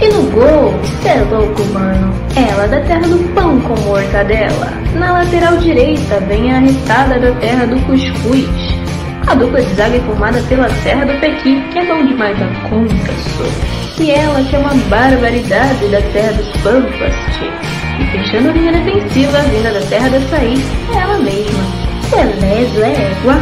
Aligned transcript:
E 0.00 0.08
no 0.08 0.22
gol, 0.30 0.74
cê 1.02 1.10
é 1.10 1.26
louco, 1.30 1.62
mano. 1.74 2.14
Ela 2.34 2.66
da 2.68 2.80
terra 2.80 3.02
do 3.02 3.18
pão 3.34 3.60
com 3.60 3.78
mortadela. 3.80 4.72
Na 4.94 5.12
lateral 5.12 5.58
direita 5.58 6.18
vem 6.20 6.50
a 6.50 6.56
arrestada 6.56 7.18
da 7.18 7.32
terra 7.32 7.66
do 7.66 7.78
cuscuz. 7.80 8.48
A 9.26 9.34
dupla 9.34 9.60
de 9.60 9.74
zaga 9.74 9.96
é 9.96 10.00
formada 10.00 10.40
pela 10.48 10.70
Serra 10.76 11.04
do 11.04 11.20
Pequi, 11.20 11.62
que 11.70 11.78
é 11.80 11.84
bom 11.84 12.06
demais 12.06 12.34
a 12.40 12.68
conta, 12.70 13.12
sou. 13.36 14.02
E 14.02 14.10
ela 14.10 14.42
que 14.42 14.56
é 14.56 14.58
uma 14.58 14.74
barbaridade 14.88 15.86
da 15.88 16.00
terra 16.00 16.32
dos 16.32 16.48
pampas. 16.62 17.14
E 18.00 18.04
fechando 18.10 18.48
a 18.48 18.52
linha 18.52 18.72
defensiva, 18.72 19.38
vinda 19.42 19.70
da 19.70 19.80
terra 19.82 20.08
da 20.08 20.20
Saí, 20.22 20.64
é 20.94 20.98
ela 20.98 21.18
mesma. 21.18 21.62
Beleza, 22.10 22.86
é 22.86 23.12
égua. 23.12 23.38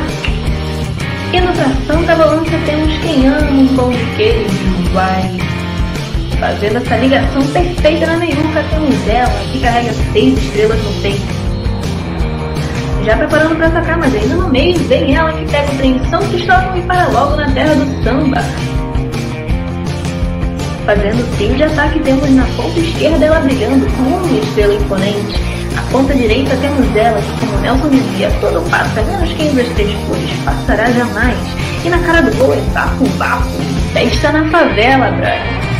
E 1.32 1.40
no 1.40 1.52
tração 1.52 2.02
da 2.04 2.16
balança 2.16 2.58
temos 2.66 2.98
quem 2.98 3.28
ama 3.28 3.48
um 3.48 3.90
de 3.90 4.16
queijo, 4.16 4.92
vai 4.92 5.57
Fazendo 6.40 6.76
essa 6.76 6.96
ligação 6.96 7.42
perfeita 7.48 8.06
na 8.06 8.16
meiuca, 8.16 8.64
temos 8.70 9.08
ela, 9.08 9.40
que 9.50 9.60
carrega 9.60 9.92
seis 10.12 10.38
estrelas 10.38 10.80
no 10.84 11.02
peito. 11.02 11.48
Já 13.04 13.16
preparando 13.16 13.56
para 13.56 13.66
atacar, 13.66 13.98
mas 13.98 14.14
ainda 14.14 14.34
no 14.36 14.48
meio 14.48 14.78
vem 14.84 15.16
ela 15.16 15.32
que 15.32 15.44
pega 15.50 15.72
o 15.72 15.76
trem 15.76 16.00
São 16.10 16.20
Cristóvão 16.28 16.76
e 16.76 16.82
para 16.82 17.08
logo 17.08 17.36
na 17.36 17.50
terra 17.50 17.74
do 17.74 18.04
samba. 18.04 18.36
Fazendo 20.86 21.20
o 21.20 21.36
trio 21.36 21.54
de 21.56 21.64
ataque, 21.64 21.98
temos 22.00 22.30
na 22.30 22.44
ponta 22.56 22.78
esquerda 22.78 23.26
ela 23.26 23.40
brilhando 23.40 23.86
com 23.96 24.02
uma 24.02 24.38
estrela 24.38 24.74
imponente. 24.74 25.40
Na 25.74 25.82
ponta 25.90 26.14
direita 26.14 26.56
temos 26.56 26.96
ela 26.96 27.20
que, 27.20 27.46
como 27.46 27.58
Nelson 27.58 27.88
dizia, 27.88 28.30
todo 28.40 28.70
passa, 28.70 29.02
menos 29.02 29.32
quem 29.32 29.54
das 29.54 29.68
três 29.70 29.92
cores, 30.06 30.30
passará 30.44 30.90
jamais. 30.92 31.36
E 31.84 31.88
na 31.88 31.98
cara 31.98 32.22
do 32.22 32.36
gol 32.36 32.54
é 32.54 32.60
bafo, 32.72 33.04
bafo, 33.16 33.50
festa 33.92 34.32
na 34.32 34.48
favela, 34.50 35.10
brother. 35.10 35.67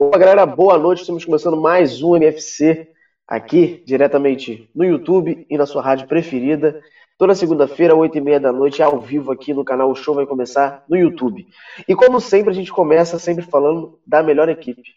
Opa, 0.00 0.16
galera, 0.16 0.46
boa 0.46 0.78
noite. 0.78 1.00
Estamos 1.00 1.24
começando 1.24 1.56
mais 1.56 2.00
um 2.04 2.14
MFC 2.14 2.88
aqui, 3.26 3.82
diretamente 3.84 4.70
no 4.72 4.84
YouTube 4.84 5.44
e 5.50 5.58
na 5.58 5.66
sua 5.66 5.82
rádio 5.82 6.06
preferida. 6.06 6.80
Toda 7.18 7.34
segunda-feira, 7.34 7.96
8h30 7.96 8.38
da 8.38 8.52
noite, 8.52 8.80
ao 8.80 9.00
vivo 9.00 9.32
aqui 9.32 9.52
no 9.52 9.64
canal. 9.64 9.90
O 9.90 9.96
show 9.96 10.14
vai 10.14 10.24
começar 10.24 10.84
no 10.88 10.96
YouTube. 10.96 11.48
E 11.88 11.96
como 11.96 12.20
sempre, 12.20 12.52
a 12.52 12.54
gente 12.54 12.70
começa 12.70 13.18
sempre 13.18 13.44
falando 13.44 13.98
da 14.06 14.22
melhor 14.22 14.48
equipe 14.48 14.88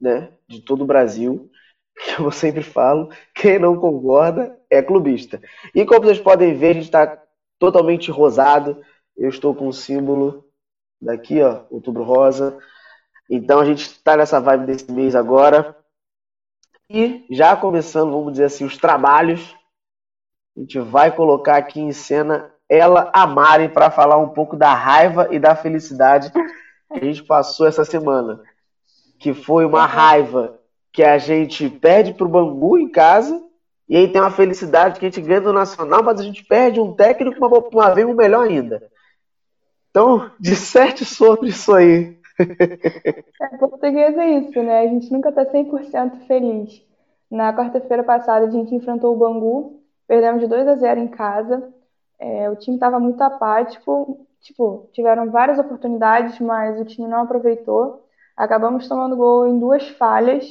né, 0.00 0.32
de 0.48 0.60
todo 0.60 0.82
o 0.82 0.86
Brasil. 0.86 1.48
Que 1.96 2.18
eu 2.20 2.32
sempre 2.32 2.64
falo, 2.64 3.10
quem 3.32 3.60
não 3.60 3.76
concorda 3.78 4.58
é 4.68 4.82
clubista. 4.82 5.40
E 5.72 5.84
como 5.84 6.02
vocês 6.02 6.18
podem 6.18 6.52
ver, 6.52 6.70
a 6.70 6.74
gente 6.74 6.86
está 6.86 7.22
totalmente 7.60 8.10
rosado. 8.10 8.82
Eu 9.16 9.28
estou 9.28 9.54
com 9.54 9.68
o 9.68 9.72
símbolo 9.72 10.44
daqui, 11.00 11.40
ó, 11.40 11.62
outubro 11.70 12.02
rosa. 12.02 12.58
Então 13.30 13.60
a 13.60 13.64
gente 13.64 13.82
está 13.82 14.16
nessa 14.16 14.40
vibe 14.40 14.66
desse 14.66 14.90
mês 14.90 15.14
agora. 15.14 15.76
E 16.88 17.24
já 17.30 17.56
começando, 17.56 18.10
vamos 18.10 18.32
dizer 18.32 18.44
assim, 18.44 18.64
os 18.64 18.76
trabalhos, 18.76 19.54
a 20.56 20.60
gente 20.60 20.78
vai 20.78 21.14
colocar 21.14 21.56
aqui 21.56 21.80
em 21.80 21.92
cena 21.92 22.52
ela, 22.68 23.10
a 23.12 23.26
Mari, 23.26 23.68
para 23.68 23.90
falar 23.90 24.16
um 24.16 24.30
pouco 24.30 24.56
da 24.56 24.72
raiva 24.74 25.28
e 25.30 25.38
da 25.38 25.54
felicidade 25.54 26.30
que 26.30 26.98
a 26.98 27.04
gente 27.04 27.22
passou 27.22 27.66
essa 27.66 27.84
semana. 27.84 28.40
Que 29.18 29.34
foi 29.34 29.64
uma 29.64 29.84
raiva 29.84 30.58
que 30.90 31.02
a 31.02 31.18
gente 31.18 31.68
perde 31.68 32.14
para 32.14 32.26
o 32.26 32.30
Bangu 32.30 32.78
em 32.78 32.90
casa, 32.90 33.42
e 33.88 33.96
aí 33.96 34.08
tem 34.08 34.20
uma 34.20 34.30
felicidade 34.30 34.98
que 34.98 35.04
a 35.04 35.10
gente 35.10 35.20
ganha 35.20 35.40
do 35.40 35.52
Nacional, 35.52 36.02
mas 36.02 36.18
a 36.18 36.22
gente 36.22 36.44
perde 36.44 36.80
um 36.80 36.94
técnico, 36.94 37.44
uma, 37.44 37.58
uma 37.58 37.94
vez 37.94 38.06
um 38.06 38.14
melhor 38.14 38.46
ainda. 38.46 38.82
Então, 39.90 40.30
disserte 40.40 41.04
sobre 41.04 41.50
isso 41.50 41.74
aí. 41.74 42.18
É, 43.40 43.56
português 43.56 44.16
é 44.16 44.30
isso, 44.38 44.62
né? 44.62 44.80
A 44.80 44.86
gente 44.86 45.12
nunca 45.12 45.32
tá 45.32 45.44
100% 45.44 46.26
feliz. 46.26 46.84
Na 47.30 47.54
quarta-feira 47.54 48.04
passada, 48.04 48.46
a 48.46 48.50
gente 48.50 48.74
enfrentou 48.74 49.14
o 49.14 49.18
Bangu, 49.18 49.82
perdemos 50.06 50.40
de 50.40 50.46
2 50.46 50.68
a 50.68 50.76
0 50.76 51.00
em 51.00 51.08
casa. 51.08 51.72
É, 52.18 52.48
o 52.50 52.56
time 52.56 52.76
estava 52.76 53.00
muito 53.00 53.20
apático, 53.22 54.26
tipo, 54.40 54.88
tiveram 54.92 55.30
várias 55.30 55.58
oportunidades, 55.58 56.38
mas 56.40 56.80
o 56.80 56.84
time 56.84 57.08
não 57.08 57.22
aproveitou. 57.22 58.06
Acabamos 58.36 58.88
tomando 58.88 59.16
gol 59.16 59.46
em 59.46 59.58
duas 59.58 59.88
falhas, 59.90 60.46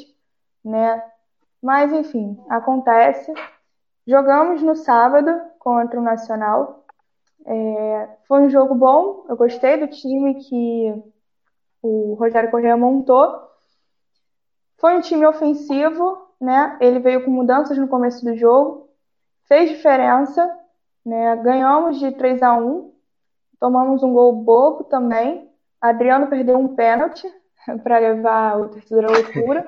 né? 0.63 1.03
Mas, 1.62 1.94
enfim, 1.94 2.38
acontece. 2.50 3.31
Jogamos 4.06 4.62
no 4.62 4.75
sábado 4.75 5.40
contra 5.59 6.00
o 6.00 6.03
Nacional. 6.03 6.84
É, 7.46 8.09
foi 8.28 8.42
um 8.42 8.50
jogo 8.50 8.75
bom, 8.75 9.25
eu 9.28 9.36
gostei 9.36 9.78
do 9.78 9.88
time 9.88 10.36
que 10.36 11.03
o 11.81 12.14
Rogério 12.14 12.52
Correa 12.52 12.78
montou. 12.78 13.50
Foi 14.78 14.96
um 14.96 15.02
time 15.02 15.25
ofensivo, 15.25 16.28
né? 16.40 16.78
Ele 16.80 17.00
veio 17.00 17.24
com 17.24 17.31
mudanças 17.31 17.78
no 17.78 17.88
começo 17.88 18.24
do 18.25 18.36
jogo, 18.36 18.90
fez 19.47 19.69
diferença, 19.69 20.50
né? 21.06 21.36
Ganhamos 21.38 22.00
de 22.00 22.12
3 22.12 22.42
a 22.42 22.53
1, 22.56 22.94
tomamos 23.59 24.03
um 24.03 24.14
gol 24.14 24.34
bobo 24.34 24.84
também. 24.86 25.50
Adriano 25.80 26.28
perdeu 26.28 26.58
um 26.58 26.75
pênalti 26.75 27.28
para 27.84 28.00
levar 28.00 28.59
o 28.59 28.69
terceiro 28.69 29.08
à 29.08 29.12
loucura. 29.12 29.66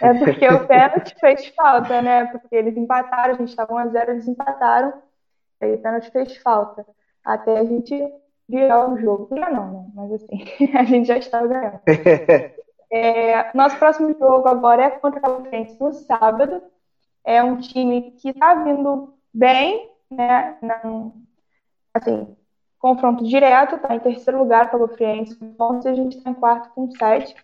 É 0.00 0.12
porque 0.12 0.48
o 0.48 0.66
pênalti 0.66 1.14
fez 1.20 1.46
falta, 1.48 2.02
né? 2.02 2.26
Porque 2.26 2.54
eles 2.54 2.76
empataram, 2.76 3.34
a 3.34 3.36
gente 3.36 3.50
estava 3.50 3.74
1 3.74 3.78
a 3.78 3.86
0, 3.88 4.10
eles 4.12 4.28
empataram. 4.28 4.92
Aí 5.60 5.74
o 5.74 5.78
pênalti 5.78 6.10
fez 6.10 6.36
falta. 6.38 6.84
Até 7.24 7.58
a 7.58 7.64
gente 7.64 7.94
virar 8.48 8.90
o 8.90 8.98
jogo. 8.98 9.28
Não, 9.34 9.52
não, 9.52 9.72
né? 9.72 9.90
Mas 9.94 10.12
assim, 10.12 10.44
a 10.76 10.84
gente 10.84 11.06
já 11.06 11.18
estava 11.18 11.46
ganhando. 11.46 11.80
É, 12.90 13.50
nosso 13.56 13.76
próximo 13.76 14.14
jogo 14.18 14.48
agora 14.48 14.84
é 14.84 14.90
contra 14.90 15.18
a 15.18 15.22
Calafrense 15.22 15.76
no 15.80 15.92
sábado. 15.92 16.62
É 17.24 17.42
um 17.42 17.56
time 17.56 18.12
que 18.12 18.28
está 18.28 18.54
vindo 18.62 19.14
bem, 19.32 19.90
né? 20.10 20.56
Assim, 21.92 22.36
confronto 22.78 23.24
direto, 23.24 23.76
está 23.76 23.94
em 23.96 24.00
terceiro 24.00 24.38
lugar 24.38 24.70
a 24.72 24.88
Friense 24.88 25.36
com 25.36 25.80
e 25.84 25.88
a 25.88 25.94
gente 25.94 26.18
está 26.18 26.30
em 26.30 26.34
quarto 26.34 26.68
com 26.74 26.90
sete. 26.90 27.34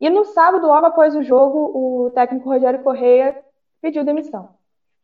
E 0.00 0.10
no 0.10 0.24
sábado, 0.24 0.66
logo 0.66 0.86
após 0.86 1.14
o 1.14 1.22
jogo, 1.22 2.06
o 2.06 2.10
técnico 2.10 2.48
Rogério 2.48 2.82
Correia 2.82 3.40
pediu 3.80 4.04
demissão. 4.04 4.48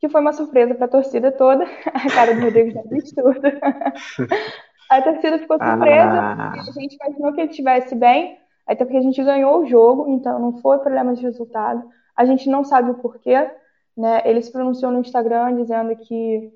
Que 0.00 0.08
foi 0.08 0.20
uma 0.20 0.32
surpresa 0.32 0.75
para 0.75 0.87
a 0.87 0.91
torcida 0.91 1.31
toda. 1.31 1.64
A 1.87 2.11
cara 2.12 2.35
do 2.35 2.41
Rodrigo 2.41 2.70
já 2.73 2.82
disse 2.82 3.14
tudo. 3.14 3.41
A 4.90 5.02
torcida 5.02 5.38
ficou 5.38 5.58
surpresa, 5.58 6.20
ah. 6.20 6.52
a 6.52 6.73
gente 6.73 6.96
imaginou 6.96 7.32
que 7.32 7.40
ele 7.40 7.50
estivesse 7.50 7.94
bem, 7.94 8.38
até 8.67 8.85
porque 8.85 8.96
a 8.96 9.02
gente 9.02 9.23
ganhou 9.23 9.61
o 9.61 9.67
jogo, 9.67 10.08
então 10.08 10.38
não 10.38 10.58
foi 10.61 10.79
problema 10.79 11.14
de 11.14 11.23
resultado. 11.23 11.88
A 12.17 12.25
gente 12.25 12.49
não 12.49 12.64
sabe 12.64 12.90
o 12.90 12.94
porquê, 12.94 13.50
né? 13.96 14.23
Ele 14.25 14.43
se 14.43 14.50
pronunciou 14.50 14.90
no 14.90 15.00
Instagram 15.00 15.56
dizendo 15.56 15.94
que 15.96 16.52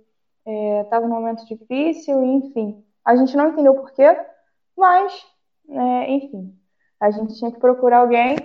estava 0.84 1.04
é, 1.04 1.08
num 1.08 1.14
momento 1.14 1.46
difícil, 1.46 2.22
enfim. 2.22 2.82
A 3.04 3.16
gente 3.16 3.36
não 3.36 3.48
entendeu 3.48 3.72
o 3.72 3.76
porquê, 3.76 4.16
mas, 4.76 5.26
né, 5.68 6.10
enfim, 6.10 6.54
a 7.00 7.10
gente 7.10 7.36
tinha 7.36 7.52
que 7.52 7.60
procurar 7.60 7.98
alguém. 7.98 8.36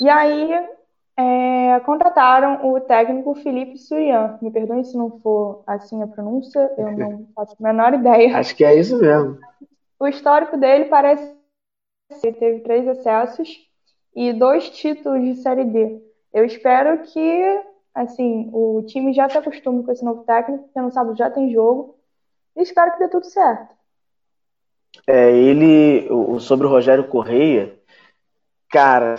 E 0.00 0.08
aí 0.08 0.68
é, 1.16 1.80
contrataram 1.80 2.72
o 2.72 2.80
técnico 2.80 3.34
Felipe 3.34 3.78
Surian. 3.78 4.38
Me 4.40 4.50
perdoem 4.50 4.84
se 4.84 4.96
não 4.96 5.20
for 5.20 5.62
assim 5.66 6.02
a 6.02 6.06
pronúncia, 6.06 6.72
eu 6.78 6.92
não 6.92 7.26
faço 7.34 7.56
a 7.58 7.62
menor 7.62 7.94
ideia. 7.94 8.36
Acho 8.36 8.56
que 8.56 8.64
é 8.64 8.74
isso 8.74 8.98
mesmo. 8.98 9.38
O 9.98 10.06
histórico 10.06 10.56
dele 10.56 10.86
parece 10.86 11.36
que 12.20 12.32
teve 12.32 12.60
três 12.60 12.86
acessos 12.88 13.48
e 14.14 14.32
dois 14.32 14.70
títulos 14.70 15.22
de 15.22 15.42
Série 15.42 15.64
D. 15.64 16.02
Eu 16.32 16.44
espero 16.44 17.02
que 17.02 17.62
assim 17.94 18.48
o 18.52 18.82
time 18.86 19.12
já 19.12 19.28
se 19.28 19.36
acostume 19.36 19.84
com 19.84 19.92
esse 19.92 20.04
novo 20.04 20.24
técnico, 20.24 20.64
porque 20.64 20.80
no 20.80 20.90
sábado 20.90 21.16
já 21.16 21.30
tem 21.30 21.52
jogo, 21.52 21.96
e 22.56 22.62
espero 22.62 22.92
que 22.92 22.98
dê 22.98 23.08
tudo 23.08 23.26
certo. 23.26 23.74
É, 25.06 25.30
ele, 25.30 26.08
sobre 26.40 26.66
o 26.66 26.70
Rogério 26.70 27.08
Correia, 27.08 27.78
cara, 28.70 29.16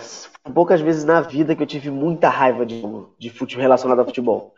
poucas 0.52 0.80
vezes 0.80 1.04
na 1.04 1.20
vida 1.20 1.54
que 1.56 1.62
eu 1.62 1.66
tive 1.66 1.90
muita 1.90 2.28
raiva 2.28 2.66
de, 2.66 2.82
de 3.18 3.30
futebol 3.30 3.62
relacionado 3.62 4.00
a 4.00 4.04
futebol. 4.04 4.54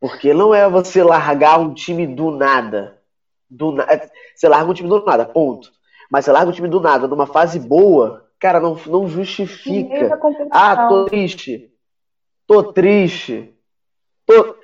Porque 0.00 0.34
não 0.34 0.54
é 0.54 0.68
você 0.68 1.02
largar 1.02 1.58
um 1.58 1.72
time 1.72 2.06
do 2.06 2.30
nada. 2.30 2.98
Do 3.48 3.72
na... 3.72 3.84
É, 3.84 4.08
você 4.34 4.48
larga 4.48 4.70
um 4.70 4.74
time 4.74 4.88
do 4.88 5.02
nada, 5.04 5.24
ponto. 5.24 5.72
Mas 6.10 6.24
você 6.24 6.32
larga 6.32 6.50
um 6.50 6.52
time 6.52 6.68
do 6.68 6.80
nada, 6.80 7.08
numa 7.08 7.26
fase 7.26 7.58
boa, 7.58 8.28
cara, 8.38 8.60
não, 8.60 8.78
não 8.86 9.08
justifica. 9.08 10.18
Ah, 10.50 10.88
tô 10.88 11.06
triste. 11.06 11.70
Tô 12.46 12.62
triste. 12.62 13.54
Tô. 14.26 14.56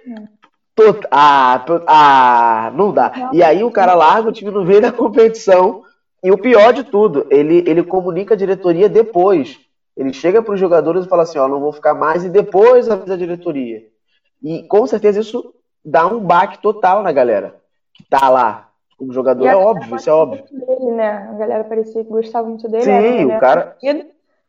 tô... 0.75 1.01
Ah, 1.11 1.65
tô... 1.67 1.83
ah, 1.87 2.71
não 2.75 2.93
dá. 2.93 3.31
E 3.33 3.43
aí 3.43 3.65
o 3.65 3.71
cara 3.71 3.95
larga 3.95 4.29
o 4.29 4.33
time 4.33 4.51
no 4.51 4.65
meio 4.65 4.83
da 4.83 4.93
competição. 4.93 5.83
E 6.23 6.31
o 6.31 6.37
pior 6.37 6.75
de 6.75 6.85
tudo, 6.85 7.27
ele, 7.31 7.65
ele 7.67 7.83
comunica 7.83 8.35
a 8.35 8.37
diretoria 8.37 8.91
depois. 8.91 9.59
Ele 10.01 10.15
chega 10.15 10.43
para 10.43 10.55
os 10.55 10.59
jogadores 10.59 11.05
e 11.05 11.09
fala 11.09 11.25
assim: 11.25 11.39
Ó, 11.39 11.47
não 11.47 11.61
vou 11.61 11.73
ficar 11.73 11.93
mais, 11.93 12.25
e 12.25 12.31
depois 12.31 12.89
avisa 12.89 13.13
a 13.13 13.19
diretoria. 13.19 13.87
E 14.43 14.63
com 14.63 14.87
certeza 14.87 15.21
isso 15.21 15.55
dá 15.85 16.07
um 16.07 16.19
baque 16.19 16.59
total 16.63 17.03
na 17.03 17.13
galera 17.13 17.61
que 17.93 18.03
tá 18.05 18.31
lá 18.31 18.71
como 18.97 19.13
jogador. 19.13 19.47
É 19.47 19.55
óbvio, 19.55 19.97
isso 19.97 20.09
é 20.09 20.13
óbvio. 20.13 20.43
Dele, 20.51 20.93
né? 20.93 21.29
A 21.31 21.35
galera 21.35 21.65
parecia 21.65 22.03
que 22.03 22.09
gostava 22.11 22.49
muito 22.49 22.67
dele. 22.67 22.83
Sim, 22.83 23.27
o 23.27 23.39
cara. 23.39 23.77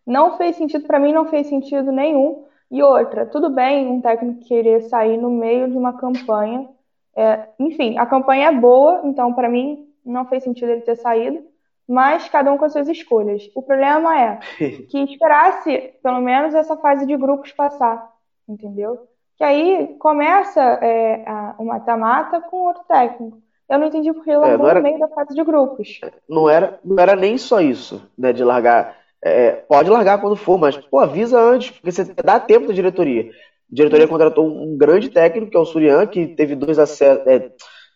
Não 0.08 0.38
fez 0.38 0.56
sentido, 0.56 0.88
para 0.88 1.00
mim 1.00 1.12
não 1.12 1.26
fez 1.26 1.48
sentido 1.48 1.92
nenhum. 1.92 2.46
E 2.72 2.82
outra, 2.82 3.26
tudo 3.26 3.50
bem 3.50 3.86
um 3.88 4.00
técnico 4.00 4.46
querer 4.46 4.84
sair 4.84 5.18
no 5.18 5.30
meio 5.30 5.70
de 5.70 5.78
uma 5.78 5.98
campanha. 5.98 6.70
É, 7.14 7.50
enfim, 7.60 7.98
a 7.98 8.06
campanha 8.06 8.48
é 8.48 8.52
boa, 8.54 9.02
então 9.04 9.34
para 9.34 9.50
mim 9.50 9.86
não 10.06 10.26
fez 10.26 10.44
sentido 10.46 10.70
ele 10.70 10.82
ter 10.82 10.96
saído, 10.96 11.44
mas 11.92 12.30
cada 12.30 12.52
um 12.52 12.58
com 12.58 12.66
as 12.66 12.74
suas 12.74 12.88
escolhas. 12.88 13.50
O 13.56 13.62
problema 13.62 14.20
é 14.20 14.40
que 14.90 15.04
esperasse 15.04 15.94
pelo 16.02 16.22
menos 16.22 16.56
essa 16.56 16.78
fase 16.78 17.06
de 17.06 17.18
grupos 17.18 17.52
passar, 17.52 18.10
entendeu? 18.48 19.08
que 19.42 19.46
aí 19.46 19.96
começa 19.98 20.62
é, 20.62 21.28
a, 21.28 21.56
o 21.58 21.66
mata-mata 21.66 22.40
com 22.42 22.58
outro 22.58 22.84
técnico. 22.88 23.42
Eu 23.68 23.80
não 23.80 23.88
entendi 23.88 24.14
porque 24.14 24.30
ele 24.30 24.38
é, 24.38 24.40
largou 24.40 24.70
é, 24.70 24.74
no 24.76 24.84
meio 24.84 25.00
da 25.00 25.08
fase 25.08 25.34
de 25.34 25.44
grupos. 25.44 26.00
Não 26.30 26.48
era, 26.48 26.80
não 26.86 27.02
era 27.02 27.16
nem 27.16 27.40
só 27.40 27.60
isso, 27.60 28.08
né, 28.16 28.32
de 28.32 28.44
largar. 28.44 28.96
É, 29.20 29.54
pode 29.54 29.90
largar 29.90 30.22
quando 30.22 30.36
for, 30.36 30.60
mas 30.60 30.78
pô, 30.78 31.00
avisa 31.00 31.40
antes, 31.40 31.72
porque 31.72 31.92
você 31.92 32.04
dá 32.24 32.40
tempo 32.40 32.68
da 32.68 32.74
diretoria. 32.74 33.32
A 33.32 33.76
diretoria 33.76 34.08
contratou 34.08 34.46
um 34.46 34.78
grande 34.78 35.10
técnico, 35.10 35.50
que 35.50 35.58
é 35.58 35.60
o 35.60 35.66
Surian, 35.66 36.06
que 36.06 36.28
teve 36.28 36.54
dois 36.54 36.78
acessos, 36.78 37.26
é, 37.26 37.50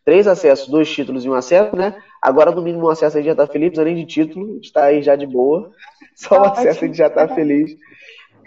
três 0.05 0.27
acessos, 0.27 0.69
dois 0.69 0.89
títulos 0.89 1.25
e 1.25 1.29
um 1.29 1.33
acesso, 1.33 1.75
né? 1.75 1.95
Agora, 2.21 2.51
no 2.51 2.61
mínimo, 2.61 2.85
um 2.85 2.89
acesso 2.89 3.17
aí 3.17 3.23
já 3.23 3.35
tá 3.35 3.47
feliz, 3.47 3.77
além 3.77 3.95
de 3.95 4.05
título, 4.05 4.59
está 4.61 4.85
aí 4.85 5.01
já 5.01 5.15
de 5.15 5.25
boa. 5.25 5.71
Só 6.15 6.41
o 6.41 6.45
acesso 6.45 6.85
a 6.85 6.87
gente 6.87 6.97
já 6.97 7.09
tá 7.09 7.27
feliz. 7.27 7.75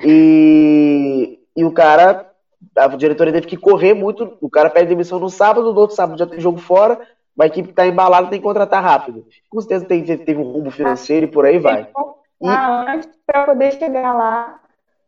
E, 0.02 1.38
e 1.56 1.64
o 1.64 1.72
cara 1.72 2.28
a 2.76 2.88
diretoria 2.88 3.32
teve 3.32 3.46
que 3.46 3.56
correr 3.56 3.94
muito. 3.94 4.36
O 4.40 4.48
cara 4.48 4.70
pede 4.70 4.88
demissão 4.88 5.18
no 5.18 5.28
sábado, 5.28 5.72
no 5.72 5.80
outro 5.80 5.96
sábado 5.96 6.18
já 6.18 6.26
tem 6.26 6.40
jogo 6.40 6.58
fora. 6.58 7.00
A 7.38 7.46
equipe 7.46 7.70
está 7.70 7.86
embalada, 7.86 8.28
tem 8.28 8.40
que 8.40 8.44
contratar 8.44 8.82
rápido. 8.82 9.26
Com 9.48 9.60
certeza 9.60 9.84
tem, 9.84 10.04
teve 10.04 10.36
um 10.36 10.50
rumo 10.50 10.70
financeiro 10.70 11.26
e 11.26 11.30
por 11.30 11.44
aí 11.44 11.58
vai. 11.58 11.88
E... 12.40 12.48
Antes 12.48 13.08
para 13.26 13.44
poder 13.44 13.72
chegar 13.72 14.12
lá, 14.12 14.60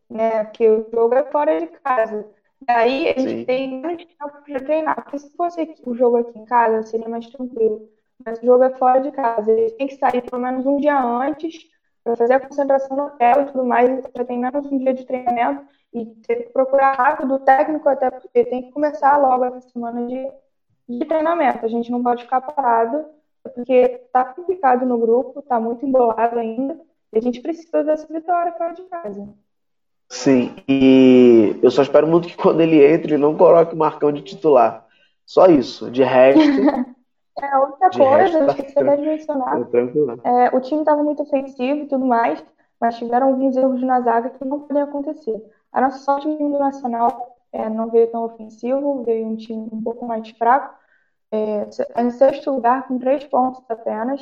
né? 0.09 0.45
Porque 0.45 0.69
o 0.69 0.87
jogo 0.93 1.15
é 1.15 1.23
fora 1.23 1.59
de 1.59 1.67
casa. 1.67 2.25
Daí 2.67 3.09
a 3.09 3.19
gente 3.19 3.39
Sim. 3.39 3.45
tem 3.45 3.81
mais 3.81 3.97
tempo 3.97 4.43
para 4.45 4.59
treinar. 4.59 4.95
Porque 5.03 5.19
se 5.19 5.35
fosse 5.35 5.75
o 5.85 5.95
jogo 5.95 6.17
aqui 6.17 6.37
em 6.37 6.45
casa, 6.45 6.83
seria 6.83 7.09
mais 7.09 7.27
tranquilo. 7.27 7.89
Mas 8.23 8.39
o 8.39 8.45
jogo 8.45 8.63
é 8.63 8.69
fora 8.77 8.99
de 9.01 9.11
casa. 9.11 9.51
Eles 9.51 9.73
têm 9.73 9.87
que 9.87 9.95
sair 9.95 10.21
pelo 10.21 10.41
menos 10.41 10.65
um 10.65 10.77
dia 10.77 10.99
antes 11.01 11.69
para 12.03 12.15
fazer 12.15 12.33
a 12.33 12.39
concentração 12.39 12.95
no 12.95 13.05
hotel 13.05 13.41
e 13.41 13.45
tudo 13.45 13.65
mais. 13.65 13.89
Então 13.89 14.11
já 14.15 14.25
tem 14.25 14.39
menos 14.39 14.65
um 14.71 14.77
dia 14.77 14.93
de 14.93 15.05
treinamento 15.05 15.65
e 15.93 16.05
ter 16.05 16.35
que 16.35 16.53
procurar 16.53 16.93
rápido 16.93 17.35
o 17.35 17.39
técnico, 17.39 17.87
até 17.89 18.09
porque 18.09 18.45
tem 18.45 18.63
que 18.63 18.71
começar 18.71 19.17
logo 19.17 19.43
essa 19.45 19.61
semana 19.69 20.07
de, 20.07 20.31
de 20.87 21.05
treinamento. 21.05 21.65
A 21.65 21.69
gente 21.69 21.91
não 21.91 22.01
pode 22.01 22.23
ficar 22.23 22.41
parado, 22.41 23.05
porque 23.43 23.73
está 23.73 24.23
complicado 24.23 24.85
no 24.85 24.97
grupo, 24.97 25.39
está 25.39 25.59
muito 25.59 25.85
embolado 25.85 26.39
ainda, 26.39 26.79
e 27.11 27.17
a 27.17 27.21
gente 27.21 27.41
precisa 27.41 27.83
dessa 27.83 28.11
vitória 28.11 28.53
fora 28.53 28.73
de 28.73 28.83
casa. 28.83 29.33
Sim, 30.11 30.53
e 30.67 31.57
eu 31.63 31.71
só 31.71 31.81
espero 31.81 32.05
muito 32.05 32.27
que 32.27 32.35
quando 32.35 32.59
ele 32.59 32.83
entre, 32.85 33.13
ele 33.13 33.21
não 33.21 33.35
coloque 33.35 33.73
o 33.73 33.77
Marcão 33.77 34.11
de 34.11 34.21
titular. 34.21 34.85
Só 35.25 35.45
isso. 35.45 35.89
De 35.89 36.03
resto. 36.03 36.41
é, 37.41 37.57
outra 37.57 37.89
coisa, 37.89 38.45
tá 38.45 38.51
esqueci 38.51 38.77
até 38.77 38.97
de 38.97 39.03
mencionar. 39.03 39.61
É, 40.25 40.55
o 40.55 40.59
time 40.59 40.81
estava 40.81 41.01
muito 41.01 41.23
ofensivo 41.23 41.83
e 41.83 41.87
tudo 41.87 42.05
mais, 42.05 42.43
mas 42.79 42.97
tiveram 42.97 43.27
alguns 43.27 43.55
erros 43.55 43.81
na 43.81 44.01
zaga 44.01 44.31
que 44.31 44.43
não 44.43 44.59
podem 44.59 44.83
acontecer. 44.83 45.41
A 45.71 45.79
nossa 45.79 45.99
sorte 45.99 46.27
no 46.27 46.59
nacional 46.59 47.37
é, 47.53 47.69
não 47.69 47.89
veio 47.89 48.11
tão 48.11 48.25
ofensivo, 48.25 49.03
veio 49.05 49.25
um 49.25 49.37
time 49.37 49.69
um 49.71 49.81
pouco 49.81 50.05
mais 50.05 50.29
fraco. 50.31 50.75
É, 51.31 51.69
é, 51.95 52.03
em 52.03 52.11
sexto 52.11 52.51
lugar, 52.51 52.85
com 52.85 52.99
três 52.99 53.23
pontos 53.23 53.63
apenas. 53.69 54.21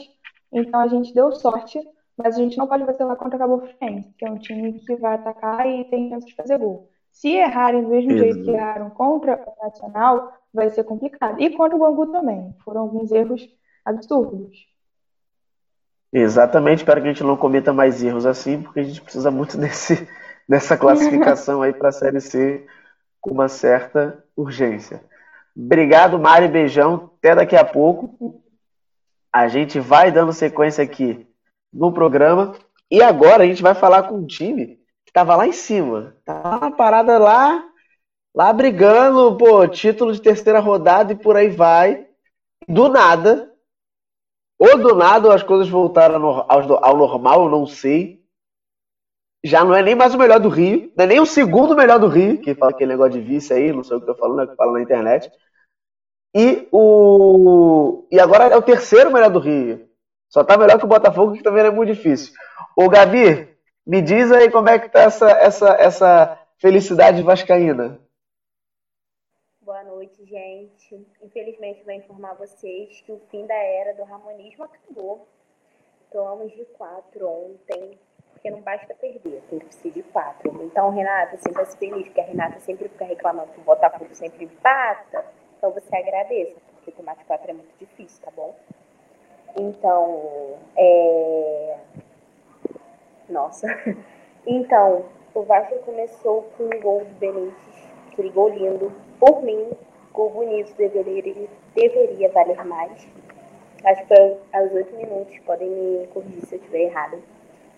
Então 0.54 0.80
a 0.80 0.88
gente 0.88 1.16
deu 1.16 1.32
sorte, 1.32 1.82
mas 2.22 2.36
a 2.36 2.40
gente 2.40 2.58
não 2.58 2.68
pode 2.68 2.84
vacilar 2.84 3.16
contra 3.16 3.38
a 3.38 3.40
Cabo 3.40 3.66
Friense, 3.78 4.14
que 4.18 4.26
é 4.26 4.30
um 4.30 4.38
time 4.38 4.74
que 4.74 4.96
vai 4.98 5.16
atacar 5.16 5.66
e 5.66 5.86
tem 5.86 6.10
chance 6.10 6.28
de 6.28 6.36
fazer 6.36 6.58
gol. 6.58 6.90
Se 7.12 7.30
errarem 7.30 7.82
do 7.82 7.90
mesmo 7.90 8.12
jeito 8.12 8.44
que 8.44 8.52
erraram 8.52 8.90
contra 8.90 9.42
o 9.42 9.64
Nacional, 9.64 10.34
vai 10.54 10.70
ser 10.70 10.84
complicado. 10.84 11.42
E 11.42 11.50
contra 11.56 11.78
o 11.78 11.80
Bangu 11.80 12.08
também. 12.08 12.54
Foram 12.64 12.82
alguns 12.82 13.10
erros 13.12 13.48
absurdos. 13.86 14.68
Exatamente, 16.12 16.80
espero 16.80 17.02
que 17.02 17.08
a 17.08 17.14
gente 17.14 17.24
não 17.24 17.38
cometa 17.38 17.72
mais 17.72 18.04
erros 18.04 18.26
assim, 18.26 18.62
porque 18.64 18.82
a 18.82 18.84
gente 18.84 19.02
precisa 19.02 19.32
muito 19.32 19.56
desse, 19.58 20.08
dessa 20.48 20.78
classificação 20.78 21.62
aí 21.62 21.72
para 21.72 21.90
a 21.90 21.94
Série 21.94 22.20
C 22.20 22.68
com 23.22 23.32
uma 23.32 23.48
certa 23.48 24.24
urgência. 24.36 25.02
Obrigado, 25.56 26.20
Mari, 26.20 26.50
beijão, 26.50 27.12
até 27.18 27.34
daqui 27.34 27.56
a 27.56 27.64
pouco. 27.64 28.44
A 29.32 29.48
gente 29.48 29.80
vai 29.80 30.12
dando 30.12 30.34
sequência 30.34 30.84
aqui 30.84 31.29
no 31.72 31.92
programa 31.92 32.56
e 32.90 33.02
agora 33.02 33.44
a 33.44 33.46
gente 33.46 33.62
vai 33.62 33.76
falar 33.76 34.04
com 34.04 34.16
um 34.16 34.26
time 34.26 34.78
que 35.06 35.12
estava 35.12 35.36
lá 35.36 35.48
em 35.48 35.52
cima, 35.52 36.16
tava 36.26 36.58
uma 36.58 36.72
parada 36.72 37.18
lá, 37.18 37.64
lá 38.34 38.54
brigando, 38.54 39.38
pô, 39.38 39.68
título 39.68 40.14
de 40.14 40.22
terceira 40.22 40.60
rodada 40.60 41.14
e 41.14 41.16
por 41.16 41.36
aí 41.36 41.50
vai. 41.50 42.08
Do 42.68 42.90
nada, 42.90 43.52
ou 44.60 44.78
do 44.78 44.96
nada 44.96 45.34
as 45.34 45.42
coisas 45.42 45.68
voltaram 45.68 46.46
ao, 46.48 46.98
normal, 46.98 47.46
eu 47.46 47.50
não 47.50 47.66
sei 47.66 48.20
já 49.44 49.64
não 49.64 49.74
é 49.74 49.82
nem 49.82 49.96
mais 49.96 50.14
o 50.14 50.18
melhor 50.18 50.40
do 50.40 50.50
Rio, 50.50 50.92
não 50.96 51.06
é 51.06 51.08
nem 51.08 51.20
o 51.20 51.26
segundo 51.26 51.76
melhor 51.76 52.00
do 52.00 52.08
Rio, 52.08 52.40
que 52.40 52.54
fala 52.56 52.72
aquele 52.72 52.92
negócio 52.92 53.14
de 53.14 53.22
vice 53.22 53.54
aí, 53.54 53.72
não 53.72 53.84
sei 53.84 53.98
o 53.98 54.02
que 54.02 54.10
eu 54.10 54.14
tô 54.14 54.20
falando, 54.20 54.42
é 54.42 54.48
que 54.48 54.56
fala 54.56 54.74
na 54.74 54.82
internet. 54.82 55.32
E 56.36 56.68
o 56.72 58.06
e 58.12 58.20
agora 58.20 58.46
é 58.46 58.58
o 58.58 58.62
terceiro 58.62 59.12
melhor 59.12 59.32
do 59.32 59.40
Rio. 59.40 59.89
Só 60.30 60.44
tá 60.44 60.58
melhor 60.58 60.78
que 60.78 60.86
o 60.86 60.88
Botafogo, 60.88 61.34
que 61.34 61.44
também 61.44 61.66
é 61.66 61.72
muito 61.72 61.94
difícil. 61.94 62.34
Ô 62.76 62.88
Gabi, 62.88 63.50
me 63.86 64.02
diz 64.02 64.32
aí 64.32 64.52
como 64.52 64.70
é 64.70 64.78
que 64.78 64.90
tá 64.90 65.02
essa, 65.02 65.32
essa, 65.32 65.70
essa 65.74 66.40
felicidade 66.58 67.24
vascaína. 67.24 68.00
Boa 69.62 69.84
noite, 69.84 70.24
gente. 70.26 71.08
Infelizmente, 71.24 71.84
vou 71.84 71.94
informar 71.94 72.36
vocês 72.36 73.02
que 73.02 73.12
o 73.12 73.20
fim 73.32 73.46
da 73.48 73.56
era 73.56 73.96
do 73.96 74.04
ramonismo 74.04 74.66
acabou. 74.66 75.28
Tomamos 76.12 76.52
de 76.54 76.66
quatro 76.66 77.28
ontem 77.28 78.00
porque 78.40 78.52
não 78.52 78.62
basta 78.62 78.94
perder, 78.96 79.44
tem 79.50 79.60
que 79.60 79.76
ser 79.76 79.92
de 79.92 80.02
quatro. 80.02 80.64
Então, 80.64 80.90
Renata, 80.90 81.38
sempre 81.38 81.66
se 81.66 81.78
feliz, 81.78 82.06
porque 82.06 82.22
a 82.22 82.24
Renata 82.24 82.60
sempre 82.62 82.88
fica 82.88 83.04
reclamando 83.04 83.52
que 83.52 83.60
o 83.60 83.64
Botafogo 83.64 84.16
sempre 84.16 84.46
empata. 84.46 85.26
Então, 85.58 85.72
você 85.72 85.94
agradeça, 85.94 86.56
porque 86.72 86.92
tomar 86.92 87.18
de 87.18 87.26
quatro 87.26 87.52
é 87.52 87.54
muito 87.54 87.78
difícil, 87.78 88.24
tá 88.24 88.32
bom? 88.32 88.58
Então, 89.58 90.56
é. 90.76 91.78
Nossa. 93.30 93.68
Então, 94.48 95.04
o 95.36 95.44
Vasco 95.44 95.76
começou 95.80 96.44
com 96.58 96.64
um 96.64 96.80
gol 96.80 97.02
do 97.02 97.14
Benítez, 97.20 97.54
aquele 98.12 98.30
gol 98.30 98.50
lindo. 98.50 98.92
Por 99.20 99.44
mim, 99.44 99.70
gol 100.14 100.30
bonito 100.30 100.74
deveria, 100.76 101.48
deveria 101.76 102.30
valer 102.32 102.66
mais. 102.66 103.08
Acho 103.84 104.08
que 104.08 104.16
foi 104.16 104.38
aos 104.54 104.72
oito 104.72 104.96
minutos, 104.96 105.38
podem 105.40 105.70
me 105.70 106.08
corrigir 106.08 106.46
se 106.46 106.56
eu 106.56 106.60
estiver 106.60 106.84
errada 106.84 107.20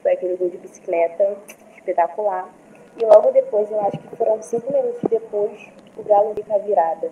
foi 0.01 0.13
aquele 0.13 0.35
gol 0.35 0.49
de 0.49 0.57
bicicleta 0.57 1.37
espetacular. 1.77 2.49
E 2.97 3.05
logo 3.05 3.31
depois, 3.31 3.69
eu 3.71 3.79
acho 3.81 3.97
que 3.97 4.15
foram 4.15 4.41
cinco 4.41 4.71
minutos 4.71 5.01
depois, 5.09 5.69
o 5.95 6.03
Galo 6.03 6.33
veio 6.33 6.45
com 6.45 6.55
a 6.55 6.57
virada. 6.57 7.11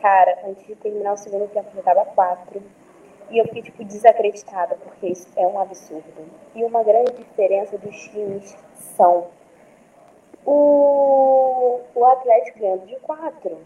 Cara, 0.00 0.38
antes 0.46 0.64
de 0.66 0.76
terminar 0.76 1.14
o 1.14 1.16
segundo 1.16 1.48
tempo, 1.48 1.70
já 1.74 1.82
tava 1.82 2.04
quatro. 2.04 2.62
E 3.30 3.38
eu 3.38 3.44
fiquei, 3.44 3.62
tipo, 3.62 3.84
desacreditada, 3.84 4.76
porque 4.76 5.08
isso 5.08 5.28
é 5.36 5.46
um 5.46 5.60
absurdo. 5.60 6.04
E 6.54 6.64
uma 6.64 6.82
grande 6.82 7.12
diferença 7.12 7.76
dos 7.76 7.96
times 8.08 8.56
são 8.96 9.26
o, 10.46 11.80
o 11.94 12.04
Atlético 12.06 12.58
ganhando 12.58 12.86
de 12.86 12.96
4. 12.96 13.58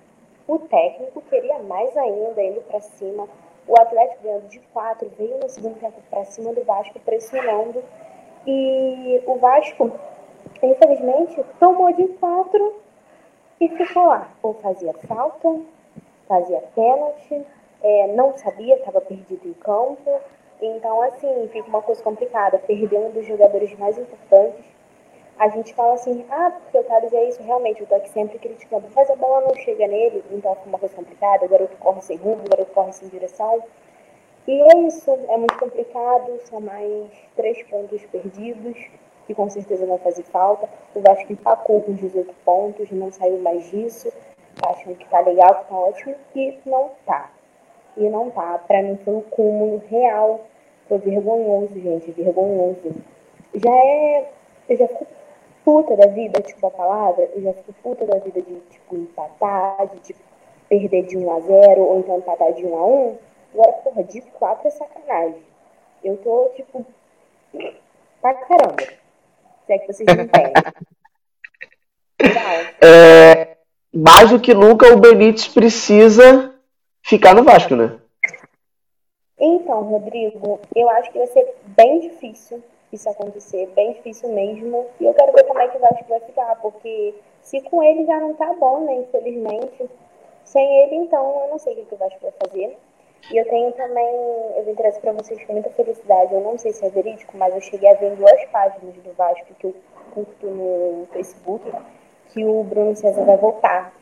O 0.48 0.58
técnico 0.58 1.22
queria 1.22 1.58
mais 1.60 1.96
ainda, 1.96 2.42
indo 2.42 2.60
para 2.62 2.80
cima. 2.80 3.28
O 3.68 3.80
Atlético 3.80 4.24
ganhando 4.24 4.48
de 4.48 4.58
4, 4.58 5.08
veio 5.16 5.38
no 5.38 5.48
segundo 5.48 5.78
tempo 5.78 6.00
para 6.10 6.24
cima 6.24 6.52
do 6.52 6.64
Vasco, 6.64 6.98
pressionando. 7.00 7.82
E 8.44 9.22
o 9.26 9.36
Vasco, 9.36 9.92
infelizmente, 10.60 11.44
tomou 11.60 11.92
de 11.92 12.08
4 12.08 12.82
e 13.60 13.68
ficou 13.68 14.06
lá. 14.06 14.28
Ou 14.42 14.54
fazia 14.54 14.92
falta, 15.06 15.60
fazia 16.26 16.60
pênalti, 16.74 17.46
é, 17.82 18.06
não 18.08 18.36
sabia, 18.38 18.76
estava 18.76 19.00
perdido 19.00 19.46
em 19.46 19.52
campo. 19.54 20.20
Então, 20.60 21.02
assim, 21.02 21.48
fica 21.48 21.68
uma 21.68 21.82
coisa 21.82 22.02
complicada. 22.02 22.58
Perder 22.58 22.98
um 22.98 23.10
dos 23.10 23.26
jogadores 23.26 23.76
mais 23.78 23.98
importantes. 23.98 24.64
A 25.38 25.48
gente 25.48 25.74
fala 25.74 25.94
assim, 25.94 26.24
ah, 26.30 26.52
porque 26.52 26.78
o 26.78 26.84
Thales 26.84 27.12
é 27.12 27.28
isso, 27.28 27.42
realmente, 27.42 27.84
tô 27.86 27.94
aqui 27.94 28.08
sempre 28.10 28.38
criticando. 28.38 28.86
Mas 28.94 29.10
a 29.10 29.16
bola 29.16 29.48
não 29.48 29.54
chega 29.56 29.88
nele, 29.88 30.22
então 30.30 30.54
fica 30.54 30.68
uma 30.68 30.78
coisa 30.78 30.94
complicada. 30.94 31.44
O 31.44 31.48
garoto 31.48 31.76
corre 31.78 32.00
sem 32.02 32.16
rumo, 32.16 32.44
o 32.44 32.48
garoto 32.48 32.72
corre 32.72 32.92
sem 32.92 33.08
direção. 33.08 33.60
E 34.46 34.60
é 34.60 34.78
isso, 34.86 35.10
é 35.10 35.36
muito 35.36 35.58
complicado. 35.58 36.38
São 36.44 36.60
mais 36.60 37.10
três 37.34 37.60
pontos 37.64 38.04
perdidos, 38.06 38.78
que 39.26 39.34
com 39.34 39.48
certeza 39.50 39.84
vai 39.86 39.98
fazer 39.98 40.22
falta. 40.24 40.68
O 40.94 41.00
Vasco 41.00 41.32
empacou 41.32 41.80
com 41.80 41.94
18 41.94 42.32
pontos, 42.44 42.88
não 42.92 43.10
saiu 43.10 43.38
mais 43.38 43.68
disso. 43.70 44.12
Acham 44.64 44.94
que 44.94 45.08
tá 45.08 45.20
legal, 45.20 45.56
que 45.56 45.68
tá 45.68 45.74
ótimo, 45.74 46.14
e 46.36 46.58
não 46.64 46.90
tá 47.04 47.30
e 47.96 48.08
não 48.08 48.30
tá. 48.30 48.58
Pra 48.66 48.82
mim 48.82 48.98
foi 49.04 49.14
um 49.14 49.20
cúmulo 49.22 49.82
real. 49.88 50.46
Foi 50.88 50.98
vergonhoso, 50.98 51.74
gente, 51.80 52.10
vergonhoso. 52.12 52.94
Já 53.54 53.70
é. 53.70 54.30
Eu 54.68 54.76
já 54.76 54.88
fico 54.88 55.06
puta 55.64 55.96
da 55.96 56.06
vida, 56.06 56.40
tipo 56.40 56.66
a 56.66 56.70
palavra, 56.70 57.28
eu 57.34 57.42
já 57.42 57.52
fico 57.52 57.72
puta 57.82 58.04
da 58.06 58.18
vida 58.18 58.40
de, 58.42 58.60
tipo, 58.70 58.96
empatar, 58.96 59.86
de, 59.88 60.00
tipo, 60.00 60.20
perder 60.68 61.06
de 61.06 61.16
1 61.16 61.36
a 61.36 61.40
0 61.40 61.82
ou 61.82 61.98
então 62.00 62.18
empatar 62.18 62.52
de 62.52 62.64
1 62.64 62.76
a 62.76 62.86
1 62.86 63.18
Agora, 63.54 63.72
porra, 63.72 64.04
de 64.04 64.20
4 64.22 64.66
é 64.66 64.70
sacanagem. 64.70 65.42
Eu 66.02 66.16
tô, 66.18 66.50
tipo, 66.56 66.86
pra 68.20 68.34
caramba. 68.34 68.82
Se 69.66 69.72
é 69.72 69.78
que 69.78 69.92
vocês 69.92 70.06
não 70.06 70.24
entendem. 70.24 70.52
é, 72.80 73.56
mais 73.92 74.30
do 74.30 74.40
que 74.40 74.54
nunca, 74.54 74.92
o 74.92 74.96
Benítez 74.96 75.48
precisa 75.48 76.51
ficar 77.02 77.34
no 77.34 77.44
Vasco, 77.44 77.74
né? 77.76 77.98
Então, 79.38 79.82
Rodrigo, 79.82 80.60
eu 80.74 80.88
acho 80.90 81.10
que 81.10 81.18
vai 81.18 81.26
ser 81.26 81.54
bem 81.64 82.00
difícil 82.00 82.62
isso 82.92 83.08
acontecer, 83.08 83.66
bem 83.74 83.94
difícil 83.94 84.28
mesmo. 84.28 84.86
E 85.00 85.06
eu 85.06 85.14
quero 85.14 85.32
ver 85.32 85.44
como 85.44 85.60
é 85.60 85.68
que 85.68 85.78
o 85.78 85.80
Vasco 85.80 86.04
vai 86.08 86.20
ficar, 86.20 86.54
porque 86.56 87.14
se 87.40 87.60
com 87.62 87.82
ele 87.82 88.04
já 88.04 88.20
não 88.20 88.34
tá 88.34 88.52
bom, 88.54 88.84
né, 88.84 88.96
infelizmente. 88.96 89.88
Sem 90.44 90.82
ele, 90.82 90.96
então, 90.96 91.42
eu 91.44 91.50
não 91.50 91.58
sei 91.58 91.72
o 91.72 91.86
que 91.86 91.94
o 91.94 91.98
Vasco 91.98 92.20
vai 92.20 92.32
fazer. 92.46 92.76
E 93.30 93.36
eu 93.36 93.44
tenho 93.48 93.72
também, 93.72 94.14
eu 94.56 94.64
vim 94.64 94.74
trazer 94.74 95.00
para 95.00 95.12
vocês 95.12 95.42
com 95.44 95.52
muita 95.52 95.70
felicidade, 95.70 96.34
eu 96.34 96.40
não 96.40 96.58
sei 96.58 96.72
se 96.72 96.84
é 96.84 96.90
verídico, 96.90 97.36
mas 97.38 97.54
eu 97.54 97.60
cheguei 97.60 97.88
a 97.88 97.94
ver 97.94 98.12
em 98.12 98.16
duas 98.16 98.44
páginas 98.46 98.94
do 98.96 99.12
Vasco 99.12 99.54
que 99.58 99.66
eu 99.66 99.74
curto 100.12 100.46
no 100.46 101.06
Facebook, 101.12 101.72
que 102.30 102.44
o 102.44 102.64
Bruno 102.64 102.96
César 102.96 103.24
vai 103.24 103.36
voltar 103.36 103.92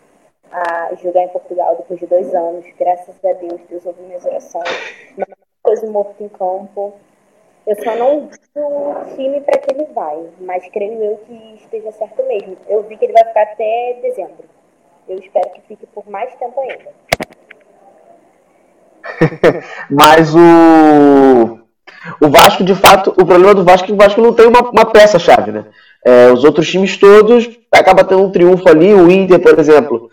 jogar 0.96 1.22
em 1.22 1.28
Portugal 1.28 1.76
depois 1.76 2.00
de 2.00 2.06
dois 2.06 2.34
anos. 2.34 2.64
Graças 2.78 3.14
a 3.24 3.32
Deus, 3.34 3.60
Deus 3.68 3.86
ouviu 3.86 4.06
minhas 4.06 4.24
orações. 4.24 5.14
Não 5.16 5.24
é 5.24 5.34
coisa 5.62 5.90
morto 5.90 6.22
em 6.22 6.28
campo. 6.28 6.94
Eu 7.66 7.76
só 7.82 7.94
não 7.94 8.28
vi 8.28 8.38
o 8.56 9.14
time 9.14 9.40
para 9.42 9.58
que 9.58 9.74
ele 9.74 9.84
vai, 9.92 10.26
mas 10.40 10.66
creio 10.72 11.02
eu 11.02 11.16
que 11.18 11.54
esteja 11.62 11.92
certo 11.92 12.22
mesmo. 12.26 12.56
Eu 12.68 12.82
vi 12.84 12.96
que 12.96 13.04
ele 13.04 13.12
vai 13.12 13.24
ficar 13.24 13.42
até 13.42 13.98
dezembro. 14.02 14.44
Eu 15.08 15.18
espero 15.18 15.50
que 15.50 15.60
fique 15.62 15.86
por 15.86 16.08
mais 16.08 16.34
tempo 16.36 16.58
ainda. 16.60 16.90
mas 19.90 20.34
o 20.34 21.60
o 22.20 22.28
Vasco, 22.28 22.64
de 22.64 22.74
fato, 22.74 23.10
o 23.10 23.26
problema 23.26 23.54
do 23.54 23.64
Vasco 23.64 23.84
é 23.84 23.86
que 23.88 23.92
o 23.92 23.96
Vasco 23.96 24.20
não 24.20 24.32
tem 24.32 24.46
uma, 24.46 24.60
uma 24.60 24.86
peça-chave, 24.86 25.52
né? 25.52 25.64
É, 26.04 26.32
os 26.32 26.44
outros 26.44 26.68
times 26.68 26.96
todos 26.96 27.48
acaba 27.70 28.04
tendo 28.04 28.22
um 28.22 28.30
triunfo 28.30 28.66
ali. 28.68 28.94
O 28.94 29.10
Inter, 29.10 29.38
por 29.38 29.58
exemplo, 29.58 30.10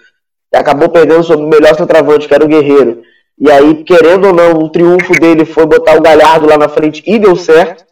acabou 0.54 0.90
perdendo 0.90 1.22
o 1.34 1.48
melhor 1.48 1.76
centroavante, 1.76 2.28
que 2.28 2.34
era 2.34 2.46
o 2.46 2.48
Guerreiro. 2.48 3.04
E 3.38 3.52
aí, 3.52 3.84
querendo 3.84 4.28
ou 4.28 4.34
não, 4.34 4.54
o 4.54 4.70
triunfo 4.70 5.14
dele 5.14 5.46
foi 5.46 5.66
botar 5.66 5.96
o 5.96 6.02
Galhardo 6.02 6.48
lá 6.48 6.58
na 6.58 6.68
frente 6.68 7.04
e 7.06 7.20
deu 7.20 7.36
certo. 7.36 7.86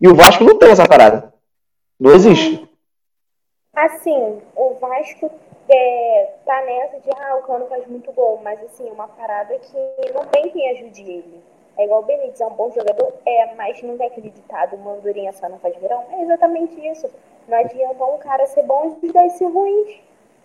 E 0.00 0.08
o 0.08 0.14
Vasco 0.14 0.44
não 0.44 0.58
tem 0.58 0.70
essa 0.70 0.86
parada. 0.86 1.32
Não 1.98 2.12
existe. 2.12 2.68
Assim, 3.74 4.40
o 4.54 4.74
Vasco 4.80 5.30
é, 5.68 6.34
tá 6.44 6.62
nessa 6.62 7.00
de, 7.00 7.10
ah, 7.16 7.36
o 7.36 7.42
Cano 7.42 7.66
faz 7.66 7.86
muito 7.86 8.12
gol, 8.12 8.40
mas 8.42 8.60
assim, 8.64 8.84
uma 8.90 9.08
parada 9.08 9.58
que 9.58 10.12
não 10.12 10.24
tem 10.26 10.50
quem 10.50 10.70
ajude 10.70 11.02
ele. 11.02 11.42
É 11.78 11.84
igual 11.84 12.02
o 12.02 12.04
Benítez, 12.04 12.40
é 12.40 12.46
um 12.46 12.50
bom 12.50 12.70
jogador, 12.70 13.14
é, 13.24 13.54
mas 13.54 13.82
não 13.82 13.96
tem 13.96 14.06
aquele 14.06 14.28
ditado, 14.28 14.76
uma 14.76 14.92
andorinha 14.92 15.32
só 15.32 15.48
não 15.48 15.58
faz 15.58 15.74
verão. 15.76 16.04
É 16.12 16.22
exatamente 16.22 16.86
isso. 16.86 17.08
Não 17.48 17.58
adianta 17.58 18.04
um 18.04 18.18
cara 18.18 18.46
ser 18.46 18.62
bom 18.64 18.98
e 19.02 19.06
os 19.06 19.12
dois 19.12 19.32
ser 19.32 19.46
ruins. 19.46 20.00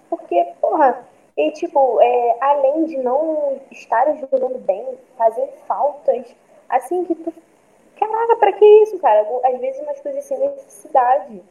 Porque, 0.10 0.54
porra, 0.62 1.06
e, 1.38 1.52
tipo, 1.52 2.02
é, 2.02 2.38
além 2.42 2.86
de 2.86 2.98
não 2.98 3.62
estarem 3.72 4.18
jogando 4.18 4.58
bem, 4.58 4.98
fazer 5.16 5.48
faltas, 5.68 6.36
assim, 6.68 7.06
que 7.06 7.14
tu. 7.14 7.32
Caraca, 8.00 8.36
pra 8.38 8.54
que 8.54 8.66
isso, 8.66 8.98
cara? 9.00 9.24
Às 9.44 9.60
vezes 9.60 9.82
umas 9.82 10.00
coisas 10.02 10.26
sem 10.26 10.40
necessidade. 10.40 11.44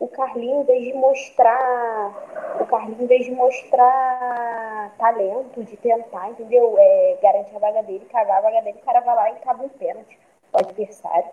O 0.00 0.08
Carlinho, 0.08 0.62
em 0.62 0.64
vez 0.64 0.82
de 0.82 0.94
mostrar. 0.94 2.56
O 2.58 2.64
Carlinho, 2.64 3.02
em 3.02 3.06
vez 3.06 3.26
de 3.26 3.32
mostrar 3.32 4.94
talento, 4.96 5.62
de 5.62 5.76
tentar, 5.76 6.30
entendeu? 6.30 6.76
É, 6.78 7.18
garantir 7.20 7.54
a 7.54 7.58
vaga 7.58 7.82
dele, 7.82 8.06
cagar 8.10 8.38
a 8.38 8.40
vaga 8.40 8.62
dele, 8.62 8.78
o 8.80 8.84
cara 8.84 9.00
vai 9.00 9.14
lá 9.14 9.30
e 9.30 9.34
caga 9.36 9.62
um 9.62 9.68
pênalti. 9.68 10.18
O 10.54 10.58
adversário. 10.58 11.28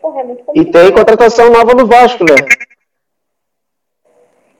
Porra, 0.00 0.20
é 0.20 0.24
muito 0.24 0.44
complicado. 0.44 0.68
E 0.68 0.72
tem 0.72 0.94
contratação 0.94 1.50
nova 1.50 1.74
no 1.74 1.86
Vasco, 1.86 2.22
né? 2.22 2.36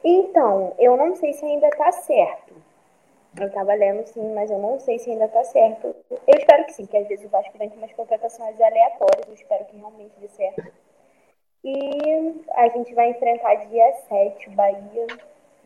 Então, 0.03 0.75
eu 0.79 0.97
não 0.97 1.15
sei 1.15 1.33
se 1.33 1.45
ainda 1.45 1.71
tá 1.71 1.93
certo. 1.93 2.52
Eu 3.41 3.51
tava 3.51 3.75
lendo 3.75 4.07
sim, 4.07 4.35
mas 4.35 4.51
eu 4.51 4.59
não 4.59 4.79
sei 4.79 4.99
se 4.99 5.11
ainda 5.11 5.27
tá 5.29 5.43
certo. 5.45 5.95
Eu 6.11 6.39
espero 6.39 6.65
que 6.67 6.75
sim, 6.75 6.87
que 6.87 6.97
às 6.97 7.09
vezes 7.09 7.25
o 7.25 7.29
Vasco 7.29 7.57
vem 7.57 7.71
com 7.71 7.77
umas 7.77 7.93
contratações 7.93 8.61
aleatórias, 8.61 9.27
eu 9.27 9.35
espero 9.35 9.65
que 9.65 9.77
realmente 9.77 10.13
dê 10.21 10.29
certo. 10.29 10.73
E 11.65 12.43
a 12.55 12.69
gente 12.69 12.93
vai 12.95 13.11
enfrentar 13.11 13.55
dia 13.67 13.93
7 14.09 14.49
o 14.49 14.53
Bahia, 14.53 15.07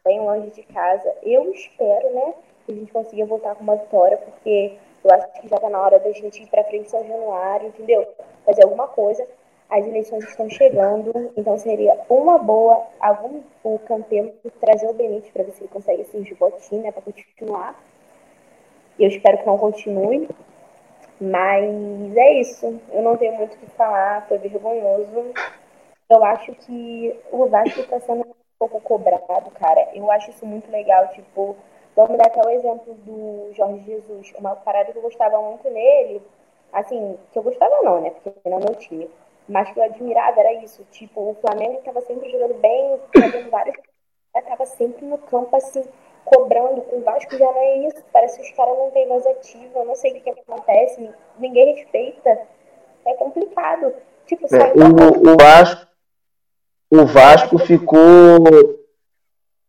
bem 0.04 0.20
longe 0.20 0.50
de 0.50 0.62
casa. 0.62 1.12
Eu 1.22 1.50
espero, 1.50 2.14
né, 2.14 2.34
que 2.64 2.72
a 2.72 2.74
gente 2.74 2.92
consiga 2.92 3.26
voltar 3.26 3.56
com 3.56 3.62
uma 3.62 3.76
vitória, 3.76 4.16
porque 4.18 4.78
eu 5.02 5.10
acho 5.10 5.32
que 5.40 5.48
já 5.48 5.58
tá 5.58 5.68
na 5.68 5.80
hora 5.80 5.98
da 5.98 6.12
gente 6.12 6.42
ir 6.42 6.46
pra 6.48 6.64
frente 6.64 6.90
São 6.90 7.04
Januário, 7.04 7.68
entendeu? 7.68 8.06
Fazer 8.44 8.62
alguma 8.62 8.86
coisa 8.88 9.26
as 9.68 9.84
eleições 9.84 10.24
estão 10.24 10.48
chegando, 10.48 11.32
então 11.36 11.58
seria 11.58 11.98
uma 12.08 12.38
boa 12.38 12.86
algum 13.00 13.42
o 13.64 13.78
Campelo 13.80 14.32
trazer 14.60 14.86
o 14.86 14.94
Benítez 14.94 15.32
para 15.32 15.42
ver 15.42 15.52
se 15.52 15.62
ele 15.62 15.70
consegue 15.70 16.02
assim, 16.02 16.22
botinha 16.38 16.82
né, 16.82 16.92
para 16.92 17.02
continuar. 17.02 17.74
Eu 18.98 19.08
espero 19.08 19.38
que 19.38 19.46
não 19.46 19.58
continue. 19.58 20.28
Mas 21.20 22.16
é 22.16 22.40
isso. 22.40 22.80
Eu 22.92 23.02
não 23.02 23.16
tenho 23.16 23.34
muito 23.36 23.54
o 23.54 23.58
que 23.58 23.66
falar, 23.70 24.26
foi 24.28 24.38
vergonhoso. 24.38 25.32
Eu 26.08 26.24
acho 26.24 26.52
que 26.52 27.18
o 27.32 27.46
Vasco 27.46 27.80
está 27.80 27.98
sendo 28.00 28.20
um 28.20 28.34
pouco 28.58 28.80
cobrado, 28.80 29.50
cara. 29.52 29.88
Eu 29.94 30.10
acho 30.10 30.30
isso 30.30 30.44
muito 30.44 30.70
legal. 30.70 31.08
Tipo, 31.08 31.56
vamos 31.96 32.18
dar 32.18 32.26
até 32.26 32.40
o 32.46 32.50
exemplo 32.50 32.94
do 33.04 33.50
Jorge 33.54 33.82
Jesus. 33.84 34.32
Uma 34.38 34.56
parada 34.56 34.92
que 34.92 34.98
eu 34.98 35.02
gostava 35.02 35.40
muito 35.40 35.68
nele, 35.70 36.20
assim, 36.72 37.18
que 37.32 37.38
eu 37.38 37.42
gostava 37.42 37.82
não, 37.82 38.00
né? 38.02 38.10
Porque 38.10 38.48
não 38.48 38.58
é 38.58 38.64
meu 38.64 38.74
time 38.74 39.08
mas 39.48 39.70
que 39.72 39.78
eu 39.78 39.84
admirava 39.84 40.40
era 40.40 40.64
isso. 40.64 40.84
Tipo, 40.90 41.30
o 41.30 41.36
Flamengo 41.40 41.78
estava 41.78 42.00
sempre 42.00 42.30
jogando 42.30 42.54
bem, 42.54 42.98
fazendo 43.16 43.50
vários. 43.50 43.76
Estava 44.34 44.66
sempre 44.66 45.06
no 45.06 45.18
campo, 45.18 45.56
assim, 45.56 45.84
cobrando. 46.24 46.82
Com 46.82 46.96
o 46.98 47.02
Vasco 47.02 47.36
já 47.36 47.46
não 47.46 47.58
é 47.58 47.86
isso. 47.86 48.02
Parece 48.12 48.38
que 48.38 48.50
os 48.50 48.56
caras 48.56 48.76
não 48.76 48.90
têm 48.90 49.08
mais 49.08 49.26
ativo. 49.26 49.70
Eu 49.78 49.84
não 49.84 49.94
sei 49.94 50.12
o 50.12 50.20
que, 50.20 50.30
acontece. 50.30 51.10
Ninguém 51.38 51.76
respeita. 51.76 52.38
É 53.06 53.14
complicado. 53.14 53.94
Tipo, 54.26 54.46
é, 54.54 54.72
o, 54.74 55.32
o, 55.32 55.36
Vasco, 55.40 55.86
o 56.90 57.06
Vasco 57.06 57.58
ficou. 57.58 57.98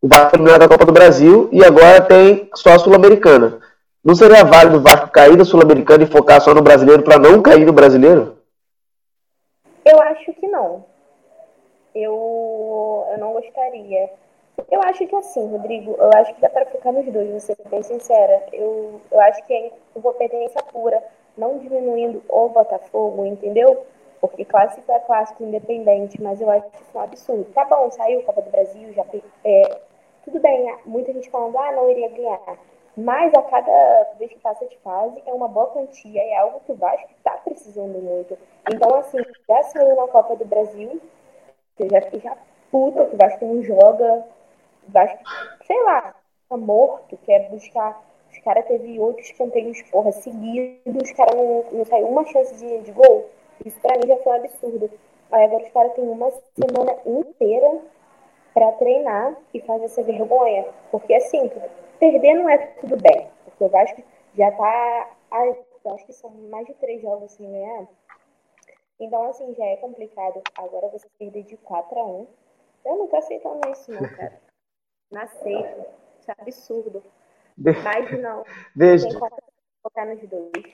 O 0.02 0.08
Vasco 0.08 0.36
eliminado 0.36 0.62
da 0.62 0.68
Copa 0.68 0.86
do 0.86 0.92
Brasil 0.92 1.50
e 1.52 1.64
agora 1.64 2.02
tem 2.02 2.50
só 2.56 2.72
a 2.74 2.80
Sul-Americana. 2.80 3.60
Não 4.04 4.16
seria 4.16 4.44
válido 4.44 4.78
o 4.78 4.82
Vasco 4.82 5.10
cair 5.10 5.36
da 5.36 5.46
Sul-Americana 5.46 6.04
e 6.04 6.08
focar 6.08 6.42
só 6.42 6.54
no 6.54 6.62
brasileiro 6.62 7.04
para 7.04 7.20
não 7.20 7.42
cair 7.42 7.66
no 7.66 7.74
brasileiro? 7.74 8.37
Eu 9.90 10.02
acho 10.02 10.34
que 10.34 10.48
não. 10.48 10.84
Eu, 11.96 13.08
eu 13.10 13.18
não 13.18 13.32
gostaria. 13.32 14.12
Eu 14.70 14.82
acho 14.84 15.08
que 15.08 15.16
assim, 15.16 15.48
Rodrigo, 15.48 15.96
eu 15.98 16.10
acho 16.14 16.34
que 16.36 16.42
dá 16.42 16.50
para 16.50 16.66
focar 16.66 16.92
nos 16.92 17.06
dois, 17.06 17.30
vou 17.30 17.40
ser 17.40 17.56
bem 17.70 17.82
sincera. 17.82 18.44
Eu, 18.52 19.00
eu 19.10 19.20
acho 19.22 19.42
que 19.46 19.54
é 19.54 19.72
incompetência 19.96 20.62
pura. 20.64 21.02
não 21.38 21.58
diminuindo 21.60 22.22
o 22.28 22.50
Botafogo, 22.50 23.26
entendeu? 23.26 23.86
Porque 24.20 24.44
clássico 24.44 24.92
é 24.92 25.00
clássico 25.00 25.44
independente, 25.44 26.22
mas 26.22 26.42
eu 26.42 26.50
acho 26.50 26.68
isso 26.68 26.98
um 26.98 27.00
absurdo. 27.00 27.46
Tá 27.54 27.64
bom, 27.64 27.90
saiu 27.90 28.24
Copa 28.24 28.42
do 28.42 28.50
Brasil, 28.50 28.92
já 28.92 29.06
é, 29.46 29.80
tudo 30.26 30.42
bem, 30.42 30.76
muita 30.86 31.14
gente 31.14 31.30
falando, 31.30 31.58
ah, 31.58 31.72
não 31.72 31.90
iria 31.90 32.10
ganhar. 32.10 32.58
Mas 32.98 33.32
a 33.36 33.44
cada 33.44 34.04
vez 34.18 34.32
que 34.32 34.40
passa 34.40 34.66
de 34.66 34.76
fase 34.80 35.22
é 35.28 35.32
uma 35.32 35.48
boa 35.48 35.68
quantia, 35.68 36.20
é 36.20 36.36
algo 36.38 36.62
que 36.62 36.72
o 36.72 36.76
Vasco 36.76 37.12
está 37.16 37.32
precisando 37.38 38.02
muito. 38.02 38.36
Então, 38.74 38.96
assim, 38.96 39.20
já 39.48 39.64
saiu 39.64 39.96
na 39.96 40.08
Copa 40.08 40.36
do 40.36 40.46
Brasil, 40.46 41.00
eu 41.78 41.90
já 41.92 42.02
fiquei 42.02 42.22
já 42.22 42.36
puta 42.72 43.06
que 43.06 43.14
o 43.14 43.18
Vasco 43.18 43.46
não 43.46 43.62
joga, 43.62 44.26
o 44.88 44.92
Vasco, 44.92 45.24
sei 45.68 45.84
lá, 45.84 46.16
tá 46.50 46.58
morto, 46.58 47.16
quer 47.24 47.48
buscar. 47.50 48.04
Os 48.32 48.40
caras 48.40 48.66
teve 48.66 49.00
outros 49.00 49.32
canteiros, 49.34 49.80
porra, 49.84 50.12
seguidos, 50.12 51.04
os 51.04 51.12
caras 51.12 51.36
não, 51.36 51.66
não 51.72 51.86
saiu 51.86 52.08
uma 52.08 52.26
chance 52.26 52.56
de, 52.56 52.80
de 52.80 52.92
gol. 52.92 53.30
Isso 53.64 53.80
pra 53.80 53.96
mim 53.98 54.08
já 54.08 54.18
foi 54.18 54.34
um 54.34 54.36
absurdo. 54.36 54.92
Aí 55.32 55.44
agora 55.44 55.64
os 55.64 55.72
caras 55.72 55.94
têm 55.94 56.08
uma 56.08 56.32
semana 56.32 56.96
inteira 57.06 57.80
para 58.56 58.72
treinar 58.74 59.36
e 59.54 59.62
fazer 59.62 59.86
essa 59.86 60.02
vergonha. 60.02 60.66
Porque 60.90 61.14
assim, 61.14 61.52
perder 62.00 62.36
não 62.36 62.50
é 62.50 62.58
tudo 62.58 62.98
bem. 62.98 63.30
Porque 63.46 63.64
o 63.64 63.70
Vasco 63.70 64.04
já 64.36 64.52
tá. 64.52 65.10
eu 65.32 65.94
acho 65.94 66.06
que 66.06 66.14
são 66.14 66.30
mais 66.50 66.66
de 66.66 66.74
três 66.76 67.02
jogos 67.02 67.32
sem 67.32 67.50
ganhar. 67.50 67.88
Então, 69.00 69.30
assim, 69.30 69.54
já 69.56 69.66
é 69.66 69.78
complicado. 69.78 70.42
Agora 70.58 70.90
você 70.90 71.08
perder 71.20 71.44
de 71.44 71.58
4 71.58 72.00
a 72.00 72.06
1 72.06 72.28
Eu 72.86 72.98
não 72.98 73.08
tô 73.08 73.16
aceitando 73.16 73.60
isso, 73.70 73.92
não, 73.92 74.08
cara. 74.10 74.40
Não 75.10 75.22
aceito. 75.22 75.86
Isso 76.20 76.32
é 76.32 76.36
absurdo. 76.38 77.02
Mas 77.58 78.22
não. 78.22 78.44
Beijo. 78.76 79.08
Tem 79.08 79.20
focar 79.82 80.06
nos 80.06 80.20
dois. 80.28 80.66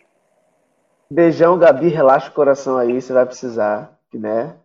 Beijão, 1.07 1.59
Gabi. 1.59 1.89
Relaxa 1.89 2.31
o 2.31 2.33
coração 2.33 2.77
aí. 2.77 2.99
Você 2.99 3.13
vai 3.13 3.27
precisar, 3.27 3.99
né? 4.11 4.57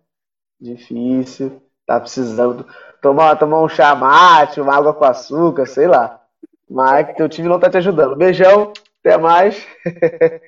Difícil. 0.58 1.62
Tá 1.86 2.00
precisando 2.00 2.66
tomar, 3.02 3.36
tomar 3.36 3.60
um 3.60 3.68
chá 3.68 3.94
mate, 3.94 4.60
uma 4.60 4.74
água 4.74 4.94
com 4.94 5.04
açúcar, 5.04 5.66
sei 5.66 5.86
lá. 5.86 6.17
Mas 6.68 7.14
teu 7.16 7.28
time 7.28 7.48
não 7.48 7.58
tá 7.58 7.70
te 7.70 7.78
ajudando. 7.78 8.16
Beijão, 8.16 8.72
até 9.00 9.16
mais. 9.16 9.66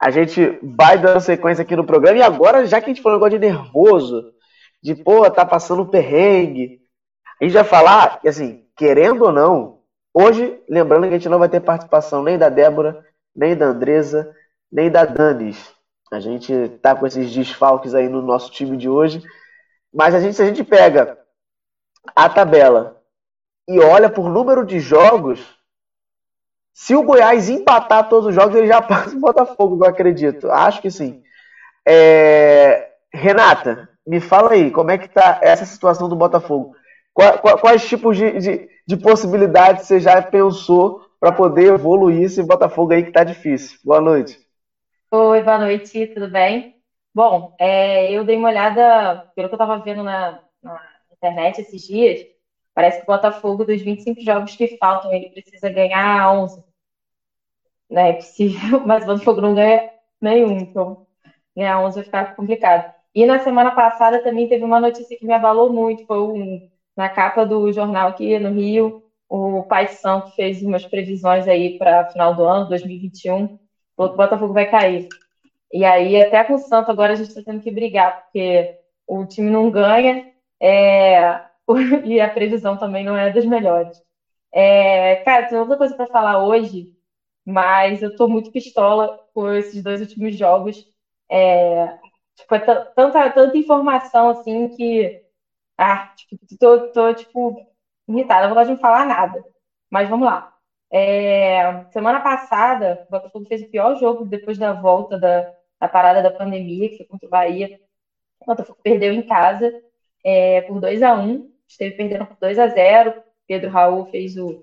a 0.00 0.10
gente 0.10 0.58
vai 0.62 0.98
dando 0.98 1.20
sequência 1.20 1.62
aqui 1.62 1.76
no 1.76 1.86
programa. 1.86 2.18
E 2.18 2.22
agora, 2.22 2.66
já 2.66 2.80
que 2.80 2.86
a 2.86 2.88
gente 2.88 3.02
falou 3.02 3.18
um 3.18 3.20
negócio 3.20 3.38
de 3.38 3.46
nervoso, 3.46 4.32
de 4.82 4.94
pô, 4.96 5.30
tá 5.30 5.44
passando 5.44 5.86
perrengue, 5.86 6.80
a 7.40 7.44
gente 7.44 7.54
vai 7.54 7.64
falar, 7.64 8.20
assim, 8.26 8.66
querendo 8.76 9.24
ou 9.24 9.32
não, 9.32 9.80
hoje, 10.12 10.60
lembrando 10.68 11.04
que 11.04 11.14
a 11.14 11.18
gente 11.18 11.28
não 11.28 11.38
vai 11.38 11.48
ter 11.48 11.60
participação 11.60 12.22
nem 12.22 12.36
da 12.36 12.48
Débora, 12.48 13.04
nem 13.34 13.56
da 13.56 13.66
Andresa, 13.66 14.34
nem 14.70 14.90
da 14.90 15.04
Danis. 15.04 15.72
A 16.12 16.20
gente 16.20 16.52
tá 16.82 16.94
com 16.94 17.06
esses 17.06 17.32
desfalques 17.32 17.94
aí 17.94 18.08
no 18.08 18.20
nosso 18.20 18.50
time 18.50 18.76
de 18.76 18.88
hoje. 18.88 19.22
Mas 19.92 20.14
a 20.14 20.20
gente, 20.20 20.34
se 20.34 20.42
a 20.42 20.46
gente 20.46 20.64
pega 20.64 21.18
a 22.14 22.28
tabela 22.28 23.01
e 23.68 23.78
olha 23.78 24.10
por 24.10 24.28
número 24.28 24.64
de 24.64 24.80
jogos, 24.80 25.40
se 26.72 26.94
o 26.94 27.02
Goiás 27.02 27.48
empatar 27.48 28.08
todos 28.08 28.26
os 28.26 28.34
jogos, 28.34 28.54
ele 28.54 28.66
já 28.66 28.80
passa 28.82 29.16
o 29.16 29.20
Botafogo, 29.20 29.84
eu 29.84 29.88
acredito. 29.88 30.50
Acho 30.50 30.80
que 30.80 30.90
sim. 30.90 31.22
É... 31.86 32.90
Renata, 33.12 33.88
me 34.06 34.20
fala 34.20 34.52
aí, 34.52 34.70
como 34.70 34.90
é 34.90 34.98
que 34.98 35.08
tá 35.08 35.38
essa 35.42 35.64
situação 35.64 36.08
do 36.08 36.16
Botafogo? 36.16 36.74
Quais, 37.12 37.40
quais 37.60 37.86
tipos 37.86 38.16
de, 38.16 38.38
de, 38.38 38.68
de, 38.86 38.96
possibilidades 38.96 39.86
você 39.86 40.00
já 40.00 40.20
pensou 40.22 41.04
para 41.20 41.30
poder 41.30 41.74
evoluir 41.74 42.22
esse 42.22 42.42
Botafogo 42.42 42.92
aí 42.92 43.04
que 43.04 43.12
tá 43.12 43.22
difícil? 43.22 43.78
Boa 43.84 44.00
noite. 44.00 44.38
Oi, 45.10 45.42
boa 45.42 45.58
noite, 45.58 46.06
tudo 46.06 46.30
bem? 46.30 46.76
Bom, 47.14 47.54
é, 47.60 48.10
eu 48.10 48.24
dei 48.24 48.36
uma 48.36 48.48
olhada, 48.48 49.30
pelo 49.36 49.48
que 49.48 49.54
eu 49.54 49.56
estava 49.62 49.78
vendo 49.84 50.02
na, 50.02 50.40
na 50.62 50.80
internet 51.12 51.60
esses 51.60 51.82
dias, 51.82 52.20
parece 52.74 52.98
que 52.98 53.04
o 53.04 53.06
Botafogo, 53.06 53.64
dos 53.64 53.80
25 53.82 54.20
jogos 54.22 54.56
que 54.56 54.76
faltam, 54.78 55.12
ele 55.12 55.30
precisa 55.30 55.68
ganhar 55.70 56.32
11. 56.32 56.62
Né, 57.90 58.10
é 58.10 58.12
possível, 58.14 58.80
mas 58.86 59.04
o 59.04 59.06
Botafogo 59.06 59.40
não 59.40 59.54
ganha 59.54 59.90
nenhum, 60.20 60.58
então 60.58 61.06
ganhar 61.56 61.80
11 61.80 61.96
vai 61.96 62.04
ficar 62.04 62.36
complicado. 62.36 62.92
E 63.14 63.26
na 63.26 63.40
semana 63.40 63.72
passada 63.72 64.22
também 64.22 64.48
teve 64.48 64.64
uma 64.64 64.80
notícia 64.80 65.18
que 65.18 65.26
me 65.26 65.34
abalou 65.34 65.72
muito, 65.72 66.06
foi 66.06 66.18
um, 66.18 66.70
na 66.96 67.08
capa 67.08 67.44
do 67.44 67.70
jornal 67.72 68.08
aqui 68.08 68.38
no 68.38 68.50
Rio, 68.50 69.02
o 69.28 69.62
Pai 69.64 69.88
São 69.88 70.22
que 70.22 70.36
fez 70.36 70.62
umas 70.62 70.84
previsões 70.84 71.48
aí 71.48 71.78
para 71.78 72.10
final 72.10 72.34
do 72.34 72.44
ano, 72.44 72.68
2021, 72.68 73.58
falou 73.96 74.10
que 74.10 74.14
o 74.14 74.16
Botafogo 74.16 74.52
vai 74.54 74.70
cair. 74.70 75.08
E 75.72 75.84
aí, 75.84 76.20
até 76.20 76.44
com 76.44 76.54
o 76.54 76.58
Santo, 76.58 76.90
agora 76.90 77.14
a 77.14 77.16
gente 77.16 77.28
está 77.28 77.42
tendo 77.42 77.62
que 77.62 77.70
brigar, 77.70 78.24
porque 78.24 78.78
o 79.06 79.24
time 79.24 79.50
não 79.50 79.70
ganha 79.70 80.30
é, 80.60 81.40
e 82.04 82.20
a 82.20 82.28
previsão 82.30 82.76
também 82.76 83.04
não 83.04 83.16
é 83.16 83.30
das 83.30 83.44
melhores. 83.44 84.00
É, 84.52 85.16
cara, 85.18 85.46
tem 85.48 85.58
outra 85.58 85.76
coisa 85.76 85.94
para 85.96 86.08
falar 86.08 86.38
hoje, 86.40 86.88
mas 87.46 88.02
eu 88.02 88.10
estou 88.10 88.28
muito 88.28 88.50
pistola 88.52 89.12
por 89.34 89.54
esses 89.56 89.82
dois 89.82 90.00
últimos 90.00 90.36
jogos. 90.36 90.86
É, 91.30 91.88
tipo, 92.36 92.54
é 92.54 92.60
tanta, 92.96 93.30
tanta 93.32 93.58
informação 93.58 94.30
assim 94.30 94.68
que. 94.68 95.16
Ah, 95.78 96.08
tipo, 96.16 96.38
tô, 96.58 96.90
tô 96.92 97.14
tipo, 97.14 97.54
irritada, 98.08 98.48
não 98.48 98.54
vou 98.54 98.64
de 98.64 98.70
não 98.70 98.78
falar 98.78 99.04
nada. 99.06 99.44
Mas 99.90 100.08
vamos 100.08 100.26
lá. 100.26 100.48
É, 100.92 101.84
semana 101.92 102.20
passada, 102.22 103.00
o 103.08 103.10
Botafogo 103.10 103.46
fez 103.48 103.62
o 103.62 103.68
pior 103.70 103.96
jogo 103.96 104.24
depois 104.26 104.58
da 104.58 104.72
volta 104.74 105.18
da, 105.18 105.46
da 105.80 105.88
parada 105.88 106.22
da 106.22 106.30
pandemia, 106.30 106.88
que 106.90 106.96
foi 106.98 107.06
contra 107.06 107.26
o 107.28 107.30
Bahia. 107.30 107.70
O 108.40 108.46
Botafogo 108.46 108.78
perdeu 108.82 109.12
em 109.12 109.22
casa 109.22 109.72
é, 110.24 110.62
por 110.62 110.80
2 110.80 111.02
a 111.02 111.14
1 111.14 111.44
esteve 111.72 111.94
perdendo 111.96 112.26
por 112.26 112.36
2 112.40 112.58
a 112.58 112.68
0 112.68 113.14
Pedro 113.46 113.70
Raul 113.70 114.04
fez 114.06 114.36
o. 114.36 114.62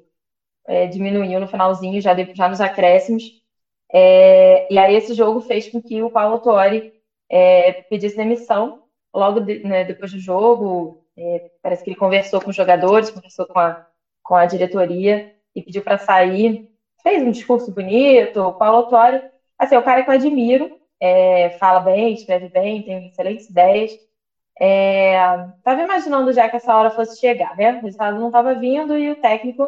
É, 0.67 0.87
diminuiu 0.87 1.39
no 1.39 1.47
finalzinho, 1.47 1.99
já, 2.01 2.13
de, 2.13 2.29
já 2.33 2.47
nos 2.47 2.61
acréscimos. 2.61 3.23
É, 3.91 4.71
e 4.71 4.77
aí 4.77 4.95
esse 4.95 5.13
jogo 5.13 5.39
fez 5.41 5.67
com 5.67 5.81
que 5.81 6.01
o 6.01 6.09
Paulo 6.11 6.39
Tori 6.39 6.83
é, 7.29 7.73
pedisse 7.89 8.15
demissão 8.15 8.75
logo 9.13 9.39
de, 9.39 9.59
né, 9.63 9.83
depois 9.83 10.11
do 10.11 10.19
jogo. 10.19 10.95
É, 11.17 11.41
parece 11.61 11.83
que 11.83 11.89
ele 11.89 11.97
conversou 11.97 12.39
com 12.41 12.49
os 12.49 12.55
jogadores, 12.55 13.09
conversou 13.09 13.45
com 13.47 13.59
a, 13.59 13.77
com 14.23 14.35
a 14.35 14.45
diretoria 14.45 15.25
e 15.55 15.61
pediu 15.61 15.81
para 15.81 15.97
sair. 15.97 16.67
Fez 17.01 17.21
um 17.21 17.31
discurso 17.31 17.71
bonito. 17.71 18.39
O 18.41 18.53
Paulo 18.53 18.83
Tori, 18.83 19.21
assim, 19.57 19.75
é 19.75 19.79
o 19.79 19.83
cara 19.83 20.03
que 20.03 20.09
eu 20.09 20.13
admiro, 20.13 20.69
é, 20.99 21.49
fala 21.51 21.79
bem, 21.79 22.13
escreve 22.13 22.49
bem, 22.49 22.83
tem 22.83 23.07
excelentes 23.07 23.49
ideias. 23.49 23.91
Estava 24.59 25.81
é, 25.81 25.83
imaginando 25.83 26.33
já 26.33 26.49
que 26.49 26.57
essa 26.57 26.75
hora 26.75 26.91
fosse 26.91 27.17
chegar, 27.19 27.55
né? 27.55 27.71
O 27.77 27.81
resultado 27.81 28.19
não 28.19 28.27
estava 28.27 28.53
vindo 28.55 28.97
e 28.97 29.09
o 29.11 29.15
técnico 29.15 29.67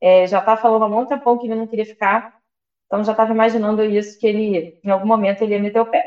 é, 0.00 0.26
já 0.26 0.40
tá 0.40 0.56
falando 0.56 0.84
há 0.84 0.88
muito 0.88 1.08
tempo 1.08 1.38
que 1.38 1.46
ele 1.46 1.56
não 1.56 1.66
queria 1.66 1.84
ficar. 1.84 2.24
Então 2.86 3.02
já 3.04 3.12
estava 3.12 3.32
imaginando 3.32 3.84
isso, 3.84 4.16
que 4.18 4.26
ele, 4.26 4.74
em 4.84 4.90
algum 4.90 5.06
momento, 5.06 5.42
ele 5.42 5.54
ia 5.54 5.60
meter 5.60 5.80
o 5.80 5.86
pé. 5.86 6.04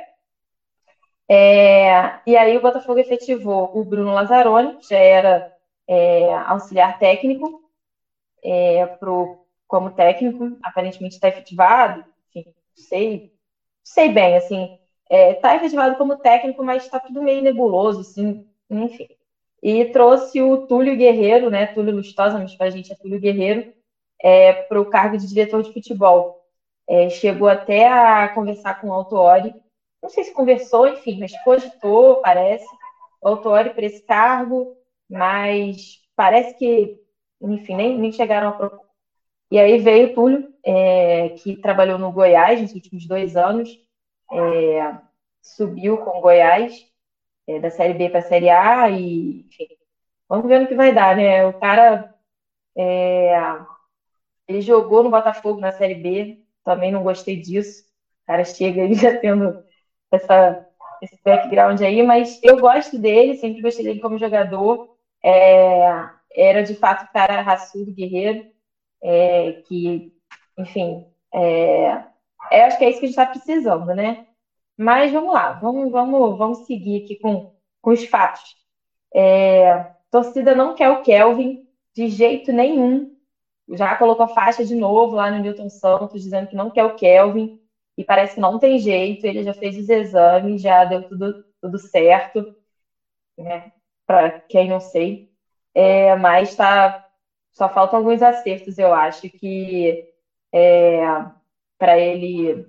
É, 1.30 2.20
e 2.26 2.36
aí 2.36 2.58
o 2.58 2.62
Botafogo 2.62 3.00
efetivou 3.00 3.70
o 3.74 3.84
Bruno 3.86 4.14
Lazzaroni, 4.14 4.76
que 4.76 4.90
já 4.90 4.98
era 4.98 5.46
é, 5.88 6.34
auxiliar 6.34 6.98
técnico, 6.98 7.62
é, 8.44 8.86
pro, 9.00 9.38
como 9.68 9.92
técnico, 9.92 10.58
aparentemente 10.64 11.16
está 11.16 11.30
efetivado, 11.30 12.04
enfim, 12.30 12.46
sei, 12.76 13.24
sei 13.84 14.10
bem, 14.10 14.36
assim, 14.36 14.68
está 15.12 15.18
é, 15.18 15.34
tá 15.34 15.56
efetivado 15.58 15.98
como 15.98 16.16
técnico, 16.16 16.64
mas 16.64 16.84
está 16.84 17.00
tudo 17.00 17.22
meio 17.22 17.42
nebuloso, 17.42 18.00
assim, 18.02 18.48
enfim. 18.70 19.08
E 19.62 19.86
trouxe 19.86 20.42
o 20.42 20.66
Túlio 20.66 20.96
Guerreiro, 20.96 21.50
né? 21.50 21.68
Túlio 21.68 21.94
Lustosa, 21.94 22.40
mas 22.40 22.56
para 22.56 22.68
a 22.68 22.70
gente 22.70 22.92
é 22.92 22.96
Túlio 22.96 23.20
Guerreiro, 23.20 23.74
é, 24.22 24.54
para 24.54 24.80
o 24.80 24.86
cargo 24.86 25.18
de 25.18 25.28
diretor 25.28 25.62
de 25.62 25.74
futebol. 25.74 26.42
É, 26.88 27.10
chegou 27.10 27.48
até 27.50 27.88
a 27.88 28.30
conversar 28.30 28.80
com 28.80 28.88
o 28.88 28.94
Autori, 28.94 29.54
não 30.02 30.10
sei 30.10 30.24
se 30.24 30.34
conversou, 30.34 30.88
enfim, 30.88 31.20
mas 31.20 31.32
cogitou, 31.44 32.22
parece, 32.22 32.66
o 33.22 33.28
Autori 33.28 33.72
para 33.72 33.86
esse 33.86 34.02
cargo, 34.04 34.76
mas 35.10 36.00
parece 36.16 36.58
que, 36.58 36.98
enfim, 37.42 37.76
nem, 37.76 37.98
nem 37.98 38.12
chegaram 38.12 38.50
a 38.50 38.52
propor. 38.54 38.86
E 39.52 39.60
aí 39.60 39.78
veio 39.78 40.12
o 40.12 40.14
Túlio, 40.14 40.48
é, 40.66 41.30
que 41.30 41.58
trabalhou 41.58 42.00
no 42.00 42.12
Goiás 42.12 42.62
nos 42.62 42.74
últimos 42.74 43.06
dois 43.06 43.36
anos, 43.36 43.70
é, 44.32 45.00
subiu 45.42 45.98
com 46.00 46.18
o 46.18 46.22
Goiás, 46.22 46.74
é, 47.48 47.60
da 47.60 47.72
Série 47.72 47.94
B 47.94 48.10
para 48.10 48.20
a 48.20 48.24
Série 48.24 48.50
A, 48.50 48.90
e 48.92 49.46
vamos 50.30 50.48
ver 50.48 50.62
no 50.62 50.68
que 50.68 50.76
vai 50.76 50.94
dar, 50.94 51.16
né? 51.16 51.46
O 51.48 51.60
cara 51.60 52.14
é, 52.78 53.36
ele 54.48 54.62
jogou 54.62 55.04
no 55.04 55.10
Botafogo 55.10 55.60
na 55.60 55.72
Série 55.72 55.96
B, 55.96 56.40
também 56.64 56.92
não 56.92 57.04
gostei 57.04 57.40
disso. 57.40 57.84
O 58.24 58.28
cara 58.28 58.44
chega 58.44 58.84
aí 58.84 58.94
já 58.96 59.18
tendo 59.18 59.64
essa, 60.12 60.68
esse 61.02 61.20
background 61.24 61.82
aí, 61.82 62.04
mas 62.04 62.40
eu 62.44 62.60
gosto 62.60 62.98
dele, 63.00 63.36
sempre 63.38 63.62
gostei 63.62 63.86
dele 63.86 64.00
como 64.02 64.18
jogador. 64.18 64.96
É, 65.24 66.10
era 66.36 66.64
de 66.64 66.76
fato 66.76 67.04
um 67.06 67.14
cara 67.14 67.42
raçudo, 67.42 67.94
guerreiro, 67.94 68.46
é, 69.04 69.54
que, 69.68 70.14
enfim, 70.58 71.06
é, 71.34 72.04
É, 72.50 72.64
acho 72.64 72.78
que 72.78 72.86
é 72.86 72.90
isso 72.90 73.00
que 73.00 73.06
a 73.06 73.10
gente 73.10 73.20
está 73.20 73.26
precisando, 73.26 73.88
né? 73.94 74.26
Mas 74.78 75.12
vamos 75.12 75.34
lá, 75.34 75.54
vamos, 75.54 75.92
vamos, 75.92 76.38
vamos 76.38 76.66
seguir 76.66 77.04
aqui 77.04 77.18
com, 77.18 77.54
com 77.82 77.92
os 77.92 78.06
fatos. 78.06 78.56
É, 79.14 79.92
torcida 80.10 80.56
não 80.56 80.74
quer 80.76 80.90
o 80.90 81.02
Kelvin 81.02 81.68
de 81.94 82.08
jeito 82.08 82.52
nenhum. 82.52 83.16
Já 83.70 83.96
colocou 83.96 84.28
faixa 84.28 84.66
de 84.66 84.76
novo 84.76 85.16
lá 85.16 85.30
no 85.32 85.40
Newton 85.40 85.70
Santos, 85.70 86.22
dizendo 86.24 86.48
que 86.48 86.56
não 86.56 86.72
quer 86.72 86.84
o 86.86 86.96
Kelvin. 86.96 87.60
E 87.98 88.04
parece 88.04 88.36
que 88.36 88.42
não 88.42 88.58
tem 88.60 88.80
jeito. 88.80 89.26
Ele 89.26 89.44
já 89.44 89.54
fez 89.54 89.78
os 89.78 89.90
exames, 89.90 90.62
já 90.62 90.86
deu 90.86 91.08
tudo, 91.08 91.46
tudo 91.62 91.78
certo. 91.78 92.56
Né? 93.38 93.72
Para 94.06 94.42
quem 94.42 94.68
não 94.70 94.80
sei. 94.80 95.30
É, 95.74 96.16
mas 96.16 96.56
tá, 96.56 97.08
só 97.52 97.70
faltam 97.70 98.00
alguns 98.00 98.22
acertos, 98.22 98.78
eu 98.78 98.94
acho, 98.94 99.30
que 99.30 100.06
é, 100.52 101.02
para 101.82 101.98
ele 101.98 102.64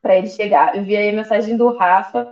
para 0.00 0.16
ele 0.16 0.28
chegar. 0.28 0.76
Eu 0.76 0.84
vi 0.84 0.96
aí 0.96 1.08
a 1.08 1.12
mensagem 1.12 1.56
do 1.56 1.70
Rafa, 1.70 2.24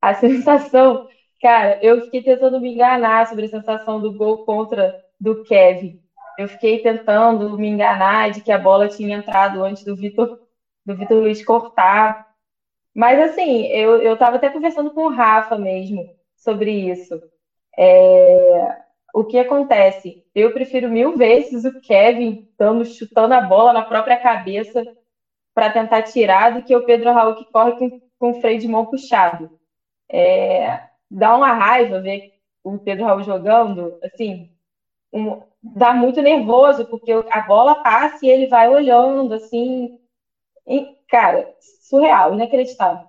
a 0.00 0.14
sensação, 0.16 0.98
cara, 1.42 1.78
eu 1.82 2.00
fiquei 2.00 2.22
tentando 2.22 2.58
me 2.58 2.72
enganar 2.72 3.26
sobre 3.26 3.44
a 3.44 3.48
sensação 3.48 4.00
do 4.00 4.10
gol 4.14 4.38
contra 4.38 4.94
do 5.20 5.44
Kevin. 5.44 5.94
Eu 6.38 6.48
fiquei 6.48 6.80
tentando 6.80 7.58
me 7.58 7.68
enganar 7.68 8.30
de 8.30 8.40
que 8.40 8.50
a 8.50 8.56
bola 8.56 8.88
tinha 8.88 9.14
entrado 9.14 9.62
antes 9.62 9.84
do 9.84 9.94
Vitor 9.94 10.30
do 10.86 10.96
Vitor 10.96 11.18
Luiz 11.18 11.44
cortar. 11.44 12.16
Mas 12.94 13.20
assim, 13.20 13.66
eu, 13.66 13.98
eu 13.98 14.16
tava 14.16 14.36
até 14.36 14.48
conversando 14.48 14.90
com 14.90 15.02
o 15.02 15.10
Rafa 15.10 15.58
mesmo 15.58 16.08
sobre 16.34 16.72
isso. 16.90 17.22
É, 17.78 18.74
o 19.14 19.22
que 19.22 19.38
acontece? 19.38 20.16
Eu 20.34 20.50
prefiro 20.50 20.88
mil 20.88 21.14
vezes 21.14 21.64
o 21.64 21.72
Kevin 21.82 22.40
dando, 22.58 22.86
chutando 22.86 23.34
a 23.34 23.40
bola 23.42 23.74
na 23.74 23.82
própria 23.82 24.16
cabeça 24.16 24.82
para 25.54 25.70
tentar 25.70 26.02
tirar 26.02 26.52
do 26.52 26.62
que 26.62 26.74
o 26.74 26.84
Pedro 26.84 27.12
Raul 27.12 27.34
que 27.34 27.44
corre 27.52 27.72
com, 27.72 27.90
com 28.18 28.30
o 28.30 28.40
freio 28.40 28.58
de 28.58 28.68
mão 28.68 28.86
puxado. 28.86 29.50
É, 30.10 30.80
dá 31.10 31.36
uma 31.36 31.52
raiva 31.52 32.00
ver 32.00 32.22
o 32.64 32.78
Pedro 32.78 33.04
Raul 33.04 33.22
jogando, 33.22 33.96
assim, 34.02 34.48
um, 35.12 35.40
dá 35.62 35.92
muito 35.92 36.22
nervoso, 36.22 36.86
porque 36.86 37.12
a 37.30 37.40
bola 37.42 37.74
passa 37.74 38.24
e 38.24 38.28
ele 38.30 38.46
vai 38.46 38.68
olhando, 38.68 39.34
assim, 39.34 39.90
e, 40.66 40.86
cara, 41.08 41.46
surreal, 41.60 42.34
inacreditável. 42.34 43.06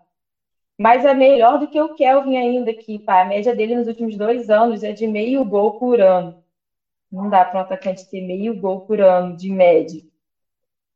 Mas 0.77 1.05
é 1.05 1.13
melhor 1.13 1.59
do 1.59 1.67
que 1.67 1.79
o 1.79 1.93
Kelvin 1.93 2.35
ainda, 2.35 2.73
que 2.73 2.99
pá, 2.99 3.21
a 3.21 3.25
média 3.25 3.55
dele 3.55 3.75
nos 3.75 3.87
últimos 3.87 4.17
dois 4.17 4.49
anos 4.49 4.83
é 4.83 4.91
de 4.91 5.07
meio 5.07 5.45
gol 5.45 5.73
por 5.73 6.01
ano. 6.01 6.35
Não 7.11 7.29
dá 7.29 7.45
para 7.45 7.59
um 7.59 7.61
atacante 7.61 8.09
ter 8.09 8.21
meio 8.21 8.59
gol 8.59 8.81
por 8.81 8.99
ano 8.99 9.35
de 9.35 9.51
média. 9.51 10.01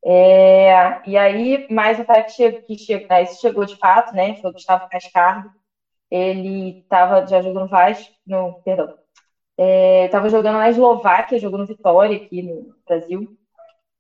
É, 0.10 1.02
e 1.06 1.18
aí, 1.18 1.68
mais 1.70 2.00
um 2.00 2.06
cara 2.06 2.24
que, 2.24 2.32
chegou, 2.32 2.62
que 2.66 3.08
né, 3.10 3.26
chegou 3.26 3.66
de 3.66 3.76
fato, 3.76 4.16
né? 4.16 4.36
Foi 4.36 4.50
o 4.52 4.54
Gustavo 4.54 4.88
Cascardo. 4.90 5.52
Ele 6.10 6.82
tava, 6.88 7.28
já 7.28 7.42
jogou 7.42 7.64
no 7.64 7.68
Vasco, 7.68 8.10
no, 8.26 8.54
perdão, 8.64 8.98
estava 9.58 10.28
é, 10.28 10.30
jogando 10.30 10.60
na 10.60 10.70
Eslováquia, 10.70 11.38
jogou 11.38 11.60
no 11.60 11.66
Vitória 11.66 12.16
aqui 12.16 12.42
no 12.42 12.74
Brasil. 12.88 13.28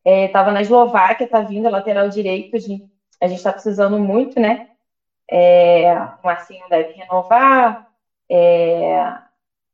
Estava 0.06 0.52
é, 0.52 0.54
na 0.54 0.62
Eslováquia, 0.62 1.28
tá 1.28 1.41
vindo, 1.41 1.70
lateral 1.70 2.08
direito. 2.08 2.56
A 2.56 3.28
gente 3.28 3.38
está 3.38 3.52
precisando 3.52 4.00
muito, 4.00 4.39
né? 4.39 4.70
É, 5.30 5.93
o 5.93 6.20
Marcinho 6.24 6.70
deve 6.70 6.93
renovar. 6.93 7.86
É, 8.32 9.13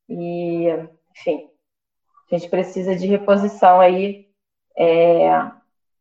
e, 0.10 0.68
enfim, 1.12 1.48
a 2.32 2.36
gente 2.36 2.50
precisa 2.50 2.96
de 2.96 3.06
reposição 3.06 3.80
aí. 3.80 4.28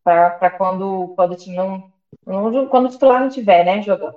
Para 0.05 0.51
quando, 0.51 1.13
quando, 1.15 1.37
um, 1.49 1.83
um, 2.27 2.67
quando 2.67 2.87
o 2.87 2.89
titular 2.89 3.21
não 3.21 3.29
tiver, 3.29 3.65
né, 3.65 3.83
jogando. 3.83 4.17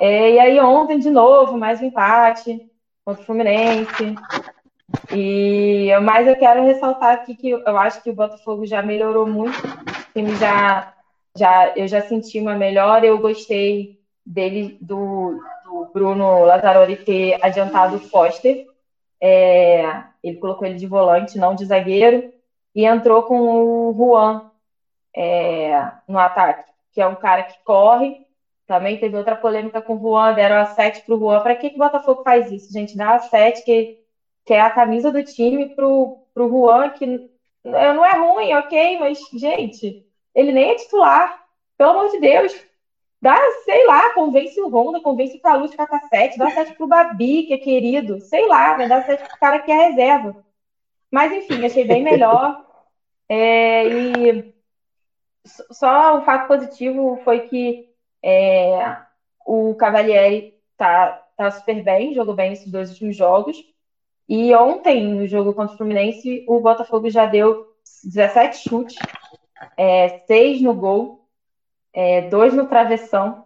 É, 0.00 0.32
e 0.32 0.38
aí 0.38 0.60
ontem, 0.60 0.98
de 0.98 1.10
novo, 1.10 1.56
mais 1.56 1.80
um 1.80 1.84
empate 1.84 2.58
contra 3.04 3.22
o 3.22 3.26
Fluminense. 3.26 4.14
E 5.12 5.90
mais 6.02 6.26
eu 6.26 6.36
quero 6.36 6.64
ressaltar 6.64 7.14
aqui 7.14 7.34
que 7.34 7.50
eu 7.50 7.78
acho 7.78 8.02
que 8.02 8.10
o 8.10 8.14
Botafogo 8.14 8.66
já 8.66 8.82
melhorou 8.82 9.26
muito. 9.26 9.58
O 9.58 10.12
time 10.12 10.34
já, 10.36 10.94
já, 11.36 11.72
eu 11.76 11.86
já 11.86 12.00
senti 12.00 12.40
uma 12.40 12.54
melhora. 12.54 13.06
Eu 13.06 13.18
gostei 13.18 14.00
dele, 14.24 14.78
do, 14.80 15.40
do 15.64 15.90
Bruno 15.92 16.44
Lazzaroni 16.44 16.96
ter 16.96 17.38
adiantado 17.42 17.96
o 17.96 18.00
Foster. 18.00 18.66
É, 19.20 20.02
ele 20.22 20.38
colocou 20.38 20.66
ele 20.66 20.76
de 20.76 20.86
volante, 20.86 21.38
não 21.38 21.54
de 21.54 21.64
zagueiro. 21.64 22.32
E 22.74 22.84
entrou 22.84 23.24
com 23.24 23.40
o 23.40 23.94
Juan 23.94 24.49
é, 25.14 25.90
no 26.06 26.18
ataque, 26.18 26.70
que 26.92 27.00
é 27.00 27.06
um 27.06 27.14
cara 27.14 27.44
que 27.44 27.62
corre. 27.64 28.26
Também 28.66 28.98
teve 28.98 29.16
outra 29.16 29.34
polêmica 29.34 29.82
com 29.82 29.96
o 29.96 30.00
Juan, 30.00 30.32
deram 30.34 30.56
a 30.56 30.66
7 30.66 31.02
para 31.02 31.14
o 31.14 31.18
Juan. 31.18 31.40
Para 31.42 31.56
que, 31.56 31.70
que 31.70 31.76
o 31.76 31.78
Botafogo 31.78 32.22
faz 32.22 32.50
isso, 32.52 32.72
gente? 32.72 32.96
Dá 32.96 33.16
a 33.16 33.18
7, 33.18 33.64
que, 33.64 33.98
que 34.44 34.54
é 34.54 34.60
a 34.60 34.70
camisa 34.70 35.10
do 35.10 35.24
time, 35.24 35.74
para 35.74 35.86
o 35.86 36.24
Juan, 36.36 36.90
que 36.90 37.30
não 37.64 38.04
é 38.04 38.16
ruim, 38.16 38.54
ok, 38.54 38.98
mas, 38.98 39.18
gente, 39.34 40.06
ele 40.34 40.52
nem 40.52 40.70
é 40.70 40.74
titular. 40.76 41.44
Pelo 41.76 41.90
amor 41.90 42.10
de 42.10 42.20
Deus. 42.20 42.54
Dá, 43.22 43.36
sei 43.64 43.86
lá, 43.86 44.14
convence 44.14 44.58
o 44.60 44.68
Honda, 44.68 45.00
convence 45.00 45.36
o 45.36 45.40
Calu 45.40 45.66
de 45.66 45.72
ficar 45.72 45.86
com 45.86 45.96
a 45.96 46.00
7, 46.00 46.38
dá 46.38 46.50
7 46.50 46.74
pro 46.74 46.86
Babi, 46.86 47.42
que 47.42 47.54
é 47.54 47.58
querido. 47.58 48.20
Sei 48.20 48.46
lá, 48.46 48.74
vai 48.74 48.88
dar 48.88 49.04
7 49.04 49.28
pro 49.28 49.38
cara 49.38 49.58
que 49.58 49.70
é 49.70 49.88
reserva. 49.88 50.42
Mas, 51.10 51.32
enfim, 51.32 51.64
achei 51.66 51.84
bem 51.84 52.02
melhor. 52.02 52.64
É, 53.28 53.86
e 53.86 54.54
só 55.44 56.18
o 56.18 56.22
fato 56.22 56.48
positivo 56.48 57.20
foi 57.24 57.40
que 57.40 57.88
é, 58.22 58.96
o 59.46 59.74
Cavalieri 59.74 60.54
tá, 60.76 61.22
tá 61.36 61.50
super 61.50 61.82
bem, 61.82 62.14
jogou 62.14 62.34
bem 62.34 62.52
esses 62.52 62.70
dois 62.70 62.90
últimos 62.90 63.16
jogos. 63.16 63.56
E 64.28 64.54
ontem, 64.54 65.06
no 65.06 65.26
jogo 65.26 65.52
contra 65.52 65.74
o 65.74 65.78
Fluminense, 65.78 66.44
o 66.46 66.60
Botafogo 66.60 67.10
já 67.10 67.26
deu 67.26 67.66
17 68.04 68.68
chutes, 68.68 68.96
é, 69.76 70.20
6 70.26 70.62
no 70.62 70.72
gol, 70.72 71.26
é, 71.92 72.22
2 72.22 72.54
no 72.54 72.66
travessão 72.66 73.44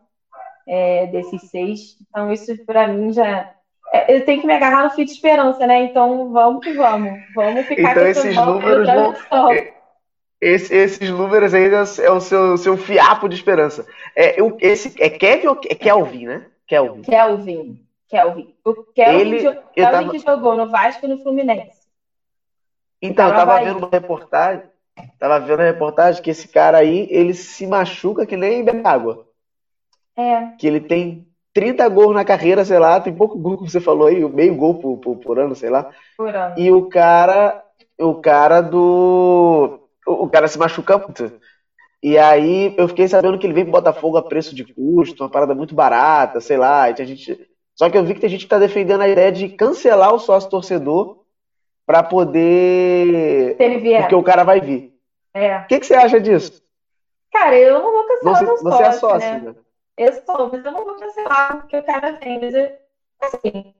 é, 0.68 1.06
desses 1.06 1.42
6. 1.50 1.96
Então, 2.02 2.32
isso 2.32 2.64
para 2.66 2.86
mim 2.88 3.12
já. 3.12 3.50
É, 3.92 4.14
eu 4.14 4.24
tenho 4.24 4.40
que 4.40 4.46
me 4.46 4.52
agarrar 4.52 4.84
no 4.84 4.90
fio 4.90 5.04
de 5.04 5.12
esperança, 5.12 5.66
né? 5.66 5.84
Então, 5.84 6.30
vamos 6.32 6.62
que 6.62 6.72
vamos. 6.74 7.18
Vamos 7.34 7.66
ficar 7.66 7.92
então, 7.92 8.02
com 8.02 8.08
esses 8.08 8.36
números 8.36 8.86
vão, 8.86 9.14
esse, 10.44 10.74
esses 10.74 11.10
números 11.10 11.54
aí 11.54 11.72
é 11.72 12.10
o 12.10 12.20
seu, 12.20 12.56
seu 12.58 12.76
fiapo 12.76 13.28
de 13.28 13.34
esperança. 13.34 13.86
É, 14.14 14.38
eu, 14.38 14.58
esse, 14.60 14.94
é 15.02 15.08
Kevin 15.08 15.46
ou 15.46 15.60
é 15.66 15.74
Kelvin, 15.74 16.26
né? 16.26 16.46
Kelvin. 16.66 17.00
Kelvin. 17.00 17.80
Kelvin. 18.06 18.54
O 18.62 18.74
Kelvin, 18.74 19.20
Ele, 19.20 19.42
Kelvin 19.42 19.72
tava... 19.76 20.10
que 20.10 20.18
jogou 20.18 20.54
no 20.54 20.70
Vasco 20.70 21.06
e 21.06 21.08
no 21.08 21.18
Fluminense. 21.18 21.84
Então, 23.00 23.28
eu 23.28 23.34
tava 23.34 23.58
vendo 23.58 23.78
uma 23.78 23.88
reportagem. 23.90 24.64
Tava 25.18 25.40
vendo 25.40 25.60
a 25.60 25.64
reportagem 25.64 26.22
que 26.22 26.30
esse 26.30 26.46
cara 26.46 26.76
aí, 26.78 27.08
ele 27.10 27.32
se 27.32 27.66
machuca 27.66 28.26
que 28.26 28.36
nem 28.36 28.62
bebe 28.62 28.86
água. 28.86 29.26
É. 30.14 30.48
Que 30.58 30.66
ele 30.66 30.80
tem 30.80 31.26
30 31.54 31.88
gols 31.88 32.14
na 32.14 32.24
carreira, 32.24 32.64
sei 32.66 32.78
lá, 32.78 33.00
tem 33.00 33.14
pouco 33.14 33.38
gol, 33.38 33.56
como 33.56 33.68
você 33.68 33.80
falou 33.80 34.08
aí, 34.08 34.22
meio 34.28 34.54
gol 34.54 34.74
por, 34.74 34.98
por, 34.98 35.16
por 35.16 35.38
ano, 35.38 35.54
sei 35.54 35.70
lá. 35.70 35.90
Por 36.16 36.34
ano. 36.34 36.54
E 36.58 36.70
o 36.70 36.86
cara, 36.88 37.64
o 37.98 38.14
cara 38.16 38.60
do 38.60 39.83
o 40.06 40.28
cara 40.28 40.48
se 40.48 40.58
machuca 40.58 40.98
muito. 40.98 41.32
E 42.02 42.18
aí 42.18 42.74
eu 42.76 42.86
fiquei 42.86 43.08
sabendo 43.08 43.38
que 43.38 43.46
ele 43.46 43.54
vem 43.54 43.64
pro 43.64 43.72
Botafogo 43.72 44.18
a 44.18 44.22
preço 44.22 44.54
de 44.54 44.64
custo, 44.64 45.22
uma 45.22 45.30
parada 45.30 45.54
muito 45.54 45.74
barata, 45.74 46.40
sei 46.40 46.58
lá. 46.58 46.82
a 46.84 46.92
gente... 47.04 47.48
Só 47.74 47.88
que 47.88 47.96
eu 47.96 48.04
vi 48.04 48.14
que 48.14 48.20
tem 48.20 48.30
gente 48.30 48.42
que 48.42 48.48
tá 48.48 48.58
defendendo 48.58 49.00
a 49.00 49.08
ideia 49.08 49.32
de 49.32 49.48
cancelar 49.48 50.14
o 50.14 50.18
sócio 50.18 50.48
torcedor 50.48 51.16
para 51.86 52.02
poder. 52.02 53.56
Se 53.56 53.62
ele 53.62 53.78
vier. 53.78 54.02
Porque 54.02 54.14
o 54.14 54.22
cara 54.22 54.44
vai 54.44 54.60
vir. 54.60 54.92
É. 55.32 55.58
O 55.58 55.66
que, 55.66 55.80
que 55.80 55.86
você 55.86 55.94
acha 55.94 56.20
disso? 56.20 56.62
Cara, 57.32 57.56
eu 57.56 57.82
não 57.82 57.92
vou 57.92 58.06
cancelar 58.06 58.34
você, 58.36 58.44
meu 58.44 58.56
sócio, 58.58 58.70
você 58.70 58.82
é 58.82 58.92
sócio, 58.92 59.18
né? 59.18 59.40
né? 59.40 59.54
Eu 59.96 60.12
sou, 60.12 60.50
mas 60.52 60.64
eu 60.64 60.72
não 60.72 60.84
vou 60.84 60.94
cancelar 60.94 61.56
porque 61.58 61.76
o 61.76 61.82
cara 61.82 62.12
vem. 62.12 62.40
Mas 62.40 62.54
eu, 62.54 62.70
assim, 63.20 63.74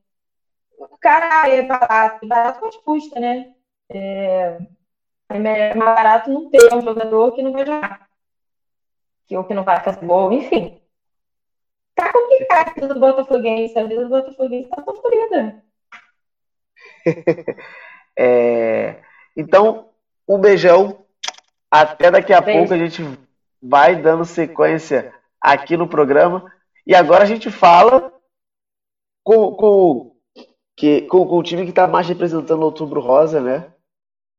o 0.79 0.99
cara 0.99 1.49
é 1.49 1.63
barato, 1.63 2.27
barato 2.27 2.59
quanto 2.59 2.83
custa, 2.83 3.21
né? 3.21 3.53
É, 3.91 4.59
é 5.29 5.39
mais 5.39 5.77
barato 5.77 6.31
não 6.31 6.51
ter 6.51 6.73
um 6.75 6.83
jogador 6.83 7.33
que 7.33 7.43
não 7.43 7.53
vai 7.53 7.67
jogar. 7.67 8.09
Que, 9.27 9.37
ou 9.37 9.45
que 9.45 9.55
não 9.55 9.65
vai 9.65 9.83
fazer 9.83 10.05
gol, 10.05 10.33
enfim. 10.33 10.81
Tá 11.95 12.13
complicado 12.13 12.69
a 12.69 12.73
vida 12.75 12.95
do 12.95 13.01
Botafoguense. 13.01 13.79
A 13.79 13.85
vida 13.85 14.05
do 14.05 14.11
Botafoguense 14.11 14.69
tá 14.69 14.83
sofrida. 14.85 15.63
é, 18.19 19.03
então, 19.37 19.91
um 20.29 20.39
beijão. 20.39 21.05
Até 21.71 22.11
daqui 22.11 22.33
a 22.33 22.41
Beijo. 22.41 22.61
pouco 22.61 22.75
a 22.75 22.79
gente 22.79 23.03
vai 23.61 23.97
dando 23.97 24.25
sequência 24.25 25.13
aqui 25.41 25.77
no 25.77 25.89
programa. 25.89 26.53
E 26.87 26.95
agora 26.95 27.25
a 27.25 27.27
gente 27.27 27.51
fala 27.51 28.13
com, 29.25 29.53
com, 29.55 30.17
que, 30.77 31.03
com, 31.03 31.27
com 31.27 31.39
o 31.39 31.43
time 31.43 31.65
que 31.65 31.71
está 31.71 31.89
mais 31.89 32.07
representando 32.07 32.61
o 32.61 32.67
Outubro 32.67 33.01
Rosa, 33.01 33.41
né? 33.41 33.74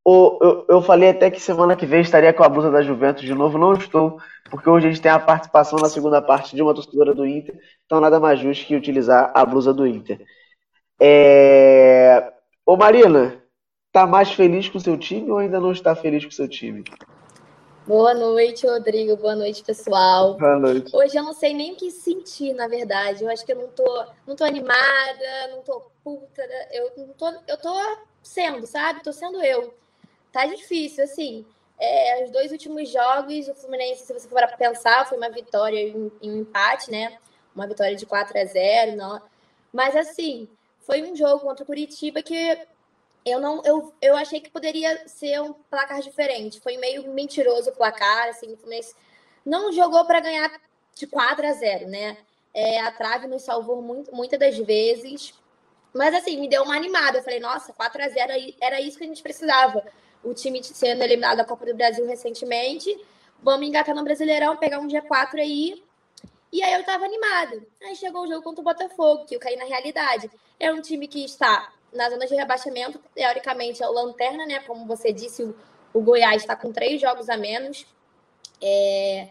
O, 0.05 0.37
eu, 0.39 0.65
eu 0.69 0.81
falei 0.83 1.09
até 1.09 1.31
que 1.31 1.41
semana 1.41 1.75
que 1.75 1.87
vem 1.87 2.01
estaria 2.01 2.31
com 2.31 2.43
a 2.43 2.49
blusa 2.49 2.69
da 2.69 2.83
Juventus 2.83 3.23
de 3.23 3.33
novo. 3.33 3.57
Não 3.57 3.73
estou, 3.73 4.19
porque 4.51 4.69
hoje 4.69 4.85
a 4.85 4.91
gente 4.91 5.01
tem 5.01 5.11
a 5.11 5.17
participação 5.17 5.79
na 5.79 5.89
segunda 5.89 6.21
parte 6.21 6.55
de 6.55 6.61
uma 6.61 6.75
torcedora 6.75 7.15
do 7.15 7.25
Inter. 7.25 7.59
Então 7.85 7.99
nada 7.99 8.19
mais 8.19 8.39
justo 8.39 8.67
que 8.67 8.75
utilizar 8.75 9.31
a 9.33 9.43
blusa 9.43 9.73
do 9.73 9.87
Inter. 9.87 10.23
É... 11.01 12.31
Ô 12.63 12.77
Marina, 12.77 13.41
tá 13.91 14.05
mais 14.05 14.31
feliz 14.31 14.69
com 14.69 14.77
o 14.77 14.81
seu 14.81 14.95
time 14.95 15.31
ou 15.31 15.39
ainda 15.39 15.59
não 15.59 15.71
está 15.71 15.95
feliz 15.95 16.23
com 16.23 16.29
o 16.29 16.35
seu 16.35 16.47
time? 16.47 16.83
Boa 17.87 18.13
noite, 18.13 18.67
Rodrigo. 18.67 19.17
Boa 19.17 19.35
noite, 19.35 19.63
pessoal. 19.63 20.35
Boa 20.37 20.59
noite. 20.59 20.95
Hoje 20.95 21.17
eu 21.17 21.23
não 21.23 21.33
sei 21.33 21.53
nem 21.55 21.73
o 21.73 21.75
que 21.75 21.89
sentir, 21.89 22.53
na 22.53 22.67
verdade. 22.67 23.23
Eu 23.23 23.29
acho 23.31 23.43
que 23.43 23.53
eu 23.53 23.57
não 23.57 23.67
tô, 23.69 24.05
não 24.27 24.35
tô 24.35 24.43
animada, 24.43 25.47
não 25.49 25.63
tô 25.63 25.81
puta. 26.03 26.43
Eu 26.71 26.91
não 26.95 27.13
tô, 27.13 27.27
eu 27.47 27.57
tô 27.57 27.75
sendo, 28.21 28.67
sabe? 28.67 29.03
Tô 29.03 29.11
sendo 29.11 29.43
eu. 29.43 29.73
Tá 30.35 30.45
difícil, 30.45 31.01
assim. 31.01 31.45
É, 31.79 32.25
os 32.25 32.29
dois 32.29 32.51
últimos 32.51 32.89
jogos, 32.89 33.47
o 33.47 33.55
Fluminense, 33.55 34.05
se 34.05 34.11
você 34.11 34.27
for 34.27 34.45
pensar, 34.57 35.07
foi 35.07 35.17
uma 35.17 35.29
vitória 35.29 35.81
e 35.81 35.95
um, 35.95 36.11
um, 36.21 36.41
empate, 36.41 36.91
né? 36.91 37.17
Uma 37.55 37.65
vitória 37.65 37.95
de 37.95 38.05
4 38.05 38.37
a 38.37 38.43
0 38.43 38.97
não. 38.97 39.21
Mas 39.71 39.95
assim, 39.95 40.49
foi 40.81 41.01
um 41.03 41.15
jogo 41.15 41.39
contra 41.39 41.63
o 41.63 41.65
Curitiba 41.65 42.21
que 42.21 42.67
eu 43.25 43.39
não 43.39 43.61
eu, 43.63 43.93
eu 44.01 44.17
achei 44.17 44.41
que 44.41 44.49
poderia 44.49 45.07
ser 45.07 45.41
um 45.41 45.53
placar 45.53 46.01
diferente. 46.01 46.59
Foi 46.59 46.75
meio 46.75 47.09
mentiroso 47.13 47.69
o 47.69 47.73
placar, 47.73 48.27
assim, 48.27 48.51
o 48.51 48.57
Fluminense 48.57 48.93
não 49.45 49.71
jogou 49.71 50.03
para 50.03 50.19
ganhar 50.19 50.51
de 50.93 51.07
4 51.07 51.47
a 51.47 51.53
0, 51.53 51.87
né? 51.87 52.17
É, 52.53 52.81
a 52.81 52.91
trave 52.91 53.25
nos 53.25 53.43
salvou 53.43 53.81
muito, 53.81 54.13
muitas 54.13 54.37
das 54.37 54.57
vezes. 54.57 55.33
Mas 55.93 56.13
assim, 56.13 56.37
me 56.41 56.49
deu 56.49 56.63
uma 56.63 56.75
animada. 56.75 57.19
Eu 57.19 57.23
falei, 57.23 57.39
nossa, 57.39 57.71
4 57.71 58.03
a 58.03 58.09
0 58.09 58.33
era 58.59 58.81
isso 58.81 58.97
que 58.97 59.05
a 59.05 59.07
gente 59.07 59.23
precisava. 59.23 59.81
O 60.25 60.33
time 60.33 60.61
sendo 60.63 61.03
eliminado 61.03 61.37
da 61.37 61.45
Copa 61.45 61.65
do 61.65 61.75
Brasil 61.75 62.05
recentemente. 62.05 62.93
Vamos 63.41 63.67
engatar 63.67 63.95
no 63.95 64.03
Brasileirão, 64.03 64.57
pegar 64.57 64.79
um 64.79 64.87
G4 64.87 65.39
aí. 65.39 65.83
E 66.51 66.63
aí 66.63 66.73
eu 66.73 66.83
tava 66.83 67.05
animada. 67.05 67.61
Aí 67.83 67.95
chegou 67.95 68.23
o 68.23 68.27
jogo 68.27 68.41
contra 68.41 68.61
o 68.61 68.63
Botafogo, 68.63 69.25
que 69.25 69.35
eu 69.35 69.39
caí 69.39 69.55
na 69.55 69.65
realidade. 69.65 70.29
É 70.59 70.71
um 70.71 70.81
time 70.81 71.07
que 71.07 71.23
está 71.23 71.71
na 71.93 72.09
zona 72.09 72.25
de 72.25 72.35
rebaixamento, 72.35 72.99
teoricamente 73.13 73.81
é 73.81 73.87
o 73.87 73.91
Lanterna, 73.91 74.45
né? 74.45 74.59
Como 74.61 74.85
você 74.85 75.13
disse, 75.13 75.43
o, 75.43 75.55
o 75.93 76.01
Goiás 76.01 76.41
está 76.41 76.55
com 76.55 76.71
três 76.71 76.99
jogos 76.99 77.29
a 77.29 77.37
menos. 77.37 77.85
É... 78.61 79.29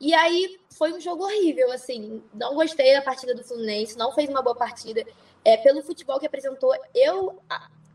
E 0.00 0.14
aí 0.14 0.60
foi 0.70 0.92
um 0.92 1.00
jogo 1.00 1.24
horrível, 1.24 1.72
assim. 1.72 2.22
Não 2.32 2.54
gostei 2.54 2.94
da 2.94 3.02
partida 3.02 3.34
do 3.34 3.42
Fluminense, 3.42 3.96
não 3.96 4.12
fez 4.12 4.28
uma 4.28 4.42
boa 4.42 4.56
partida. 4.56 5.04
É, 5.44 5.56
pelo 5.56 5.82
futebol 5.82 6.18
que 6.18 6.26
apresentou, 6.26 6.74
eu 6.94 7.40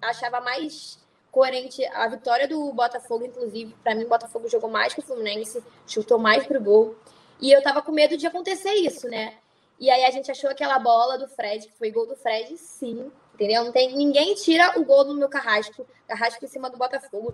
achava 0.02 0.42
mais 0.42 1.00
coerente 1.34 1.84
a 1.88 2.08
vitória 2.08 2.48
do 2.48 2.72
Botafogo, 2.72 3.26
inclusive. 3.26 3.76
Para 3.84 3.96
mim, 3.96 4.04
o 4.04 4.08
Botafogo 4.08 4.48
jogou 4.48 4.70
mais 4.70 4.94
que 4.94 5.00
o 5.00 5.04
Fluminense, 5.04 5.64
chutou 5.88 6.20
mais 6.20 6.46
pro 6.46 6.62
gol. 6.62 6.96
E 7.42 7.52
eu 7.52 7.62
tava 7.64 7.82
com 7.82 7.92
medo 7.92 8.16
de 8.16 8.28
acontecer 8.28 8.72
isso, 8.76 9.10
né? 9.10 9.34
E 9.80 9.90
aí 9.90 10.06
a 10.06 10.12
gente 10.12 10.30
achou 10.30 10.52
aquela 10.52 10.78
bola 10.78 11.18
do 11.18 11.28
Fred, 11.28 11.68
que 11.68 11.76
foi 11.76 11.90
gol 11.90 12.06
do 12.06 12.16
Fred, 12.16 12.56
sim. 12.56 13.12
Entendeu? 13.34 13.66
Não 13.66 13.72
tem, 13.72 13.96
ninguém 13.96 14.36
tira 14.36 14.80
o 14.80 14.86
gol 14.86 15.04
do 15.04 15.16
meu 15.16 15.28
carrasco. 15.28 15.88
Carrasco 16.08 16.46
em 16.46 16.48
cima 16.48 16.70
do 16.70 16.78
Botafogo. 16.78 17.34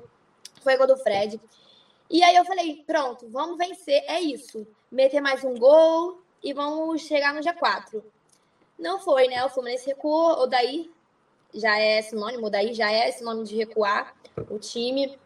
Foi 0.64 0.78
gol 0.78 0.88
do 0.88 0.96
Fred. 0.96 1.40
E 2.10 2.24
aí 2.24 2.38
eu 2.38 2.46
falei, 2.46 2.82
pronto, 2.88 3.28
vamos 3.30 3.58
vencer, 3.58 4.02
é 4.08 4.22
isso. 4.22 4.66
Meter 4.90 5.20
mais 5.20 5.44
um 5.44 5.56
gol 5.56 6.22
e 6.42 6.54
vamos 6.54 7.02
chegar 7.02 7.34
no 7.34 7.42
G4. 7.42 8.02
Não 8.80 8.98
foi, 9.02 9.28
né? 9.28 9.44
O 9.44 9.50
Fluminense 9.50 9.88
recuou, 9.88 10.44
o 10.44 10.48
daí 10.48 10.90
já 11.54 11.78
é 11.80 12.02
sinônimo, 12.02 12.50
daí 12.50 12.74
já 12.74 12.92
é 12.92 13.12
sinônimo 13.12 13.46
de 13.46 13.56
recuar. 13.56 14.14
O 14.50 14.60
time, 14.60 15.18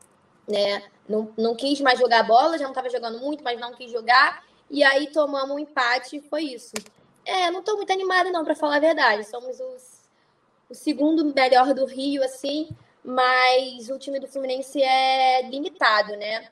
né, 0.48 0.84
não, 1.08 1.32
não 1.38 1.56
quis 1.56 1.80
mais 1.82 2.00
jogar 2.00 2.24
bola, 2.24 2.58
já 2.58 2.64
não 2.64 2.72
estava 2.72 2.90
jogando 2.90 3.20
muito, 3.20 3.44
mas 3.44 3.60
não 3.60 3.74
quis 3.74 3.92
jogar. 3.92 4.44
E 4.70 4.84
aí 4.84 5.08
tomamos 5.08 5.56
um 5.56 5.60
empate, 5.60 6.22
foi 6.30 6.44
isso. 6.44 6.74
É, 7.26 7.52
não 7.52 7.60
estou 7.60 7.78
muito 7.78 7.92
animada 7.92 8.32
não, 8.32 8.44
para 8.44 8.56
falar 8.56 8.78
a 8.78 8.80
verdade. 8.80 9.24
Somos 9.26 9.60
os 9.60 10.04
o 10.70 10.76
segundo 10.76 11.24
melhor 11.36 11.72
do 11.74 11.86
Rio, 11.86 12.24
assim, 12.24 12.70
mas 13.04 13.90
o 13.90 14.00
time 14.00 14.20
do 14.20 14.28
Fluminense 14.28 14.82
é 14.82 15.44
limitado, 15.44 16.16
né? 16.18 16.48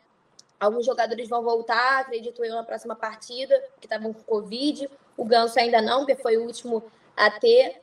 Alguns 0.59 0.85
jogadores 0.85 1.27
vão 1.27 1.41
voltar, 1.41 2.01
acredito 2.01 2.45
eu, 2.45 2.53
na 2.53 2.63
próxima 2.63 2.95
partida, 2.95 3.59
que 3.79 3.87
estavam 3.87 4.13
com 4.13 4.21
Covid. 4.21 4.87
O 5.17 5.25
Ganso 5.25 5.59
ainda 5.59 5.81
não, 5.81 6.05
porque 6.05 6.21
foi 6.21 6.37
o 6.37 6.43
último 6.45 6.83
a 7.17 7.31
ter. 7.31 7.81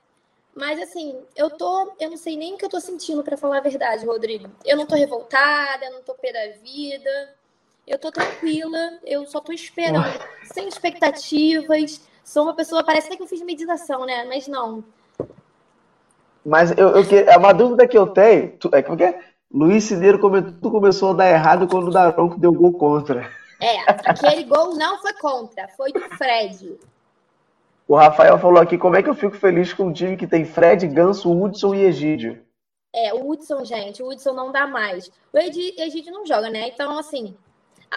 Mas 0.59 0.83
assim, 0.83 1.17
eu 1.37 1.49
tô, 1.51 1.93
eu 2.01 2.11
não 2.11 2.17
sei 2.17 2.37
nem 2.37 2.55
o 2.55 2.59
que 2.59 2.65
eu 2.65 2.69
tô 2.69 2.81
sentindo 2.81 3.23
para 3.23 3.37
falar 3.37 3.59
a 3.59 3.61
verdade, 3.61 4.05
Rodrigo. 4.05 4.51
Eu 4.65 4.77
não 4.77 4.87
tô 4.87 4.97
revoltada, 4.97 5.85
eu 5.85 5.93
não 5.93 6.03
tô 6.03 6.15
pé 6.15 6.33
da 6.33 6.59
vida. 6.61 7.31
Eu 7.87 7.97
tô 7.97 8.11
tranquila, 8.11 8.99
eu 9.05 9.25
só 9.25 9.41
tô 9.41 9.53
esperando, 9.53 10.21
sem 10.53 10.67
expectativas. 10.67 12.01
Sou 12.25 12.43
uma 12.43 12.55
pessoa, 12.55 12.83
parece 12.83 13.07
até 13.07 13.17
que 13.17 13.23
eu 13.23 13.29
fiz 13.29 13.41
meditação, 13.41 14.05
né? 14.05 14.25
Mas 14.25 14.49
não. 14.49 14.83
Mas 16.45 16.77
eu, 16.77 16.89
eu, 16.89 17.05
é 17.29 17.37
uma 17.37 17.55
dúvida 17.55 17.87
que 17.87 17.97
eu 17.97 18.09
tenho. 18.09 18.59
É 18.73 18.83
que 18.83 19.05
é? 19.05 19.21
Luiz 19.55 19.85
Cineiro 19.85 20.19
tudo 20.19 20.73
começou 20.73 21.13
a 21.13 21.15
dar 21.15 21.31
errado 21.31 21.69
quando 21.69 21.87
o 21.87 21.93
Daronco 21.93 22.39
deu 22.39 22.53
gol 22.53 22.73
contra. 22.73 23.31
É, 23.61 23.79
aquele 23.89 24.43
gol 24.43 24.75
não 24.75 25.01
foi 25.01 25.13
contra, 25.15 25.69
foi 25.69 25.93
do 25.93 26.01
Fred. 26.17 26.79
O 27.89 27.97
Rafael 27.97 28.39
falou 28.39 28.61
aqui 28.61 28.77
como 28.77 28.97
é 28.97 29.03
que 29.03 29.09
eu 29.09 29.15
fico 29.15 29.35
feliz 29.35 29.73
com 29.73 29.85
um 29.85 29.93
time 29.93 30.15
que 30.15 30.27
tem 30.27 30.45
Fred, 30.45 30.87
Ganso, 30.87 31.33
Hudson 31.33 31.75
e 31.75 31.87
Egídio. 31.87 32.45
É, 32.95 33.15
o 33.15 33.31
Hudson, 33.31 33.65
gente, 33.65 34.03
o 34.03 34.09
Hudson 34.11 34.35
não 34.35 34.53
dá 34.53 34.67
mais. 34.67 35.11
O 35.33 35.39
Egídio 35.39 36.13
não 36.13 36.27
joga, 36.27 36.51
né? 36.51 36.69
Então, 36.69 36.99
assim. 36.99 37.35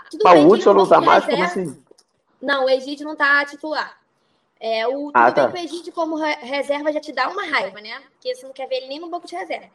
Tudo 0.10 0.24
Mas 0.24 0.46
o 0.46 0.48
Hudson 0.48 0.74
não 0.74 0.88
dá 0.88 1.02
mais? 1.02 1.26
Como 1.26 1.44
assim? 1.44 1.84
Não, 2.42 2.66
o 2.66 2.70
Egídio 2.70 3.06
não 3.06 3.18
tá 3.18 3.44
titular. 3.44 4.00
É, 4.62 4.88
o, 4.88 5.08
tudo 5.08 5.12
ah, 5.14 5.32
tá. 5.32 5.48
bem 5.48 5.68
que 5.68 5.74
o 5.74 5.76
Egídio 5.76 5.92
como 5.92 6.16
reserva 6.16 6.94
já 6.94 7.02
te 7.02 7.12
dá 7.12 7.28
uma 7.28 7.44
raiva, 7.44 7.82
né? 7.82 8.02
Porque 8.14 8.34
você 8.34 8.46
não 8.46 8.54
quer 8.54 8.68
ver 8.68 8.76
ele 8.78 8.88
nem 8.88 9.00
no 9.00 9.10
banco 9.10 9.28
de 9.28 9.36
reserva. 9.36 9.68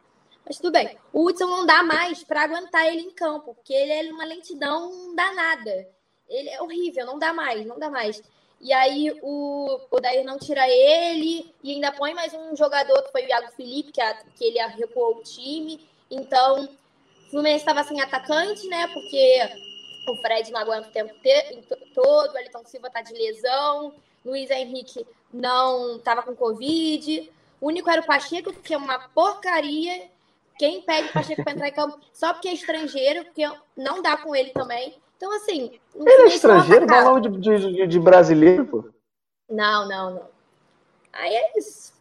Mas 0.47 0.57
tudo 0.57 0.73
bem. 0.73 0.97
O 1.13 1.27
Hudson 1.27 1.47
não 1.47 1.67
dá 1.67 1.83
mais 1.83 2.25
para 2.25 2.45
aguentar 2.45 2.87
ele 2.87 3.03
em 3.03 3.11
campo, 3.11 3.55
porque 3.55 3.75
ele 3.75 3.93
é 3.93 4.13
uma 4.13 4.25
lentidão 4.25 5.15
danada. 5.15 5.89
Ele 6.27 6.49
é 6.49 6.63
horrível, 6.63 7.05
não 7.05 7.19
dá 7.19 7.35
mais, 7.35 7.67
não 7.67 7.79
dá 7.79 7.91
mais. 7.91 8.23
E 8.61 8.73
aí 8.73 9.13
o, 9.23 9.81
o 9.91 10.25
não 10.25 10.39
tira 10.39 10.67
ele 10.69 11.55
e 11.63 11.73
ainda 11.73 11.93
põe 11.93 12.15
mais 12.15 12.33
um 12.33 12.57
jogador, 12.57 13.03
que 13.03 13.13
foi 13.13 13.25
o 13.25 13.29
Iago 13.29 13.53
Felipe, 13.53 13.93
que, 13.93 14.01
a, 14.01 14.15
que 14.15 14.45
ele 14.45 14.59
recuou 14.69 15.17
o 15.17 15.23
time. 15.23 15.87
Então, 16.11 16.65
o 16.65 17.31
Fluminense 17.31 17.59
estava 17.59 17.85
sem 17.85 18.01
atacante, 18.01 18.67
né? 18.69 18.89
Porque 18.89 19.41
o 20.09 20.17
Fred 20.23 20.51
não 20.51 20.61
aguenta 20.61 20.89
o 20.89 20.93
tempo 20.93 21.15
todo, 21.95 22.35
o 22.35 22.39
Elton 22.39 22.65
Silva 22.65 22.91
tá 22.91 23.03
de 23.03 23.13
lesão. 23.13 23.95
Luiz 24.25 24.51
Henrique 24.51 25.07
não 25.33 25.97
estava 25.97 26.23
com 26.23 26.35
Covid. 26.35 27.31
O 27.61 27.69
único 27.69 27.91
era 27.91 28.01
o 28.01 28.07
Pacheco, 28.07 28.53
que 28.53 28.75
é 28.75 28.77
uma 28.77 29.09
porcaria. 29.11 30.09
Quem 30.59 30.81
pede 30.83 31.13
Pacheco 31.13 31.43
para 31.45 31.53
entrar 31.53 31.69
em 31.69 31.73
campo 31.73 32.01
só 32.13 32.33
porque 32.33 32.49
é 32.49 32.55
estrangeiro, 32.55 33.25
porque 33.25 33.49
não 33.77 34.01
dá 34.01 34.17
com 34.17 34.35
ele 34.35 34.51
também. 34.51 34.97
Então, 35.17 35.33
assim. 35.33 35.79
Ele 35.95 36.11
é 36.11 36.27
estrangeiro? 36.27 36.87
Dá 36.87 37.05
nome 37.05 37.23
de, 37.39 37.59
de, 37.59 37.87
de 37.87 38.01
brasileiro, 38.01 38.67
pô. 38.67 38.85
Não, 39.49 39.89
não, 39.89 40.15
não. 40.15 40.29
Aí 41.13 41.35
é 41.35 41.59
isso. 41.59 41.93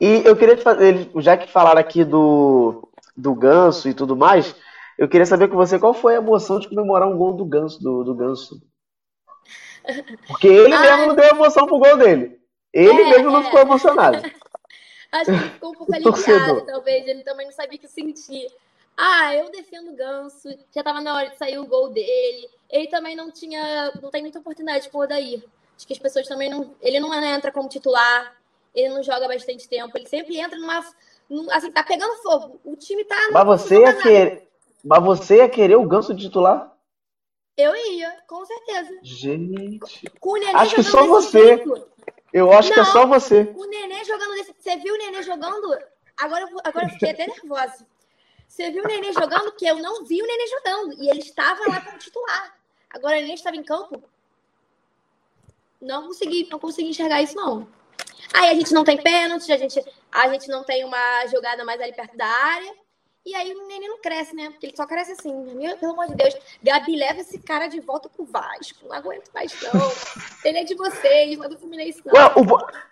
E 0.00 0.22
eu 0.24 0.36
queria 0.36 0.56
te 0.56 0.62
fazer, 0.62 1.10
já 1.16 1.36
que 1.36 1.50
falaram 1.50 1.80
aqui 1.80 2.04
do, 2.04 2.86
do 3.16 3.34
Ganso 3.34 3.88
e 3.88 3.94
tudo 3.94 4.14
mais, 4.14 4.54
eu 4.98 5.08
queria 5.08 5.24
saber 5.24 5.48
com 5.48 5.56
você 5.56 5.78
qual 5.78 5.94
foi 5.94 6.14
a 6.14 6.18
emoção 6.18 6.58
de 6.58 6.68
comemorar 6.68 7.08
um 7.08 7.16
gol 7.16 7.32
do 7.32 7.44
Ganso, 7.46 7.82
do, 7.82 8.04
do 8.04 8.14
Ganso. 8.14 8.60
Porque 10.26 10.48
ele 10.48 10.74
Ai, 10.74 10.82
mesmo 10.98 11.06
não 11.08 11.14
deu 11.14 11.24
emoção 11.30 11.66
pro 11.66 11.78
gol 11.78 11.96
dele. 11.96 12.38
Ele 12.72 13.00
é, 13.00 13.10
mesmo 13.10 13.30
não 13.30 13.40
é. 13.40 13.44
ficou 13.44 13.60
emocionado. 13.60 14.18
Acho 15.12 15.24
que 15.24 15.30
ele 15.30 15.50
ficou 15.50 15.70
um 15.70 15.74
pouco 15.74 15.94
aliviado, 15.94 16.66
talvez. 16.66 17.06
Ele 17.06 17.22
também 17.22 17.46
não 17.46 17.52
sabia 17.52 17.78
o 17.78 17.80
que 17.80 17.88
sentir. 17.88 18.48
Ah, 18.96 19.34
eu 19.34 19.50
defendo 19.50 19.90
o 19.90 19.96
Ganso. 19.96 20.48
Já 20.74 20.82
tava 20.82 21.00
na 21.00 21.14
hora 21.14 21.30
de 21.30 21.36
sair 21.36 21.58
o 21.58 21.66
gol 21.66 21.90
dele. 21.90 22.48
Ele 22.70 22.88
também 22.88 23.14
não 23.14 23.30
tinha. 23.30 23.92
Não 24.02 24.10
tem 24.10 24.22
muita 24.22 24.38
oportunidade 24.38 24.88
com 24.88 24.98
o 24.98 25.02
Odair. 25.02 25.44
Acho 25.76 25.86
que 25.86 25.92
as 25.92 25.98
pessoas 25.98 26.26
também 26.26 26.48
não. 26.48 26.74
Ele 26.80 26.98
não 26.98 27.12
entra 27.12 27.52
como 27.52 27.68
titular. 27.68 28.34
Ele 28.74 28.88
não 28.88 29.02
joga 29.02 29.28
bastante 29.28 29.68
tempo. 29.68 29.96
Ele 29.96 30.08
sempre 30.08 30.38
entra 30.38 30.58
numa. 30.58 30.82
Assim, 31.52 31.70
tá 31.70 31.82
pegando 31.82 32.22
fogo. 32.22 32.60
O 32.64 32.74
time 32.76 33.04
tá. 33.04 33.16
Mas 33.32 33.44
você 33.44 33.80
ia 33.80 33.92
querer. 33.94 34.48
Mas 34.82 35.04
você 35.04 35.36
ia 35.38 35.48
querer 35.48 35.76
o 35.76 35.86
Ganso 35.86 36.14
de 36.14 36.26
titular? 36.26 36.72
Eu 37.56 37.74
ia, 37.74 38.18
com 38.26 38.44
certeza. 38.44 38.98
Gente. 39.02 40.10
Com 40.20 40.30
o 40.30 40.36
Nenê 40.36 40.52
acho 40.54 40.74
que 40.74 40.82
só 40.82 41.06
você. 41.06 41.56
Jeito. 41.56 41.88
Eu 42.32 42.52
acho 42.52 42.68
não, 42.68 42.74
que 42.74 42.80
é 42.80 42.84
só 42.84 43.06
você. 43.06 43.52
O 43.56 43.64
Nenê 43.66 44.04
jogando 44.04 44.34
desse. 44.34 44.54
Você 44.58 44.76
viu 44.76 44.94
o 44.94 44.98
Nenê 44.98 45.22
jogando? 45.22 45.76
Agora, 46.16 46.48
agora 46.64 46.86
eu 46.86 46.90
fiquei 46.90 47.10
até 47.10 47.26
nervosa. 47.26 47.86
Você 48.48 48.70
viu 48.70 48.84
o 48.84 48.86
Nenê 48.86 49.12
jogando? 49.12 49.52
Que 49.52 49.66
eu 49.66 49.76
não 49.76 50.04
vi 50.04 50.22
o 50.22 50.26
Nenê 50.26 50.46
jogando. 50.46 51.02
E 51.02 51.10
ele 51.10 51.20
estava 51.20 51.60
lá 51.68 51.80
como 51.80 51.98
titular. 51.98 52.56
Agora 52.90 53.16
o 53.16 53.20
Nenê 53.20 53.34
estava 53.34 53.56
em 53.56 53.62
campo. 53.62 54.02
Não 55.80 56.06
consegui, 56.06 56.48
não 56.50 56.58
consegui 56.58 56.90
enxergar 56.90 57.22
isso, 57.22 57.36
não. 57.36 57.68
Aí 58.32 58.50
a 58.50 58.54
gente 58.54 58.72
não 58.72 58.84
tem 58.84 58.96
pênalti, 58.96 59.52
a 59.52 59.56
gente, 59.56 59.82
a 60.10 60.28
gente 60.28 60.48
não 60.48 60.64
tem 60.64 60.84
uma 60.84 61.26
jogada 61.26 61.64
mais 61.64 61.80
ali 61.80 61.92
perto 61.92 62.16
da 62.16 62.26
área. 62.26 62.74
E 63.26 63.34
aí 63.34 63.52
o 63.52 63.66
neném 63.66 63.88
não 63.88 63.98
cresce, 63.98 64.36
né? 64.36 64.50
Porque 64.50 64.66
ele 64.66 64.76
só 64.76 64.86
cresce 64.86 65.10
assim. 65.10 65.34
Meu, 65.56 65.76
pelo 65.76 65.92
amor 65.94 66.06
de 66.06 66.14
Deus. 66.14 66.36
Gabi, 66.62 66.96
leva 66.96 67.20
esse 67.20 67.38
cara 67.40 67.66
de 67.66 67.80
volta 67.80 68.08
pro 68.08 68.24
Vasco. 68.24 68.86
Não 68.86 68.94
aguento 68.94 69.28
mais, 69.34 69.52
não. 69.62 69.92
Ele 70.44 70.58
é 70.58 70.64
de 70.64 70.76
vocês, 70.76 71.36
não 71.36 71.44
é 71.46 71.48
do 71.48 71.58
Fluminense, 71.58 72.00
não. 72.04 72.14
Ué, 72.14 72.30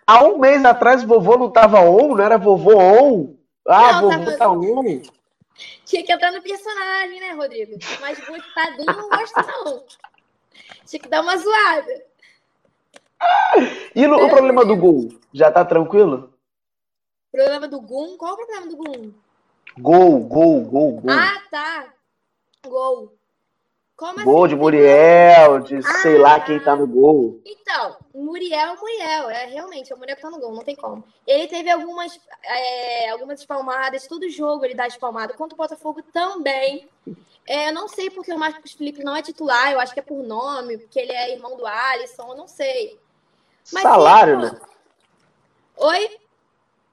há 0.05 0.23
um 0.25 0.37
mês 0.37 0.63
atrás 0.65 1.03
o 1.03 1.07
vovô 1.07 1.37
não 1.37 1.49
tava 1.49 1.79
on, 1.79 2.15
não 2.15 2.23
era 2.23 2.37
vovô 2.37 2.77
on? 2.77 3.33
Ah, 3.65 4.01
não, 4.01 4.11
vovô 4.11 4.25
tava... 4.25 4.37
tá 4.37 4.51
on. 4.51 5.01
Tinha 5.85 6.03
que 6.03 6.11
entrar 6.11 6.31
no 6.31 6.41
personagem, 6.41 7.19
né, 7.19 7.31
Rodrigo? 7.31 7.77
Mas 8.01 8.19
gostadinho 8.19 8.97
não 8.97 9.09
gosta, 9.09 9.41
não. 9.43 9.85
Tinha 10.85 10.99
que 11.01 11.09
dar 11.09 11.21
uma 11.21 11.37
zoada. 11.37 12.05
E 13.95 14.05
no, 14.07 14.17
o 14.17 14.29
problema 14.29 14.65
do 14.65 14.75
gol? 14.75 15.09
Já 15.33 15.51
tá 15.51 15.63
tranquilo? 15.63 16.33
Problema 17.31 17.67
do 17.67 17.81
Gum? 17.81 18.17
Qual 18.17 18.33
o 18.33 18.37
problema 18.37 18.67
do 18.67 18.77
Gum? 18.77 19.13
Gol, 19.77 20.19
gol, 20.21 20.65
gol, 20.65 20.91
gol. 21.01 21.11
Ah, 21.11 21.41
tá. 21.49 21.93
Gol. 22.65 23.14
Como 23.95 24.25
gol 24.25 24.45
assim? 24.45 24.55
de 24.55 24.61
Muriel, 24.61 25.59
de 25.59 25.77
ah, 25.77 25.93
sei 26.01 26.17
lá 26.17 26.39
quem 26.39 26.59
tá 26.59 26.75
no 26.75 26.85
gol. 26.85 27.39
Então, 27.45 27.95
Muriel 28.13 28.73
é 28.73 28.75
Muriel, 28.75 29.29
é 29.29 29.45
realmente 29.45 29.91
é 29.91 29.95
o 29.95 29.97
Muriel 29.97 30.17
que 30.17 30.21
tá 30.21 30.29
no 30.29 30.39
gol, 30.39 30.53
não 30.53 30.63
tem 30.63 30.75
como. 30.75 31.03
Ele 31.25 31.47
teve 31.47 31.69
algumas, 31.69 32.19
é, 32.43 33.09
algumas 33.09 33.39
espalmadas, 33.39 34.05
todo 34.05 34.29
jogo 34.29 34.65
ele 34.65 34.75
dá 34.75 34.85
espalmada, 34.85 35.33
contra 35.33 35.53
o 35.53 35.57
Botafogo 35.57 36.01
também. 36.11 36.89
É, 37.47 37.69
eu 37.69 37.73
não 37.73 37.87
sei 37.87 38.09
porque 38.09 38.33
o 38.33 38.39
Marcos 38.39 38.73
Felipe 38.73 39.03
não 39.03 39.15
é 39.15 39.21
titular, 39.21 39.71
eu 39.71 39.79
acho 39.79 39.93
que 39.93 39.99
é 39.99 40.03
por 40.03 40.21
nome, 40.23 40.77
porque 40.77 40.99
ele 40.99 41.13
é 41.13 41.31
irmão 41.33 41.55
do 41.55 41.65
Alisson, 41.65 42.29
eu 42.29 42.35
não 42.35 42.47
sei. 42.49 42.99
Mas, 43.71 43.83
Salário, 43.83 44.39
né? 44.39 44.59
Oi? 45.77 46.17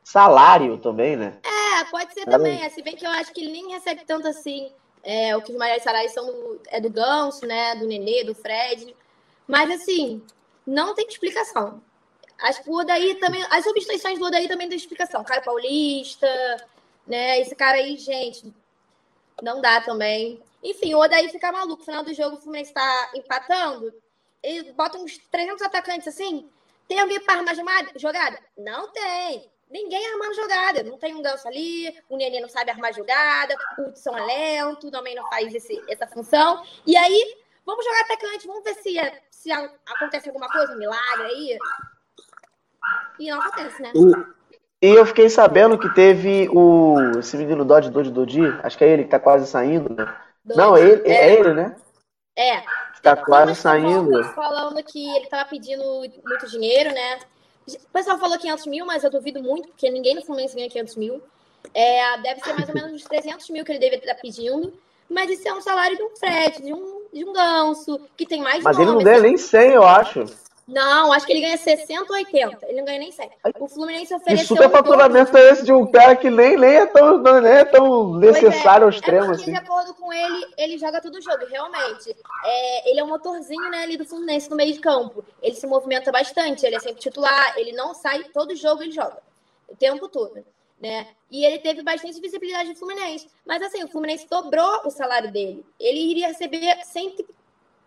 Salário 0.04 0.78
também, 0.78 1.16
né? 1.16 1.38
É, 1.42 1.84
pode 1.84 2.12
ser 2.12 2.26
também. 2.26 2.62
É, 2.62 2.68
se 2.68 2.82
bem 2.82 2.94
que 2.94 3.06
eu 3.06 3.10
acho 3.10 3.32
que 3.32 3.40
ele 3.40 3.52
nem 3.52 3.72
recebe 3.72 4.04
tanto 4.04 4.28
assim. 4.28 4.72
É, 5.02 5.36
o 5.36 5.42
que 5.42 5.52
maiores 5.52 5.82
salários 5.82 6.12
são 6.12 6.24
do, 6.26 6.60
é 6.68 6.80
do 6.80 6.90
Ganso, 6.90 7.46
né? 7.46 7.74
Do 7.74 7.86
Nenê, 7.86 8.24
do 8.24 8.34
Fred. 8.34 8.94
Mas 9.46 9.70
assim, 9.70 10.22
não 10.66 10.94
tem 10.94 11.06
explicação. 11.08 11.82
Que 12.62 12.70
o 12.70 12.74
Odaí 12.74 13.14
também. 13.16 13.44
As 13.50 13.64
substituições 13.64 14.18
do 14.18 14.26
Odaí 14.26 14.48
também 14.48 14.68
tem 14.68 14.76
explicação. 14.76 15.22
Cara 15.24 15.40
paulista, 15.40 16.26
né? 17.06 17.40
Esse 17.40 17.54
cara 17.54 17.78
aí, 17.78 17.96
gente, 17.96 18.52
não 19.40 19.60
dá 19.60 19.80
também. 19.80 20.42
Enfim, 20.62 20.94
o 20.94 20.98
Odaí 20.98 21.28
fica 21.28 21.52
maluco. 21.52 21.80
No 21.80 21.84
final 21.84 22.04
do 22.04 22.14
jogo, 22.14 22.36
o 22.36 22.40
Fluminense 22.40 22.72
tá 22.72 23.10
empatando. 23.14 23.92
Ele 24.42 24.72
bota 24.72 24.98
uns 24.98 25.18
300 25.30 25.62
atacantes 25.62 26.08
assim. 26.08 26.48
Tem 26.88 26.98
alguém 26.98 27.20
para 27.20 27.40
armar 27.40 27.86
jogada? 27.96 28.38
Não 28.56 28.90
tem. 28.90 29.50
Ninguém 29.72 30.06
armando 30.12 30.34
jogada. 30.34 30.82
Não 30.82 30.98
tem 30.98 31.14
um 31.14 31.22
ganso 31.22 31.48
ali, 31.48 31.92
o 32.10 32.16
Nenê 32.18 32.40
não 32.40 32.48
sabe 32.48 32.70
armar 32.70 32.92
jogada, 32.92 33.54
o 33.78 33.88
Hudson 33.88 34.16
é 34.18 34.24
lento, 34.24 34.90
também 34.90 35.14
não 35.14 35.26
faz 35.30 35.54
esse, 35.54 35.82
essa 35.88 36.06
função. 36.06 36.62
E 36.86 36.94
aí, 36.94 37.36
vamos 37.64 37.82
jogar 37.82 38.02
atacante, 38.02 38.46
vamos 38.46 38.62
ver 38.62 38.74
se, 38.74 38.94
se 39.30 39.50
acontece 39.50 40.28
alguma 40.28 40.48
coisa, 40.48 40.74
um 40.74 40.78
milagre 40.78 41.24
aí. 41.24 41.58
E 43.18 43.30
não 43.30 43.40
acontece, 43.40 43.80
né? 43.80 43.92
E 44.82 44.88
eu 44.88 45.06
fiquei 45.06 45.30
sabendo 45.30 45.78
que 45.78 45.88
teve 45.94 46.48
o. 46.52 47.18
Esse 47.18 47.36
menino 47.38 47.64
Dodge 47.64 47.88
Dodge 47.88 48.10
Dodi, 48.10 48.42
acho 48.62 48.76
que 48.76 48.84
é 48.84 48.88
ele 48.88 49.04
que 49.04 49.10
tá 49.10 49.20
quase 49.20 49.46
saindo, 49.46 49.88
né? 49.94 50.14
Dodge, 50.44 50.60
não, 50.60 50.76
é 50.76 50.80
ele, 50.82 51.08
é. 51.08 51.14
é 51.14 51.34
ele, 51.34 51.54
né? 51.54 51.76
É. 52.36 52.62
Tá 53.00 53.16
quase 53.16 53.54
saindo. 53.54 54.22
Falando 54.34 54.82
que 54.84 55.16
ele 55.16 55.26
tava 55.28 55.48
pedindo 55.48 55.82
muito 55.82 56.46
dinheiro, 56.50 56.92
né? 56.92 57.20
O 57.66 57.92
pessoal 57.92 58.18
falou 58.18 58.38
500 58.38 58.66
mil, 58.66 58.84
mas 58.84 59.04
eu 59.04 59.10
duvido 59.10 59.42
muito, 59.42 59.68
porque 59.68 59.90
ninguém 59.90 60.14
no 60.14 60.24
Fluminense 60.24 60.54
ganha 60.54 60.68
500 60.68 60.96
mil. 60.96 61.22
É, 61.72 62.18
deve 62.18 62.40
ser 62.40 62.52
mais 62.54 62.68
ou 62.68 62.74
menos 62.74 62.92
uns 62.92 63.04
300 63.04 63.48
mil 63.50 63.64
que 63.64 63.72
ele 63.72 63.78
deve 63.78 63.96
estar 63.96 64.14
pedindo. 64.16 64.72
Mas 65.08 65.30
isso 65.30 65.46
é 65.46 65.54
um 65.54 65.60
salário 65.60 65.96
de 65.96 66.02
um 66.02 66.16
Fred, 66.16 66.62
de 66.62 66.72
um, 66.72 67.02
de 67.12 67.24
um 67.24 67.32
ganso, 67.32 68.00
que 68.16 68.26
tem 68.26 68.40
mais 68.40 68.64
Mas 68.64 68.78
ele 68.78 68.90
não 68.90 68.98
ganha 68.98 69.20
nem 69.20 69.36
100, 69.36 69.70
eu 69.72 69.84
acho. 69.84 70.24
Não, 70.66 71.12
acho 71.12 71.26
que 71.26 71.32
ele 71.32 71.40
ganha 71.40 71.56
60 71.56 72.12
ou 72.12 72.16
80. 72.18 72.66
Ele 72.66 72.78
não 72.78 72.84
ganha 72.84 72.98
nem 73.00 73.10
100. 73.10 73.30
O 73.58 73.68
Fluminense 73.68 74.14
ofereceu. 74.14 74.56
Que 74.56 74.62
super 74.62 74.70
faturamento 74.70 75.36
é 75.36 75.50
esse 75.50 75.64
de 75.64 75.72
um 75.72 75.86
cara 75.86 76.14
que 76.14 76.30
nem, 76.30 76.56
nem, 76.56 76.76
é, 76.76 76.86
tão, 76.86 77.18
não 77.18 77.38
é 77.38 77.64
tão 77.64 78.14
necessário 78.14 78.82
é, 78.82 78.84
ao 78.84 78.90
extremo 78.90 79.26
é 79.26 79.30
assim? 79.34 79.50
De 79.50 79.58
acordo 79.58 79.92
com 79.94 80.12
ele, 80.12 80.46
ele 80.56 80.78
joga 80.78 81.00
todo 81.00 81.16
o 81.16 81.20
jogo, 81.20 81.44
realmente. 81.50 82.16
É, 82.44 82.90
ele 82.90 83.00
é 83.00 83.04
um 83.04 83.08
motorzinho 83.08 83.70
né, 83.70 83.82
ali 83.82 83.96
do 83.96 84.04
Fluminense 84.04 84.48
no 84.48 84.56
meio 84.56 84.72
de 84.72 84.78
campo. 84.78 85.24
Ele 85.42 85.54
se 85.54 85.66
movimenta 85.66 86.12
bastante, 86.12 86.64
ele 86.64 86.76
é 86.76 86.80
sempre 86.80 87.00
titular, 87.00 87.54
ele 87.56 87.72
não 87.72 87.92
sai, 87.92 88.24
todo 88.24 88.54
jogo 88.54 88.82
ele 88.82 88.92
joga. 88.92 89.18
O 89.68 89.74
tempo 89.74 90.08
todo. 90.08 90.44
Né? 90.80 91.08
E 91.30 91.44
ele 91.44 91.58
teve 91.58 91.82
bastante 91.82 92.20
visibilidade 92.20 92.68
no 92.68 92.76
Fluminense. 92.76 93.28
Mas 93.44 93.62
assim, 93.62 93.82
o 93.82 93.88
Fluminense 93.88 94.26
dobrou 94.28 94.82
o 94.84 94.90
salário 94.90 95.30
dele. 95.30 95.64
Ele 95.78 95.98
iria 95.98 96.28
receber 96.28 96.84
sempre 96.84 97.26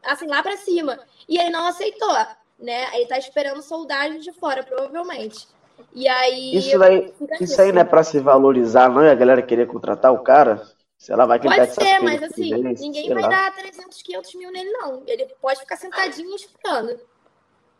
assim, 0.03 0.27
lá 0.27 0.43
para 0.43 0.57
cima. 0.57 0.99
E 1.27 1.37
ele 1.37 1.49
não 1.49 1.67
aceitou 1.67 2.15
né? 2.59 2.95
Ele 2.95 3.07
tá 3.07 3.17
esperando 3.17 3.61
soldados 3.61 4.23
de 4.23 4.31
fora, 4.33 4.63
provavelmente. 4.63 5.47
E 5.93 6.07
aí. 6.07 6.57
Isso, 6.57 6.81
aí, 6.81 7.13
isso 7.39 7.61
aí 7.61 7.71
não 7.71 7.81
é 7.81 7.83
pra 7.83 8.03
se 8.03 8.19
valorizar, 8.19 8.89
não? 8.89 9.03
E 9.03 9.09
a 9.09 9.15
galera 9.15 9.41
querer 9.41 9.67
contratar 9.67 10.13
o 10.13 10.23
cara? 10.23 10.61
Sei 10.97 11.15
lá, 11.15 11.25
vai 11.25 11.39
que 11.39 11.47
Pode 11.47 11.73
ser, 11.73 11.99
mas 11.99 12.23
assim, 12.23 12.53
ninguém 12.53 13.13
vai 13.13 13.23
lá. 13.23 13.29
dar 13.29 13.55
300, 13.55 14.01
500 14.01 14.35
mil 14.35 14.51
nele, 14.51 14.71
não. 14.71 15.03
Ele 15.05 15.27
pode 15.41 15.59
ficar 15.59 15.75
sentadinho 15.75 16.35
esperando. 16.35 16.99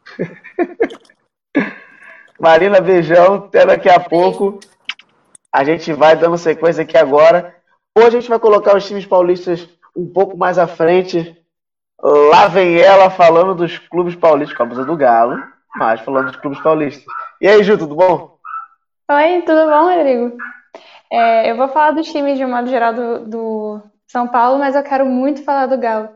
Marina, 2.39 2.81
beijão. 2.81 3.35
Até 3.35 3.65
daqui 3.65 3.89
a 3.89 3.99
pouco. 3.99 4.59
A 5.51 5.63
gente 5.63 5.93
vai 5.93 6.17
dando 6.17 6.37
sequência 6.37 6.83
aqui 6.83 6.97
agora. 6.97 7.55
Hoje 7.97 8.17
a 8.17 8.19
gente 8.19 8.29
vai 8.29 8.39
colocar 8.39 8.75
os 8.75 8.85
times 8.85 9.05
paulistas 9.05 9.67
um 9.95 10.05
pouco 10.05 10.37
mais 10.37 10.59
à 10.59 10.67
frente 10.67 11.41
Lá 12.01 12.47
vem 12.47 12.79
ela 12.79 13.09
falando 13.09 13.55
dos 13.55 13.77
clubes 13.77 14.15
paulistas, 14.15 14.55
com 14.55 14.63
a 14.63 14.65
blusa 14.65 14.85
do 14.85 14.95
Galo, 14.95 15.41
mas 15.75 16.01
falando 16.01 16.27
dos 16.27 16.35
clubes 16.35 16.59
paulistas. 16.61 17.05
E 17.41 17.47
aí, 17.47 17.63
Ju, 17.63 17.77
tudo 17.77 17.95
bom? 17.95 18.37
Oi, 19.09 19.41
tudo 19.41 19.65
bom, 19.69 19.83
Rodrigo? 19.83 20.37
É, 21.11 21.49
eu 21.49 21.55
vou 21.55 21.67
falar 21.69 21.91
dos 21.91 22.11
times 22.11 22.37
de 22.37 22.45
um 22.45 22.49
modo 22.49 22.69
geral 22.69 22.93
do, 22.93 23.25
do, 23.25 23.81
São 24.07 24.27
Paulo, 24.27 24.59
mas 24.59 24.75
eu 24.75 24.83
quero 24.83 25.05
muito 25.05 25.43
falar 25.43 25.67
do 25.67 25.77
Galo. 25.77 26.09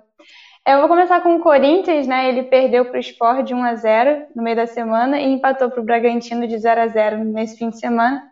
É, 0.65 0.73
eu 0.73 0.79
vou 0.79 0.89
começar 0.89 1.21
com 1.21 1.35
o 1.35 1.39
Corinthians, 1.39 2.05
né? 2.05 2.29
Ele 2.29 2.43
perdeu 2.43 2.85
para 2.85 2.97
o 2.97 2.99
Sport 2.99 3.45
de 3.45 3.53
1 3.53 3.63
a 3.63 3.75
0 3.75 4.27
no 4.35 4.43
meio 4.43 4.55
da 4.55 4.67
semana 4.67 5.19
e 5.19 5.31
empatou 5.31 5.69
para 5.69 5.81
o 5.81 5.85
Bragantino 5.85 6.47
de 6.47 6.57
0 6.57 6.81
a 6.81 6.87
0 6.87 7.23
nesse 7.23 7.57
fim 7.57 7.69
de 7.69 7.79
semana. 7.79 8.23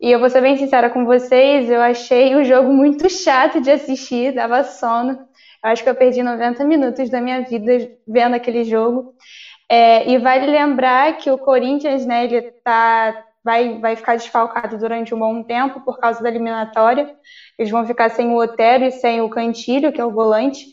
E 0.00 0.10
eu 0.10 0.18
vou 0.18 0.30
ser 0.30 0.40
bem 0.40 0.56
sincera 0.56 0.90
com 0.90 1.04
vocês, 1.04 1.70
eu 1.70 1.80
achei 1.80 2.34
o 2.34 2.44
jogo 2.44 2.72
muito 2.72 3.08
chato 3.08 3.60
de 3.60 3.70
assistir, 3.70 4.34
dava 4.34 4.64
sono. 4.64 5.18
Acho 5.64 5.82
que 5.82 5.88
eu 5.88 5.94
perdi 5.94 6.22
90 6.22 6.62
minutos 6.64 7.08
da 7.08 7.22
minha 7.22 7.40
vida 7.40 7.90
vendo 8.06 8.34
aquele 8.34 8.64
jogo. 8.64 9.14
É, 9.66 10.06
e 10.10 10.18
vale 10.18 10.46
lembrar 10.46 11.16
que 11.16 11.30
o 11.30 11.38
Corinthians, 11.38 12.04
né, 12.04 12.24
ele 12.24 12.42
tá, 12.62 13.24
vai, 13.42 13.78
vai 13.80 13.96
ficar 13.96 14.16
desfalcado 14.16 14.76
durante 14.76 15.14
um 15.14 15.18
bom 15.18 15.42
tempo 15.42 15.80
por 15.80 15.98
causa 15.98 16.22
da 16.22 16.28
eliminatória. 16.28 17.16
Eles 17.58 17.72
vão 17.72 17.86
ficar 17.86 18.10
sem 18.10 18.28
o 18.28 18.36
Otero 18.36 18.84
e 18.84 18.90
sem 18.90 19.22
o 19.22 19.30
Cantilho, 19.30 19.90
que 19.90 20.00
é 20.00 20.04
o 20.04 20.12
volante. 20.12 20.66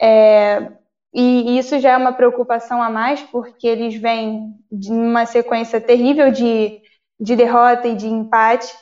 É, 0.00 0.70
e 1.12 1.58
isso 1.58 1.80
já 1.80 1.92
é 1.92 1.96
uma 1.96 2.12
preocupação 2.12 2.80
a 2.80 2.88
mais, 2.88 3.20
porque 3.22 3.66
eles 3.66 3.96
vêm 3.96 4.54
de 4.70 4.92
uma 4.92 5.26
sequência 5.26 5.80
terrível 5.80 6.30
de, 6.30 6.80
de 7.18 7.34
derrota 7.34 7.88
e 7.88 7.96
de 7.96 8.06
empate. 8.06 8.72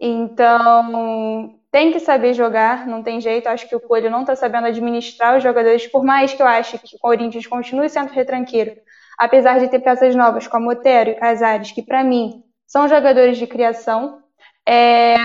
Então, 0.00 1.60
tem 1.74 1.90
que 1.90 1.98
saber 1.98 2.34
jogar, 2.34 2.86
não 2.86 3.02
tem 3.02 3.20
jeito. 3.20 3.48
Acho 3.48 3.68
que 3.68 3.74
o 3.74 3.80
Coelho 3.80 4.08
não 4.08 4.20
está 4.20 4.36
sabendo 4.36 4.68
administrar 4.68 5.36
os 5.36 5.42
jogadores, 5.42 5.84
por 5.88 6.04
mais 6.04 6.32
que 6.32 6.40
eu 6.40 6.46
ache 6.46 6.78
que 6.78 6.94
o 6.94 6.98
Corinthians 7.00 7.48
continue 7.48 7.88
sendo 7.88 8.12
retranqueiro, 8.12 8.76
apesar 9.18 9.58
de 9.58 9.66
ter 9.66 9.80
peças 9.80 10.14
novas 10.14 10.46
como 10.46 10.70
Otero 10.70 11.10
e 11.10 11.14
Casares, 11.16 11.72
que 11.72 11.82
para 11.82 12.04
mim 12.04 12.44
são 12.64 12.86
jogadores 12.86 13.38
de 13.38 13.48
criação. 13.48 14.22
É, 14.64 15.16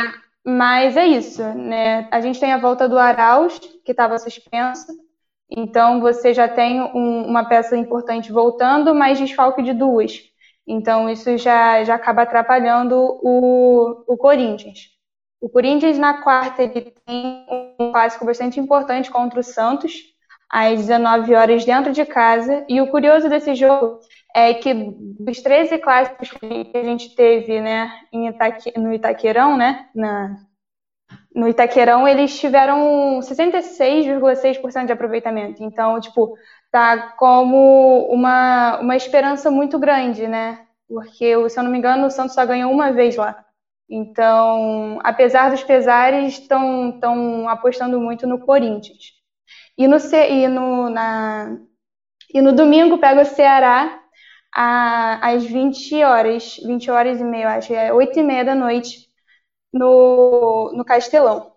mas 0.43 0.97
é 0.97 1.05
isso, 1.05 1.43
né? 1.53 2.07
A 2.09 2.19
gente 2.19 2.39
tem 2.39 2.51
a 2.51 2.57
volta 2.57 2.89
do 2.89 2.97
Arauz, 2.97 3.59
que 3.59 3.91
estava 3.91 4.17
suspenso. 4.17 4.87
Então 5.51 6.01
você 6.01 6.33
já 6.33 6.47
tem 6.47 6.81
um, 6.81 7.27
uma 7.27 7.47
peça 7.47 7.77
importante 7.77 8.31
voltando, 8.31 8.95
mas 8.95 9.19
desfalque 9.19 9.61
de 9.61 9.73
duas. 9.73 10.19
Então 10.65 11.07
isso 11.07 11.37
já, 11.37 11.83
já 11.83 11.93
acaba 11.93 12.23
atrapalhando 12.23 12.95
o, 12.97 14.03
o 14.07 14.17
Corinthians. 14.17 14.98
O 15.41 15.47
Corinthians, 15.49 15.97
na 15.97 16.21
quarta, 16.21 16.63
ele 16.63 16.93
tem 17.05 17.45
um 17.79 17.91
clássico 17.91 18.25
bastante 18.25 18.59
importante 18.59 19.09
contra 19.09 19.39
o 19.39 19.43
Santos, 19.43 19.93
às 20.49 20.79
19 20.79 21.33
horas 21.33 21.63
dentro 21.63 21.93
de 21.93 22.05
casa. 22.05 22.65
E 22.67 22.81
o 22.81 22.89
curioso 22.89 23.29
desse 23.29 23.55
jogo 23.55 23.99
é 24.35 24.53
que 24.53 24.73
dos 24.73 25.41
13 25.41 25.77
clássicos 25.77 26.31
que 26.31 26.71
a 26.73 26.83
gente 26.83 27.15
teve 27.15 27.61
né, 27.61 27.91
Itaque, 28.11 28.77
no 28.77 28.93
Itaquerão, 28.93 29.55
né, 29.55 29.87
na, 29.95 30.35
no 31.33 31.47
Itaquerão, 31.47 32.07
eles 32.07 32.37
tiveram 32.37 33.19
66,6% 33.21 34.85
de 34.85 34.91
aproveitamento. 34.91 35.63
Então, 35.63 35.99
tipo, 36.01 36.35
tá 36.71 37.13
como 37.17 38.07
uma, 38.11 38.79
uma 38.79 38.95
esperança 38.95 39.49
muito 39.49 39.79
grande, 39.79 40.27
né? 40.27 40.65
Porque, 40.87 41.49
se 41.49 41.59
eu 41.59 41.63
não 41.63 41.71
me 41.71 41.77
engano, 41.77 42.07
o 42.07 42.11
Santos 42.11 42.33
só 42.33 42.45
ganhou 42.45 42.71
uma 42.71 42.91
vez 42.91 43.15
lá. 43.15 43.45
Então, 43.89 44.99
apesar 45.03 45.49
dos 45.49 45.63
pesares, 45.63 46.39
estão 46.39 47.49
apostando 47.49 47.99
muito 47.99 48.27
no 48.27 48.39
Corinthians. 48.39 49.13
E 49.77 49.87
no, 49.87 49.97
e 49.97 50.47
no, 50.47 50.89
na, 50.89 51.57
e 52.33 52.41
no 52.41 52.53
domingo 52.53 52.97
pega 52.99 53.21
o 53.21 53.25
Ceará 53.25 53.99
a, 54.53 55.29
às 55.31 55.43
20 55.45 56.03
horas, 56.03 56.57
20 56.65 56.91
horas 56.91 57.19
e 57.19 57.23
meia, 57.23 57.55
acho, 57.55 57.73
é 57.73 57.93
8 57.93 58.19
e 58.19 58.23
meia 58.23 58.45
da 58.45 58.55
noite, 58.55 59.07
no, 59.73 60.71
no 60.75 60.85
Castelão. 60.85 61.53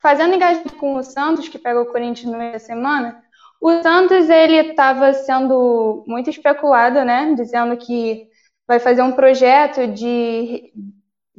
Fazendo 0.00 0.34
engajamento 0.34 0.76
com 0.76 0.94
o 0.94 1.02
Santos, 1.02 1.48
que 1.48 1.58
pega 1.58 1.80
o 1.80 1.86
Corinthians 1.86 2.30
no 2.30 2.38
meio 2.38 2.52
da 2.52 2.58
semana, 2.58 3.22
o 3.60 3.82
Santos 3.82 4.30
ele 4.30 4.70
estava 4.70 5.12
sendo 5.12 6.04
muito 6.06 6.30
especulado, 6.30 7.04
né, 7.04 7.34
dizendo 7.34 7.76
que 7.76 8.28
vai 8.66 8.78
fazer 8.78 9.02
um 9.02 9.12
projeto 9.12 9.86
de, 9.88 10.72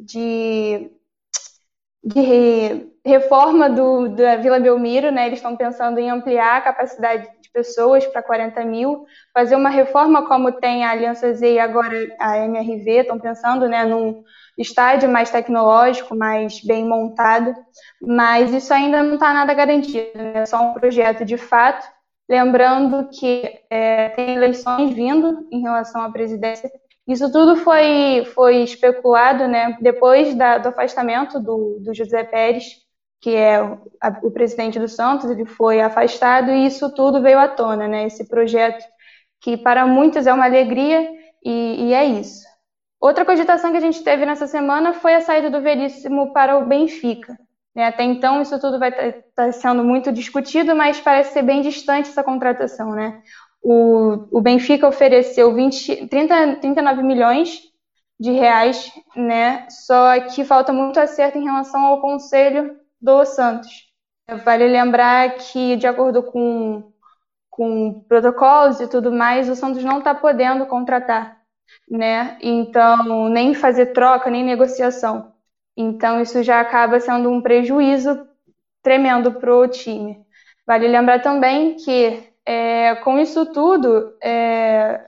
de, 0.05 0.91
de 2.03 2.89
reforma 3.05 3.69
do, 3.69 4.09
da 4.09 4.37
Vila 4.37 4.59
Belmiro, 4.59 5.11
né, 5.11 5.27
eles 5.27 5.39
estão 5.39 5.55
pensando 5.55 5.99
em 5.99 6.09
ampliar 6.09 6.57
a 6.57 6.61
capacidade 6.61 7.29
de 7.41 7.49
pessoas 7.51 8.05
para 8.05 8.21
40 8.21 8.63
mil, 8.65 9.05
fazer 9.33 9.55
uma 9.55 9.69
reforma 9.69 10.27
como 10.27 10.51
tem 10.51 10.83
a 10.83 10.91
Aliança 10.91 11.33
Z 11.33 11.53
e 11.53 11.59
agora 11.59 11.95
a 12.19 12.37
MRV, 12.37 12.91
estão 12.91 13.19
pensando 13.19 13.67
né, 13.67 13.85
num 13.85 14.23
estádio 14.57 15.09
mais 15.09 15.29
tecnológico, 15.29 16.15
mais 16.15 16.63
bem 16.63 16.85
montado, 16.85 17.55
mas 18.01 18.53
isso 18.53 18.73
ainda 18.73 19.01
não 19.01 19.15
está 19.15 19.33
nada 19.33 19.53
garantido, 19.53 20.11
né? 20.15 20.33
é 20.35 20.45
só 20.45 20.61
um 20.61 20.73
projeto 20.73 21.25
de 21.25 21.37
fato. 21.37 21.87
Lembrando 22.29 23.09
que 23.09 23.59
é, 23.71 24.09
tem 24.09 24.35
eleições 24.35 24.93
vindo 24.93 25.47
em 25.51 25.61
relação 25.61 26.01
à 26.01 26.11
presidência. 26.11 26.69
Isso 27.09 27.31
tudo 27.31 27.55
foi, 27.55 28.23
foi 28.35 28.57
especulado 28.57 29.47
né, 29.47 29.75
depois 29.81 30.35
da, 30.35 30.59
do 30.59 30.69
afastamento 30.69 31.39
do, 31.39 31.79
do 31.79 31.91
José 31.91 32.23
Pérez, 32.23 32.65
que 33.19 33.35
é 33.35 33.59
o, 33.63 33.79
a, 33.99 34.09
o 34.21 34.29
presidente 34.29 34.79
do 34.79 34.87
Santos, 34.87 35.27
ele 35.27 35.43
foi 35.43 35.81
afastado 35.81 36.51
e 36.51 36.67
isso 36.67 36.93
tudo 36.93 37.19
veio 37.19 37.39
à 37.39 37.47
tona, 37.47 37.87
né? 37.87 38.05
Esse 38.05 38.29
projeto 38.29 38.85
que 39.41 39.57
para 39.57 39.87
muitos 39.87 40.27
é 40.27 40.33
uma 40.33 40.45
alegria 40.45 41.09
e, 41.43 41.87
e 41.87 41.93
é 41.95 42.05
isso. 42.05 42.47
Outra 43.01 43.25
cogitação 43.25 43.71
que 43.71 43.77
a 43.77 43.81
gente 43.81 44.03
teve 44.03 44.23
nessa 44.23 44.45
semana 44.45 44.93
foi 44.93 45.15
a 45.15 45.21
saída 45.21 45.49
do 45.49 45.61
Veríssimo 45.61 46.31
para 46.31 46.59
o 46.59 46.65
Benfica. 46.67 47.35
Né? 47.73 47.87
Até 47.87 48.03
então, 48.03 48.39
isso 48.39 48.59
tudo 48.59 48.77
vai 48.77 48.89
estar 48.89 49.13
tá, 49.13 49.45
tá 49.45 49.51
sendo 49.51 49.83
muito 49.83 50.11
discutido, 50.11 50.75
mas 50.75 51.01
parece 51.01 51.33
ser 51.33 51.41
bem 51.41 51.61
distante 51.61 52.09
essa 52.09 52.23
contratação. 52.23 52.91
Né? 52.91 53.21
O, 53.61 54.37
o 54.37 54.41
Benfica 54.41 54.87
ofereceu 54.87 55.53
20, 55.53 56.07
30, 56.07 56.55
39 56.57 57.03
milhões 57.03 57.61
de 58.19 58.31
reais, 58.31 58.91
né? 59.15 59.67
só 59.69 60.19
que 60.21 60.43
falta 60.43 60.73
muito 60.73 60.99
acerto 60.99 61.37
em 61.37 61.43
relação 61.43 61.85
ao 61.85 62.01
conselho 62.01 62.77
do 63.01 63.25
Santos. 63.25 63.87
Vale 64.43 64.67
lembrar 64.67 65.35
que, 65.37 65.75
de 65.77 65.87
acordo 65.87 66.21
com, 66.21 66.91
com 67.49 68.01
protocolos 68.07 68.79
e 68.79 68.87
tudo 68.87 69.11
mais, 69.11 69.49
o 69.49 69.55
Santos 69.55 69.83
não 69.83 69.99
está 69.99 70.13
podendo 70.13 70.65
contratar 70.65 71.39
né? 71.89 72.37
Então, 72.41 73.29
nem 73.29 73.53
fazer 73.53 73.87
troca, 73.87 74.29
nem 74.29 74.43
negociação. 74.43 75.33
Então, 75.75 76.21
isso 76.21 76.43
já 76.43 76.59
acaba 76.59 76.99
sendo 76.99 77.29
um 77.29 77.41
prejuízo 77.41 78.27
tremendo 78.81 79.33
para 79.33 79.55
o 79.55 79.67
time. 79.67 80.23
Vale 80.65 80.87
lembrar 80.87 81.21
também 81.21 81.75
que, 81.75 82.23
é, 82.49 82.95
com 82.95 83.19
isso 83.19 83.45
tudo, 83.53 84.17
é, 84.23 85.07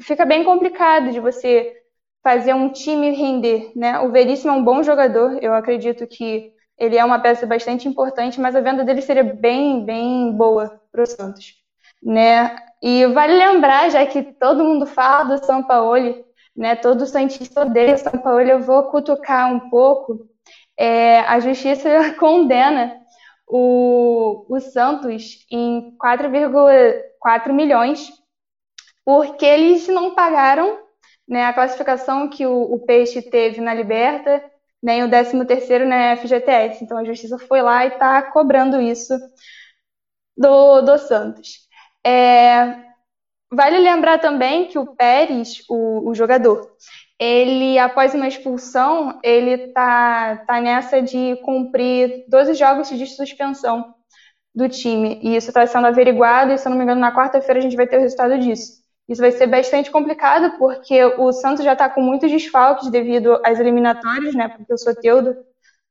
fica 0.00 0.24
bem 0.24 0.42
complicado 0.42 1.12
de 1.12 1.20
você 1.20 1.76
fazer 2.22 2.54
um 2.54 2.70
time 2.70 3.10
render, 3.10 3.70
né? 3.76 4.00
O 4.00 4.10
Veríssimo 4.10 4.50
é 4.50 4.54
um 4.56 4.64
bom 4.64 4.82
jogador, 4.82 5.38
eu 5.42 5.52
acredito 5.52 6.06
que 6.06 6.50
ele 6.78 6.96
é 6.96 7.04
uma 7.04 7.18
peça 7.18 7.46
bastante 7.46 7.86
importante, 7.86 8.40
mas 8.40 8.56
a 8.56 8.62
venda 8.62 8.82
dele 8.82 9.02
seria 9.02 9.22
bem, 9.22 9.84
bem 9.84 10.32
boa 10.32 10.80
para 10.90 11.02
o 11.02 11.06
Santos, 11.06 11.54
né? 12.02 12.56
E 12.82 13.04
vale 13.08 13.34
lembrar, 13.34 13.90
já 13.90 14.06
que 14.06 14.22
todo 14.22 14.64
mundo 14.64 14.86
fala 14.86 15.36
do 15.36 15.44
São 15.44 15.62
Paulo, 15.62 16.24
né, 16.56 16.76
todo 16.76 17.06
Santista 17.06 17.60
odeia 17.60 17.94
o 17.94 17.98
São 17.98 18.18
Paulo, 18.22 18.40
eu 18.40 18.60
vou 18.60 18.84
cutucar 18.84 19.52
um 19.52 19.68
pouco. 19.68 20.26
É, 20.78 21.20
a 21.20 21.38
justiça 21.40 22.14
condena 22.18 23.01
o, 23.54 24.46
o 24.48 24.60
Santos 24.60 25.46
em 25.50 25.94
4,4 26.02 27.52
milhões 27.52 28.10
porque 29.04 29.44
eles 29.44 29.86
não 29.88 30.14
pagaram 30.14 30.78
né, 31.28 31.44
a 31.44 31.52
classificação 31.52 32.30
que 32.30 32.46
o, 32.46 32.62
o 32.62 32.78
Peixe 32.86 33.20
teve 33.20 33.60
na 33.60 33.74
Liberta, 33.74 34.42
nem 34.82 35.04
o 35.04 35.08
13º 35.08 35.84
na 35.84 36.16
FGTS. 36.16 36.82
Então 36.82 36.96
a 36.96 37.04
justiça 37.04 37.38
foi 37.38 37.60
lá 37.60 37.84
e 37.84 37.88
está 37.88 38.22
cobrando 38.22 38.80
isso 38.80 39.12
do, 40.34 40.80
do 40.80 40.96
Santos. 40.98 41.68
É, 42.04 42.74
vale 43.52 43.78
lembrar 43.78 44.18
também 44.18 44.66
que 44.68 44.78
o 44.78 44.94
Pérez, 44.96 45.62
o, 45.68 46.08
o 46.08 46.14
jogador, 46.14 46.74
ele, 47.22 47.78
após 47.78 48.14
uma 48.14 48.26
expulsão, 48.26 49.20
ele 49.22 49.68
tá, 49.68 50.42
tá 50.44 50.60
nessa 50.60 51.00
de 51.00 51.36
cumprir 51.44 52.24
12 52.28 52.54
jogos 52.54 52.88
de 52.88 53.06
suspensão 53.06 53.94
do 54.52 54.68
time. 54.68 55.20
E 55.22 55.36
isso 55.36 55.48
está 55.48 55.64
sendo 55.64 55.86
averiguado, 55.86 56.52
e 56.52 56.58
se 56.58 56.66
eu 56.66 56.70
não 56.70 56.76
me 56.76 56.82
engano, 56.82 57.00
na 57.00 57.14
quarta-feira 57.14 57.60
a 57.60 57.62
gente 57.62 57.76
vai 57.76 57.86
ter 57.86 57.96
o 57.96 58.00
resultado 58.00 58.36
disso. 58.40 58.82
Isso 59.08 59.20
vai 59.20 59.30
ser 59.30 59.46
bastante 59.46 59.88
complicado, 59.88 60.58
porque 60.58 61.04
o 61.04 61.32
Santos 61.32 61.64
já 61.64 61.74
está 61.74 61.88
com 61.88 62.00
muitos 62.02 62.28
desfalques 62.28 62.90
devido 62.90 63.40
às 63.44 63.60
eliminatórias, 63.60 64.34
né? 64.34 64.48
Porque 64.48 64.74
o 64.74 64.78
Soteudo 64.78 65.36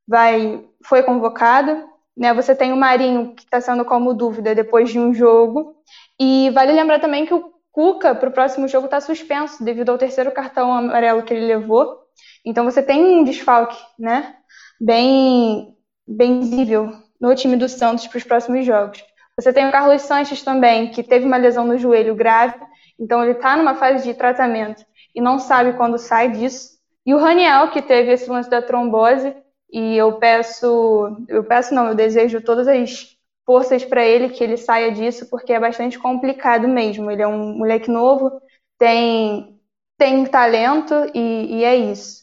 vai, 0.05 0.65
foi 0.83 1.01
convocado. 1.01 1.89
Né? 2.17 2.33
Você 2.33 2.53
tem 2.53 2.73
o 2.73 2.77
Marinho, 2.77 3.33
que 3.35 3.43
está 3.43 3.61
sendo 3.61 3.85
como 3.85 4.13
dúvida 4.13 4.53
depois 4.53 4.89
de 4.89 4.99
um 4.99 5.13
jogo. 5.13 5.77
E 6.19 6.49
vale 6.49 6.73
lembrar 6.73 6.99
também 6.99 7.25
que 7.25 7.33
o 7.33 7.53
Cuca, 7.71 8.13
para 8.13 8.29
o 8.29 8.33
próximo 8.33 8.67
jogo, 8.67 8.85
está 8.85 8.99
suspenso 8.99 9.63
devido 9.63 9.89
ao 9.89 9.97
terceiro 9.97 10.31
cartão 10.31 10.73
amarelo 10.73 11.23
que 11.23 11.33
ele 11.33 11.45
levou. 11.45 11.99
Então 12.45 12.65
você 12.65 12.83
tem 12.83 13.19
um 13.19 13.23
desfalque, 13.23 13.77
né? 13.97 14.35
Bem, 14.79 15.75
bem 16.07 16.39
visível 16.39 16.91
no 17.19 17.33
time 17.35 17.55
do 17.55 17.69
Santos 17.69 18.07
para 18.07 18.17
os 18.17 18.23
próximos 18.23 18.65
jogos. 18.65 19.03
Você 19.37 19.53
tem 19.53 19.67
o 19.67 19.71
Carlos 19.71 20.01
Sanches 20.01 20.43
também, 20.43 20.91
que 20.91 21.03
teve 21.03 21.25
uma 21.25 21.37
lesão 21.37 21.65
no 21.65 21.77
joelho 21.77 22.15
grave, 22.15 22.55
então 22.99 23.23
ele 23.23 23.33
está 23.33 23.55
numa 23.55 23.75
fase 23.75 24.03
de 24.03 24.13
tratamento 24.13 24.83
e 25.15 25.21
não 25.21 25.39
sabe 25.39 25.73
quando 25.73 25.97
sai 25.97 26.31
disso. 26.31 26.71
E 27.05 27.13
o 27.13 27.17
Raniel, 27.17 27.69
que 27.69 27.81
teve 27.81 28.11
esse 28.11 28.29
lance 28.29 28.49
da 28.49 28.61
trombose, 28.61 29.35
e 29.71 29.95
eu 29.95 30.13
peço, 30.13 31.25
eu 31.27 31.43
peço 31.43 31.73
não, 31.73 31.87
eu 31.87 31.95
desejo 31.95 32.41
todas 32.41 32.67
as 32.67 33.17
forças 33.51 33.83
para 33.83 34.01
ele 34.01 34.29
que 34.29 34.41
ele 34.41 34.55
saia 34.55 34.93
disso, 34.93 35.29
porque 35.29 35.51
é 35.51 35.59
bastante 35.59 35.99
complicado 35.99 36.69
mesmo. 36.69 37.11
Ele 37.11 37.21
é 37.21 37.27
um 37.27 37.57
moleque 37.57 37.91
novo, 37.91 38.41
tem, 38.79 39.59
tem 39.97 40.25
talento 40.25 40.93
e, 41.13 41.57
e 41.57 41.63
é 41.65 41.75
isso. 41.75 42.21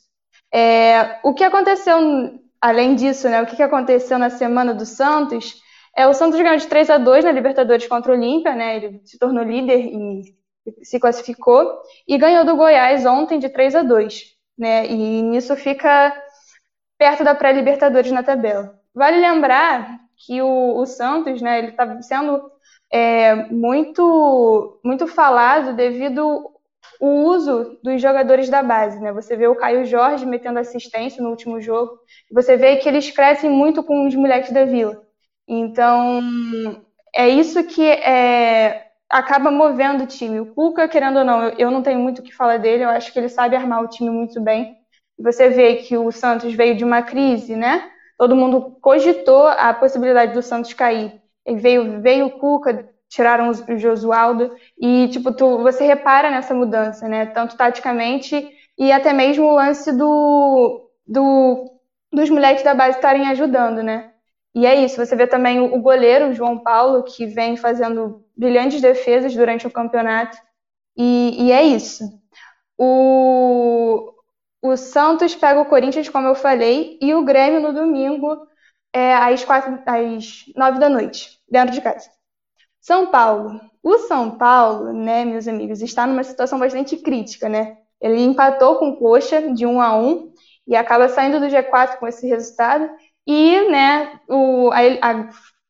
É, 0.50 1.20
o 1.22 1.34
que 1.34 1.44
aconteceu, 1.44 1.98
além 2.58 2.94
disso, 2.94 3.28
né, 3.28 3.42
o 3.42 3.46
que 3.46 3.62
aconteceu 3.62 4.18
na 4.18 4.30
semana 4.30 4.72
do 4.72 4.86
Santos, 4.86 5.60
é 5.94 6.06
o 6.06 6.14
Santos 6.14 6.40
ganhou 6.40 6.56
de 6.56 6.66
3 6.66 6.88
a 6.88 6.96
2 6.96 7.26
na 7.26 7.32
Libertadores 7.32 7.86
contra 7.86 8.10
o 8.10 8.14
Olímpia, 8.14 8.54
né, 8.54 8.76
ele 8.76 9.02
se 9.04 9.18
tornou 9.18 9.44
líder 9.44 9.80
e 9.80 10.22
se 10.82 10.98
classificou, 10.98 11.78
e 12.08 12.16
ganhou 12.16 12.46
do 12.46 12.56
Goiás 12.56 13.04
ontem 13.04 13.38
de 13.38 13.50
3 13.50 13.74
a 13.74 13.82
2 13.82 14.34
né, 14.56 14.86
e 14.86 15.22
nisso 15.22 15.54
fica 15.56 16.16
perto 16.96 17.22
da 17.22 17.34
pré-Libertadores 17.34 18.10
na 18.12 18.22
tabela. 18.22 18.80
Vale 18.94 19.20
lembrar 19.20 20.07
que 20.26 20.42
o, 20.42 20.76
o 20.76 20.86
Santos, 20.86 21.40
né, 21.40 21.58
ele 21.58 21.68
está 21.68 22.00
sendo 22.02 22.50
é, 22.90 23.34
muito, 23.46 24.80
muito 24.84 25.06
falado 25.06 25.74
devido 25.74 26.50
o 27.00 27.06
uso 27.06 27.78
dos 27.82 28.00
jogadores 28.02 28.48
da 28.48 28.62
base, 28.62 28.98
né? 29.00 29.12
Você 29.12 29.36
vê 29.36 29.46
o 29.46 29.54
Caio 29.54 29.84
Jorge 29.84 30.26
metendo 30.26 30.58
assistência 30.58 31.22
no 31.22 31.30
último 31.30 31.60
jogo, 31.60 31.98
você 32.30 32.56
vê 32.56 32.76
que 32.76 32.88
eles 32.88 33.10
crescem 33.10 33.50
muito 33.50 33.82
com 33.82 34.06
os 34.06 34.14
moleques 34.14 34.52
da 34.52 34.64
Vila. 34.64 35.02
Então, 35.46 36.20
é 37.14 37.28
isso 37.28 37.64
que 37.64 37.88
é, 37.88 38.88
acaba 39.08 39.50
movendo 39.50 40.04
o 40.04 40.06
time. 40.06 40.40
O 40.40 40.46
Cuca, 40.46 40.88
querendo 40.88 41.20
ou 41.20 41.24
não, 41.24 41.42
eu, 41.44 41.54
eu 41.58 41.70
não 41.70 41.82
tenho 41.82 42.00
muito 42.00 42.18
o 42.20 42.22
que 42.22 42.34
falar 42.34 42.58
dele, 42.58 42.84
eu 42.84 42.90
acho 42.90 43.12
que 43.12 43.18
ele 43.18 43.28
sabe 43.28 43.56
armar 43.56 43.82
o 43.82 43.88
time 43.88 44.10
muito 44.10 44.40
bem. 44.40 44.76
Você 45.18 45.48
vê 45.48 45.76
que 45.76 45.96
o 45.96 46.10
Santos 46.12 46.52
veio 46.54 46.76
de 46.76 46.84
uma 46.84 47.02
crise, 47.02 47.56
né? 47.56 47.90
Todo 48.18 48.36
mundo 48.36 48.76
cogitou 48.82 49.46
a 49.46 49.72
possibilidade 49.72 50.32
do 50.34 50.42
Santos 50.42 50.74
cair. 50.74 51.20
E 51.46 51.54
veio, 51.56 52.02
veio 52.02 52.26
o 52.26 52.30
Cuca, 52.38 52.88
tiraram 53.08 53.50
o 53.50 53.78
Josualdo 53.78 54.54
e 54.78 55.08
tipo 55.08 55.32
tu, 55.32 55.58
você 55.58 55.86
repara 55.86 56.30
nessa 56.30 56.54
mudança, 56.54 57.08
né? 57.08 57.26
Tanto 57.26 57.56
taticamente 57.56 58.50
e 58.76 58.92
até 58.92 59.12
mesmo 59.12 59.46
o 59.46 59.54
lance 59.54 59.92
do, 59.92 60.90
do 61.06 61.78
dos 62.12 62.30
moleques 62.30 62.64
da 62.64 62.74
base 62.74 62.96
estarem 62.96 63.28
ajudando, 63.28 63.82
né? 63.82 64.12
E 64.54 64.66
é 64.66 64.74
isso. 64.84 64.96
Você 64.96 65.14
vê 65.16 65.26
também 65.26 65.60
o 65.60 65.80
goleiro 65.80 66.28
o 66.30 66.34
João 66.34 66.58
Paulo 66.58 67.04
que 67.04 67.26
vem 67.26 67.56
fazendo 67.56 68.24
brilhantes 68.36 68.80
defesas 68.80 69.34
durante 69.34 69.66
o 69.66 69.70
campeonato 69.70 70.36
e, 70.96 71.46
e 71.46 71.52
é 71.52 71.62
isso. 71.62 72.04
O, 72.76 74.12
o 74.68 74.76
Santos 74.76 75.34
pega 75.34 75.60
o 75.60 75.66
Corinthians, 75.66 76.08
como 76.08 76.28
eu 76.28 76.34
falei, 76.34 76.98
e 77.00 77.14
o 77.14 77.24
Grêmio 77.24 77.60
no 77.60 77.72
domingo, 77.72 78.46
é, 78.92 79.14
às, 79.14 79.44
quatro, 79.44 79.78
às 79.86 80.44
nove 80.56 80.78
da 80.78 80.88
noite, 80.88 81.40
dentro 81.48 81.74
de 81.74 81.80
casa. 81.80 82.08
São 82.80 83.06
Paulo. 83.10 83.60
O 83.82 83.98
São 83.98 84.38
Paulo, 84.38 84.92
né, 84.92 85.24
meus 85.24 85.46
amigos, 85.46 85.82
está 85.82 86.06
numa 86.06 86.24
situação 86.24 86.58
bastante 86.58 86.96
crítica, 86.96 87.48
né? 87.48 87.76
Ele 88.00 88.22
empatou 88.22 88.76
com 88.76 88.90
o 88.90 88.96
Coxa 88.96 89.52
de 89.52 89.66
1 89.66 89.80
a 89.80 89.96
1 89.96 90.32
e 90.66 90.76
acaba 90.76 91.08
saindo 91.08 91.40
do 91.40 91.46
G4 91.46 91.98
com 91.98 92.06
esse 92.06 92.26
resultado. 92.26 92.88
E, 93.26 93.68
né, 93.70 94.20
o, 94.28 94.70
a, 94.72 94.78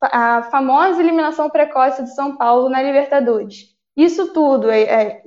a, 0.02 0.38
a 0.38 0.42
famosa 0.44 1.00
eliminação 1.00 1.50
precoce 1.50 2.02
do 2.02 2.08
São 2.08 2.36
Paulo 2.36 2.68
na 2.68 2.82
Libertadores. 2.82 3.74
Isso 3.96 4.32
tudo 4.32 4.70
é, 4.70 4.82
é, 4.82 5.22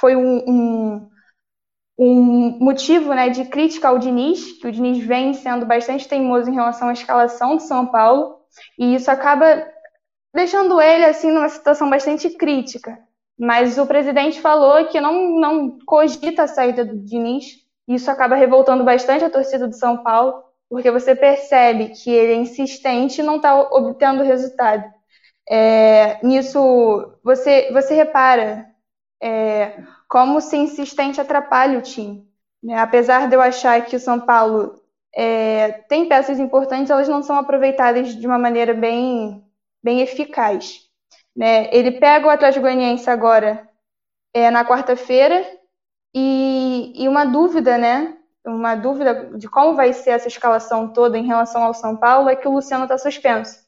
foi 0.00 0.16
um, 0.16 0.38
um 0.48 1.08
um 1.98 2.58
motivo 2.58 3.14
né, 3.14 3.30
de 3.30 3.44
crítica 3.46 3.88
ao 3.88 3.98
Diniz, 3.98 4.52
que 4.60 4.66
o 4.66 4.72
Diniz 4.72 5.04
vem 5.04 5.32
sendo 5.32 5.64
bastante 5.64 6.06
teimoso 6.06 6.50
em 6.50 6.54
relação 6.54 6.88
à 6.88 6.92
escalação 6.92 7.56
do 7.56 7.62
São 7.62 7.86
Paulo, 7.86 8.36
e 8.78 8.94
isso 8.94 9.10
acaba 9.10 9.66
deixando 10.34 10.80
ele 10.80 11.04
assim 11.04 11.30
numa 11.30 11.48
situação 11.48 11.88
bastante 11.88 12.28
crítica. 12.30 12.98
Mas 13.38 13.78
o 13.78 13.86
presidente 13.86 14.40
falou 14.40 14.86
que 14.86 15.00
não, 15.00 15.38
não 15.40 15.78
cogita 15.86 16.42
a 16.42 16.48
saída 16.48 16.84
do 16.84 16.98
Diniz, 16.98 17.64
e 17.88 17.94
isso 17.94 18.10
acaba 18.10 18.34
revoltando 18.34 18.84
bastante 18.84 19.24
a 19.24 19.30
torcida 19.30 19.66
do 19.66 19.74
São 19.74 20.02
Paulo, 20.02 20.42
porque 20.68 20.90
você 20.90 21.14
percebe 21.14 21.90
que 21.90 22.10
ele 22.10 22.32
é 22.32 22.36
insistente 22.36 23.20
e 23.20 23.24
não 23.24 23.36
está 23.36 23.58
obtendo 23.58 24.22
resultado. 24.22 24.84
É, 25.48 26.18
nisso, 26.26 26.58
você, 27.22 27.70
você 27.72 27.94
repara 27.94 28.66
é, 29.22 29.80
como 30.08 30.40
ser 30.40 30.58
insistente 30.58 31.20
atrapalha 31.20 31.78
o 31.78 31.82
time. 31.82 32.26
Né? 32.62 32.78
Apesar 32.78 33.28
de 33.28 33.34
eu 33.34 33.40
achar 33.40 33.84
que 33.84 33.96
o 33.96 34.00
São 34.00 34.20
Paulo 34.20 34.80
é, 35.14 35.72
tem 35.88 36.08
peças 36.08 36.38
importantes, 36.38 36.90
elas 36.90 37.08
não 37.08 37.22
são 37.22 37.36
aproveitadas 37.36 38.14
de 38.14 38.26
uma 38.26 38.38
maneira 38.38 38.74
bem, 38.74 39.44
bem 39.82 40.00
eficaz. 40.00 40.80
Né? 41.34 41.68
Ele 41.72 41.92
pega 41.92 42.26
o 42.26 42.30
Atlético 42.30 42.62
Goianiense 42.62 43.08
agora 43.10 43.68
é, 44.34 44.50
na 44.50 44.64
quarta-feira 44.64 45.46
e, 46.14 46.92
e 46.94 47.08
uma 47.08 47.24
dúvida, 47.24 47.76
né? 47.76 48.16
Uma 48.44 48.74
dúvida 48.74 49.36
de 49.36 49.48
como 49.48 49.74
vai 49.74 49.92
ser 49.92 50.10
essa 50.10 50.28
escalação 50.28 50.92
toda 50.92 51.18
em 51.18 51.26
relação 51.26 51.64
ao 51.64 51.74
São 51.74 51.96
Paulo 51.96 52.28
é 52.28 52.36
que 52.36 52.46
o 52.46 52.52
Luciano 52.52 52.84
está 52.84 52.96
suspenso. 52.96 53.65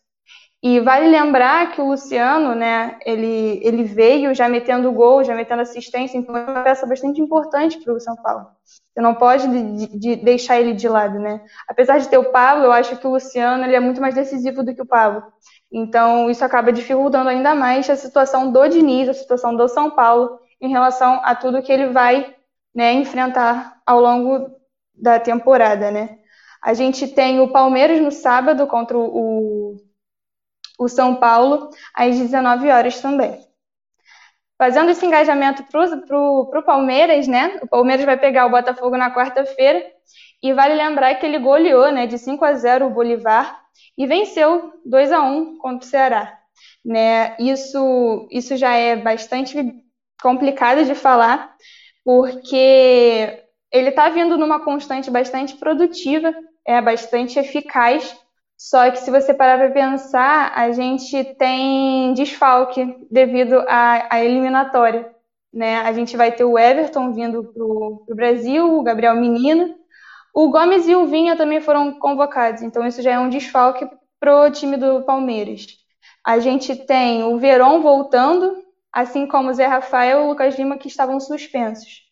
E 0.61 0.81
vale 0.81 1.09
lembrar 1.09 1.71
que 1.71 1.81
o 1.81 1.89
Luciano, 1.89 2.53
né, 2.53 2.99
ele, 3.07 3.61
ele 3.63 3.85
veio 3.85 4.35
já 4.35 4.49
metendo 4.49 4.91
gol, 4.91 5.23
já 5.23 5.33
metendo 5.33 5.63
assistência, 5.63 6.19
então 6.19 6.37
é 6.37 6.45
uma 6.45 6.65
peça 6.65 6.85
bastante 6.85 7.21
importante 7.21 7.79
para 7.79 7.93
o 7.93 8.01
São 8.01 8.17
Paulo. 8.17 8.49
Você 8.65 9.01
não 9.01 9.15
pode 9.15 9.47
de, 9.47 9.99
de 9.99 10.17
deixar 10.17 10.61
ele 10.61 10.73
de 10.73 10.89
lado, 10.89 11.21
né? 11.21 11.41
Apesar 11.69 11.99
de 11.99 12.09
ter 12.09 12.19
o 12.19 12.33
Pablo, 12.33 12.65
eu 12.65 12.73
acho 12.73 12.97
que 12.97 13.07
o 13.07 13.11
Luciano 13.11 13.65
ele 13.65 13.77
é 13.77 13.81
muito 13.81 14.01
mais 14.01 14.17
decisivo 14.17 14.65
do 14.65 14.75
que 14.75 14.83
o 14.83 14.87
Pablo. 14.87 15.23
Então 15.71 16.29
isso 16.29 16.45
acaba 16.45 16.73
dificultando 16.73 17.29
ainda 17.29 17.55
mais 17.55 17.89
a 17.89 17.95
situação 17.95 18.51
do 18.51 18.67
Diniz, 18.67 19.09
a 19.09 19.15
situação 19.15 19.55
do 19.55 19.69
São 19.69 19.93
Paulo 19.93 20.41
em 20.61 20.71
relação 20.71 21.21
a 21.23 21.37
tudo 21.37 21.63
que 21.63 21.71
ele 21.71 21.87
vai 21.87 22.35
né, 22.75 22.93
enfrentar 22.95 23.81
ao 23.87 24.01
longo 24.01 24.51
da 24.93 25.21
temporada, 25.21 25.93
né? 25.93 26.19
A 26.61 26.75
gente 26.75 27.07
tem 27.07 27.39
o 27.39 27.53
Palmeiras 27.53 28.01
no 28.01 28.11
sábado 28.11 28.67
contra 28.67 28.99
o 28.99 29.77
o 30.79 30.89
São 30.89 31.17
Paulo, 31.17 31.71
às 31.93 32.17
19 32.17 32.71
horas 32.71 33.01
também. 33.01 33.45
Fazendo 34.57 34.91
esse 34.91 35.05
engajamento 35.05 35.63
para 35.65 36.19
o 36.19 36.63
Palmeiras, 36.65 37.27
né? 37.27 37.59
O 37.63 37.67
Palmeiras 37.67 38.05
vai 38.05 38.17
pegar 38.17 38.47
o 38.47 38.51
Botafogo 38.51 38.97
na 38.97 39.15
quarta-feira. 39.15 39.85
E 40.43 40.53
vale 40.53 40.75
lembrar 40.75 41.15
que 41.17 41.27
ele 41.27 41.39
goleou 41.39 41.91
né, 41.91 42.07
de 42.07 42.17
5 42.17 42.45
a 42.45 42.55
0 42.55 42.87
o 42.87 42.91
Bolivar 42.91 43.61
e 43.97 44.07
venceu 44.07 44.73
2 44.85 45.13
a 45.13 45.21
1 45.23 45.59
contra 45.59 45.87
o 45.87 45.91
Ceará. 45.91 46.39
Né? 46.85 47.37
Isso, 47.39 48.29
isso 48.31 48.57
já 48.57 48.75
é 48.75 48.97
bastante 48.97 49.57
complicado 50.23 50.85
de 50.85 50.95
falar, 50.95 51.55
porque 52.05 53.45
ele 53.73 53.91
está 53.91 54.09
vindo 54.09 54.39
numa 54.39 54.65
constante 54.65 55.11
bastante 55.11 55.57
produtiva, 55.57 56.33
é 56.67 56.81
bastante 56.81 57.39
eficaz 57.39 58.17
só 58.59 58.91
que 58.91 58.99
se 58.99 59.09
você 59.09 59.33
parar 59.33 59.57
para 59.57 59.71
pensar, 59.71 60.53
a 60.53 60.73
gente 60.73 61.23
tem 61.37 62.13
desfalque 62.13 63.07
devido 63.09 63.55
à, 63.69 64.17
à, 64.17 64.25
eliminatória. 64.25 65.09
Né? 65.55 65.77
A 65.77 65.93
gente 65.93 66.17
vai 66.17 66.33
ter 66.33 66.43
o 66.43 66.59
Everton 66.59 67.13
vindo 67.13 67.45
para 67.45 67.65
o 67.65 68.05
Brasil, 68.17 68.77
o 68.77 68.83
Gabriel 68.83 69.15
Menino. 69.15 69.77
O 70.35 70.51
Gomes 70.51 70.89
e 70.89 70.95
o 70.97 71.07
Vinha 71.07 71.37
também 71.37 71.61
foram 71.61 72.01
convocados, 72.01 72.61
então 72.61 72.85
isso 72.85 73.01
já 73.01 73.13
é 73.13 73.19
um 73.19 73.31
desfalque 73.31 73.89
para 74.19 74.43
o 74.43 74.51
time 74.51 74.77
do 74.77 75.03
Palmeiras. 75.03 75.67
A 76.27 76.41
gente 76.41 76.75
tem 76.75 77.23
o 77.23 77.39
Verón 77.39 77.81
voltando, 77.81 78.65
assim 78.93 79.27
como 79.27 79.51
o 79.51 79.55
Zé 79.55 79.67
Rafael 79.67 80.21
e 80.21 80.25
o 80.25 80.29
Lucas 80.31 80.59
Lima, 80.59 80.79
que 80.79 80.89
estavam 80.89 81.21
suspensos. 81.21 82.03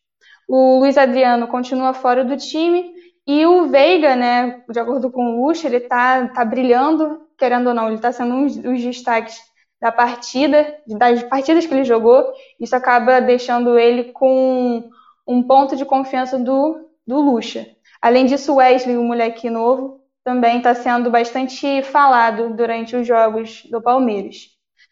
O 0.49 0.79
Luiz 0.79 0.97
Adriano 0.97 1.49
continua 1.49 1.93
fora 1.93 2.25
do 2.25 2.37
time 2.37 2.95
e 3.27 3.45
o 3.45 3.67
Veiga, 3.67 4.15
né, 4.15 4.63
de 4.69 4.79
acordo 4.79 5.11
com 5.11 5.23
o 5.25 5.47
Lucha, 5.47 5.67
ele 5.67 5.81
tá, 5.81 6.29
tá 6.29 6.45
brilhando, 6.45 7.27
querendo 7.37 7.69
ou 7.69 7.75
não, 7.75 7.87
ele 7.87 7.97
está 7.97 8.13
sendo 8.13 8.35
um 8.35 8.47
dos 8.47 8.83
destaques 8.83 9.37
da 9.81 9.91
partida, 9.91 10.79
das 10.87 11.23
partidas 11.25 11.67
que 11.67 11.75
ele 11.75 11.85
jogou. 11.85 12.33
Isso 12.61 12.75
acaba 12.77 13.21
deixando 13.21 13.79
ele 13.79 14.13
com 14.13 14.89
um 15.27 15.43
ponto 15.43 15.75
de 15.77 15.85
confiança 15.85 16.39
do, 16.39 16.89
do 17.07 17.21
Lucha. 17.21 17.67
Além 18.01 18.27
disso, 18.27 18.53
o 18.53 18.57
Wesley, 18.57 18.97
o 18.97 19.03
moleque 19.03 19.51
novo, 19.51 20.01
também 20.23 20.59
está 20.59 20.75
sendo 20.75 21.11
bastante 21.11 21.83
falado 21.83 22.55
durante 22.55 22.95
os 22.95 23.07
jogos 23.07 23.63
do 23.71 23.83
Palmeiras. 23.83 24.51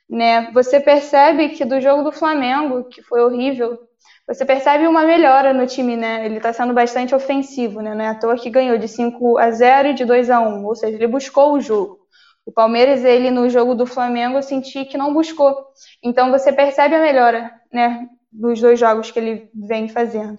Né? 0.09 0.51
Você 0.53 0.81
percebe 0.81 1.51
que 1.51 1.65
do 1.65 1.81
jogo 1.81 2.03
do 2.03 2.13
Flamengo, 2.13 2.85
que 2.85 3.03
foi 3.03 3.21
horrível, 3.21 3.79
você 4.27 4.45
percebe 4.45 4.87
uma 4.87 5.05
melhora 5.05 5.53
no 5.53 5.67
time, 5.67 5.97
né? 5.97 6.25
Ele 6.25 6.39
está 6.39 6.53
sendo 6.53 6.73
bastante 6.73 7.15
ofensivo, 7.15 7.81
né? 7.83 7.95
Não 7.95 8.05
é 8.05 8.09
à 8.09 8.15
toa 8.15 8.37
que 8.37 8.49
ganhou 8.49 8.79
de 8.79 8.89
5 8.89 9.39
a 9.39 9.51
0 9.51 9.89
e 9.89 9.95
de 9.95 10.05
2 10.05 10.31
a 10.31 10.41
1, 10.41 10.65
ou 10.65 10.75
seja, 10.75 10.97
ele 10.97 11.07
buscou 11.07 11.53
o 11.53 11.61
jogo. 11.61 11.99
O 12.47 12.53
Palmeiras, 12.53 13.05
ele 13.05 13.31
no 13.31 13.49
jogo 13.49 13.75
do 13.75 13.87
Flamengo, 13.87 14.37
eu 14.37 14.43
senti 14.43 14.85
que 14.85 14.99
não 14.99 15.13
buscou. 15.13 15.55
Então 16.03 16.31
você 16.31 16.53
percebe 16.53 16.95
a 16.95 17.01
melhora, 17.01 17.51
né? 17.73 18.09
Dos 18.33 18.61
dois 18.61 18.79
jogos 18.79 19.11
que 19.11 19.19
ele 19.19 19.51
vem 19.55 19.89
fazendo. 19.89 20.39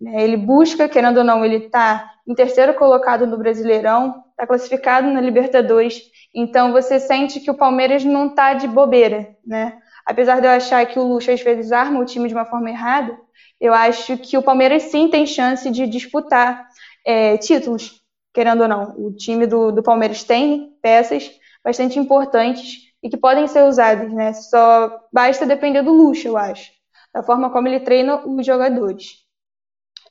Né? 0.00 0.22
Ele 0.22 0.36
busca, 0.36 0.88
querendo 0.88 1.18
ou 1.18 1.24
não, 1.24 1.44
ele 1.44 1.66
está 1.66 2.10
em 2.26 2.34
terceiro 2.34 2.74
colocado 2.74 3.26
no 3.26 3.38
Brasileirão, 3.38 4.22
está 4.30 4.46
classificado 4.46 5.08
na 5.08 5.20
Libertadores. 5.20 6.02
Então 6.34 6.72
você 6.72 6.98
sente 6.98 7.40
que 7.40 7.50
o 7.50 7.56
Palmeiras 7.56 8.04
não 8.04 8.26
está 8.26 8.54
de 8.54 8.66
bobeira, 8.66 9.36
né? 9.46 9.78
Apesar 10.04 10.40
de 10.40 10.46
eu 10.46 10.50
achar 10.50 10.84
que 10.86 10.98
o 10.98 11.04
Lucha 11.04 11.32
às 11.32 11.40
vezes 11.40 11.72
arma 11.72 12.00
o 12.00 12.04
time 12.04 12.28
de 12.28 12.34
uma 12.34 12.44
forma 12.44 12.70
errada, 12.70 13.18
eu 13.60 13.72
acho 13.72 14.16
que 14.18 14.36
o 14.36 14.42
Palmeiras 14.42 14.84
sim 14.84 15.08
tem 15.08 15.26
chance 15.26 15.70
de 15.70 15.86
disputar 15.86 16.68
é, 17.04 17.36
títulos, 17.38 18.02
querendo 18.34 18.62
ou 18.62 18.68
não. 18.68 18.94
O 18.98 19.12
time 19.12 19.46
do, 19.46 19.72
do 19.72 19.82
Palmeiras 19.82 20.24
tem 20.24 20.72
peças 20.82 21.30
bastante 21.64 21.98
importantes 21.98 22.86
e 23.02 23.08
que 23.08 23.16
podem 23.16 23.46
ser 23.48 23.64
usadas, 23.64 24.12
né? 24.12 24.32
Só 24.32 25.00
basta 25.12 25.46
depender 25.46 25.82
do 25.82 25.92
Lucha, 25.92 26.28
eu 26.28 26.36
acho, 26.36 26.70
da 27.14 27.22
forma 27.22 27.50
como 27.50 27.68
ele 27.68 27.80
treina 27.80 28.26
os 28.26 28.44
jogadores. 28.44 29.24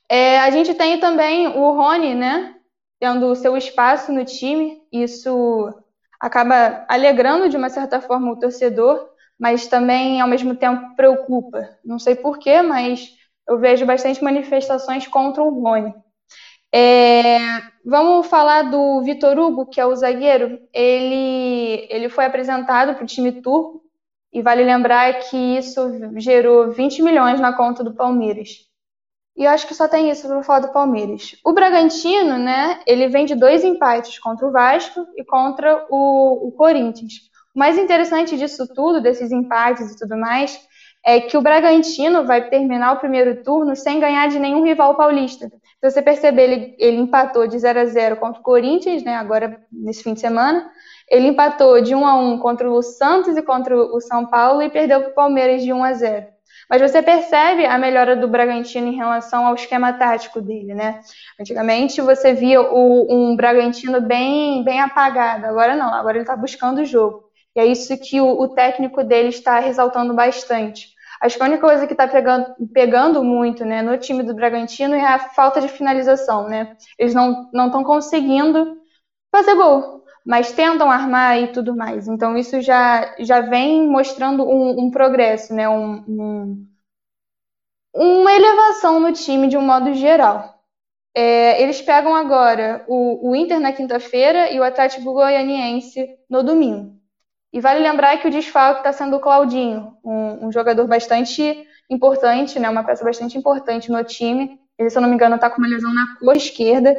É, 0.09 0.39
a 0.39 0.49
gente 0.49 0.73
tem 0.73 0.99
também 0.99 1.47
o 1.47 1.71
Rony, 1.71 2.15
né? 2.15 2.55
Tendo 2.99 3.35
seu 3.35 3.57
espaço 3.57 4.11
no 4.11 4.23
time, 4.23 4.81
isso 4.91 5.73
acaba 6.19 6.85
alegrando 6.87 7.49
de 7.49 7.57
uma 7.57 7.69
certa 7.69 7.99
forma 7.99 8.31
o 8.31 8.39
torcedor, 8.39 9.09
mas 9.37 9.67
também 9.67 10.21
ao 10.21 10.27
mesmo 10.27 10.55
tempo 10.55 10.95
preocupa. 10.95 11.69
Não 11.83 11.99
sei 11.99 12.15
porquê, 12.15 12.61
mas 12.61 13.13
eu 13.47 13.59
vejo 13.59 13.85
bastante 13.85 14.23
manifestações 14.23 15.07
contra 15.07 15.43
o 15.43 15.61
Rony. 15.61 15.93
É, 16.73 17.37
vamos 17.85 18.27
falar 18.27 18.63
do 18.63 19.01
Vitor 19.01 19.37
Hugo, 19.39 19.65
que 19.65 19.79
é 19.79 19.85
o 19.85 19.95
zagueiro. 19.95 20.59
Ele, 20.73 21.87
ele 21.89 22.09
foi 22.09 22.25
apresentado 22.25 22.95
para 22.95 23.03
o 23.03 23.07
time 23.07 23.41
turco 23.41 23.81
e 24.33 24.41
vale 24.41 24.63
lembrar 24.63 25.13
que 25.19 25.37
isso 25.37 25.79
gerou 26.17 26.71
20 26.71 27.01
milhões 27.01 27.39
na 27.39 27.53
conta 27.53 27.83
do 27.83 27.93
Palmeiras. 27.93 28.65
E 29.37 29.43
eu 29.43 29.51
acho 29.51 29.67
que 29.67 29.75
só 29.75 29.87
tem 29.87 30.09
isso 30.09 30.27
para 30.27 30.43
falar 30.43 30.59
do 30.59 30.73
Palmeiras. 30.73 31.35
O 31.45 31.53
Bragantino, 31.53 32.37
né, 32.37 32.81
ele 32.85 33.07
vem 33.07 33.25
de 33.25 33.35
dois 33.35 33.63
empates 33.63 34.17
contra 34.19 34.47
o 34.47 34.51
Vasco 34.51 35.05
e 35.17 35.23
contra 35.23 35.85
o, 35.89 36.47
o 36.47 36.51
Corinthians. 36.53 37.13
O 37.53 37.59
mais 37.59 37.77
interessante 37.77 38.37
disso 38.37 38.67
tudo, 38.73 39.01
desses 39.01 39.31
empates 39.31 39.91
e 39.91 39.97
tudo 39.97 40.17
mais, 40.17 40.59
é 41.05 41.19
que 41.19 41.37
o 41.37 41.41
Bragantino 41.41 42.25
vai 42.25 42.49
terminar 42.49 42.93
o 42.93 42.99
primeiro 42.99 43.43
turno 43.43 43.75
sem 43.75 43.99
ganhar 43.99 44.27
de 44.27 44.39
nenhum 44.39 44.63
rival 44.63 44.95
paulista. 44.95 45.47
Se 45.47 45.91
você 45.91 46.01
perceber, 46.01 46.43
ele, 46.43 46.75
ele 46.79 46.97
empatou 46.97 47.47
de 47.47 47.59
0 47.59 47.79
a 47.79 47.85
0 47.85 48.15
contra 48.15 48.41
o 48.41 48.43
Corinthians, 48.43 49.03
né, 49.03 49.15
agora 49.15 49.61
nesse 49.71 50.01
fim 50.01 50.15
de 50.15 50.19
semana. 50.19 50.67
Ele 51.07 51.27
empatou 51.27 51.79
de 51.79 51.93
1 51.93 52.07
a 52.07 52.15
1 52.15 52.39
contra 52.39 52.71
o 52.71 52.81
Santos 52.81 53.37
e 53.37 53.43
contra 53.43 53.77
o 53.77 54.01
São 54.01 54.25
Paulo 54.25 54.63
e 54.63 54.69
perdeu 54.69 55.01
para 55.01 55.11
o 55.11 55.13
Palmeiras 55.13 55.61
de 55.61 55.71
1 55.71 55.83
a 55.83 55.93
0. 55.93 56.25
Mas 56.67 56.81
você 56.81 57.03
percebe 57.03 57.67
a 57.67 57.77
melhora 57.77 58.15
do 58.15 58.27
Bragantino 58.27 58.87
em 58.87 58.95
relação 58.95 59.45
ao 59.45 59.53
esquema 59.53 59.93
tático 59.93 60.41
dele, 60.41 60.73
né? 60.73 61.01
Antigamente 61.39 62.01
você 62.01 62.33
via 62.33 62.59
o, 62.59 63.05
um 63.07 63.35
Bragantino 63.35 64.01
bem, 64.01 64.63
bem 64.63 64.81
apagado, 64.81 65.45
agora 65.45 65.75
não, 65.75 65.93
agora 65.93 66.17
ele 66.17 66.23
está 66.23 66.35
buscando 66.35 66.81
o 66.81 66.85
jogo. 66.85 67.25
E 67.55 67.59
é 67.59 67.65
isso 67.67 67.95
que 67.99 68.19
o, 68.19 68.41
o 68.41 68.47
técnico 68.49 69.03
dele 69.03 69.29
está 69.29 69.59
ressaltando 69.59 70.15
bastante. 70.15 70.94
Acho 71.21 71.37
que 71.37 71.43
a 71.43 71.45
única 71.45 71.61
coisa 71.61 71.87
que 71.87 71.93
está 71.93 72.07
pegando, 72.07 72.55
pegando 72.73 73.23
muito 73.23 73.63
né, 73.63 73.81
no 73.81 73.97
time 73.97 74.23
do 74.23 74.33
Bragantino 74.33 74.95
é 74.95 75.05
a 75.05 75.19
falta 75.19 75.61
de 75.61 75.67
finalização. 75.67 76.47
Né? 76.47 76.75
Eles 76.97 77.13
não 77.13 77.49
estão 77.51 77.83
conseguindo 77.83 78.77
fazer 79.31 79.55
gol, 79.55 80.03
mas 80.25 80.51
tentam 80.51 80.89
armar 80.89 81.39
e 81.39 81.51
tudo 81.51 81.75
mais. 81.75 82.07
Então 82.07 82.37
isso 82.37 82.61
já, 82.61 83.15
já 83.19 83.41
vem 83.41 83.87
mostrando 83.87 84.43
um, 84.43 84.85
um 84.85 84.91
progresso, 84.91 85.53
né? 85.53 85.67
Um, 85.67 86.03
um, 86.07 86.67
uma 87.93 88.33
elevação 88.33 88.99
no 88.99 89.11
time 89.13 89.47
de 89.47 89.57
um 89.57 89.61
modo 89.61 89.93
geral. 89.93 90.55
É, 91.13 91.61
eles 91.61 91.81
pegam 91.81 92.13
agora 92.13 92.83
o, 92.87 93.29
o 93.29 93.35
Inter 93.35 93.59
na 93.59 93.71
quinta-feira 93.71 94.51
e 94.51 94.59
o 94.59 94.63
Atlético 94.63 95.13
Goianiense 95.13 96.05
no 96.29 96.43
domingo. 96.43 96.94
E 97.55 97.61
vale 97.61 97.79
lembrar 97.79 98.17
que 98.17 98.27
o 98.27 98.29
desfalque 98.29 98.81
está 98.81 98.91
sendo 98.91 99.15
o 99.15 99.19
Claudinho, 99.21 99.95
um, 100.03 100.47
um, 100.47 100.51
jogador 100.51 100.85
bastante 100.87 101.65
importante, 101.89 102.59
né, 102.59 102.69
uma 102.69 102.83
peça 102.83 103.01
bastante 103.01 103.37
importante 103.37 103.89
no 103.89 104.03
time. 104.03 104.59
Ele, 104.77 104.89
se 104.89 104.97
eu 104.97 105.01
não 105.01 105.07
me 105.07 105.15
engano, 105.15 105.35
está 105.35 105.49
com 105.49 105.59
uma 105.59 105.69
lesão 105.69 105.93
na 105.93 106.17
cor 106.19 106.35
esquerda 106.35 106.93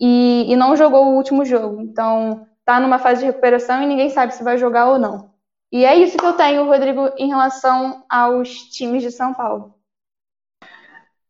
e, 0.00 0.46
e 0.48 0.54
não 0.54 0.76
jogou 0.76 1.04
o 1.04 1.16
último 1.16 1.44
jogo. 1.44 1.82
Então, 1.82 2.46
está 2.60 2.78
numa 2.78 3.00
fase 3.00 3.22
de 3.22 3.26
recuperação 3.26 3.82
e 3.82 3.88
ninguém 3.88 4.08
sabe 4.08 4.32
se 4.32 4.44
vai 4.44 4.56
jogar 4.56 4.86
ou 4.86 5.00
não. 5.00 5.32
E 5.72 5.84
é 5.84 5.96
isso 5.96 6.16
que 6.16 6.24
eu 6.24 6.34
tenho, 6.34 6.64
Rodrigo, 6.64 7.10
em 7.18 7.26
relação 7.26 8.04
aos 8.08 8.50
times 8.70 9.02
de 9.02 9.10
São 9.10 9.34
Paulo. 9.34 9.74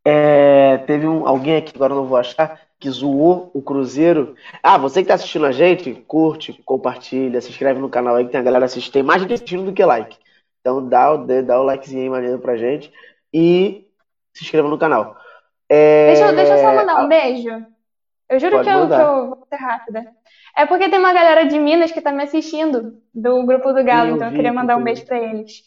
É, 0.05 0.77
teve 0.87 1.09
um, 1.09 1.27
alguém 1.27 1.57
aqui, 1.57 1.73
agora 1.75 1.95
não 1.95 2.05
vou 2.05 2.19
achar, 2.19 2.61
que 2.79 2.89
zoou 2.91 3.51
o 3.53 3.61
Cruzeiro. 3.61 4.35
Ah, 4.63 4.79
você 4.79 5.03
que 5.03 5.09
tá 5.09 5.15
assistindo 5.15 5.47
a 5.47 5.53
gente, 5.53 5.95
curte, 6.07 6.53
compartilha, 6.65 7.41
se 7.41 7.51
inscreve 7.51 7.81
no 7.81 7.89
canal 7.89 8.17
aí 8.17 8.25
que 8.25 8.31
tem 8.31 8.41
a 8.41 8.45
galera 8.45 8.67
assistindo. 8.67 8.93
Tem 8.93 9.03
mais 9.03 9.21
gente 9.21 9.35
assistindo 9.35 9.65
do 9.65 9.73
que 9.73 9.85
like. 9.85 10.17
Então 10.61 10.87
dá 10.87 11.13
o, 11.13 11.27
dá 11.43 11.61
o 11.61 11.65
likezinho 11.65 12.03
aí 12.03 12.11
maneiro 12.11 12.39
pra 12.39 12.57
gente 12.57 12.93
e 13.33 13.87
se 14.33 14.45
inscreva 14.45 14.69
no 14.69 14.79
canal. 14.79 15.17
É... 15.69 16.15
Deixa, 16.15 16.33
deixa 16.33 16.53
eu 16.55 16.59
só 16.59 16.75
mandar 16.75 17.05
um 17.05 17.09
beijo. 17.09 17.67
Eu 18.29 18.39
juro 18.39 18.63
que 18.63 18.69
eu, 18.69 18.87
que 18.87 18.95
eu, 18.95 19.27
vou 19.29 19.47
ser 19.49 19.57
rápida. 19.57 20.07
É 20.57 20.67
porque 20.67 20.89
tem 20.89 20.99
uma 20.99 21.15
galera 21.15 21.47
de 21.47 21.59
Minas 21.59 21.91
que 21.91 22.01
tá 22.01 22.13
me 22.13 22.23
assistindo 22.23 23.01
do 23.15 23.45
grupo 23.47 23.73
do 23.73 23.83
Galo, 23.83 24.11
eu 24.11 24.17
então 24.17 24.29
eu 24.29 24.35
queria 24.35 24.53
mandar 24.53 24.77
um 24.77 24.83
beijo 24.83 25.07
para 25.07 25.19
eles. 25.19 25.63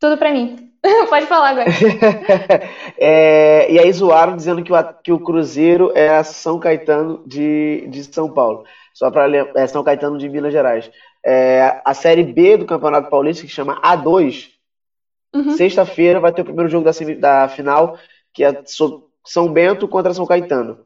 Tudo 0.00 0.16
para 0.16 0.32
mim. 0.32 0.73
Pode 1.08 1.26
falar 1.26 1.50
agora. 1.50 1.70
é, 2.98 3.70
e 3.72 3.78
aí 3.78 3.92
zoaram 3.92 4.36
dizendo 4.36 4.62
que 4.62 4.72
o, 4.72 4.94
que 5.02 5.12
o 5.12 5.18
Cruzeiro 5.18 5.92
é 5.94 6.10
a 6.10 6.22
São 6.22 6.58
Caetano 6.58 7.22
de, 7.26 7.86
de 7.88 8.04
São 8.04 8.30
Paulo. 8.30 8.64
Só 8.92 9.10
para 9.10 9.26
é 9.56 9.66
São 9.66 9.82
Caetano 9.82 10.18
de 10.18 10.28
Minas 10.28 10.52
Gerais. 10.52 10.90
É, 11.24 11.80
a 11.84 11.94
Série 11.94 12.22
B 12.22 12.58
do 12.58 12.66
Campeonato 12.66 13.08
Paulista, 13.08 13.46
que 13.46 13.52
chama 13.52 13.80
A2, 13.80 14.50
uhum. 15.34 15.56
sexta-feira 15.56 16.20
vai 16.20 16.32
ter 16.32 16.42
o 16.42 16.44
primeiro 16.44 16.70
jogo 16.70 16.84
da, 16.84 16.92
da 17.18 17.48
final, 17.48 17.98
que 18.32 18.44
é 18.44 18.62
São 19.24 19.52
Bento 19.52 19.88
contra 19.88 20.12
São 20.12 20.26
Caetano. 20.26 20.80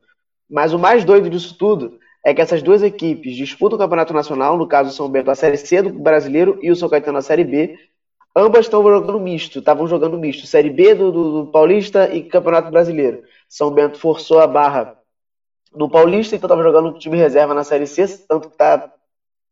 Mas 0.48 0.72
o 0.72 0.78
mais 0.78 1.04
doido 1.04 1.28
disso 1.28 1.56
tudo 1.58 1.98
é 2.24 2.32
que 2.32 2.40
essas 2.40 2.62
duas 2.62 2.82
equipes 2.82 3.34
disputam 3.36 3.76
o 3.76 3.80
Campeonato 3.80 4.14
Nacional, 4.14 4.56
no 4.56 4.68
caso 4.68 4.90
o 4.90 4.92
São 4.92 5.08
Bento 5.08 5.30
a 5.30 5.34
Série 5.34 5.56
C 5.56 5.82
do 5.82 5.92
Brasileiro 5.92 6.58
e 6.62 6.70
o 6.70 6.76
São 6.76 6.88
Caetano 6.88 7.18
a 7.18 7.22
Série 7.22 7.44
B, 7.44 7.76
Ambas 8.36 8.66
estão 8.66 8.82
jogando 8.82 9.18
misto, 9.18 9.58
estavam 9.58 9.86
jogando 9.86 10.18
misto. 10.18 10.46
Série 10.46 10.70
B 10.70 10.94
do, 10.94 11.10
do, 11.10 11.44
do, 11.44 11.50
Paulista 11.50 12.12
e 12.14 12.22
Campeonato 12.22 12.70
Brasileiro. 12.70 13.22
São 13.48 13.70
Bento 13.70 13.98
forçou 13.98 14.40
a 14.40 14.46
barra 14.46 14.96
no 15.72 15.90
Paulista, 15.90 16.36
então 16.36 16.46
estava 16.46 16.62
jogando 16.62 16.98
time 16.98 17.16
reserva 17.16 17.54
na 17.54 17.64
Série 17.64 17.86
C, 17.86 18.06
tanto 18.28 18.48
que 18.48 18.54
está, 18.54 18.92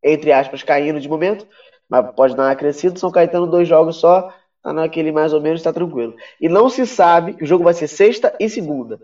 entre 0.02 0.32
aspas, 0.32 0.62
caindo 0.62 1.00
de 1.00 1.08
momento, 1.08 1.46
mas 1.88 2.14
pode 2.14 2.36
dar 2.36 2.44
uma 2.44 2.56
crescida. 2.56 2.98
São 2.98 3.10
Caetano, 3.10 3.46
dois 3.46 3.66
jogos 3.66 3.96
só, 3.96 4.32
tá 4.62 4.72
naquele 4.72 5.12
mais 5.12 5.32
ou 5.32 5.40
menos, 5.40 5.60
está 5.60 5.72
tranquilo. 5.72 6.14
E 6.40 6.48
não 6.48 6.68
se 6.68 6.86
sabe 6.86 7.34
que 7.34 7.44
o 7.44 7.46
jogo 7.46 7.64
vai 7.64 7.74
ser 7.74 7.88
sexta 7.88 8.34
e 8.38 8.48
segunda. 8.48 9.00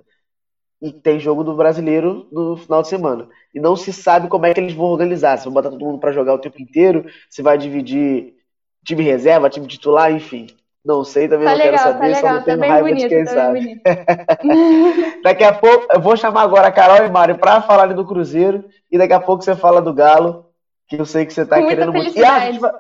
E 0.81 0.93
tem 0.93 1.21
jogo 1.21 1.45
do 1.45 1.55
brasileiro 1.55 2.27
no 2.33 2.57
final 2.57 2.83
de 2.83 2.89
semana. 2.89 3.29
E 3.55 3.61
não 3.61 3.77
se 3.77 3.93
sabe 3.93 4.29
como 4.29 4.47
é 4.47 4.53
que 4.53 4.61
eles 4.61 4.75
vão 4.75 4.87
organizar. 4.87 5.39
Se 5.39 5.45
vão 5.45 5.53
botar 5.53 5.71
todo 5.71 5.85
mundo 5.85 6.01
para 6.01 6.11
jogar 6.11 6.35
o 6.35 6.39
tempo 6.39 6.61
inteiro, 6.61 7.07
se 7.31 7.41
vai 7.41 7.57
dividir 7.57 8.35
time 8.85 9.03
reserva, 9.03 9.51
time 9.51 9.67
titular, 9.67 10.13
enfim. 10.13 10.47
Não 10.85 11.05
sei, 11.05 11.29
também 11.29 11.45
tá 11.47 11.53
não 11.53 11.59
legal, 11.59 11.73
quero 11.73 11.93
saber, 11.93 12.13
tá 12.15 12.21
só 12.21 12.33
não 12.33 12.43
tenho 12.43 12.59
tá 12.59 12.67
raiva 12.67 12.89
bonito, 12.89 13.09
de 13.09 13.09
quem 13.09 13.25
tá 13.25 13.31
sabe. 13.31 13.83
daqui 15.23 15.45
a 15.45 15.53
pouco, 15.53 15.87
eu 15.93 16.01
vou 16.01 16.17
chamar 16.17 16.43
agora 16.43 16.67
a 16.67 16.73
Carol 16.73 17.07
e 17.07 17.11
Mário 17.11 17.39
para 17.39 17.63
falarem 17.63 17.95
do 17.95 18.05
Cruzeiro, 18.05 18.65
e 18.91 18.99
daqui 18.99 19.13
a 19.13 19.21
pouco 19.21 19.45
você 19.45 19.55
fala 19.55 19.81
do 19.81 19.95
Galo, 19.95 20.47
que 20.89 20.97
eu 20.97 21.05
sei 21.05 21.25
que 21.25 21.33
você 21.33 21.47
tá 21.47 21.61
Com 21.61 21.69
querendo 21.69 21.93
muito. 21.93 22.19
E, 22.19 22.25
ah, 22.25 22.41
deixa 22.41 22.73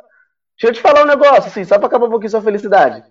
eu 0.62 0.72
te 0.72 0.80
falar 0.80 1.02
um 1.02 1.06
negócio, 1.06 1.46
assim, 1.46 1.62
só 1.64 1.78
para 1.78 1.86
acabar 1.86 2.06
um 2.06 2.10
pouquinho 2.10 2.30
sua 2.30 2.42
felicidade. 2.42 3.04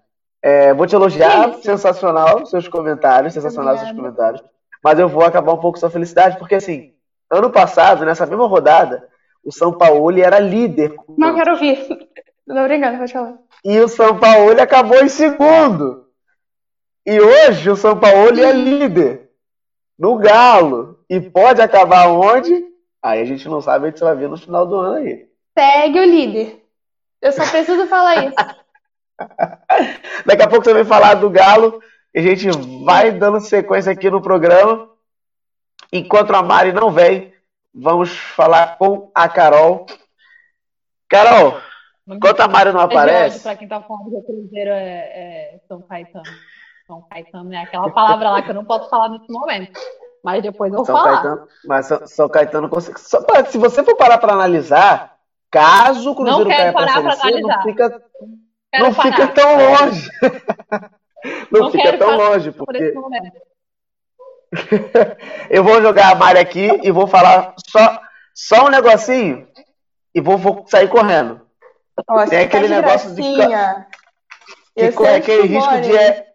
É, 0.43 0.73
vou 0.73 0.85
te 0.85 0.95
elogiar, 0.95 1.51
Isso. 1.51 1.61
sensacional 1.61 2.45
seus 2.45 2.67
comentários, 2.67 3.33
sensacional 3.33 3.77
seus 3.77 3.91
comentários. 3.93 4.43
Mas 4.83 4.99
eu 4.99 5.07
vou 5.07 5.23
acabar 5.23 5.53
um 5.53 5.59
pouco 5.59 5.79
sua 5.79 5.89
felicidade, 5.89 6.37
porque 6.37 6.55
assim, 6.55 6.93
ano 7.29 7.49
passado, 7.49 8.03
nessa 8.03 8.25
mesma 8.25 8.47
rodada, 8.47 9.07
o 9.43 9.51
São 9.51 9.71
Paulo 9.71 10.19
era 10.19 10.39
líder. 10.39 10.95
Não 11.17 11.33
quero 11.33 11.51
ouvir. 11.51 12.09
Não, 12.52 12.64
obrigada, 12.64 12.97
pode 12.97 13.14
falar. 13.14 13.38
E 13.64 13.80
o 13.80 13.88
São 13.88 14.20
Paulo 14.20 14.62
acabou 14.62 15.02
em 15.02 15.08
segundo. 15.08 16.06
E 17.06 17.20
hoje 17.20 17.70
o 17.70 17.78
São 17.78 17.97
Paulo 17.97 18.39
é 18.39 18.52
líder 18.52 19.30
no 19.97 20.18
Galo. 20.18 20.99
E 21.10 21.22
pode 21.22 21.62
acabar 21.62 22.08
onde? 22.10 22.66
Aí 23.02 23.22
a 23.22 23.26
gente 23.26 23.47
não 23.47 23.62
sabe, 23.62 23.88
a 23.88 23.89
gente 23.89 24.02
vai 24.02 24.16
ver 24.16 24.28
no 24.28 24.38
final 24.38 24.66
do 24.66 24.76
ano 24.76 24.97
aí. 24.97 25.30
Segue 25.58 25.99
o 25.99 26.04
líder. 26.04 26.62
Eu 27.22 27.32
só 27.32 27.49
preciso 27.49 27.88
falar 27.88 28.26
isso. 28.26 28.36
Daqui 30.26 30.43
a 30.43 30.47
pouco 30.47 30.66
você 30.66 30.74
vai 30.74 30.84
falar 30.86 31.14
do 31.16 31.30
Galo. 31.30 31.82
E 32.14 32.20
a 32.20 32.22
gente 32.22 32.49
vai 32.84 33.12
dando 33.12 33.39
sequência 33.39 33.93
aqui 33.93 34.10
no 34.10 34.22
programa. 34.22 34.89
Enquanto 35.93 36.36
a 36.36 36.43
Mari 36.43 36.74
não 36.74 36.91
vem, 36.91 37.34
vamos 37.74 38.12
falar 38.12 38.78
com 38.78 39.10
a 39.16 39.30
Carol. 39.30 39.86
Carol, 41.08 41.62
Enquanto 42.08 42.39
a 42.41 42.47
Mário 42.47 42.74
não 42.74 42.82
aparece. 42.82 43.41
Para 43.41 43.56
quem 43.56 43.68
tá 43.68 43.82
falando 43.82 44.10
que 44.10 44.16
o 44.16 44.24
Cruzeiro 44.24 44.72
é, 44.72 45.56
é 45.56 45.60
São 45.68 45.82
Caetano. 45.82 46.26
São 46.88 47.02
Caetano 47.10 47.54
é 47.54 47.58
aquela 47.58 47.89
palavra 47.91 48.32
lá 48.32 48.41
que 48.41 48.49
eu 48.49 48.56
não 48.56 48.66
posso 48.66 48.89
falar 48.89 49.10
nesse 49.10 49.32
momento. 49.32 49.80
Mas 50.24 50.43
depois 50.43 50.72
eu 50.74 50.86
São 50.86 50.95
falar. 50.95 51.14
Caetano, 51.14 51.47
mas 51.66 51.86
São, 51.86 52.08
São 52.08 52.30
Caetano 52.30 52.70
consegue. 52.70 52.99
se 52.99 53.58
você 53.58 53.84
for 53.84 53.95
parar 53.95 54.18
para 54.18 54.34
analisar, 54.34 55.16
caso 55.49 56.12
o 56.12 56.16
Cruzeiro 56.16 56.49
caia 56.49 56.74
para 56.74 56.86
a 56.86 57.16
Série 57.16 57.36
C, 57.36 57.41
não 57.41 57.62
fica, 57.64 58.04
não 58.80 58.93
fica 58.93 59.28
tão 59.28 59.56
longe. 59.58 60.10
não, 61.52 61.62
não 61.62 61.72
fica 61.72 61.97
tão 61.97 62.18
longe, 62.18 62.52
porque. 62.52 62.91
Por 62.91 63.06
eu 65.49 65.64
vou 65.64 65.82
jogar 65.82 66.12
a 66.12 66.16
Mari 66.16 66.39
aqui 66.39 66.80
e 66.84 66.91
vou 66.91 67.08
falar 67.08 67.56
só, 67.68 68.02
só 68.34 68.66
um 68.66 68.70
negocinho 68.70 69.47
e 70.14 70.20
vou, 70.20 70.38
vou 70.38 70.66
sair 70.68 70.89
correndo. 70.89 71.41
Ó, 72.08 72.26
Tem 72.26 72.39
aquele 72.39 72.68
tá 72.68 72.76
negócio 72.76 73.16
de. 73.16 73.22
Que 74.76 74.91
corre 74.93 75.16
aquele 75.16 75.47
risco 75.47 75.82
de. 75.82 75.97
É... 75.97 76.34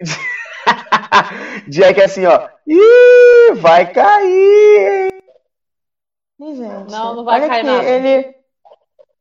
de 1.68 1.82
é 1.82 1.94
que 1.94 2.02
assim, 2.02 2.26
ó. 2.26 2.48
Ih, 2.66 3.54
vai 3.56 3.92
cair! 3.92 5.12
Ih, 6.40 6.54
gente. 6.56 6.90
Não, 6.90 7.16
não 7.16 7.24
vai 7.24 7.40
Olha 7.40 7.48
cair 7.48 7.60
aqui, 7.60 7.70
nada. 7.70 7.88
Ele. 7.88 8.34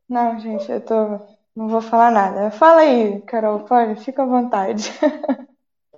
Não, 0.08 0.40
gente, 0.40 0.72
eu 0.72 0.82
tô. 0.82 1.20
Não 1.56 1.68
vou 1.68 1.82
falar 1.82 2.12
nada. 2.12 2.52
Fala 2.52 2.82
aí, 2.82 3.22
Carol, 3.22 3.62
pode, 3.62 3.96
fica 4.02 4.24
à 4.24 4.26
vontade. 4.26 4.92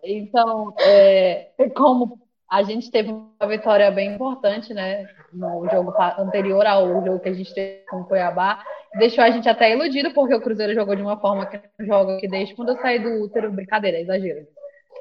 Então, 0.06 0.74
é, 0.82 1.54
como 1.74 2.23
a 2.54 2.62
gente 2.62 2.92
teve 2.92 3.10
uma 3.10 3.48
vitória 3.48 3.90
bem 3.90 4.14
importante, 4.14 4.76
né? 4.76 5.10
No 5.34 5.68
jogo 5.72 5.92
anterior 6.20 6.64
ao 6.68 7.04
jogo 7.04 7.20
que 7.20 7.30
a 7.30 7.34
gente 7.34 7.52
teve 7.52 7.84
com 7.90 8.02
o 8.02 8.06
Cuiabá, 8.06 8.64
deixou 9.00 9.24
a 9.24 9.32
gente 9.32 9.50
até 9.50 9.72
iludido, 9.72 10.14
porque 10.14 10.36
o 10.36 10.40
Cruzeiro 10.40 10.76
jogou 10.76 10.96
de 10.96 11.02
uma 11.02 11.20
forma 11.20 11.48
que 11.48 11.60
não 11.80 11.88
joga 11.88 12.20
que 12.20 12.28
desde 12.28 12.54
quando 12.54 12.70
eu 12.70 12.78
saí 12.78 13.00
do 13.00 13.24
útero, 13.24 13.52
brincadeira, 13.52 14.00
exagero. 14.00 14.46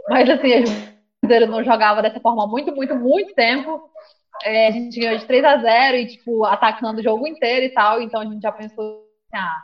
Mas 0.09 0.31
assim, 0.31 0.61
o 0.61 1.21
Cruzeiro 1.21 1.47
não 1.47 1.63
jogava 1.63 2.01
dessa 2.01 2.21
forma 2.21 2.45
há 2.45 2.47
muito, 2.47 2.75
muito, 2.75 2.95
muito 2.95 3.35
tempo. 3.35 3.83
É, 4.45 4.69
a 4.69 4.71
gente 4.71 4.99
ganhou 4.99 5.19
de 5.19 5.27
3 5.27 5.45
a 5.45 5.59
0 5.59 5.97
e, 5.99 6.07
tipo, 6.07 6.47
atacando 6.47 7.01
o 7.01 7.05
jogo 7.05 7.27
inteiro 7.27 7.67
e 7.67 7.69
tal, 7.69 8.01
então 8.01 8.23
a 8.23 8.25
gente 8.25 8.41
já 8.41 8.51
pensou 8.51 9.07
assim, 9.31 9.45
ah, 9.45 9.63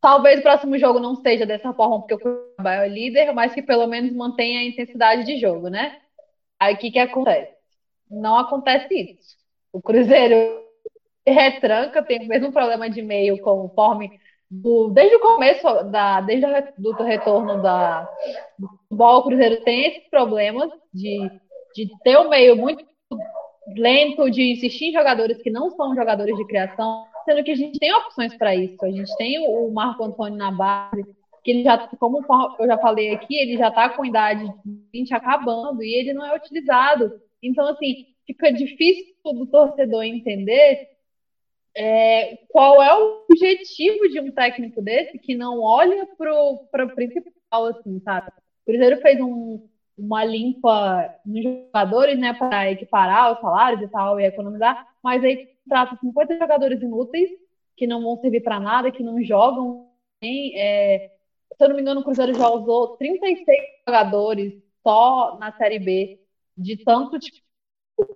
talvez 0.00 0.40
o 0.40 0.42
próximo 0.42 0.76
jogo 0.76 0.98
não 0.98 1.14
seja 1.14 1.46
dessa 1.46 1.72
forma, 1.72 2.00
porque 2.00 2.14
o 2.14 2.18
Cuiabá 2.18 2.74
é 2.74 2.88
o 2.88 2.92
líder, 2.92 3.32
mas 3.32 3.54
que 3.54 3.62
pelo 3.62 3.86
menos 3.86 4.12
mantenha 4.12 4.58
a 4.58 4.64
intensidade 4.64 5.24
de 5.24 5.38
jogo, 5.38 5.68
né? 5.68 6.00
Aí 6.64 6.74
o 6.74 6.78
que 6.78 6.90
que 6.90 6.98
acontece? 6.98 7.52
Não 8.10 8.36
acontece 8.36 8.94
isso. 8.94 9.36
O 9.72 9.80
Cruzeiro 9.80 10.62
retranca, 11.26 12.02
tem 12.02 12.24
o 12.24 12.28
mesmo 12.28 12.52
problema 12.52 12.88
de 12.88 13.02
meio 13.02 13.40
conforme 13.40 14.20
do, 14.50 14.90
desde 14.90 15.16
o 15.16 15.20
começo, 15.20 15.62
da, 15.84 16.20
desde 16.20 16.46
o 16.46 17.02
retorno 17.02 17.60
da, 17.62 18.08
do 18.58 18.68
futebol, 18.68 19.18
o 19.18 19.24
Cruzeiro 19.24 19.62
tem 19.64 19.86
esses 19.86 20.08
problemas 20.08 20.70
de, 20.92 21.28
de 21.74 21.88
ter 22.02 22.18
um 22.18 22.28
meio 22.28 22.56
muito 22.56 22.84
lento, 23.76 24.30
de 24.30 24.52
insistir 24.52 24.90
em 24.90 24.92
jogadores 24.92 25.42
que 25.42 25.50
não 25.50 25.70
são 25.70 25.94
jogadores 25.94 26.36
de 26.36 26.46
criação, 26.46 27.06
sendo 27.24 27.42
que 27.42 27.50
a 27.50 27.56
gente 27.56 27.78
tem 27.78 27.92
opções 27.92 28.36
para 28.36 28.54
isso. 28.54 28.84
A 28.84 28.90
gente 28.90 29.14
tem 29.16 29.38
o 29.38 29.70
Marco 29.70 30.04
Antônio 30.04 30.36
na 30.36 30.50
base, 30.50 31.04
que 31.44 31.50
ele 31.50 31.62
já, 31.62 31.76
como 31.98 32.24
eu 32.58 32.66
já 32.66 32.78
falei 32.78 33.14
aqui, 33.14 33.36
ele 33.36 33.58
já 33.58 33.68
está 33.68 33.90
com 33.90 34.04
idade 34.04 34.50
de 34.64 34.80
20 34.92 35.12
acabando 35.12 35.82
e 35.82 35.94
ele 35.94 36.14
não 36.14 36.24
é 36.24 36.34
utilizado. 36.34 37.20
Então, 37.42 37.68
assim, 37.68 38.06
fica 38.26 38.50
difícil 38.50 39.14
do 39.22 39.46
torcedor 39.46 40.02
entender 40.04 40.88
é, 41.76 42.38
qual 42.48 42.82
é 42.82 42.96
o 42.96 43.26
objetivo 43.30 44.08
de 44.08 44.20
um 44.20 44.30
técnico 44.30 44.80
desse 44.80 45.18
que 45.18 45.34
não 45.34 45.60
olha 45.60 46.08
para 46.16 46.86
o 46.86 46.94
principal, 46.94 47.66
assim, 47.66 48.00
sabe? 48.00 48.28
O 48.28 48.70
Cruzeiro 48.70 49.02
fez 49.02 49.20
um, 49.20 49.68
uma 49.98 50.24
limpa 50.24 51.14
nos 51.26 51.42
jogadores, 51.42 52.18
né, 52.18 52.32
para 52.32 52.70
equiparar 52.70 53.32
os 53.32 53.40
salários 53.40 53.82
e 53.82 53.88
tal, 53.88 54.18
e 54.18 54.24
economizar, 54.24 54.88
mas 55.02 55.22
aí 55.22 55.48
trata 55.68 55.98
50 56.00 56.38
jogadores 56.38 56.80
inúteis, 56.80 57.28
que 57.76 57.86
não 57.86 58.02
vão 58.02 58.16
servir 58.16 58.40
para 58.40 58.58
nada, 58.58 58.90
que 58.90 59.02
não 59.02 59.22
jogam. 59.22 59.90
Nem, 60.22 60.52
é, 60.56 61.10
eu 61.60 61.68
não 61.68 61.76
me 61.76 61.82
engano, 61.82 62.00
o 62.00 62.04
Cruzeiro 62.04 62.34
já 62.34 62.48
usou 62.48 62.96
36 62.96 63.58
jogadores 63.86 64.62
só 64.82 65.38
na 65.38 65.52
Série 65.52 65.78
B, 65.78 66.20
de 66.56 66.76
tanto 66.84 67.18
tipo, 67.18 67.44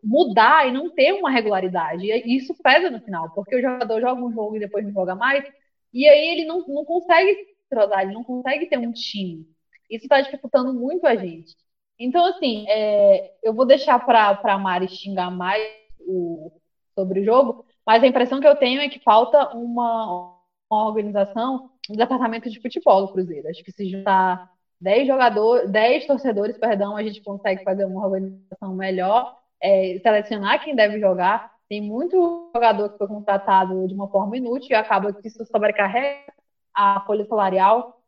mudar 0.03 0.69
e 0.69 0.73
não 0.73 0.91
ter 0.91 1.13
uma 1.13 1.31
regularidade. 1.31 2.07
E 2.07 2.37
isso 2.37 2.55
pesa 2.63 2.91
no 2.91 3.01
final, 3.01 3.31
porque 3.35 3.57
o 3.57 3.61
jogador 3.61 4.01
joga 4.01 4.23
um 4.23 4.33
jogo 4.33 4.57
e 4.57 4.61
depois 4.61 4.85
não 4.85 4.93
joga 4.93 5.15
mais, 5.15 5.45
e 5.93 6.09
aí 6.09 6.29
ele 6.29 6.45
não, 6.45 6.67
não 6.67 6.85
consegue 6.85 7.35
se 7.69 8.03
ele 8.03 8.13
não 8.13 8.25
consegue 8.25 8.67
ter 8.67 8.79
um 8.79 8.93
time. 8.93 9.47
Isso 9.91 10.05
está 10.05 10.21
dificultando 10.21 10.73
muito 10.73 11.07
a 11.07 11.17
gente. 11.17 11.57
Então, 11.99 12.25
assim, 12.25 12.65
é, 12.69 13.35
eu 13.43 13.53
vou 13.53 13.67
deixar 13.67 13.99
para 14.05 14.39
a 14.43 14.59
Mari 14.59 14.89
xingar 14.89 15.31
mais 15.31 15.63
o, 16.01 16.53
sobre 16.95 17.21
o 17.21 17.25
jogo, 17.25 17.65
mas 17.85 18.03
a 18.03 18.07
impressão 18.07 18.41
que 18.41 18.47
eu 18.47 18.57
tenho 18.57 18.81
é 18.81 18.89
que 18.89 19.01
falta 19.01 19.55
uma, 19.55 20.38
uma 20.71 20.87
organização 20.87 21.71
no 21.89 21.97
departamento 21.97 22.51
de 22.51 22.61
futebol 22.61 23.07
do 23.07 23.13
Cruzeiro. 23.13 23.49
Acho 23.49 23.65
que 23.65 23.73
se 23.73 23.89
juntar 23.89 24.51
10 24.81 25.07
jogadores, 25.07 25.71
10 25.71 26.07
torcedores, 26.07 26.59
perdão, 26.59 26.97
a 26.97 27.03
gente 27.03 27.23
consegue 27.23 27.65
fazer 27.65 27.85
uma 27.85 28.05
organização 28.05 28.75
melhor, 28.75 29.37
é, 29.61 29.99
selecionar 30.03 30.63
quem 30.63 30.75
deve 30.75 31.01
jogar. 31.01 31.53
Tem 31.69 31.81
muito 31.81 32.51
jogador 32.55 32.91
que 32.91 32.99
foi 32.99 33.09
contratado 33.09 33.87
de 33.89 33.95
uma 33.95 34.09
forma 34.09 34.37
inútil 34.37 34.71
e 34.71 34.75
acaba 34.75 35.13
que 35.13 35.27
isso 35.27 35.45
sobrecarrega 35.47 36.33
a 36.75 37.01
folha 37.07 37.27
salarial. 37.27 38.01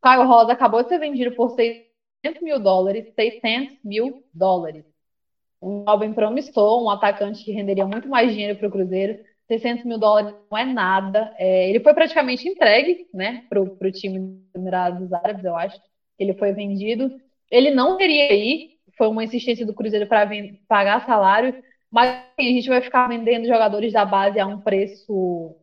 Caio 0.00 0.26
Rosa 0.26 0.52
acabou 0.52 0.82
de 0.82 0.88
ser 0.88 0.98
vendido 0.98 1.34
por 1.34 1.50
600 1.50 2.42
mil 2.42 2.60
dólares, 2.60 3.12
600 3.14 3.78
mil 3.82 4.22
dólares. 4.32 4.84
Um 5.60 5.84
jovem 5.84 6.12
promissor, 6.12 6.82
um 6.82 6.90
atacante 6.90 7.44
que 7.44 7.52
renderia 7.52 7.86
muito 7.86 8.08
mais 8.08 8.30
dinheiro 8.32 8.58
para 8.58 8.68
o 8.68 8.70
Cruzeiro. 8.70 9.18
600 9.48 9.84
mil 9.84 9.98
dólares 9.98 10.34
não 10.50 10.58
é 10.58 10.64
nada. 10.64 11.34
É, 11.38 11.68
ele 11.68 11.80
foi 11.80 11.94
praticamente 11.94 12.48
entregue 12.48 13.06
né, 13.12 13.44
para 13.48 13.60
o 13.60 13.92
time 13.92 14.18
dos 14.18 14.54
Emirados 14.54 15.12
Árabes, 15.12 15.44
eu 15.44 15.56
acho. 15.56 15.80
Ele 16.18 16.34
foi 16.34 16.52
vendido. 16.52 17.20
Ele 17.50 17.70
não 17.70 17.96
queria 17.96 18.32
ir, 18.32 18.78
foi 18.96 19.08
uma 19.08 19.24
insistência 19.24 19.66
do 19.66 19.74
Cruzeiro 19.74 20.06
para 20.06 20.28
pagar 20.68 21.04
salário, 21.06 21.62
mas 21.90 22.10
assim, 22.10 22.48
a 22.48 22.52
gente 22.52 22.68
vai 22.68 22.80
ficar 22.80 23.08
vendendo 23.08 23.46
jogadores 23.46 23.92
da 23.92 24.04
base 24.04 24.40
a 24.40 24.46
um 24.46 24.60
preço 24.60 25.56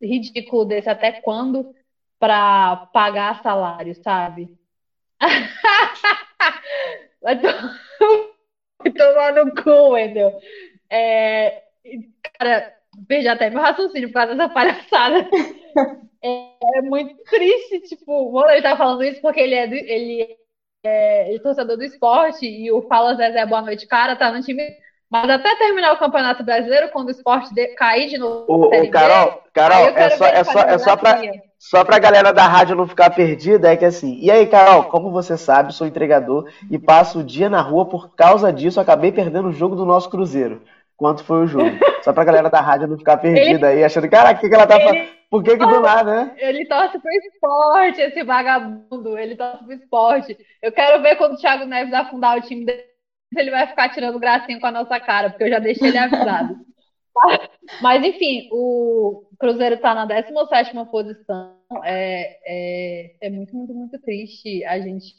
ridículo 0.00 0.64
desse 0.64 0.88
até 0.88 1.12
quando 1.12 1.74
para 2.18 2.88
pagar 2.92 3.42
salário, 3.42 3.94
sabe? 4.02 4.56
vai 7.22 7.36
tomar 8.92 9.32
no 9.34 9.54
cu, 9.54 9.96
entendeu? 9.98 10.38
É, 10.90 11.62
cara, 12.38 12.77
perdi 13.06 13.28
até 13.28 13.50
meu 13.50 13.60
raciocínio 13.60 14.08
por 14.08 14.14
causa 14.14 14.34
dessa 14.34 14.48
palhaçada. 14.48 15.28
É, 16.20 16.78
é 16.78 16.82
muito 16.82 17.14
triste, 17.30 17.80
tipo, 17.82 18.32
o 18.32 18.50
ele 18.50 18.60
tá 18.60 18.76
falando 18.76 19.04
isso 19.04 19.20
porque 19.20 19.38
ele 19.38 19.54
é, 19.54 19.68
do, 19.68 19.74
ele 19.74 20.26
é, 20.84 21.34
é 21.34 21.38
torcedor 21.38 21.76
do 21.76 21.84
esporte 21.84 22.44
e 22.44 22.72
o 22.72 22.82
Fala 22.82 23.14
Zezé 23.14 23.46
Boa 23.46 23.62
Noite 23.62 23.86
Cara 23.86 24.16
tá 24.16 24.32
no 24.32 24.42
time. 24.42 24.62
Mas 25.10 25.30
até 25.30 25.56
terminar 25.56 25.92
o 25.92 25.98
Campeonato 25.98 26.42
Brasileiro, 26.42 26.90
quando 26.90 27.08
o 27.08 27.10
esporte 27.12 27.54
de, 27.54 27.68
cair 27.68 28.08
de 28.08 28.18
novo. 28.18 28.44
Ô, 28.48 28.66
ô 28.66 28.90
Carol, 28.90 29.42
Carol 29.54 29.88
é 29.96 30.10
só, 30.10 30.26
é 30.26 30.44
só, 30.44 30.60
é 30.62 30.78
só 30.78 30.96
pra. 30.96 31.20
Só 31.58 31.84
pra 31.84 31.98
galera 31.98 32.32
da 32.32 32.46
rádio 32.46 32.76
não 32.76 32.86
ficar 32.86 33.10
perdida, 33.10 33.72
é 33.72 33.76
que 33.76 33.84
assim. 33.84 34.16
E 34.20 34.30
aí, 34.30 34.46
Carol, 34.46 34.84
como 34.84 35.10
você 35.10 35.36
sabe, 35.36 35.74
sou 35.74 35.88
entregador 35.88 36.48
e 36.70 36.78
passo 36.78 37.18
o 37.18 37.24
dia 37.24 37.50
na 37.50 37.60
rua 37.60 37.84
por 37.84 38.14
causa 38.14 38.52
disso, 38.52 38.80
acabei 38.80 39.10
perdendo 39.10 39.48
o 39.48 39.52
jogo 39.52 39.74
do 39.74 39.84
nosso 39.84 40.08
Cruzeiro. 40.08 40.62
Quanto 40.98 41.22
foi 41.22 41.44
o 41.44 41.46
jogo? 41.46 41.70
Só 42.02 42.12
pra 42.12 42.24
galera 42.24 42.50
da 42.50 42.60
rádio 42.60 42.88
não 42.88 42.98
ficar 42.98 43.18
perdida 43.18 43.70
ele, 43.70 43.78
aí, 43.78 43.84
achando, 43.84 44.10
cara, 44.10 44.32
o 44.32 44.38
que, 44.38 44.48
que 44.48 44.54
ela 44.54 44.66
tá 44.66 44.80
falando? 44.80 45.08
Por 45.30 45.44
que, 45.44 45.56
que 45.56 45.64
do 45.64 45.80
nada, 45.80 46.24
né? 46.24 46.34
Ele 46.38 46.66
torce 46.66 46.98
pro 46.98 47.10
esporte, 47.12 48.00
esse 48.00 48.24
vagabundo. 48.24 49.16
Ele 49.16 49.36
torce 49.36 49.62
pro 49.62 49.72
esporte. 49.74 50.36
Eu 50.60 50.72
quero 50.72 51.00
ver 51.00 51.16
quando 51.16 51.34
o 51.34 51.36
Thiago 51.36 51.66
Neves 51.66 51.94
afundar 51.94 52.36
o 52.36 52.40
time 52.40 52.64
dele, 52.64 52.82
ele 53.36 53.50
vai 53.50 53.66
ficar 53.68 53.90
tirando 53.90 54.18
gracinha 54.18 54.58
com 54.58 54.66
a 54.66 54.72
nossa 54.72 54.98
cara, 54.98 55.30
porque 55.30 55.44
eu 55.44 55.50
já 55.50 55.60
deixei 55.60 55.88
ele 55.88 55.98
avisado. 55.98 56.56
Mas, 57.80 58.04
enfim, 58.04 58.48
o 58.50 59.28
Cruzeiro 59.38 59.76
está 59.76 59.94
na 59.94 60.04
17 60.04 60.72
posição. 60.90 61.58
É, 61.84 62.38
é, 62.44 63.16
é 63.20 63.30
muito, 63.30 63.54
muito, 63.54 63.72
muito 63.72 64.00
triste 64.00 64.64
a 64.64 64.80
gente. 64.80 65.14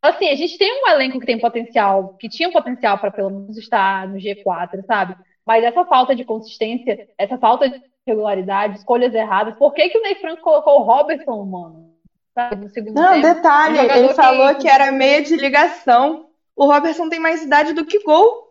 Assim, 0.00 0.28
a 0.28 0.36
gente 0.36 0.56
tem 0.56 0.82
um 0.82 0.88
elenco 0.88 1.18
que 1.18 1.26
tem 1.26 1.38
potencial, 1.38 2.16
que 2.18 2.28
tinha 2.28 2.52
potencial 2.52 2.98
para 2.98 3.10
pelo 3.10 3.30
menos 3.30 3.56
estar 3.56 4.06
no 4.08 4.16
G4, 4.16 4.84
sabe? 4.86 5.16
Mas 5.44 5.64
essa 5.64 5.84
falta 5.84 6.14
de 6.14 6.24
consistência, 6.24 7.08
essa 7.18 7.36
falta 7.38 7.68
de 7.68 7.82
regularidade, 8.06 8.78
escolhas 8.78 9.14
erradas. 9.14 9.56
Por 9.56 9.72
que, 9.74 9.88
que 9.88 9.98
o 9.98 10.02
Ney 10.02 10.14
Franco 10.16 10.42
colocou 10.42 10.80
o 10.80 10.82
Robertson, 10.82 11.44
mano? 11.44 11.94
Sabe, 12.34 12.56
no 12.56 12.68
segundo 12.70 12.94
Não, 12.94 13.14
tempo? 13.14 13.34
detalhe, 13.34 13.78
um 13.78 13.82
ele 13.82 14.14
falou 14.14 14.54
que... 14.54 14.62
que 14.62 14.68
era 14.68 14.92
meia 14.92 15.22
de 15.22 15.36
ligação. 15.36 16.28
O 16.54 16.66
Robertson 16.66 17.08
tem 17.08 17.18
mais 17.18 17.42
idade 17.42 17.72
do 17.72 17.84
que 17.84 18.02
gol. 18.02 18.48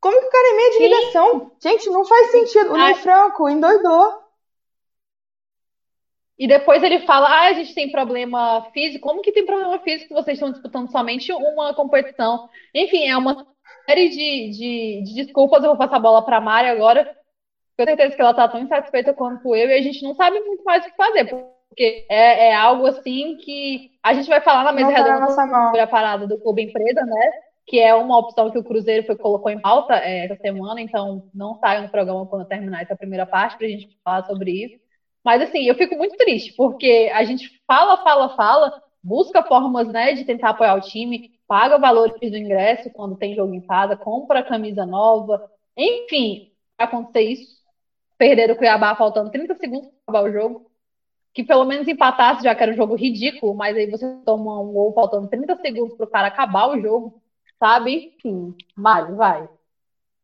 Como 0.00 0.20
que 0.20 0.26
o 0.26 0.30
cara 0.30 0.48
é 0.52 0.56
meia 0.56 0.70
de 0.70 0.76
Sim. 0.76 0.82
ligação? 0.82 1.52
Gente, 1.60 1.90
não 1.90 2.04
faz 2.04 2.30
sentido. 2.30 2.72
O 2.72 2.76
Ney 2.76 2.94
Franco 2.96 3.48
endoidou. 3.48 4.23
E 6.38 6.48
depois 6.48 6.82
ele 6.82 7.00
fala: 7.00 7.28
ah, 7.28 7.46
a 7.48 7.52
gente 7.52 7.74
tem 7.74 7.90
problema 7.90 8.68
físico. 8.72 9.06
Como 9.06 9.22
que 9.22 9.32
tem 9.32 9.46
problema 9.46 9.78
físico 9.80 10.08
se 10.08 10.14
vocês 10.14 10.36
estão 10.36 10.50
disputando 10.50 10.90
somente 10.90 11.32
uma 11.32 11.74
competição? 11.74 12.48
Enfim, 12.74 13.08
é 13.08 13.16
uma 13.16 13.46
série 13.88 14.08
de, 14.08 14.50
de, 14.50 15.02
de 15.04 15.24
desculpas. 15.24 15.62
Eu 15.62 15.70
vou 15.70 15.78
passar 15.78 15.96
a 15.96 16.00
bola 16.00 16.24
para 16.24 16.38
a 16.38 16.40
Mari 16.40 16.68
agora. 16.68 17.04
Tenho 17.76 17.88
certeza 17.88 18.14
que 18.14 18.20
ela 18.20 18.30
está 18.30 18.48
tão 18.48 18.60
insatisfeita 18.60 19.14
quanto 19.14 19.54
eu 19.54 19.68
e 19.68 19.74
a 19.74 19.82
gente 19.82 20.02
não 20.02 20.14
sabe 20.14 20.38
muito 20.40 20.64
mais 20.64 20.84
o 20.84 20.90
que 20.90 20.96
fazer. 20.96 21.24
Porque 21.26 22.06
é, 22.08 22.50
é 22.50 22.54
algo 22.54 22.86
assim 22.86 23.36
que 23.36 23.90
a 24.02 24.14
gente 24.14 24.28
vai 24.28 24.40
falar 24.40 24.64
na 24.64 24.72
mesa 24.72 24.92
tá 24.92 25.02
redonda 25.02 25.30
sobre 25.32 25.80
a 25.80 25.86
parada 25.86 26.26
do 26.26 26.38
clube 26.38 26.62
empresa, 26.62 27.04
né? 27.04 27.30
que 27.66 27.80
é 27.80 27.94
uma 27.94 28.18
opção 28.18 28.50
que 28.50 28.58
o 28.58 28.64
Cruzeiro 28.64 29.06
foi, 29.06 29.16
colocou 29.16 29.50
em 29.50 29.58
pauta 29.58 29.94
é, 29.94 30.26
essa 30.26 30.36
semana, 30.36 30.80
então 30.80 31.30
não 31.34 31.54
saia 31.54 31.80
no 31.80 31.88
programa 31.88 32.26
quando 32.26 32.46
terminar 32.46 32.82
essa 32.82 32.94
primeira 32.94 33.24
parte 33.24 33.56
para 33.56 33.66
a 33.66 33.70
gente 33.70 33.88
falar 34.04 34.24
sobre 34.26 34.50
isso. 34.50 34.83
Mas 35.24 35.42
assim, 35.42 35.64
eu 35.64 35.74
fico 35.74 35.96
muito 35.96 36.16
triste, 36.16 36.52
porque 36.54 37.10
a 37.14 37.24
gente 37.24 37.50
fala, 37.66 37.96
fala, 38.04 38.36
fala, 38.36 38.82
busca 39.02 39.42
formas 39.42 39.88
né, 39.88 40.12
de 40.12 40.24
tentar 40.24 40.50
apoiar 40.50 40.74
o 40.74 40.80
time, 40.80 41.32
paga 41.48 41.78
valores 41.78 42.30
do 42.30 42.36
ingresso 42.36 42.90
quando 42.90 43.16
tem 43.16 43.34
jogo 43.34 43.54
em 43.54 43.60
casa, 43.60 43.96
compra 43.96 44.42
camisa 44.42 44.84
nova, 44.84 45.50
enfim, 45.76 46.52
acontecer 46.78 47.22
isso. 47.22 47.64
Perder 48.18 48.50
o 48.50 48.56
Cuiabá 48.56 48.94
faltando 48.94 49.30
30 49.30 49.54
segundos 49.56 49.88
para 49.88 50.18
acabar 50.20 50.30
o 50.30 50.32
jogo. 50.32 50.70
Que 51.32 51.42
pelo 51.42 51.64
menos 51.64 51.88
empatasse, 51.88 52.44
já 52.44 52.54
que 52.54 52.62
era 52.62 52.72
um 52.72 52.76
jogo 52.76 52.94
ridículo, 52.94 53.54
mas 53.54 53.76
aí 53.76 53.90
você 53.90 54.06
toma 54.24 54.60
um 54.60 54.72
gol 54.72 54.92
faltando 54.92 55.28
30 55.28 55.56
segundos 55.56 55.96
para 55.96 56.04
o 56.04 56.10
cara 56.10 56.28
acabar 56.28 56.68
o 56.68 56.80
jogo 56.80 57.20
sabe? 57.58 58.14
Enfim, 58.16 58.54
Mário, 58.76 59.16
vai. 59.16 59.48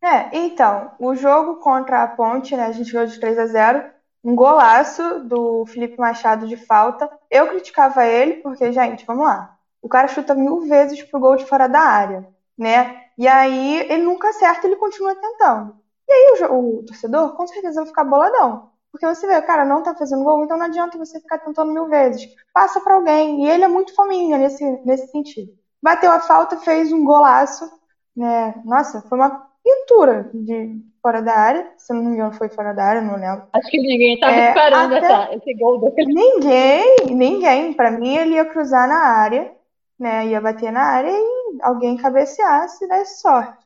É, 0.02 0.36
então, 0.36 0.92
o 0.98 1.14
jogo 1.14 1.56
contra 1.56 2.02
a 2.02 2.08
Ponte, 2.08 2.56
né, 2.56 2.64
a 2.64 2.72
gente 2.72 2.92
ganhou 2.92 3.06
de 3.06 3.18
3 3.18 3.38
a 3.38 3.46
0 3.46 3.90
um 4.22 4.34
golaço 4.34 5.20
do 5.20 5.64
Felipe 5.66 5.98
Machado 5.98 6.46
de 6.46 6.56
falta. 6.56 7.10
Eu 7.30 7.48
criticava 7.48 8.06
ele, 8.06 8.34
porque, 8.34 8.72
gente, 8.72 9.04
vamos 9.06 9.24
lá. 9.24 9.56
O 9.82 9.88
cara 9.88 10.08
chuta 10.08 10.34
mil 10.34 10.60
vezes 10.62 11.02
pro 11.02 11.20
gol 11.20 11.36
de 11.36 11.46
fora 11.46 11.66
da 11.68 11.80
área, 11.80 12.28
né? 12.58 13.04
E 13.16 13.26
aí 13.26 13.80
ele 13.80 14.02
nunca 14.02 14.28
acerta, 14.28 14.66
ele 14.66 14.76
continua 14.76 15.14
tentando. 15.14 15.74
E 16.08 16.12
aí 16.12 16.48
o, 16.50 16.78
o 16.78 16.82
torcedor 16.84 17.34
com 17.36 17.46
certeza 17.46 17.80
vai 17.80 17.86
ficar 17.86 18.04
boladão. 18.04 18.70
Porque 18.92 19.06
você 19.06 19.26
vê, 19.26 19.40
cara, 19.42 19.64
não 19.64 19.82
tá 19.82 19.94
fazendo 19.94 20.24
gol, 20.24 20.44
então 20.44 20.58
não 20.58 20.66
adianta 20.66 20.98
você 20.98 21.20
ficar 21.20 21.38
tentando 21.38 21.72
mil 21.72 21.86
vezes. 21.86 22.28
Passa 22.52 22.80
para 22.80 22.94
alguém. 22.94 23.44
E 23.44 23.48
ele 23.50 23.64
é 23.64 23.68
muito 23.68 23.94
fominha 23.94 24.36
nesse, 24.36 24.64
nesse 24.84 25.06
sentido 25.08 25.60
bateu 25.82 26.10
a 26.12 26.20
falta, 26.20 26.58
fez 26.58 26.92
um 26.92 27.04
golaço. 27.04 27.68
Né? 28.14 28.54
Nossa, 28.64 29.00
foi 29.02 29.18
uma 29.18 29.48
pintura 29.62 30.30
de, 30.34 30.80
fora 31.02 31.22
da 31.22 31.34
área. 31.34 31.72
Se 31.76 31.92
não 31.92 32.02
me 32.02 32.12
engano, 32.12 32.32
foi 32.32 32.48
fora 32.48 32.72
da 32.72 32.84
área, 32.84 33.00
não 33.00 33.16
lembro. 33.16 33.46
Acho 33.52 33.68
que 33.68 33.78
ninguém 33.78 34.14
estava 34.14 34.34
é, 34.34 34.48
esperando 34.48 34.94
até... 34.94 35.06
essa, 35.06 35.34
esse 35.34 35.54
gol. 35.54 35.92
Ninguém, 35.96 36.96
ninguém. 37.10 37.72
Para 37.72 37.90
mim, 37.90 38.16
ele 38.16 38.34
ia 38.34 38.44
cruzar 38.44 38.88
na 38.88 39.00
área, 39.00 39.52
né? 39.98 40.26
Ia 40.26 40.40
bater 40.40 40.72
na 40.72 40.82
área 40.82 41.10
e 41.10 41.58
alguém 41.62 41.96
cabeceasse 41.96 42.84
e 42.84 42.88
desse 42.88 43.20
sorte. 43.20 43.58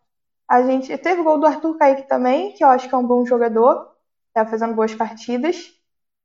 A 0.49 0.63
gente 0.63 0.97
teve 0.99 1.21
o 1.21 1.25
gol 1.25 1.39
do 1.39 1.47
Arthur 1.47 1.77
Kaique 1.79 2.09
também, 2.09 2.53
que 2.53 2.63
eu 2.63 2.69
acho 2.69 2.89
que 2.89 2.95
é 2.95 2.99
um 2.99 3.07
bom 3.07 3.25
jogador, 3.25 3.91
tá 4.33 4.45
fazendo 4.45 4.75
boas 4.75 4.95
partidas. 4.95 5.73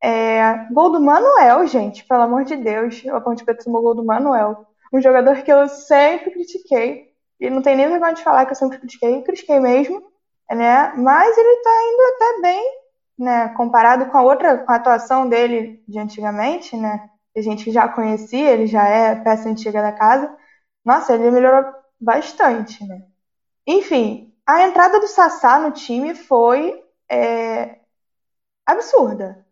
É, 0.01 0.65
gol 0.71 0.91
do 0.91 1.01
Manuel, 1.01 1.67
gente, 1.67 2.05
pelo 2.05 2.23
amor 2.23 2.43
de 2.43 2.55
Deus. 2.55 3.03
A 3.07 3.19
Ponte 3.19 3.43
Preta 3.43 3.63
tomou 3.63 3.81
gol 3.81 3.95
do 3.95 4.05
Manuel. 4.05 4.65
Um 4.91 5.01
jogador 5.01 5.37
que 5.43 5.51
eu 5.51 5.67
sempre 5.67 6.31
critiquei. 6.31 7.09
E 7.39 7.49
não 7.49 7.61
tem 7.61 7.75
nem 7.75 7.87
vergonha 7.87 8.13
de 8.13 8.23
falar 8.23 8.45
que 8.45 8.51
eu 8.51 8.55
sempre 8.55 8.79
critiquei, 8.79 9.21
critiquei 9.21 9.59
mesmo, 9.59 10.03
né? 10.51 10.93
Mas 10.95 11.37
ele 11.37 11.49
está 11.49 11.69
indo 11.83 12.01
até 12.15 12.41
bem, 12.41 12.81
né? 13.17 13.49
Comparado 13.49 14.07
com 14.07 14.17
a 14.17 14.23
outra, 14.23 14.57
com 14.59 14.71
a 14.71 14.75
atuação 14.75 15.27
dele 15.27 15.83
de 15.87 15.99
antigamente, 15.99 16.75
né? 16.77 17.09
A 17.35 17.41
gente 17.41 17.71
já 17.71 17.87
conhecia, 17.87 18.51
ele 18.51 18.67
já 18.67 18.87
é 18.87 19.15
peça 19.15 19.49
antiga 19.49 19.81
da 19.81 19.91
casa. 19.91 20.35
Nossa, 20.83 21.13
ele 21.13 21.31
melhorou 21.31 21.71
bastante, 21.99 22.85
né? 22.85 23.01
Enfim, 23.67 24.33
a 24.45 24.63
entrada 24.63 24.99
do 24.99 25.07
Sassá 25.07 25.59
no 25.59 25.71
time 25.71 26.15
foi 26.15 26.83
é, 27.09 27.79
absurda. 28.65 29.45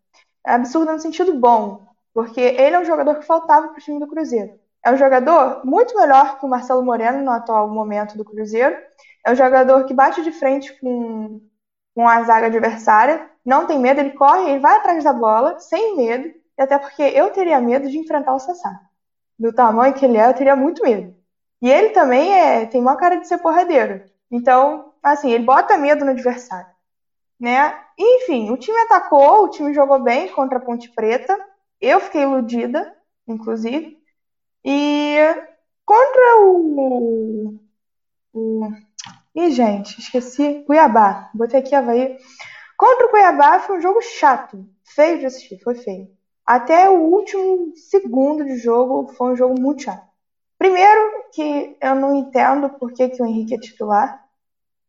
É 0.46 0.54
absurda 0.54 0.94
no 0.94 1.00
sentido 1.00 1.34
bom, 1.34 1.86
porque 2.14 2.42
ele 2.42 2.76
é 2.76 2.80
um 2.80 2.86
jogador 2.86 3.16
que 3.16 3.26
faltava 3.26 3.68
para 3.68 3.78
o 3.78 3.82
time 3.82 4.00
do 4.00 4.08
Cruzeiro. 4.08 4.60
É 4.84 4.92
um 4.92 4.98
jogador 4.98 5.66
muito 5.66 5.96
melhor 5.98 6.40
que 6.40 6.46
o 6.46 6.50
Marcelo 6.50 6.84
Moreno 6.84 7.24
no 7.24 7.32
atual 7.32 7.68
momento 7.70 8.18
do 8.18 8.24
Cruzeiro. 8.24 8.76
É 9.28 9.32
um 9.34 9.36
jogador 9.36 9.84
que 9.84 9.94
bate 9.94 10.24
de 10.24 10.32
frente 10.32 10.72
com, 10.80 11.42
com 11.94 12.08
a 12.08 12.24
zaga 12.24 12.46
adversária, 12.48 13.30
não 13.44 13.68
tem 13.68 13.78
medo, 13.78 14.00
ele 14.00 14.12
corre, 14.12 14.52
ele 14.52 14.60
vai 14.60 14.78
atrás 14.78 15.04
da 15.04 15.12
bola, 15.12 15.60
sem 15.60 15.98
medo, 15.98 16.30
e 16.58 16.62
até 16.62 16.80
porque 16.80 17.02
eu 17.04 17.30
teria 17.32 17.60
medo 17.60 17.90
de 17.90 17.98
enfrentar 17.98 18.34
o 18.34 18.40
Sassá. 18.40 18.80
Do 19.38 19.52
tamanho 19.52 19.94
que 19.94 20.06
ele 20.06 20.16
é, 20.18 20.30
eu 20.30 20.34
teria 20.34 20.56
muito 20.56 20.82
medo. 20.82 21.14
E 21.62 21.70
ele 21.70 21.90
também 21.90 22.34
é, 22.40 22.66
tem 22.68 22.80
uma 22.80 22.96
cara 22.96 23.18
de 23.18 23.28
ser 23.28 23.40
porradeiro. 23.40 24.02
Então, 24.32 24.94
assim, 25.04 25.30
ele 25.30 25.44
bota 25.44 25.78
medo 25.78 26.06
no 26.06 26.12
adversário. 26.12 26.72
Né? 27.38 27.78
Enfim, 28.00 28.50
o 28.50 28.56
time 28.56 28.78
atacou, 28.80 29.44
o 29.44 29.50
time 29.50 29.74
jogou 29.74 30.00
bem 30.00 30.30
contra 30.30 30.58
a 30.58 30.62
Ponte 30.62 30.90
Preta. 30.96 31.38
Eu 31.82 32.00
fiquei 32.00 32.22
iludida, 32.22 32.96
inclusive. 33.28 34.02
E 34.64 35.18
contra 35.86 36.42
o. 36.44 37.60
o 38.34 38.87
Ih, 39.38 39.52
gente, 39.52 40.00
esqueci. 40.00 40.64
Cuiabá. 40.66 41.30
Botei 41.32 41.60
aqui 41.60 41.76
Havaí. 41.76 42.18
Contra 42.76 43.06
o 43.06 43.10
Cuiabá 43.12 43.60
foi 43.60 43.78
um 43.78 43.82
jogo 43.82 44.02
chato. 44.02 44.66
Feio 44.84 45.20
de 45.20 45.28
assistir, 45.28 45.60
foi 45.60 45.76
feio. 45.76 46.08
Até 46.44 46.90
o 46.90 47.02
último 47.02 47.72
segundo 47.76 48.44
de 48.44 48.58
jogo 48.58 49.14
foi 49.14 49.34
um 49.34 49.36
jogo 49.36 49.62
muito 49.62 49.84
chato. 49.84 50.08
Primeiro, 50.58 51.30
que 51.32 51.78
eu 51.80 51.94
não 51.94 52.16
entendo 52.16 52.68
por 52.80 52.92
que, 52.92 53.10
que 53.10 53.22
o 53.22 53.28
Henrique 53.28 53.54
é 53.54 53.60
titular. 53.60 54.26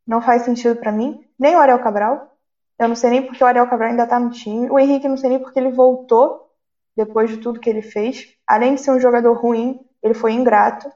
Não 0.06 0.22
faz 0.22 0.44
sentido 0.44 0.76
para 0.76 0.92
mim. 0.92 1.22
Nem 1.38 1.54
o 1.54 1.58
Ariel 1.58 1.80
Cabral. 1.80 2.34
Eu 2.78 2.88
não 2.88 2.96
sei 2.96 3.10
nem 3.10 3.22
porque 3.26 3.44
o 3.44 3.46
Ariel 3.46 3.68
Cabral 3.68 3.90
ainda 3.90 4.06
tá 4.06 4.18
no 4.18 4.30
time. 4.30 4.70
O 4.70 4.78
Henrique 4.78 5.08
não 5.08 5.18
sei 5.18 5.28
nem 5.28 5.38
porque 5.38 5.58
ele 5.58 5.72
voltou 5.72 6.50
depois 6.96 7.28
de 7.28 7.36
tudo 7.36 7.60
que 7.60 7.68
ele 7.68 7.82
fez. 7.82 8.26
Além 8.46 8.76
de 8.76 8.80
ser 8.80 8.92
um 8.92 9.00
jogador 9.00 9.34
ruim, 9.34 9.78
ele 10.02 10.14
foi 10.14 10.32
ingrato. 10.32 10.90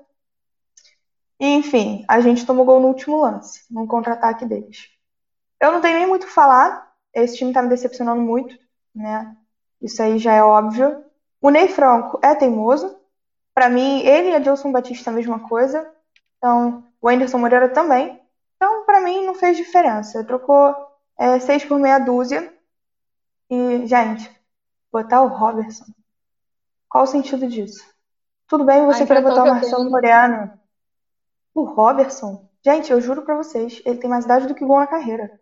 Enfim, 1.44 2.04
a 2.06 2.20
gente 2.20 2.46
tomou 2.46 2.64
gol 2.64 2.78
no 2.78 2.86
último 2.86 3.20
lance, 3.20 3.64
num 3.68 3.84
contra-ataque 3.84 4.46
deles. 4.46 4.88
Eu 5.60 5.72
não 5.72 5.80
tenho 5.80 5.98
nem 5.98 6.06
muito 6.06 6.22
o 6.22 6.26
que 6.26 6.32
falar. 6.32 6.92
Esse 7.12 7.36
time 7.36 7.52
tá 7.52 7.60
me 7.60 7.68
decepcionando 7.68 8.22
muito, 8.22 8.56
né? 8.94 9.36
Isso 9.80 10.00
aí 10.00 10.20
já 10.20 10.32
é 10.34 10.42
óbvio. 10.42 11.04
O 11.40 11.50
Ney 11.50 11.66
Franco 11.66 12.20
é 12.22 12.32
teimoso, 12.36 12.96
para 13.52 13.68
mim, 13.68 14.00
ele 14.06 14.28
e 14.28 14.34
Adilson 14.36 14.70
Batista 14.70 15.10
a 15.10 15.12
mesma 15.12 15.40
coisa. 15.48 15.92
Então, 16.38 16.84
o 17.00 17.08
Anderson 17.08 17.38
Moreira 17.38 17.68
também. 17.68 18.20
Então, 18.54 18.84
para 18.84 19.00
mim, 19.00 19.26
não 19.26 19.34
fez 19.34 19.56
diferença. 19.56 20.22
Trocou 20.22 20.76
é, 21.18 21.40
seis 21.40 21.64
por 21.64 21.76
meia 21.76 21.98
dúzia. 21.98 22.54
E, 23.50 23.84
gente, 23.88 24.30
botar 24.92 25.22
o 25.22 25.26
Robertson. 25.26 25.86
Qual 26.88 27.02
o 27.02 27.06
sentido 27.08 27.48
disso? 27.48 27.84
Tudo 28.46 28.62
bem 28.62 28.86
você 28.86 29.04
querer 29.04 29.22
botar 29.22 29.42
o 29.42 29.48
Marcelo 29.48 29.90
Moreira. 29.90 30.61
O 31.54 31.64
Robertson? 31.64 32.48
Gente, 32.64 32.92
eu 32.92 33.00
juro 33.00 33.22
para 33.22 33.36
vocês, 33.36 33.82
ele 33.84 33.98
tem 33.98 34.08
mais 34.08 34.24
idade 34.24 34.46
do 34.46 34.54
que 34.54 34.64
gol 34.64 34.78
na 34.78 34.86
carreira. 34.86 35.40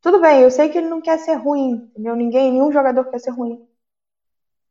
Tudo 0.00 0.20
bem, 0.20 0.42
eu 0.42 0.50
sei 0.50 0.68
que 0.68 0.78
ele 0.78 0.88
não 0.88 1.00
quer 1.00 1.18
ser 1.18 1.34
ruim, 1.34 1.90
entendeu? 1.90 2.14
Ninguém, 2.16 2.52
nenhum 2.52 2.72
jogador 2.72 3.04
quer 3.10 3.18
ser 3.18 3.30
ruim. 3.30 3.66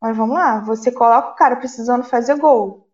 Mas 0.02 0.16
vamos 0.16 0.36
lá, 0.36 0.60
você 0.62 0.92
coloca 0.92 1.32
o 1.32 1.36
cara 1.36 1.58
precisando 1.58 2.04
fazer 2.04 2.36
gol, 2.38 2.88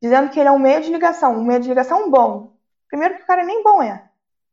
dizendo 0.00 0.30
que 0.30 0.40
ele 0.40 0.48
é 0.48 0.52
um 0.52 0.58
meio 0.58 0.80
de 0.80 0.90
ligação, 0.90 1.36
um 1.36 1.44
meio 1.44 1.60
de 1.60 1.68
ligação 1.68 2.10
bom. 2.10 2.56
Primeiro 2.88 3.16
que 3.16 3.22
o 3.22 3.26
cara 3.26 3.44
nem 3.44 3.62
bom 3.62 3.82
é. 3.82 4.08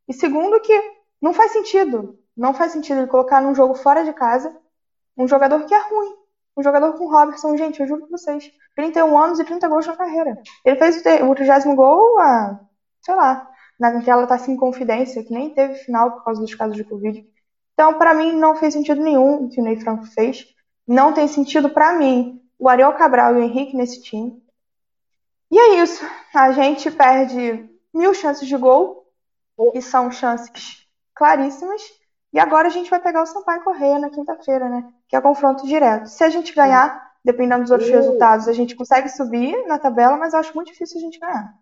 E 0.07 0.13
segundo 0.13 0.59
que 0.59 0.73
não 1.21 1.33
faz 1.33 1.51
sentido. 1.51 2.19
Não 2.35 2.53
faz 2.53 2.73
sentido 2.73 2.99
ele 2.99 3.07
colocar 3.07 3.41
num 3.41 3.55
jogo 3.55 3.75
fora 3.75 4.03
de 4.03 4.11
casa 4.11 4.55
um 5.17 5.27
jogador 5.27 5.65
que 5.65 5.73
é 5.73 5.79
ruim. 5.89 6.15
Um 6.57 6.63
jogador 6.63 6.97
com 6.97 7.09
Robertson, 7.09 7.55
gente, 7.55 7.79
eu 7.79 7.87
juro 7.87 8.07
pra 8.07 8.17
vocês. 8.17 8.51
31 8.75 9.17
anos 9.17 9.39
e 9.39 9.45
30 9.45 9.67
gols 9.67 9.87
na 9.87 9.95
carreira. 9.95 10.37
Ele 10.63 10.77
fez 10.77 10.97
o 10.97 11.35
30 11.35 11.75
gol, 11.75 12.19
a, 12.19 12.59
sei 13.05 13.15
lá, 13.15 13.47
naquela 13.79 14.25
tá 14.25 14.37
sem 14.37 14.57
confidência, 14.57 15.23
que 15.23 15.31
nem 15.31 15.51
teve 15.51 15.75
final 15.75 16.11
por 16.11 16.23
causa 16.23 16.41
dos 16.41 16.55
casos 16.55 16.75
de 16.75 16.83
Covid. 16.83 17.25
Então, 17.73 17.97
para 17.97 18.13
mim, 18.13 18.31
não 18.33 18.55
fez 18.55 18.73
sentido 18.73 19.01
nenhum 19.01 19.45
o 19.45 19.49
que 19.49 19.61
o 19.61 19.63
Ney 19.63 19.77
Franco 19.77 20.05
fez. 20.05 20.45
Não 20.87 21.13
tem 21.13 21.27
sentido 21.27 21.69
para 21.69 21.93
mim 21.93 22.41
o 22.57 22.69
Ariel 22.69 22.93
Cabral 22.93 23.35
e 23.35 23.39
o 23.39 23.43
Henrique 23.43 23.75
nesse 23.75 24.01
time. 24.01 24.41
E 25.51 25.59
é 25.59 25.83
isso. 25.83 26.03
A 26.33 26.51
gente 26.51 26.89
perde 26.89 27.69
mil 27.93 28.13
chances 28.13 28.47
de 28.47 28.57
gol, 28.57 29.05
e 29.73 29.81
são 29.81 30.11
chances 30.11 30.85
claríssimas. 31.13 31.81
E 32.33 32.39
agora 32.39 32.67
a 32.67 32.71
gente 32.71 32.89
vai 32.89 32.99
pegar 32.99 33.23
o 33.23 33.25
Sampaio 33.25 33.63
Correia 33.63 33.99
na 33.99 34.09
quinta-feira, 34.09 34.67
né? 34.67 34.91
Que 35.07 35.15
é 35.15 35.21
confronto 35.21 35.65
direto. 35.65 36.07
Se 36.07 36.23
a 36.23 36.29
gente 36.29 36.53
ganhar, 36.53 37.13
dependendo 37.23 37.61
dos 37.61 37.71
outros 37.71 37.89
resultados, 37.89 38.47
a 38.47 38.53
gente 38.53 38.75
consegue 38.75 39.07
subir 39.07 39.65
na 39.67 39.79
tabela, 39.79 40.17
mas 40.17 40.33
eu 40.33 40.39
acho 40.39 40.53
muito 40.53 40.71
difícil 40.71 40.97
a 40.97 41.01
gente 41.01 41.19
ganhar. 41.19 41.53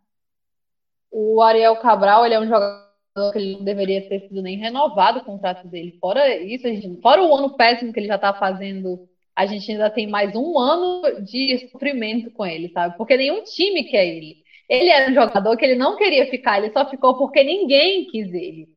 O 1.13 1.41
Ariel 1.41 1.75
Cabral, 1.77 2.25
ele 2.25 2.33
é 2.33 2.39
um 2.39 2.47
jogador 2.47 3.31
que 3.31 3.37
ele 3.37 3.53
não 3.57 3.63
deveria 3.63 4.09
ter 4.09 4.21
sido 4.21 4.41
nem 4.41 4.57
renovado 4.57 5.19
o 5.19 5.23
contrato 5.23 5.67
dele. 5.67 5.97
Fora 6.01 6.35
isso, 6.37 6.67
gente, 6.67 6.99
fora 7.01 7.23
o 7.23 7.35
ano 7.35 7.55
péssimo 7.55 7.93
que 7.93 7.99
ele 7.99 8.07
já 8.07 8.15
está 8.15 8.33
fazendo 8.33 9.07
a 9.35 9.45
gente 9.45 9.71
ainda 9.71 9.89
tem 9.89 10.07
mais 10.07 10.35
um 10.35 10.59
ano 10.59 11.21
de 11.21 11.69
sofrimento 11.71 12.31
com 12.31 12.45
ele, 12.45 12.69
sabe? 12.69 12.95
Porque 12.97 13.17
nenhum 13.17 13.43
time 13.43 13.83
quer 13.83 14.05
ele. 14.05 14.37
Ele 14.69 14.89
era 14.89 15.11
um 15.11 15.13
jogador 15.13 15.57
que 15.57 15.65
ele 15.65 15.75
não 15.75 15.97
queria 15.97 16.29
ficar, 16.29 16.59
ele 16.59 16.71
só 16.71 16.87
ficou 16.89 17.17
porque 17.17 17.43
ninguém 17.43 18.05
quis 18.05 18.31
ele. 18.33 18.67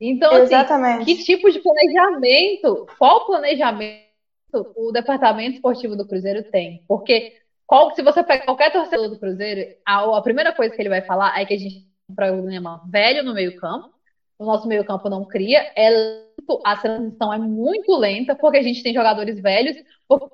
Então, 0.00 0.32
assim, 0.32 0.54
Exatamente. 0.54 1.02
assim, 1.02 1.16
que 1.16 1.24
tipo 1.24 1.50
de 1.50 1.60
planejamento, 1.60 2.86
qual 2.98 3.26
planejamento 3.26 4.02
o 4.76 4.90
departamento 4.92 5.54
esportivo 5.54 5.96
do 5.96 6.06
Cruzeiro 6.06 6.42
tem? 6.50 6.82
Porque 6.86 7.32
qual, 7.72 7.94
se 7.94 8.02
você 8.02 8.22
pegar 8.22 8.44
qualquer 8.44 8.70
torcedor 8.70 9.08
do 9.08 9.18
Cruzeiro, 9.18 9.74
a, 9.86 10.18
a 10.18 10.20
primeira 10.20 10.52
coisa 10.52 10.76
que 10.76 10.82
ele 10.82 10.90
vai 10.90 11.00
falar 11.00 11.40
é 11.40 11.46
que 11.46 11.54
a 11.54 11.58
gente 11.58 11.76
tem 11.76 11.86
um 12.10 12.14
problema 12.14 12.82
velho 12.86 13.24
no 13.24 13.32
meio-campo, 13.32 13.90
o 14.38 14.44
nosso 14.44 14.68
meio-campo 14.68 15.08
não 15.08 15.24
cria, 15.24 15.72
é 15.74 15.88
lento, 15.88 16.60
a 16.66 16.76
transição 16.76 17.32
é 17.32 17.38
muito 17.38 17.96
lenta, 17.96 18.34
porque 18.34 18.58
a 18.58 18.62
gente 18.62 18.82
tem 18.82 18.92
jogadores 18.92 19.40
velhos, 19.40 19.74
porque 20.06 20.26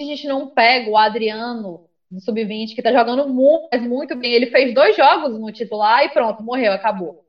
a 0.00 0.02
gente 0.02 0.26
não 0.26 0.48
pega 0.48 0.88
o 0.88 0.96
Adriano 0.96 1.86
do 2.10 2.22
Sub-20, 2.22 2.74
que 2.74 2.80
tá 2.80 2.90
jogando 2.90 3.28
muito, 3.28 3.68
muito 3.82 4.16
bem. 4.16 4.32
Ele 4.32 4.46
fez 4.46 4.72
dois 4.72 4.96
jogos 4.96 5.38
no 5.38 5.52
titular 5.52 6.06
e 6.06 6.08
pronto, 6.08 6.42
morreu, 6.42 6.72
acabou. 6.72 7.22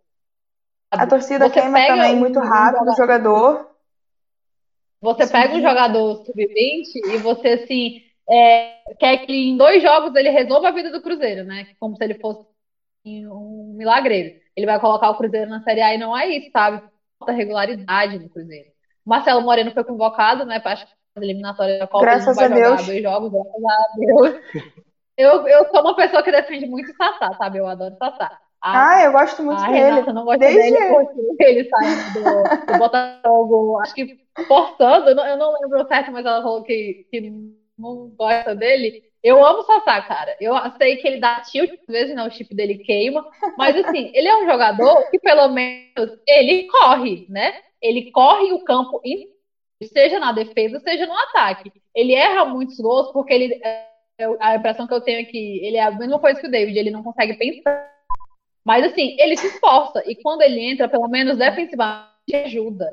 A 0.89 1.05
torcida 1.05 1.49
você 1.49 1.59
queima 1.59 1.85
também 1.85 2.15
muito 2.15 2.39
rápido 2.39 2.89
o 2.89 2.95
jogador. 2.95 3.69
Você 5.01 5.27
pega 5.27 5.53
um 5.53 5.61
jogador 5.61 6.23
sub-20 6.25 7.13
e 7.13 7.17
você, 7.17 7.49
assim, 7.49 8.08
é, 8.29 8.75
quer 8.99 9.17
que 9.25 9.33
em 9.33 9.57
dois 9.57 9.81
jogos 9.81 10.15
ele 10.15 10.29
resolva 10.29 10.69
a 10.69 10.71
vida 10.71 10.91
do 10.91 11.01
Cruzeiro, 11.01 11.43
né? 11.43 11.67
Como 11.79 11.95
se 11.95 12.03
ele 12.03 12.15
fosse 12.15 12.45
um 13.05 13.73
milagreiro. 13.75 14.39
Ele 14.55 14.65
vai 14.65 14.79
colocar 14.79 15.09
o 15.09 15.17
Cruzeiro 15.17 15.49
na 15.49 15.63
Série 15.63 15.81
A 15.81 15.95
e 15.95 15.97
não 15.97 16.15
é 16.15 16.27
isso, 16.27 16.51
sabe? 16.51 16.83
Falta 17.17 17.33
regularidade 17.33 18.19
no 18.19 18.29
Cruzeiro. 18.29 18.69
O 19.05 19.09
Marcelo 19.09 19.41
Moreno 19.41 19.71
foi 19.71 19.83
convocado, 19.83 20.45
né, 20.45 20.59
para 20.59 20.79
a 20.79 21.23
eliminatória 21.23 21.79
da 21.79 21.87
Copa. 21.87 22.05
Graças 22.05 22.37
a 22.37 22.47
Deus. 22.47 22.85
dois 22.85 23.01
jogos, 23.01 23.31
graças 23.31 23.63
a 23.65 23.97
Deus. 23.97 24.41
Eu, 25.19 25.45
eu 25.49 25.65
sou 25.65 25.81
uma 25.81 25.97
pessoa 25.97 26.23
que 26.23 26.31
defende 26.31 26.65
muito 26.65 26.93
o 26.93 26.95
Sassá, 26.95 27.33
sabe? 27.33 27.57
Eu 27.57 27.67
adoro 27.67 27.93
o 27.93 27.97
Sassá. 27.97 28.39
A, 28.61 28.91
ah, 28.91 29.03
eu 29.03 29.11
gosto 29.11 29.43
muito 29.43 29.61
dele. 29.63 29.77
Renata 29.77 30.13
não 30.13 30.23
gosta 30.23 30.39
Desde... 30.39 30.71
dele 30.71 30.93
porque 30.93 31.43
ele 31.43 31.69
saiu 31.69 32.13
do, 32.13 32.71
do 32.71 32.77
Botafogo, 32.77 33.79
acho 33.81 33.93
que 33.93 34.17
forçando, 34.47 35.09
eu 35.09 35.15
não, 35.15 35.27
eu 35.27 35.37
não 35.37 35.53
lembro 35.59 35.85
certo, 35.89 36.09
mas 36.13 36.25
ela 36.25 36.41
falou 36.41 36.63
que, 36.63 37.05
que 37.11 37.17
não 37.79 38.09
gosta 38.09 38.53
dele. 38.53 39.03
Eu 39.23 39.45
amo 39.45 39.59
o 39.59 39.63
Sassá, 39.63 40.01
cara. 40.01 40.35
Eu 40.39 40.53
sei 40.77 40.97
que 40.97 41.07
ele 41.07 41.19
dá 41.19 41.41
tilt, 41.41 41.71
às 41.71 41.87
vezes 41.87 42.15
não, 42.15 42.27
o 42.27 42.31
chip 42.31 42.53
dele 42.53 42.77
queima. 42.79 43.25
Mas 43.57 43.75
assim, 43.75 44.11
ele 44.15 44.27
é 44.27 44.37
um 44.37 44.45
jogador 44.45 45.09
que 45.09 45.19
pelo 45.19 45.49
menos 45.49 46.17
ele 46.27 46.67
corre, 46.67 47.25
né? 47.29 47.53
Ele 47.81 48.11
corre 48.11 48.51
o 48.53 48.63
campo, 48.63 49.01
seja 49.83 50.19
na 50.19 50.31
defesa, 50.31 50.79
seja 50.79 51.05
no 51.05 51.17
ataque. 51.17 51.71
Ele 51.95 52.13
erra 52.13 52.45
muitos 52.45 52.77
gols 52.79 53.11
porque 53.11 53.33
ele. 53.33 53.59
É, 53.63 53.87
a 54.41 54.55
impressão 54.55 54.85
que 54.85 54.93
eu 54.93 55.01
tenho 55.01 55.21
é 55.21 55.23
que 55.23 55.65
ele 55.65 55.77
é 55.77 55.83
a 55.83 55.91
mesma 55.91 56.19
coisa 56.19 56.39
que 56.39 56.47
o 56.47 56.51
David, 56.51 56.77
ele 56.77 56.91
não 56.91 57.01
consegue 57.01 57.35
pensar. 57.35 57.89
Mas 58.65 58.85
assim, 58.85 59.15
ele 59.17 59.37
se 59.37 59.47
esforça. 59.47 60.03
E 60.05 60.15
quando 60.15 60.41
ele 60.41 60.59
entra, 60.59 60.89
pelo 60.89 61.07
menos 61.07 61.37
defensivamente, 61.37 62.09
ajuda. 62.33 62.85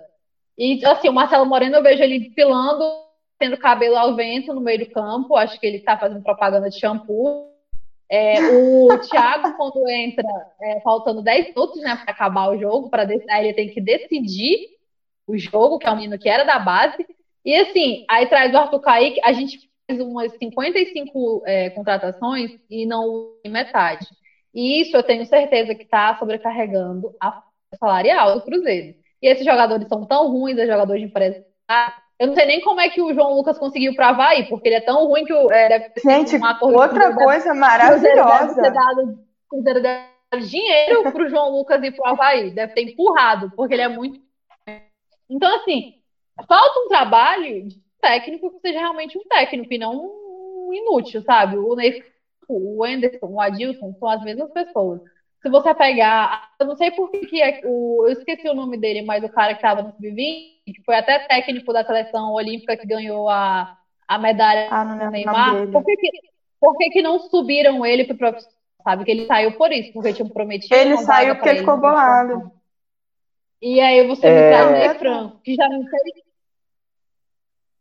E 0.56 0.84
assim, 0.86 1.08
o 1.08 1.12
Marcelo 1.12 1.44
Moreno 1.44 1.76
eu 1.76 1.82
vejo 1.82 2.02
ele 2.02 2.30
pilando 2.30 3.05
tendo 3.38 3.56
cabelo 3.56 3.96
ao 3.96 4.14
vento 4.14 4.52
no 4.52 4.60
meio 4.60 4.80
do 4.80 4.90
campo. 4.90 5.36
Acho 5.36 5.58
que 5.58 5.66
ele 5.66 5.78
está 5.78 5.96
fazendo 5.98 6.22
propaganda 6.22 6.70
de 6.70 6.78
shampoo. 6.78 7.50
É, 8.08 8.40
o 8.50 8.98
Thiago, 9.08 9.56
quando 9.56 9.88
entra, 9.88 10.28
é, 10.60 10.80
faltando 10.80 11.22
10 11.22 11.48
minutos 11.48 11.80
né, 11.82 11.96
para 11.96 12.12
acabar 12.12 12.48
o 12.48 12.58
jogo, 12.58 12.88
para 12.88 13.04
ele 13.04 13.52
tem 13.52 13.68
que 13.68 13.80
decidir 13.80 14.76
o 15.26 15.36
jogo, 15.36 15.78
que 15.78 15.86
é 15.86 15.90
um 15.90 15.96
menino 15.96 16.18
que 16.18 16.28
era 16.28 16.44
da 16.44 16.58
base. 16.58 17.06
E 17.44 17.54
assim, 17.56 18.04
aí 18.08 18.26
traz 18.26 18.52
o 18.54 18.58
Arthur 18.58 18.80
Kaique, 18.80 19.20
a 19.22 19.32
gente 19.32 19.70
fez 19.86 20.00
umas 20.00 20.32
55 20.36 21.42
é, 21.46 21.70
contratações 21.70 22.52
e 22.68 22.86
não 22.86 23.34
metade. 23.46 24.06
E 24.54 24.80
isso 24.80 24.96
eu 24.96 25.02
tenho 25.02 25.24
certeza 25.26 25.74
que 25.74 25.82
está 25.82 26.16
sobrecarregando 26.18 27.14
a 27.20 27.42
salarial 27.78 28.34
do 28.34 28.42
Cruzeiro. 28.42 28.96
E 29.20 29.28
esses 29.28 29.44
jogadores 29.44 29.86
são 29.88 30.04
tão 30.06 30.30
ruins, 30.30 30.58
os 30.58 30.66
jogadores 30.66 31.02
de 31.02 31.08
empresa 31.08 31.44
eu 32.18 32.28
não 32.28 32.34
sei 32.34 32.46
nem 32.46 32.60
como 32.62 32.80
é 32.80 32.88
que 32.88 33.02
o 33.02 33.12
João 33.12 33.34
Lucas 33.34 33.58
conseguiu 33.58 33.94
pravar 33.94 34.30
aí, 34.30 34.48
porque 34.48 34.68
ele 34.68 34.76
é 34.76 34.80
tão 34.80 35.06
ruim 35.06 35.24
que 35.24 35.32
o, 35.32 35.50
é, 35.50 35.68
deve 35.68 35.92
Gente, 36.02 36.36
outra 36.62 37.14
coisa 37.14 37.52
maravilhosa. 37.54 38.54
Deve 38.54 38.54
ter 38.54 38.72
dado, 38.72 39.18
deve 39.52 39.80
ter 39.80 39.82
dado 39.82 40.46
dinheiro 40.46 41.12
pro 41.12 41.28
João 41.28 41.50
Lucas 41.50 41.82
ir 41.82 41.94
pro 41.94 42.06
Havaí. 42.06 42.50
Deve 42.50 42.72
ter 42.72 42.82
empurrado, 42.82 43.52
porque 43.54 43.74
ele 43.74 43.82
é 43.82 43.88
muito. 43.88 44.18
Então, 45.28 45.54
assim, 45.56 45.94
falta 46.48 46.80
um 46.80 46.88
trabalho 46.88 47.68
de 47.68 47.82
técnico 48.00 48.50
que 48.50 48.60
seja 48.60 48.78
realmente 48.78 49.18
um 49.18 49.24
técnico 49.28 49.72
e 49.74 49.78
não 49.78 49.94
um 49.94 50.72
inútil, 50.72 51.22
sabe? 51.22 51.58
O 51.58 51.74
Ney, 51.74 52.02
o 52.48 52.82
Anderson, 52.82 53.26
o 53.26 53.40
Adilson 53.40 53.94
são 53.98 54.08
as 54.08 54.22
mesmas 54.22 54.50
pessoas. 54.52 55.02
Se 55.46 55.50
você 55.50 55.72
pegar, 55.72 56.50
eu 56.58 56.66
não 56.66 56.74
sei 56.74 56.90
por 56.90 57.08
que, 57.08 57.24
que 57.24 57.40
é, 57.40 57.60
o, 57.64 58.04
eu 58.04 58.14
esqueci 58.14 58.48
o 58.48 58.54
nome 58.54 58.76
dele, 58.76 59.02
mas 59.02 59.22
o 59.22 59.28
cara 59.28 59.54
que 59.54 59.58
estava 59.58 59.80
no 59.80 59.92
sub-20 59.92 60.56
que 60.66 60.82
foi 60.84 60.96
até 60.96 61.20
técnico 61.20 61.72
da 61.72 61.84
seleção 61.84 62.32
olímpica 62.32 62.76
que 62.76 62.84
ganhou 62.84 63.28
a, 63.28 63.78
a 64.08 64.18
medalha 64.18 64.66
ah, 64.68 64.84
no 64.84 65.08
Neymar, 65.08 65.68
por 65.68 65.84
que, 65.84 65.94
que, 65.94 66.10
por 66.60 66.76
que, 66.76 66.90
que 66.90 67.00
não 67.00 67.20
subiram 67.20 67.86
ele 67.86 68.02
para 68.02 68.14
o 68.14 68.18
profissional? 68.18 68.56
Sabe 68.82 69.04
que 69.04 69.10
ele 69.12 69.26
saiu 69.26 69.52
por 69.52 69.70
isso, 69.70 69.92
porque 69.92 70.14
tinham 70.14 70.28
prometido. 70.28 70.74
Ele 70.74 70.96
saiu 70.98 71.36
porque 71.36 71.50
ele 71.50 71.58
ficou 71.60 71.76
bolado. 71.76 72.50
E 73.62 73.80
aí 73.80 74.04
você 74.04 74.26
é... 74.26 74.32
me 74.32 74.48
traz 74.48 74.70
né, 74.72 74.94
Franco, 74.98 75.40
que 75.44 75.54
já 75.54 75.68
não 75.68 75.84
sei. 75.84 76.24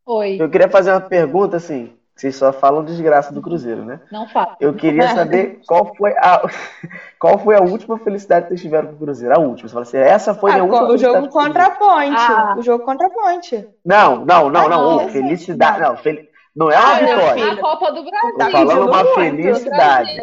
Oi. 0.06 0.38
Eu 0.40 0.52
queria 0.52 0.70
fazer 0.70 0.92
uma 0.92 1.02
pergunta 1.02 1.58
assim. 1.58 1.98
Vocês 2.16 2.38
só 2.38 2.54
falam 2.54 2.86
desgraça 2.86 3.34
do 3.34 3.42
Cruzeiro, 3.42 3.84
né? 3.84 4.00
Não 4.10 4.26
falo. 4.30 4.56
Eu 4.58 4.74
queria 4.74 5.10
saber 5.10 5.60
qual 5.68 5.94
foi 5.96 6.14
a, 6.18 6.42
qual 7.20 7.38
foi 7.38 7.56
a 7.58 7.62
última 7.62 8.00
felicidade 8.00 8.44
que 8.44 8.50
vocês 8.50 8.62
tiveram 8.62 8.88
com 8.88 8.94
o 8.94 9.00
Cruzeiro. 9.00 9.36
A 9.36 9.40
última. 9.40 9.68
Você 9.68 9.74
fala 9.74 9.84
assim, 9.84 9.98
essa 9.98 10.34
foi 10.34 10.52
ah, 10.52 10.56
a 10.56 10.64
última 10.64 10.88
O 10.88 10.98
jogo 10.98 11.28
contra 11.28 11.66
a 11.66 11.72
Ponte. 11.72 12.16
Ah. 12.16 12.56
O 12.58 12.62
jogo 12.62 12.86
contra 12.86 13.08
a 13.08 13.10
Ponte. 13.10 13.68
Não, 13.86 14.24
não, 14.24 14.50
não, 14.50 14.66
ah, 14.66 14.70
não. 14.70 14.98
não. 14.98 15.10
felicidade. 15.10 15.82
Não, 15.82 15.98
fel... 15.98 16.18
não 16.56 16.72
é 16.72 16.80
uma 16.80 16.90
ah, 16.90 17.00
vitória. 17.00 17.52
A 17.52 17.58
Copa 17.58 17.92
do 17.92 18.04
Brasil. 18.06 18.38
Tô 18.38 18.52
falando 18.52 18.88
uma 18.88 19.06
felicidade. 19.16 20.18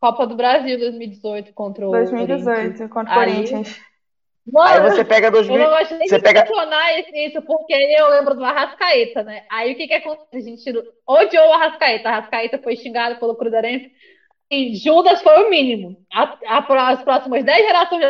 Copa 0.00 0.26
do 0.28 0.36
Brasil 0.36 0.78
2018 0.78 1.52
contra 1.54 1.88
o 1.88 1.90
2018 1.90 2.88
contra 2.88 3.12
o 3.12 3.14
Corinthians. 3.16 3.80
Mano, 4.46 4.68
aí 4.68 4.90
você 4.90 5.04
pega 5.04 5.30
2000. 5.30 5.54
Eu 5.54 5.70
não 5.70 5.78
gosto 5.78 5.94
nem 5.96 6.08
você 6.08 6.16
de 6.16 6.22
pega... 6.22 6.40
mencionar 6.40 6.98
isso, 7.14 7.42
porque 7.42 7.72
eu 7.72 8.08
lembro 8.08 8.34
do 8.34 8.44
Arrascaeta, 8.44 9.22
né? 9.22 9.44
Aí 9.50 9.72
o 9.72 9.76
que 9.76 9.86
que 9.86 9.94
acontece? 9.94 10.36
A 10.36 10.40
gente 10.40 10.92
odiou 11.06 11.48
o 11.48 11.52
Arrascaeta. 11.52 12.08
A 12.08 12.12
Arrascaeta 12.12 12.58
foi 12.58 12.74
xingado 12.76 13.20
pelo 13.20 13.36
Cruzeirense. 13.36 13.92
E 14.50 14.74
Judas 14.74 15.22
foi 15.22 15.44
o 15.44 15.50
mínimo. 15.50 15.96
A, 16.12 16.36
a, 16.46 16.90
as 16.90 17.02
próximas 17.02 17.44
10 17.44 17.66
gerações 17.66 18.04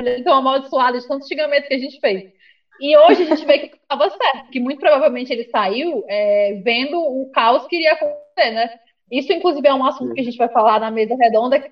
estão 0.00 0.34
amaldiçoadas 0.34 1.02
de 1.02 1.08
tantos 1.08 1.28
xingamentos 1.28 1.68
que 1.68 1.74
a 1.74 1.78
gente 1.78 2.00
fez. 2.00 2.32
E 2.80 2.96
hoje 2.96 3.22
a 3.22 3.26
gente 3.26 3.44
vê 3.46 3.58
que 3.58 3.76
estava 3.76 4.10
certo, 4.10 4.50
que 4.50 4.60
muito 4.60 4.80
provavelmente 4.80 5.32
ele 5.32 5.44
saiu 5.44 6.04
é, 6.08 6.60
vendo 6.62 6.98
o 6.98 7.30
caos 7.32 7.66
que 7.66 7.76
iria 7.76 7.92
acontecer, 7.92 8.50
né? 8.50 8.70
Isso, 9.10 9.32
inclusive, 9.32 9.66
é 9.66 9.74
um 9.74 9.86
assunto 9.86 10.12
que 10.12 10.20
a 10.20 10.24
gente 10.24 10.36
vai 10.36 10.48
falar 10.48 10.80
na 10.80 10.90
mesa 10.90 11.16
redonda, 11.16 11.62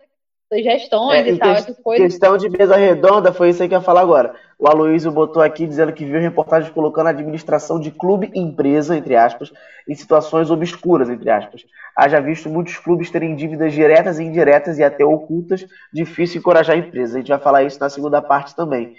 sugestões 0.55 1.26
é, 1.26 1.30
e 1.30 1.38
tal, 1.38 1.50
essas 1.50 1.78
coisas. 1.78 2.07
Questão 2.07 2.36
de 2.36 2.48
mesa 2.48 2.76
redonda, 2.76 3.32
foi 3.32 3.50
isso 3.50 3.62
aí 3.62 3.68
que 3.68 3.74
eu 3.74 3.78
ia 3.78 3.84
falar 3.84 4.02
agora. 4.02 4.34
O 4.59 4.68
Aloysio 4.68 5.11
botou 5.11 5.42
aqui 5.42 5.66
dizendo 5.66 5.92
que 5.92 6.05
viu 6.05 6.20
reportagem 6.20 6.72
colocando 6.72 7.09
a 7.09 7.11
administração 7.11 7.80
de 7.80 7.90
clube 7.90 8.30
e 8.34 8.40
empresa, 8.40 8.96
entre 8.96 9.16
aspas, 9.16 9.52
em 9.88 9.94
situações 9.94 10.50
obscuras, 10.50 11.11
entre 11.11 11.30
aspas. 11.30 11.62
Haja 11.96 12.20
visto 12.20 12.48
muitos 12.48 12.78
clubes 12.78 13.11
terem 13.11 13.34
dívidas 13.34 13.72
diretas 13.72 14.18
e 14.18 14.24
indiretas 14.24 14.78
e 14.78 14.84
até 14.84 15.05
ocultas, 15.05 15.66
difícil 15.92 16.38
encorajar 16.38 16.76
a 16.76 16.78
empresa. 16.78 17.16
A 17.16 17.18
gente 17.18 17.28
vai 17.28 17.38
falar 17.38 17.62
isso 17.64 17.80
na 17.80 17.90
segunda 17.90 18.22
parte 18.22 18.55
também. 18.55 18.94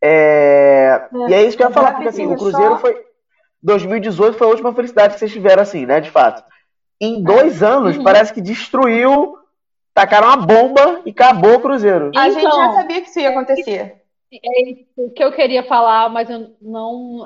É... 0.00 0.68
É, 0.88 1.30
e 1.30 1.34
é 1.34 1.42
isso 1.44 1.56
que 1.56 1.62
eu 1.62 1.68
ia 1.68 1.74
falar, 1.74 1.92
porque 1.92 2.08
assim, 2.08 2.26
o 2.26 2.36
Cruzeiro 2.36 2.74
só... 2.74 2.78
foi. 2.78 2.96
2018 3.60 4.38
foi 4.38 4.46
a 4.46 4.50
última 4.50 4.72
felicidade 4.72 5.14
que 5.14 5.18
vocês 5.18 5.32
tiveram, 5.32 5.62
assim, 5.62 5.84
né, 5.84 6.00
de 6.00 6.10
fato. 6.10 6.44
Em 7.00 7.22
dois 7.22 7.62
anos, 7.62 7.96
uhum. 7.96 8.04
parece 8.04 8.32
que 8.32 8.40
destruiu 8.40 9.37
tacaram 9.98 10.28
uma 10.28 10.36
bomba 10.36 11.02
e 11.04 11.10
acabou 11.10 11.56
o 11.56 11.60
Cruzeiro. 11.60 12.12
A 12.16 12.30
gente 12.30 12.42
já 12.42 12.48
então, 12.48 12.72
sabia 12.74 13.00
que 13.00 13.08
isso 13.08 13.18
ia 13.18 13.30
acontecer. 13.30 14.02
É 14.32 14.70
isso 14.70 15.10
que 15.16 15.24
eu 15.24 15.32
queria 15.32 15.64
falar, 15.64 16.08
mas 16.08 16.30
eu 16.30 16.54
não. 16.62 17.24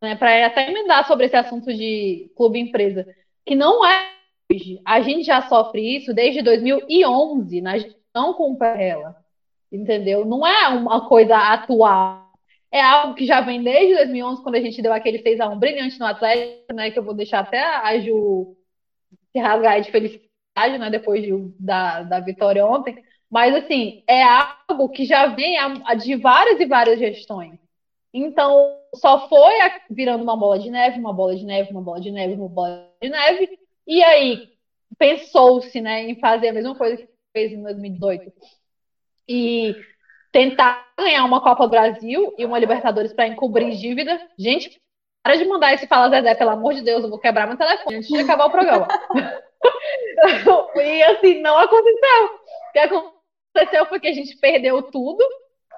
Né, 0.00 0.16
para 0.16 0.46
até 0.46 0.68
emendar 0.68 1.06
sobre 1.06 1.26
esse 1.26 1.36
assunto 1.36 1.72
de 1.72 2.30
clube-empresa, 2.36 3.06
que 3.46 3.54
não 3.54 3.84
é 3.84 4.10
hoje. 4.52 4.80
A 4.84 5.00
gente 5.00 5.24
já 5.24 5.42
sofre 5.42 5.96
isso 5.96 6.12
desde 6.12 6.42
2011, 6.42 7.60
na 7.60 7.78
gestão 7.78 8.34
com 8.34 8.56
Perrela. 8.56 9.16
Entendeu? 9.70 10.24
Não 10.24 10.46
é 10.46 10.68
uma 10.68 11.08
coisa 11.08 11.36
atual. 11.36 12.30
É 12.70 12.80
algo 12.80 13.14
que 13.14 13.24
já 13.24 13.40
vem 13.40 13.62
desde 13.62 13.94
2011, 13.94 14.42
quando 14.42 14.56
a 14.56 14.60
gente 14.60 14.82
deu 14.82 14.92
aquele 14.92 15.22
6x1 15.22 15.58
brilhante 15.58 15.98
no 15.98 16.06
Atlético, 16.06 16.74
né? 16.74 16.90
Que 16.90 16.98
eu 16.98 17.04
vou 17.04 17.14
deixar 17.14 17.40
até 17.40 17.62
a 17.62 17.98
Ju 17.98 18.56
se 19.32 19.38
rasgar 19.38 19.80
de 19.80 19.90
felicidade 19.90 20.31
né, 20.56 20.90
depois 20.90 21.22
de, 21.22 21.32
da, 21.58 22.02
da 22.02 22.20
vitória 22.20 22.66
ontem, 22.66 23.02
mas 23.30 23.54
assim, 23.54 24.02
é 24.06 24.22
algo 24.22 24.90
que 24.90 25.04
já 25.04 25.26
vem 25.26 25.56
de 25.98 26.16
várias 26.16 26.60
e 26.60 26.66
várias 26.66 26.98
gestões. 26.98 27.58
Então, 28.12 28.78
só 28.94 29.26
foi 29.28 29.54
virando 29.90 30.22
uma 30.22 30.36
bola 30.36 30.58
de 30.58 30.70
neve, 30.70 30.98
uma 30.98 31.14
bola 31.14 31.34
de 31.34 31.44
neve, 31.44 31.70
uma 31.70 31.80
bola 31.80 32.00
de 32.00 32.10
neve, 32.10 32.34
uma 32.34 32.48
bola 32.48 32.86
de 33.00 33.08
neve, 33.08 33.58
e 33.86 34.02
aí 34.02 34.52
pensou-se 34.98 35.80
né, 35.80 36.02
em 36.02 36.20
fazer 36.20 36.48
a 36.48 36.52
mesma 36.52 36.74
coisa 36.74 36.98
que 36.98 37.08
fez 37.32 37.52
em 37.52 37.62
2018. 37.62 38.30
E 39.26 39.74
tentar 40.30 40.86
ganhar 40.98 41.24
uma 41.24 41.40
Copa 41.40 41.64
do 41.64 41.70
Brasil 41.70 42.34
e 42.36 42.44
uma 42.44 42.58
Libertadores 42.58 43.12
para 43.12 43.26
encobrir 43.26 43.76
dívida. 43.76 44.20
Gente, 44.38 44.80
para 45.22 45.36
de 45.36 45.44
mandar 45.46 45.72
esse 45.72 45.86
Fala 45.86 46.10
Zezé, 46.10 46.34
pelo 46.34 46.50
amor 46.50 46.74
de 46.74 46.82
Deus, 46.82 47.02
eu 47.02 47.10
vou 47.10 47.18
quebrar 47.18 47.46
meu 47.46 47.56
telefone 47.56 47.96
antes 47.96 48.08
de 48.08 48.18
acabar 48.18 48.46
o 48.46 48.50
programa. 48.50 48.88
e 50.76 51.02
assim, 51.04 51.40
não 51.40 51.58
aconteceu. 51.58 52.24
O 52.24 52.72
que 52.72 52.78
aconteceu 52.78 53.86
foi 53.86 54.00
que 54.00 54.08
a 54.08 54.12
gente 54.12 54.36
perdeu 54.38 54.82
tudo. 54.82 55.24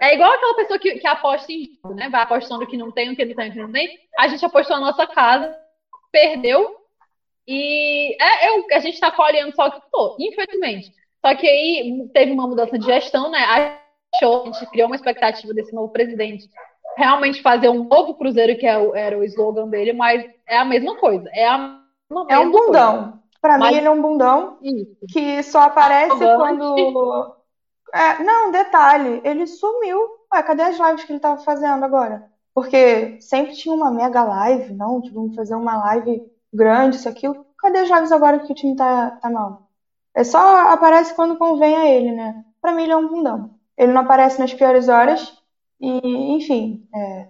É 0.00 0.14
igual 0.14 0.32
aquela 0.32 0.56
pessoa 0.56 0.78
que, 0.78 0.98
que 0.98 1.06
aposta 1.06 1.52
em 1.52 1.78
jogo, 1.82 1.94
né? 1.94 2.08
Vai 2.08 2.22
apostando 2.22 2.66
que 2.66 2.76
não 2.76 2.90
tem, 2.90 3.12
o 3.12 3.16
que 3.16 3.24
não 3.24 3.34
tem, 3.34 3.50
o 3.50 3.52
que 3.52 3.58
não 3.60 3.72
tem. 3.72 3.98
A 4.18 4.28
gente 4.28 4.44
apostou 4.44 4.76
na 4.76 4.86
nossa 4.86 5.06
casa, 5.06 5.56
perdeu. 6.10 6.76
E 7.46 8.16
é, 8.20 8.48
eu, 8.48 8.66
a 8.72 8.78
gente 8.80 8.98
tá 8.98 9.10
colhendo 9.10 9.54
só 9.54 9.70
que 9.70 9.80
tô, 9.92 10.16
infelizmente. 10.18 10.92
Só 11.24 11.34
que 11.34 11.46
aí 11.46 12.08
teve 12.12 12.32
uma 12.32 12.46
mudança 12.46 12.78
de 12.78 12.84
gestão, 12.84 13.30
né? 13.30 13.78
Achou, 14.14 14.42
a 14.42 14.44
gente 14.46 14.70
criou 14.70 14.88
uma 14.88 14.96
expectativa 14.96 15.54
desse 15.54 15.74
novo 15.74 15.92
presidente 15.92 16.48
realmente 16.96 17.42
fazer 17.42 17.68
um 17.68 17.84
novo 17.84 18.14
Cruzeiro, 18.14 18.56
que 18.56 18.66
é 18.66 18.74
era 18.94 19.18
o 19.18 19.24
slogan 19.24 19.68
dele, 19.68 19.92
mas 19.92 20.24
é 20.46 20.56
a 20.56 20.64
mesma 20.64 20.96
coisa. 20.96 21.28
É, 21.32 21.46
a 21.46 21.80
é 22.28 22.38
um 22.38 22.50
bundão. 22.50 23.02
Coisa. 23.02 23.23
Pra 23.44 23.58
Mas... 23.58 23.72
mim, 23.72 23.76
ele 23.76 23.86
é 23.86 23.90
um 23.90 24.00
bundão 24.00 24.56
Isso. 24.62 24.96
que 25.12 25.42
só 25.42 25.64
aparece 25.64 26.16
quando. 26.16 27.36
É, 27.92 28.24
não, 28.24 28.50
detalhe, 28.50 29.20
ele 29.22 29.46
sumiu. 29.46 29.98
Ué, 30.32 30.42
cadê 30.42 30.62
as 30.62 30.78
lives 30.78 31.04
que 31.04 31.12
ele 31.12 31.20
tava 31.20 31.42
fazendo 31.42 31.84
agora? 31.84 32.24
Porque 32.54 33.20
sempre 33.20 33.52
tinha 33.52 33.74
uma 33.74 33.90
mega 33.90 34.24
live, 34.24 34.72
não? 34.72 35.02
Tipo, 35.02 35.16
vamos 35.16 35.36
fazer 35.36 35.54
uma 35.56 35.76
live 35.76 36.24
grande, 36.50 36.96
isso, 36.96 37.06
aquilo. 37.06 37.44
Cadê 37.58 37.80
as 37.80 37.90
lives 37.90 38.12
agora 38.12 38.38
que 38.38 38.50
o 38.50 38.54
time 38.54 38.76
tá, 38.76 39.10
tá 39.10 39.28
mal? 39.28 39.68
É 40.14 40.24
só 40.24 40.70
aparece 40.70 41.12
quando 41.12 41.36
convém 41.36 41.76
a 41.76 41.86
ele, 41.86 42.12
né? 42.12 42.42
Pra 42.62 42.72
mim, 42.72 42.84
ele 42.84 42.92
é 42.92 42.96
um 42.96 43.08
bundão. 43.08 43.50
Ele 43.76 43.92
não 43.92 44.00
aparece 44.00 44.40
nas 44.40 44.54
piores 44.54 44.88
horas. 44.88 45.36
E, 45.78 45.98
enfim, 46.34 46.88
é, 46.94 47.28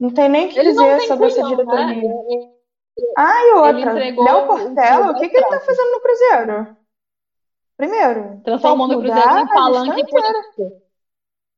não 0.00 0.08
tem 0.08 0.26
nem 0.30 0.46
o 0.46 0.48
que 0.48 0.58
ele 0.58 0.70
dizer 0.70 1.02
sobre 1.02 1.26
essa 1.26 1.42
diretoria. 1.44 2.08
Né? 2.08 2.50
Ah, 3.16 3.42
e 3.42 3.54
outra, 3.54 3.92
Léo 3.94 4.46
Portela, 4.46 5.10
o 5.10 5.14
que, 5.14 5.28
que 5.28 5.36
ele 5.36 5.46
tá 5.46 5.60
fazendo 5.60 5.92
no 5.92 6.00
Cruzeiro? 6.00 6.76
Primeiro, 7.76 8.40
transformando 8.44 8.98
o 8.98 9.00
Cruzeiro 9.00 9.38
em 9.38 9.46
palanque 9.48 10.06
político. 10.06 10.82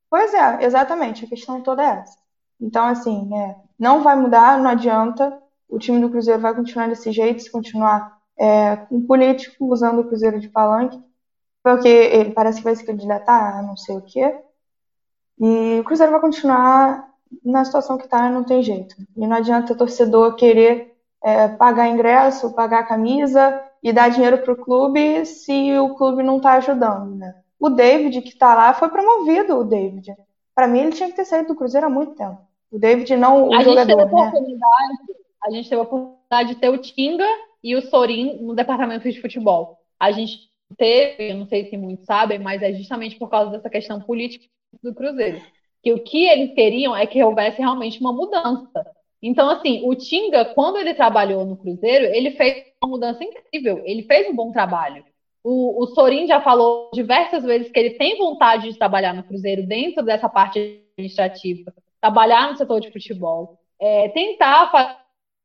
Pois 0.09 0.33
é, 0.33 0.63
exatamente, 0.63 1.25
a 1.25 1.27
questão 1.27 1.61
toda 1.61 1.83
é 1.83 1.99
essa. 1.99 2.17
Então, 2.61 2.85
assim, 2.85 3.29
é, 3.35 3.55
não 3.77 4.03
vai 4.03 4.15
mudar, 4.15 4.57
não 4.59 4.69
adianta, 4.69 5.37
o 5.67 5.77
time 5.77 5.99
do 5.99 6.09
Cruzeiro 6.09 6.39
vai 6.39 6.55
continuar 6.55 6.87
desse 6.87 7.11
jeito, 7.11 7.41
se 7.41 7.51
continuar 7.51 8.19
é, 8.37 8.77
com 8.77 8.97
um 8.97 9.05
político 9.05 9.65
usando 9.65 9.99
o 9.99 10.07
Cruzeiro 10.07 10.39
de 10.39 10.47
palanque, 10.47 11.01
porque 11.61 11.87
ele 11.87 12.31
parece 12.31 12.59
que 12.59 12.63
vai 12.63 12.75
se 12.75 12.85
candidatar 12.85 13.57
a 13.57 13.61
não 13.61 13.75
sei 13.75 13.97
o 13.97 14.01
quê, 14.01 14.39
e 15.39 15.79
o 15.79 15.83
Cruzeiro 15.83 16.11
vai 16.11 16.21
continuar 16.21 17.09
na 17.43 17.65
situação 17.65 17.97
que 17.97 18.05
está, 18.05 18.29
não 18.29 18.43
tem 18.43 18.61
jeito. 18.61 18.95
E 19.17 19.27
não 19.27 19.35
adianta 19.35 19.73
o 19.73 19.77
torcedor 19.77 20.35
querer 20.35 20.92
é, 21.23 21.47
pagar 21.47 21.87
ingresso, 21.87 22.53
pagar 22.53 22.87
camisa 22.87 23.63
e 23.81 23.93
dar 23.93 24.09
dinheiro 24.09 24.39
para 24.39 24.53
o 24.53 24.57
clube 24.57 25.25
se 25.25 25.77
o 25.79 25.95
clube 25.95 26.21
não 26.21 26.37
está 26.37 26.53
ajudando, 26.53 27.15
né? 27.15 27.35
O 27.59 27.69
David, 27.69 28.21
que 28.21 28.29
está 28.29 28.53
lá, 28.53 28.73
foi 28.73 28.89
promovido, 28.89 29.57
o 29.57 29.63
David. 29.63 30.13
Para 30.53 30.67
mim, 30.67 30.79
ele 30.79 30.91
tinha 30.91 31.09
que 31.09 31.15
ter 31.15 31.25
saído 31.25 31.49
do 31.49 31.55
Cruzeiro 31.55 31.87
há 31.87 31.89
muito 31.89 32.13
tempo. 32.13 32.39
O 32.69 32.77
David 32.77 33.15
não 33.15 33.47
o 33.47 33.53
a 33.53 33.63
jogador, 33.63 33.87
gente 33.87 33.87
teve 33.87 34.15
né? 34.15 34.21
oportunidade, 34.21 34.97
A 35.43 35.51
gente 35.51 35.69
teve 35.69 35.79
a 35.79 35.83
oportunidade 35.83 36.49
de 36.49 36.55
ter 36.55 36.69
o 36.69 36.77
Tinga 36.77 37.27
e 37.63 37.75
o 37.75 37.81
Sorin 37.81 38.39
no 38.41 38.53
departamento 38.53 39.09
de 39.09 39.21
futebol. 39.21 39.79
A 39.99 40.11
gente 40.11 40.49
teve, 40.77 41.31
eu 41.31 41.37
não 41.37 41.47
sei 41.47 41.69
se 41.69 41.77
muitos 41.77 42.05
sabem, 42.05 42.39
mas 42.39 42.61
é 42.61 42.73
justamente 42.73 43.17
por 43.17 43.29
causa 43.29 43.51
dessa 43.51 43.69
questão 43.69 44.01
política 44.01 44.45
do 44.83 44.93
Cruzeiro. 44.93 45.41
Que 45.81 45.93
o 45.93 46.03
que 46.03 46.25
eles 46.25 46.53
queriam 46.53 46.95
é 46.95 47.05
que 47.05 47.23
houvesse 47.23 47.59
realmente 47.59 47.99
uma 47.99 48.11
mudança. 48.11 48.85
Então, 49.23 49.49
assim, 49.49 49.81
o 49.85 49.95
Tinga, 49.95 50.43
quando 50.53 50.77
ele 50.77 50.93
trabalhou 50.93 51.45
no 51.45 51.55
Cruzeiro, 51.55 52.13
ele 52.13 52.31
fez 52.31 52.65
uma 52.83 52.91
mudança 52.91 53.23
incrível. 53.23 53.81
Ele 53.85 54.03
fez 54.03 54.29
um 54.29 54.35
bom 54.35 54.51
trabalho. 54.51 55.05
O, 55.41 55.81
o 55.81 55.87
Sorin 55.87 56.27
já 56.27 56.41
falou 56.41 56.91
diversas 56.93 57.41
vezes 57.41 57.71
que 57.71 57.79
ele 57.79 57.91
tem 57.91 58.17
vontade 58.17 58.69
de 58.69 58.77
trabalhar 58.77 59.13
no 59.13 59.23
Cruzeiro 59.23 59.65
dentro 59.65 60.03
dessa 60.03 60.27
parte 60.27 60.83
administrativa, 60.97 61.73
trabalhar 62.01 62.51
no 62.51 62.57
setor 62.57 62.81
de 62.81 62.91
futebol, 62.91 63.57
é, 63.79 64.09
tentar 64.09 64.69
fazer 64.69 64.97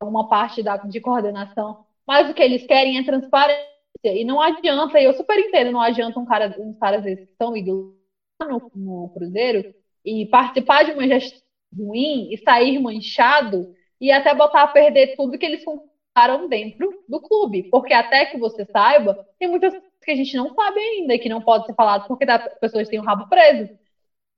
uma 0.02 0.28
parte 0.28 0.60
da, 0.60 0.76
de 0.76 1.00
coordenação, 1.00 1.84
mas 2.06 2.28
o 2.28 2.34
que 2.34 2.42
eles 2.42 2.66
querem 2.66 2.98
é 2.98 3.04
transparência. 3.04 3.68
E 4.04 4.24
não 4.24 4.40
adianta, 4.40 5.00
eu 5.00 5.12
super 5.14 5.38
entendo, 5.38 5.72
não 5.72 5.80
adianta 5.80 6.18
um 6.18 6.24
cara, 6.24 6.54
uns 6.58 6.78
caras 6.78 7.04
que 7.04 7.10
estão 7.10 7.56
indo 7.56 7.96
no, 8.40 8.70
no 8.74 9.08
Cruzeiro 9.10 9.72
e 10.04 10.26
participar 10.26 10.84
de 10.84 10.92
uma 10.92 11.06
gestão 11.06 11.47
ruim 11.76 12.32
e 12.32 12.38
sair 12.38 12.78
manchado 12.78 13.74
e 14.00 14.10
até 14.10 14.34
botar 14.34 14.62
a 14.62 14.68
perder 14.68 15.16
tudo 15.16 15.38
que 15.38 15.46
eles 15.46 15.64
conquistaram 15.64 16.48
dentro 16.48 17.02
do 17.08 17.20
clube. 17.20 17.64
Porque 17.70 17.92
até 17.92 18.26
que 18.26 18.38
você 18.38 18.64
saiba, 18.66 19.26
tem 19.38 19.48
muitas 19.48 19.74
que 20.04 20.12
a 20.12 20.16
gente 20.16 20.36
não 20.36 20.54
sabe 20.54 20.80
ainda 20.80 21.18
que 21.18 21.28
não 21.28 21.42
pode 21.42 21.66
ser 21.66 21.74
falado 21.74 22.06
porque 22.08 22.24
as 22.24 22.58
pessoas 22.58 22.88
têm 22.88 22.98
o 22.98 23.04
rabo 23.04 23.28
preso. 23.28 23.68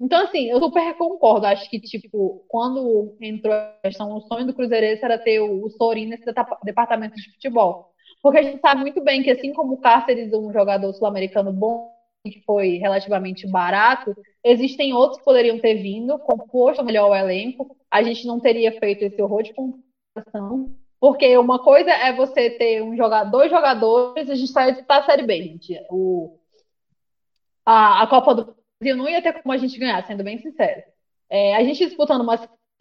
Então, 0.00 0.24
assim, 0.24 0.50
eu 0.50 0.58
super 0.58 0.94
concordo. 0.96 1.46
Acho 1.46 1.68
que, 1.68 1.78
tipo, 1.78 2.42
quando 2.48 3.14
entrou 3.20 3.52
a 3.54 3.76
questão, 3.82 4.16
o 4.16 4.20
sonho 4.22 4.46
do 4.46 4.54
Cruzeirense 4.54 5.04
era 5.04 5.18
ter 5.18 5.40
o 5.40 5.68
Sorin 5.70 6.06
nesse 6.06 6.24
departamento 6.64 7.14
de 7.16 7.30
futebol. 7.32 7.92
Porque 8.22 8.38
a 8.38 8.42
gente 8.42 8.60
sabe 8.60 8.80
muito 8.80 9.02
bem 9.02 9.22
que, 9.22 9.30
assim 9.30 9.52
como 9.52 9.74
o 9.74 9.80
Cáceres, 9.80 10.32
um 10.32 10.50
jogador 10.52 10.92
sul-americano 10.94 11.52
bom, 11.52 11.92
que 12.24 12.42
foi 12.44 12.76
relativamente 12.76 13.46
barato, 13.46 14.14
existem 14.44 14.92
outros 14.92 15.18
que 15.18 15.24
poderiam 15.24 15.58
ter 15.58 15.74
vindo, 15.74 16.18
composto 16.18 16.84
melhor 16.84 17.10
o 17.10 17.14
elenco. 17.14 17.76
A 17.90 18.02
gente 18.02 18.26
não 18.26 18.38
teria 18.38 18.78
feito 18.78 19.04
esse 19.04 19.20
horror 19.22 19.42
de 19.42 19.54
comparação. 19.54 20.74
Porque 21.00 21.36
uma 21.38 21.58
coisa 21.58 21.90
é 21.90 22.12
você 22.12 22.50
ter 22.50 22.82
um 22.82 22.94
jogador, 22.94 23.30
dois 23.30 23.50
jogadores, 23.50 24.28
a 24.28 24.34
gente 24.34 24.50
está 24.50 24.98
a 24.98 25.04
Série 25.04 25.22
B, 25.22 25.42
gente. 25.42 25.80
O, 25.88 26.38
a, 27.64 28.02
a 28.02 28.06
Copa 28.06 28.34
do 28.34 28.54
Brasil 28.78 28.96
não 28.96 29.08
ia 29.08 29.22
ter 29.22 29.32
como 29.32 29.52
a 29.52 29.56
gente 29.56 29.78
ganhar, 29.78 30.06
sendo 30.06 30.22
bem 30.22 30.38
sincero. 30.38 30.82
É, 31.30 31.56
a 31.56 31.64
gente 31.64 31.86
disputando 31.86 32.20
uma 32.20 32.36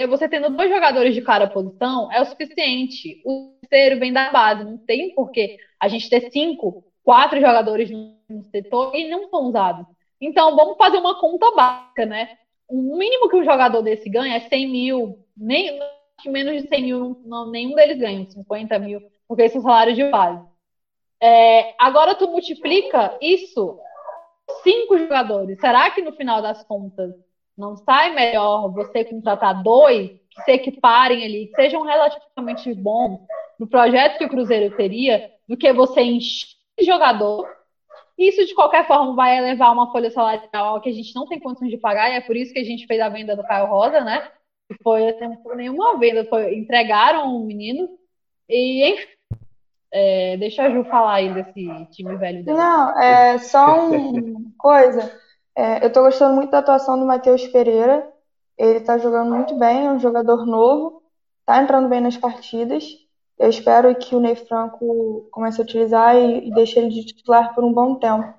você 0.08 0.30
tendo 0.30 0.50
dois 0.56 0.70
jogadores 0.70 1.14
de 1.14 1.22
cada 1.22 1.48
posição 1.48 2.12
é 2.12 2.22
o 2.22 2.26
suficiente. 2.26 3.22
O 3.26 3.54
terceiro 3.70 4.00
vem 4.00 4.14
da 4.14 4.32
base, 4.32 4.64
não 4.64 4.78
tem 4.78 5.14
porquê 5.14 5.58
a 5.80 5.88
gente 5.90 6.10
ter 6.10 6.32
cinco, 6.32 6.86
quatro 7.04 7.40
jogadores 7.40 7.90
no 7.90 8.19
setor 8.52 8.96
e 8.96 9.10
não 9.10 9.30
são 9.30 9.46
usados. 9.46 9.86
Então, 10.22 10.56
vamos 10.56 10.78
fazer 10.78 10.98
uma 10.98 11.20
conta 11.20 11.52
básica, 11.52 12.06
né? 12.06 12.38
O 12.68 12.98
mínimo 12.98 13.30
que 13.30 13.38
um 13.38 13.44
jogador 13.44 13.82
desse 13.82 14.10
ganha 14.10 14.36
é 14.36 14.42
100 14.42 14.68
mil, 14.68 15.20
nem, 15.36 15.80
menos 16.26 16.62
de 16.62 16.68
100 16.68 16.84
mil, 16.84 17.22
não, 17.26 17.50
nenhum 17.50 17.74
deles 17.74 17.98
ganha, 17.98 18.30
50 18.30 18.78
mil, 18.80 19.02
porque 19.28 19.50
são 19.50 19.62
salários 19.62 19.96
de 19.96 20.04
base. 20.10 20.46
É, 21.22 21.74
agora 21.80 22.16
tu 22.16 22.30
multiplica 22.30 23.18
isso 23.22 23.80
cinco 24.64 24.98
jogadores. 24.98 25.60
Será 25.60 25.90
que 25.92 26.02
no 26.02 26.14
final 26.14 26.42
das 26.42 26.64
contas 26.64 27.14
não 27.58 27.76
sai 27.76 28.14
melhor 28.14 28.72
você 28.72 29.04
contratar 29.04 29.62
dois 29.62 30.12
que 30.30 30.42
se 30.44 30.52
equiparem 30.52 31.24
ali, 31.24 31.48
que 31.48 31.56
sejam 31.56 31.84
relativamente 31.84 32.74
bons 32.74 33.20
no 33.60 33.68
projeto 33.68 34.18
que 34.18 34.26
o 34.26 34.30
Cruzeiro 34.30 34.76
teria, 34.76 35.30
do 35.48 35.58
que 35.58 35.74
você 35.74 36.02
encher 36.02 36.48
jogador? 36.82 37.46
Isso, 38.20 38.46
de 38.46 38.54
qualquer 38.54 38.86
forma, 38.86 39.16
vai 39.16 39.38
elevar 39.38 39.72
uma 39.72 39.92
folha 39.92 40.12
salarial 40.12 40.82
que 40.82 40.90
a 40.90 40.94
gente 40.94 41.16
não 41.16 41.26
tem 41.26 41.40
condições 41.40 41.72
de 41.72 41.78
pagar, 41.78 42.12
e 42.12 42.16
é 42.16 42.22
por 42.22 42.36
isso 42.36 42.54
que 42.54 42.60
a 42.60 42.64
gente 42.64 42.86
fez 42.86 43.00
a 43.00 43.10
venda 43.10 43.36
do 43.36 43.44
Caio 43.44 43.68
Rosa, 43.68 44.02
né? 44.02 44.30
foi 44.84 45.12
não 45.20 45.42
foi 45.42 45.56
nenhuma 45.56 45.98
venda, 45.98 46.26
foi, 46.26 46.56
entregaram 46.56 47.36
o 47.36 47.46
menino 47.46 47.90
e 48.48 48.94
enfim. 48.94 49.08
É, 49.92 50.38
deixa 50.38 50.64
a 50.64 50.70
Ju 50.70 50.84
falar 50.84 51.16
aí 51.16 51.34
desse 51.34 51.86
time 51.92 52.16
velho 52.16 52.46
dela. 52.46 52.60
Não, 52.60 53.02
é 53.02 53.40
só 53.40 53.90
uma 53.90 54.42
coisa. 54.56 55.12
É, 55.56 55.84
eu 55.84 55.92
tô 55.92 56.04
gostando 56.04 56.36
muito 56.36 56.52
da 56.52 56.60
atuação 56.60 57.00
do 57.00 57.08
Matheus 57.08 57.48
Pereira. 57.48 58.08
Ele 58.56 58.82
tá 58.82 59.00
jogando 59.00 59.34
muito 59.34 59.58
bem, 59.58 59.88
é 59.88 59.92
um 59.92 60.00
jogador 60.00 60.46
novo, 60.46 61.02
tá 61.44 61.62
entrando 61.62 61.90
bem 61.90 62.02
nas 62.02 62.18
partidas. 62.18 62.84
Eu 63.40 63.50
espero 63.50 63.96
que 63.96 64.16
o 64.16 64.20
Ney 64.20 64.36
Franco 64.36 65.28
comece 65.32 65.62
a 65.62 65.64
utilizar 65.64 66.16
e, 66.16 66.50
e 66.50 66.54
deixe 66.54 66.78
ele 66.78 66.90
de 66.90 67.06
titular 67.06 67.56
por 67.56 67.64
um 67.64 67.74
bom 67.74 67.96
tempo 67.96 68.38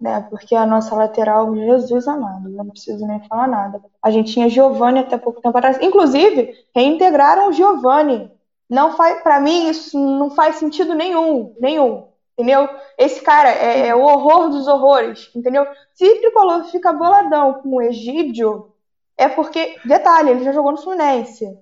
né? 0.00 0.26
Porque 0.30 0.54
a 0.54 0.64
nossa 0.64 0.94
lateral, 0.94 1.54
Jesus 1.54 2.08
amado, 2.08 2.48
eu 2.48 2.64
não 2.64 2.70
preciso 2.70 3.06
nem 3.06 3.20
falar 3.28 3.46
nada. 3.46 3.82
A 4.02 4.10
gente 4.10 4.32
tinha 4.32 4.48
Giovani 4.48 5.00
até 5.00 5.18
pouco 5.18 5.42
tempo 5.42 5.56
atrás. 5.58 5.78
Inclusive, 5.82 6.54
reintegraram 6.74 7.50
o 7.50 7.52
Giovani. 7.52 8.30
Não 8.68 8.96
faz, 8.96 9.22
para 9.22 9.40
mim, 9.40 9.68
isso 9.68 9.98
não 9.98 10.30
faz 10.30 10.56
sentido 10.56 10.94
nenhum, 10.94 11.54
nenhum. 11.60 12.08
Entendeu? 12.32 12.68
Esse 12.96 13.20
cara 13.20 13.50
é, 13.50 13.88
é 13.88 13.94
o 13.94 14.00
horror 14.00 14.48
dos 14.48 14.66
horrores, 14.66 15.30
entendeu? 15.34 15.66
Se 15.92 16.04
o 16.08 16.20
Tricolor 16.20 16.64
fica 16.64 16.92
boladão 16.92 17.54
com 17.54 17.76
o 17.76 17.82
Egídio, 17.82 18.72
é 19.18 19.28
porque, 19.28 19.76
detalhe, 19.84 20.30
ele 20.30 20.44
já 20.44 20.52
jogou 20.52 20.72
no 20.72 20.78
Fluminense. 20.78 21.58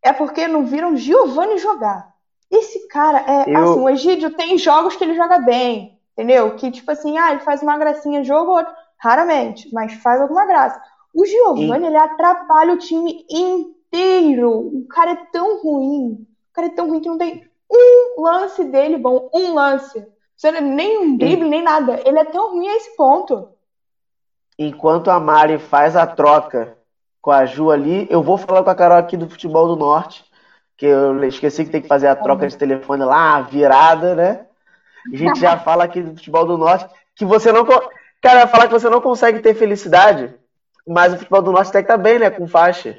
É 0.00 0.12
porque 0.12 0.46
não 0.46 0.64
viram 0.64 0.96
Giovani 0.96 1.58
jogar. 1.58 2.09
Esse 2.50 2.88
cara 2.88 3.24
é, 3.26 3.50
eu... 3.50 3.58
assim, 3.58 3.80
o 3.80 3.88
Egídio 3.88 4.30
tem 4.32 4.58
jogos 4.58 4.96
que 4.96 5.04
ele 5.04 5.14
joga 5.14 5.38
bem. 5.38 5.98
Entendeu? 6.12 6.54
Que 6.56 6.70
tipo 6.70 6.90
assim, 6.90 7.16
ah, 7.16 7.30
ele 7.30 7.40
faz 7.40 7.62
uma 7.62 7.78
gracinha 7.78 8.24
jogo 8.24 8.50
ou 8.50 8.58
outro. 8.58 8.74
Raramente, 8.98 9.72
mas 9.72 9.94
faz 9.94 10.20
alguma 10.20 10.44
graça. 10.44 10.82
O 11.14 11.24
Giovanni, 11.24 11.84
e... 11.84 11.86
ele 11.86 11.96
atrapalha 11.96 12.74
o 12.74 12.78
time 12.78 13.24
inteiro. 13.30 14.50
O 14.50 14.86
cara 14.88 15.12
é 15.12 15.26
tão 15.32 15.62
ruim. 15.62 16.26
O 16.50 16.52
cara 16.52 16.66
é 16.66 16.70
tão 16.70 16.88
ruim 16.88 17.00
que 17.00 17.08
não 17.08 17.16
tem 17.16 17.48
um 17.70 18.22
lance 18.22 18.64
dele 18.64 18.98
bom. 18.98 19.30
Um 19.32 19.54
lance. 19.54 20.06
Nem 20.62 20.98
um 20.98 21.16
drible, 21.16 21.46
e... 21.46 21.50
nem 21.50 21.62
nada. 21.62 22.00
Ele 22.04 22.18
é 22.18 22.24
tão 22.24 22.50
ruim 22.50 22.68
a 22.68 22.76
esse 22.76 22.94
ponto. 22.96 23.48
Enquanto 24.58 25.10
a 25.10 25.18
Mari 25.18 25.58
faz 25.58 25.96
a 25.96 26.06
troca 26.06 26.76
com 27.22 27.30
a 27.30 27.46
Ju 27.46 27.70
ali, 27.70 28.06
eu 28.10 28.22
vou 28.22 28.36
falar 28.36 28.62
com 28.62 28.70
a 28.70 28.74
Carol 28.74 28.98
aqui 28.98 29.16
do 29.16 29.28
Futebol 29.28 29.68
do 29.68 29.76
Norte. 29.76 30.24
Que 30.80 30.86
eu 30.86 31.22
esqueci 31.24 31.66
que 31.66 31.70
tem 31.70 31.82
que 31.82 31.88
fazer 31.88 32.06
a 32.06 32.16
troca 32.16 32.48
de 32.48 32.56
telefone 32.56 33.04
lá, 33.04 33.42
virada, 33.42 34.14
né? 34.14 34.46
A 35.12 35.14
gente 35.14 35.38
já 35.38 35.58
fala 35.60 35.84
aqui 35.84 36.00
do 36.00 36.14
futebol 36.14 36.46
do 36.46 36.56
norte 36.56 36.88
que 37.14 37.26
você 37.26 37.52
não. 37.52 37.66
Cara, 38.18 38.46
falar 38.46 38.66
que 38.66 38.72
você 38.72 38.88
não 38.88 39.02
consegue 39.02 39.40
ter 39.40 39.52
felicidade, 39.52 40.34
mas 40.88 41.12
o 41.12 41.18
futebol 41.18 41.42
do 41.42 41.52
norte 41.52 41.68
até 41.68 41.82
que 41.82 41.88
tá 41.88 41.98
bem, 41.98 42.18
né? 42.18 42.30
Com 42.30 42.48
faixa. 42.48 42.98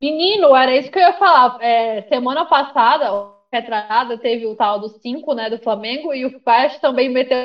Menino, 0.00 0.56
era 0.56 0.74
isso 0.74 0.90
que 0.90 0.98
eu 0.98 1.02
ia 1.02 1.12
falar. 1.12 1.58
É, 1.62 2.00
semana 2.08 2.46
passada, 2.46 3.10
retrasada, 3.52 4.16
teve 4.16 4.46
o 4.46 4.56
tal 4.56 4.80
dos 4.80 4.92
5, 5.02 5.34
né, 5.34 5.50
do 5.50 5.58
Flamengo, 5.58 6.14
e 6.14 6.24
o 6.24 6.40
Faixa 6.40 6.80
também 6.80 7.10
meteu 7.10 7.36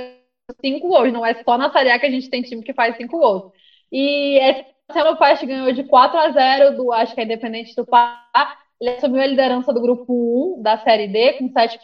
5 0.62 0.88
gols. 0.88 1.12
Não 1.12 1.26
é 1.26 1.44
só 1.44 1.58
na 1.58 1.70
Série 1.70 1.92
A 1.92 2.00
que 2.00 2.06
a 2.06 2.10
gente 2.10 2.30
tem 2.30 2.42
time 2.42 2.64
que 2.64 2.74
faz 2.74 2.96
5 2.96 3.18
gols. 3.18 3.52
E 3.92 4.40
essa 4.40 4.66
semana 4.94 5.16
o 5.16 5.18
Faixa 5.18 5.46
ganhou 5.46 5.72
de 5.74 5.84
4 5.84 6.18
a 6.18 6.32
0 6.32 6.78
do, 6.78 6.94
acho 6.94 7.14
que 7.14 7.20
é 7.20 7.26
Independente 7.26 7.76
do 7.76 7.86
Pará. 7.86 8.58
Ele 8.80 8.92
assumiu 8.92 9.22
a 9.22 9.28
liderança 9.28 9.74
do 9.74 9.82
grupo 9.82 10.58
1 10.60 10.62
da 10.62 10.78
Série 10.78 11.08
D 11.08 11.34
com 11.34 11.50
7 11.50 11.80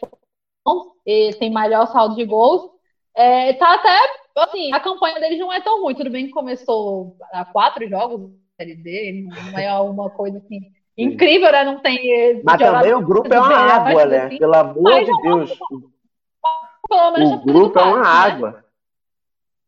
pontos 0.64 0.94
e 1.06 1.32
tem 1.36 1.52
maior 1.52 1.88
saldo 1.88 2.16
de 2.16 2.26
gols. 2.26 2.72
É, 3.16 3.54
tá 3.54 3.74
até, 3.74 3.98
assim, 4.38 4.74
a 4.74 4.80
campanha 4.80 5.20
deles 5.20 5.40
não 5.40 5.52
é 5.52 5.62
tão 5.62 5.82
ruim. 5.82 5.96
Tudo 5.96 6.10
bem 6.10 6.28
que 6.28 6.34
começou 6.34 7.16
há 7.32 7.46
quatro 7.46 7.88
jogos 7.88 8.22
da 8.22 8.38
Série 8.60 8.76
D, 8.76 9.28
não 9.28 9.60
é 9.60 9.80
uma 9.80 10.10
coisa 10.10 10.38
assim 10.38 10.60
Incrível, 10.98 11.52
né? 11.52 11.64
Não 11.64 11.80
tem. 11.80 12.42
Mas 12.44 12.58
também 12.58 12.94
o 12.94 13.02
grupo 13.02 13.34
é 13.34 13.40
uma 13.40 13.56
água, 13.56 14.06
né? 14.06 14.18
Assim. 14.26 14.38
Pelo 14.38 14.56
amor 14.56 15.04
de 15.04 15.22
Deus. 15.22 15.60
Pelo 16.88 17.12
menos 17.12 17.32
o 17.34 17.46
grupo 17.46 17.80
é 17.80 17.84
uma 17.84 18.08
água. 18.08 18.66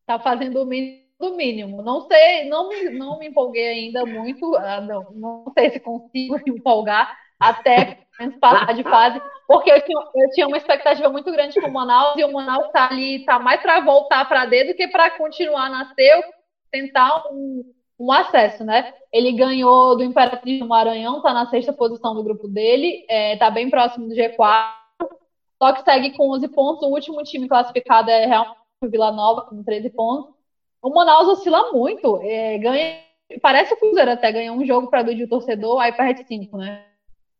Tá 0.05 0.17
fazendo 0.19 0.61
o 0.61 0.65
mínimo 0.65 1.06
do 1.19 1.35
mínimo. 1.35 1.81
Não 1.81 2.01
sei, 2.01 2.47
não 2.47 2.69
me, 2.69 2.89
não 2.89 3.19
me 3.19 3.27
empolguei 3.27 3.67
ainda 3.67 4.05
muito. 4.05 4.55
Ah, 4.55 4.81
não, 4.81 5.11
não 5.13 5.45
sei 5.57 5.71
se 5.71 5.79
consigo 5.79 6.35
me 6.35 6.43
empolgar 6.57 7.17
até 7.39 7.99
passar 8.41 8.73
de 8.73 8.83
fase, 8.83 9.21
porque 9.47 9.71
eu 9.71 9.79
tinha, 9.81 9.99
eu 10.15 10.29
tinha 10.31 10.47
uma 10.47 10.57
expectativa 10.57 11.07
muito 11.09 11.31
grande 11.31 11.59
com 11.61 11.67
o 11.67 11.73
Manaus 11.73 12.17
e 12.17 12.23
o 12.23 12.33
Manaus 12.33 12.71
tá 12.71 12.89
ali, 12.89 13.23
tá 13.25 13.37
mais 13.37 13.61
para 13.61 13.79
voltar 13.79 14.27
para 14.27 14.45
dentro 14.45 14.73
do 14.73 14.75
que 14.75 14.87
para 14.87 15.11
continuar 15.11 15.69
na 15.69 15.93
seu, 15.93 16.23
tentar 16.71 17.27
um, 17.31 17.63
um 17.99 18.11
acesso, 18.11 18.63
né? 18.63 18.91
Ele 19.13 19.31
ganhou 19.33 19.95
do 19.95 20.03
Imperatriz 20.03 20.59
do 20.59 20.67
Maranhão, 20.67 21.21
tá 21.21 21.31
na 21.31 21.45
sexta 21.47 21.71
posição 21.71 22.15
do 22.15 22.23
grupo 22.23 22.47
dele, 22.47 23.05
é, 23.07 23.37
tá 23.37 23.51
bem 23.51 23.69
próximo 23.69 24.07
do 24.07 24.15
G4, 24.15 24.73
só 25.61 25.73
que 25.73 25.83
segue 25.83 26.17
com 26.17 26.31
11 26.31 26.47
pontos. 26.49 26.83
O 26.83 26.91
último 26.91 27.21
time 27.23 27.47
classificado 27.47 28.09
é 28.09 28.39
o 28.81 28.89
Vila 28.89 29.11
Nova, 29.11 29.41
com 29.41 29.63
13 29.63 29.89
pontos. 29.91 30.36
O 30.87 30.93
Manaus 30.93 31.27
oscila 31.27 31.73
muito, 31.73 32.17
é, 32.23 32.57
ganha, 32.59 32.99
parece 33.41 33.73
o 33.73 33.77
Cruzeiro 33.77 34.11
até, 34.11 34.31
ganha 34.31 34.53
um 34.53 34.65
jogo 34.65 34.89
para 34.89 35.01
do 35.01 35.27
torcedor, 35.27 35.81
aí 35.81 35.91
perde 35.91 36.25
5, 36.25 36.57
né? 36.57 36.81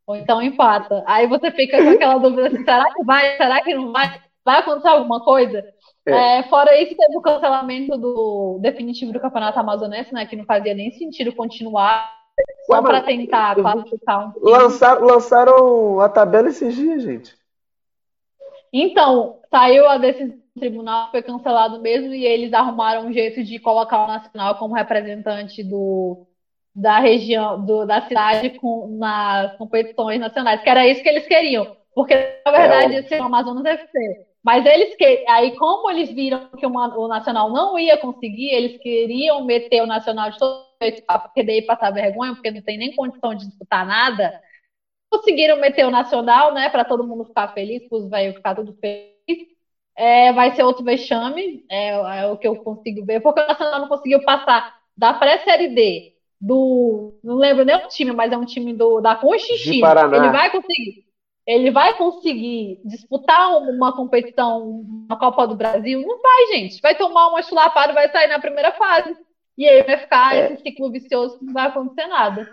Ou 0.06 0.18
então 0.18 0.42
empata. 0.42 1.02
Aí 1.08 1.28
você 1.28 1.50
fica 1.52 1.82
com 1.82 1.92
aquela 1.92 2.18
dúvida 2.20 2.48
assim, 2.48 2.66
será 2.66 2.94
que 2.94 3.06
vai? 3.06 3.38
Será 3.38 3.64
que 3.64 3.74
não 3.74 3.94
vai? 3.94 4.22
Vai 4.44 4.60
acontecer 4.60 4.90
alguma 4.90 5.24
coisa? 5.24 5.64
É. 6.06 6.40
É, 6.40 6.44
fora 6.44 6.78
isso, 6.82 6.94
teve 6.98 7.18
o 7.18 7.22
cancelamento 7.22 7.98
do 7.98 8.60
definitivo 8.62 9.14
do 9.14 9.20
Campeonato 9.22 9.58
Amazonense, 9.58 10.14
né? 10.14 10.26
Que 10.26 10.36
não 10.36 10.44
fazia 10.44 10.74
nem 10.74 10.92
sentido 10.92 11.34
continuar 11.34 12.14
só 12.66 12.82
para 12.82 13.02
tentar 13.02 13.56
classificar 13.56 14.28
um 14.28 14.34
lançaram, 14.42 15.06
lançaram 15.06 16.02
a 16.02 16.10
tabela 16.10 16.50
esses 16.50 16.76
dias, 16.76 17.02
gente. 17.02 17.34
Então, 18.74 19.40
saiu 19.50 19.88
a 19.88 19.98
decisão 19.98 20.38
tribunal, 20.58 21.10
foi 21.12 21.22
cancelado 21.22 21.80
mesmo, 21.82 22.14
e 22.14 22.26
eles 22.26 22.54
arrumaram 22.54 23.08
um 23.08 23.14
jeito 23.14 23.44
de 23.44 23.60
colocar 23.60 24.04
o 24.04 24.08
Nacional 24.08 24.56
como 24.56 24.76
representante 24.76 25.64
do, 25.64 26.26
da 26.76 27.00
região, 27.00 27.64
do, 27.64 27.86
da 27.86 28.02
cidade 28.02 28.52
com, 28.52 28.98
nas 29.00 29.56
competições 29.58 30.20
nacionais, 30.20 30.62
que 30.62 30.70
era 30.70 30.88
isso 30.88 31.02
que 31.02 31.10
eles 31.10 31.26
queriam. 31.26 31.76
Porque, 31.94 32.14
na 32.46 32.52
verdade, 32.52 32.96
é, 32.96 33.00
assim, 33.00 33.16
o 33.16 33.24
Amazonas 33.24 33.66
FC. 33.66 34.28
Mas 34.44 34.66
eles 34.66 34.96
que 34.96 35.26
aí, 35.28 35.56
como 35.56 35.90
eles 35.90 36.12
viram 36.12 36.48
que 36.58 36.66
uma, 36.66 36.96
o 36.96 37.08
Nacional 37.08 37.52
não 37.52 37.78
ia 37.78 37.98
conseguir, 37.98 38.52
eles 38.52 38.78
queriam 38.78 39.44
meter 39.44 39.82
o 39.82 39.88
Nacional 39.88 40.30
de 40.30 40.38
todo 40.38 40.68
jeito, 40.82 41.04
porque 41.06 41.44
daí 41.44 41.64
passar 41.64 41.92
vergonha, 41.92 42.34
porque 42.34 42.52
não 42.52 42.62
tem 42.62 42.78
nem 42.78 42.96
condição 42.96 43.34
de 43.34 43.48
disputar 43.48 43.86
nada. 43.86 44.40
Conseguiram 45.10 45.58
meter 45.60 45.86
o 45.86 45.92
Nacional, 45.92 46.54
né, 46.54 46.70
para 46.70 46.86
todo 46.86 47.06
mundo 47.06 47.26
ficar 47.26 47.54
feliz, 47.54 47.88
para 47.90 47.98
os 47.98 48.10
velhos 48.10 48.36
ficar 48.36 48.56
tudo 48.56 48.74
feliz. 48.80 49.17
É, 49.98 50.32
vai 50.32 50.56
ser 50.56 50.64
outro 50.64 50.84
vexame, 50.84 51.66
é, 51.70 51.90
é, 51.90 52.28
o 52.28 52.38
que 52.38 52.48
eu 52.48 52.56
consigo 52.58 53.04
ver, 53.04 53.20
porque 53.20 53.42
o 53.42 53.48
Nacional 53.48 53.82
não 53.82 53.88
conseguiu 53.88 54.24
passar 54.24 54.78
da 54.96 55.14
pré-série 55.14 55.70
D 55.70 56.14
do. 56.40 57.20
Não 57.24 57.36
lembro 57.36 57.66
nem 57.66 57.76
o 57.76 57.88
time, 57.88 58.12
mas 58.12 58.32
é 58.32 58.38
um 58.38 58.46
time 58.46 58.74
do, 58.74 59.02
da 59.02 59.16
Conchichi. 59.16 59.82
Ele 60.22 60.30
vai 60.30 60.52
conseguir. 60.52 61.08
Ele 61.46 61.72
vai 61.72 61.98
conseguir 61.98 62.82
disputar 62.84 63.58
uma 63.58 63.96
competição, 63.96 64.84
uma 65.08 65.18
Copa 65.18 65.48
do 65.48 65.56
Brasil? 65.56 66.02
Não 66.02 66.22
vai, 66.22 66.48
gente. 66.58 66.82
Vai 66.82 66.94
tomar 66.96 67.30
uma 67.30 67.42
chulapada 67.42 67.94
e 67.94 67.96
vai 67.96 68.10
sair 68.12 68.28
na 68.28 68.38
primeira 68.38 68.74
fase. 68.74 69.16
E 69.58 69.66
aí 69.66 69.82
vai 69.82 69.98
ficar 69.98 70.36
é. 70.36 70.52
esse 70.52 70.62
ciclo 70.62 70.92
vicioso 70.92 71.40
que 71.40 71.46
não 71.46 71.54
vai 71.54 71.68
acontecer 71.68 72.06
nada. 72.08 72.50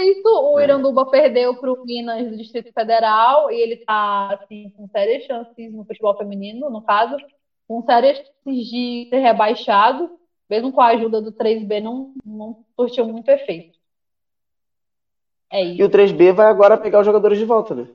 É 0.00 0.04
isso, 0.04 0.28
o 0.28 0.58
é. 0.58 0.64
Iranduba 0.64 1.06
perdeu 1.10 1.54
para 1.56 1.72
o 1.72 1.84
Minas 1.84 2.28
do 2.28 2.36
Distrito 2.36 2.72
Federal 2.72 3.50
e 3.50 3.60
ele 3.60 3.74
está 3.74 4.34
assim, 4.34 4.70
com 4.76 4.88
sérias 4.88 5.24
chances 5.24 5.72
no 5.72 5.84
futebol 5.84 6.16
feminino, 6.16 6.70
no 6.70 6.82
caso, 6.82 7.16
com 7.68 7.82
sérias 7.82 8.18
chances 8.18 8.66
de 8.68 9.08
ser 9.10 9.18
rebaixado 9.18 10.10
mesmo 10.50 10.72
com 10.72 10.80
a 10.80 10.88
ajuda 10.88 11.22
do 11.22 11.32
3B, 11.32 11.80
não, 11.80 12.12
não 12.26 12.64
surtiu 12.74 13.06
muito 13.06 13.28
efeito. 13.28 13.78
É 15.48 15.62
isso. 15.62 15.80
E 15.80 15.84
o 15.84 15.88
3B 15.88 16.32
vai 16.32 16.46
agora 16.46 16.76
pegar 16.76 16.98
os 17.00 17.06
jogadores 17.06 17.38
de 17.38 17.44
volta, 17.44 17.74
né? 17.74 17.88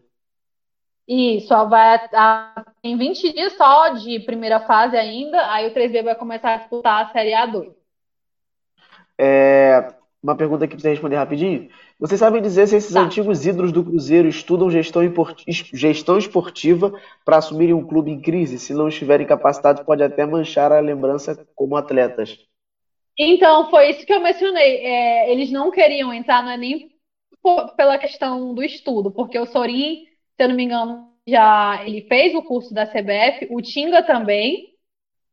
Isso, 1.06 1.50
vai 1.68 2.10
a, 2.14 2.66
tem 2.82 2.98
20 2.98 3.34
dias 3.34 3.54
só 3.54 3.90
de 3.90 4.22
primeira 4.22 4.62
fase 4.62 4.96
ainda, 4.96 5.52
aí 5.52 5.68
o 5.68 5.74
3B 5.74 6.04
vai 6.04 6.16
começar 6.16 6.54
a 6.54 6.58
disputar 6.58 7.06
a 7.06 7.12
Série 7.12 7.32
A2. 7.32 7.76
É, 9.18 9.94
uma 10.24 10.36
pergunta 10.36 10.66
que 10.66 10.74
precisa 10.74 10.90
responder 10.90 11.18
rapidinho. 11.18 11.70
Vocês 11.98 12.20
sabem 12.20 12.42
dizer 12.42 12.68
se 12.68 12.76
esses 12.76 12.94
tá. 12.94 13.02
antigos 13.02 13.46
ídolos 13.46 13.72
do 13.72 13.84
Cruzeiro 13.84 14.28
estudam 14.28 14.70
gestão, 14.70 15.02
gestão 15.74 16.18
esportiva 16.18 16.94
para 17.24 17.38
assumirem 17.38 17.74
um 17.74 17.86
clube 17.88 18.12
em 18.12 18.20
crise? 18.20 18.60
Se 18.60 18.74
não 18.74 18.90
estiverem 18.90 19.26
capacitados, 19.26 19.84
pode 19.84 20.04
até 20.04 20.26
manchar 20.26 20.74
a 20.74 20.80
lembrança 20.82 21.48
como 21.56 21.78
atletas. 21.78 22.38
Então, 23.18 23.70
foi 23.70 23.92
isso 23.92 24.06
que 24.06 24.14
eu 24.14 24.20
mencionei. 24.20 24.86
É, 24.86 25.32
eles 25.32 25.50
não 25.52 25.72
queriam 25.72 26.14
entrar, 26.14 26.44
não 26.44 26.52
é 26.52 26.58
nem 26.58 26.92
por, 27.42 27.74
pela 27.76 27.98
questão 27.98 28.54
do 28.54 28.62
estudo, 28.62 29.10
porque 29.10 29.40
o 29.40 29.46
Sorin, 29.46 30.06
se 30.36 30.44
eu 30.44 30.50
não 30.50 30.56
me 30.56 30.64
engano, 30.64 31.14
já 31.26 31.82
ele 31.86 32.02
fez 32.02 32.36
o 32.36 32.44
curso 32.44 32.74
da 32.74 32.86
CBF, 32.86 33.48
o 33.50 33.62
Tinga 33.62 34.04
também. 34.04 34.76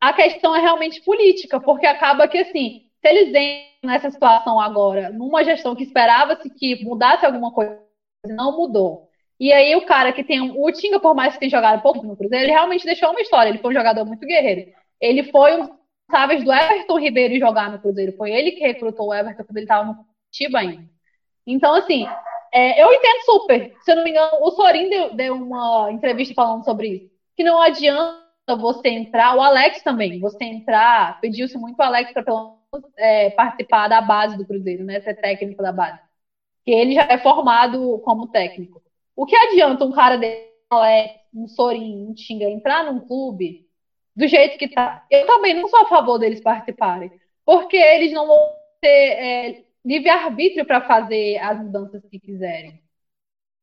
A 0.01 0.13
questão 0.13 0.55
é 0.55 0.61
realmente 0.61 1.01
política, 1.03 1.61
porque 1.61 1.87
acaba 1.87 2.29
que 2.29 2.39
assim, 2.39 2.87
se 3.03 3.09
eles 3.09 3.29
entram 3.29 3.91
nessa 3.91 4.11
situação 4.11 4.61
agora, 4.61 5.11
numa 5.11 5.45
gestão 5.45 5.75
que 5.75 5.83
esperava-se 5.83 6.49
que 6.49 6.85
mudasse 6.85 7.27
alguma 7.27 7.53
coisa, 7.53 7.79
não 8.25 8.57
mudou. 8.57 9.09
E 9.41 9.53
aí 9.53 9.75
o 9.75 9.85
cara 9.85 10.13
que 10.13 10.23
tem. 10.23 10.41
O 10.41 10.71
Tinga, 10.71 11.01
por 11.01 11.15
mais 11.15 11.35
que 11.35 11.41
tenha 11.41 11.51
jogado 11.51 11.83
pouco 11.83 12.07
no 12.07 12.17
Cruzeiro, 12.17 12.45
ele 12.45 12.53
realmente 12.53 12.85
deixou 12.85 13.11
uma 13.11 13.21
história. 13.21 13.51
Ele 13.51 13.59
foi 13.59 13.73
um 13.73 13.77
jogador 13.77 14.05
muito 14.05 14.25
guerreiro. 14.25 14.71
Ele 15.01 15.25
foi 15.25 15.61
um 15.61 15.69
sábios 16.09 16.45
do 16.45 16.53
Everton 16.53 16.99
Ribeiro 17.01 17.39
jogar 17.41 17.73
no 17.73 17.81
Cruzeiro. 17.81 18.17
Foi 18.17 18.31
ele 18.31 18.53
que 18.53 18.61
recrutou 18.61 19.09
o 19.09 19.15
Everton 19.15 19.43
quando 19.43 19.57
ele 19.57 19.65
estava 19.65 19.85
no 19.85 19.97
Curitiba 19.97 20.61
ainda. 20.61 20.89
Então, 21.45 21.75
assim, 21.75 22.07
é, 22.53 22.81
eu 22.81 22.93
entendo 22.93 23.25
super. 23.25 23.75
Se 23.81 23.91
eu 23.91 23.97
não 23.97 24.05
me 24.05 24.11
engano, 24.11 24.39
o 24.43 24.51
Sorin 24.53 24.89
deu, 24.89 25.15
deu 25.15 25.35
uma 25.35 25.91
entrevista 25.91 26.35
falando 26.35 26.65
sobre 26.65 26.89
isso. 26.89 27.11
Que 27.37 27.43
não 27.43 27.61
adianta 27.61 28.23
você 28.57 28.91
entrar, 28.91 29.35
o 29.37 29.41
Alex 29.41 29.83
também, 29.83 30.21
você 30.21 30.45
entrar, 30.45 31.21
pediu-se 31.21 31.59
muito 31.59 31.79
o 31.79 31.83
Alex 31.83 32.13
para 32.13 32.23
pelo 32.23 32.62
é, 32.97 33.31
participar 33.31 33.89
da 33.89 34.01
base 34.01 34.37
do 34.37 34.47
Cruzeiro, 34.47 34.85
né? 34.85 35.01
Ser 35.01 35.15
técnico 35.15 35.63
da 35.63 35.73
base. 35.73 36.01
Que 36.65 36.71
ele 36.71 36.95
já 36.95 37.03
é 37.03 37.19
formado 37.19 37.99
como 38.05 38.29
técnico. 38.29 38.83
O 39.17 39.27
que 39.27 39.37
adianta 39.37 39.85
um 39.85 39.93
cara 39.93 40.17
desse, 40.17 40.51
um 41.35 41.47
Sorin, 41.49 42.07
um 42.09 42.15
Tinga, 42.15 42.45
entrar 42.45 42.85
num 42.85 43.01
clube 43.01 43.69
do 44.15 44.27
jeito 44.27 44.59
que 44.59 44.69
tá? 44.69 45.05
Eu 45.11 45.27
também 45.27 45.55
não 45.55 45.69
sou 45.69 45.81
a 45.81 45.89
favor 45.89 46.19
deles 46.19 46.41
participarem. 46.41 47.11
Porque 47.45 47.77
eles 47.77 48.13
não 48.13 48.27
vão 48.27 48.53
ter 48.81 48.89
é, 48.89 49.65
livre-arbítrio 49.85 50.65
para 50.65 50.81
fazer 50.83 51.39
as 51.39 51.59
mudanças 51.59 52.03
que 52.09 52.21
quiserem. 52.21 52.81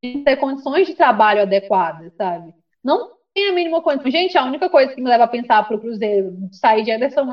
Tem 0.01 0.23
ter 0.23 0.37
condições 0.37 0.87
de 0.87 0.95
trabalho 0.95 1.41
adequadas, 1.41 2.13
sabe? 2.15 2.53
Não 2.83 3.17
tem 3.33 3.49
a 3.49 3.53
mínima 3.53 3.81
condição. 3.81 4.11
Gente, 4.11 4.37
a 4.37 4.45
única 4.45 4.69
coisa 4.69 4.93
que 4.93 5.01
me 5.01 5.09
leva 5.09 5.25
a 5.25 5.27
pensar 5.27 5.65
para 5.65 5.75
o 5.75 5.79
Cruzeiro 5.79 6.35
sair 6.51 6.83
de 6.83 6.91
Anderson 6.91 7.25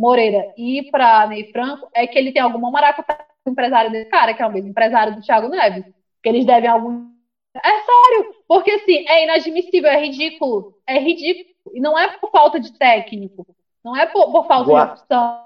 Moreira 0.00 0.52
e 0.56 0.78
ir 0.78 0.90
para 0.90 1.26
Ney 1.26 1.52
Franco 1.52 1.86
é 1.94 2.06
que 2.06 2.18
ele 2.18 2.32
tem 2.32 2.40
alguma 2.40 2.70
maracutaia 2.70 3.20
com 3.44 3.50
o 3.50 3.52
empresário 3.52 3.90
desse 3.90 4.08
cara, 4.08 4.32
que 4.32 4.42
é 4.42 4.46
o 4.46 4.52
mesmo 4.52 4.70
empresário 4.70 5.14
do 5.14 5.20
Thiago 5.20 5.48
Neves. 5.48 5.84
Que 6.22 6.28
eles 6.30 6.46
devem 6.46 6.70
algum. 6.70 7.10
É 7.54 7.68
sério, 7.68 8.34
porque 8.48 8.70
assim, 8.70 9.04
é 9.06 9.24
inadmissível, 9.24 9.90
é 9.90 10.00
ridículo. 10.00 10.74
É 10.86 10.98
ridículo. 10.98 11.50
E 11.74 11.80
não 11.80 11.98
é 11.98 12.08
por 12.16 12.30
falta 12.30 12.58
de 12.58 12.72
técnico, 12.72 13.46
não 13.84 13.94
é 13.94 14.06
por, 14.06 14.32
por 14.32 14.46
falta 14.46 14.70
guarda, 14.70 14.94
de 14.94 15.00
opção. 15.00 15.40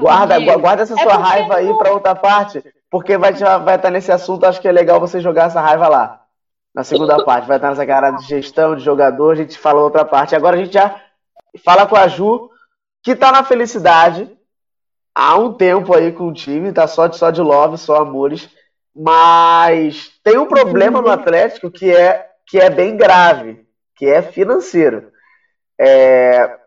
Guarda, 0.00 0.56
guarda 0.58 0.82
essa 0.82 0.94
é 0.94 1.02
sua 1.02 1.16
raiva 1.16 1.56
aí 1.56 1.72
para 1.78 1.92
outra 1.92 2.14
parte, 2.14 2.62
porque 2.90 3.16
vai, 3.16 3.32
vai 3.32 3.76
estar 3.76 3.90
nesse 3.90 4.12
assunto, 4.12 4.44
acho 4.44 4.60
que 4.60 4.68
é 4.68 4.72
legal 4.72 5.00
você 5.00 5.20
jogar 5.20 5.46
essa 5.46 5.60
raiva 5.60 5.88
lá. 5.88 6.26
Na 6.74 6.84
segunda 6.84 7.24
parte, 7.24 7.46
vai 7.46 7.56
estar 7.56 7.70
nessa 7.70 7.86
cara 7.86 8.10
de 8.10 8.26
gestão, 8.26 8.74
de 8.74 8.82
jogador, 8.82 9.32
a 9.32 9.36
gente 9.36 9.58
fala 9.58 9.80
outra 9.80 10.04
parte. 10.04 10.34
Agora 10.34 10.56
a 10.56 10.64
gente 10.64 10.72
já 10.72 11.00
fala 11.64 11.86
com 11.86 11.96
a 11.96 12.08
Ju 12.08 12.51
que 13.02 13.16
tá 13.16 13.32
na 13.32 13.42
felicidade 13.42 14.30
há 15.14 15.36
um 15.36 15.52
tempo 15.52 15.94
aí 15.94 16.12
com 16.12 16.28
o 16.28 16.32
time, 16.32 16.72
tá 16.72 16.86
só 16.86 17.06
de, 17.06 17.16
só 17.16 17.30
de 17.30 17.40
love, 17.40 17.76
só 17.76 17.96
amores, 17.96 18.48
mas 18.94 20.10
tem 20.22 20.38
um 20.38 20.46
problema 20.46 21.02
no 21.02 21.10
Atlético 21.10 21.70
que 21.70 21.90
é, 21.90 22.26
que 22.46 22.58
é 22.58 22.70
bem 22.70 22.96
grave, 22.96 23.66
que 23.96 24.06
é 24.06 24.22
financeiro. 24.22 25.10
É... 25.78 26.58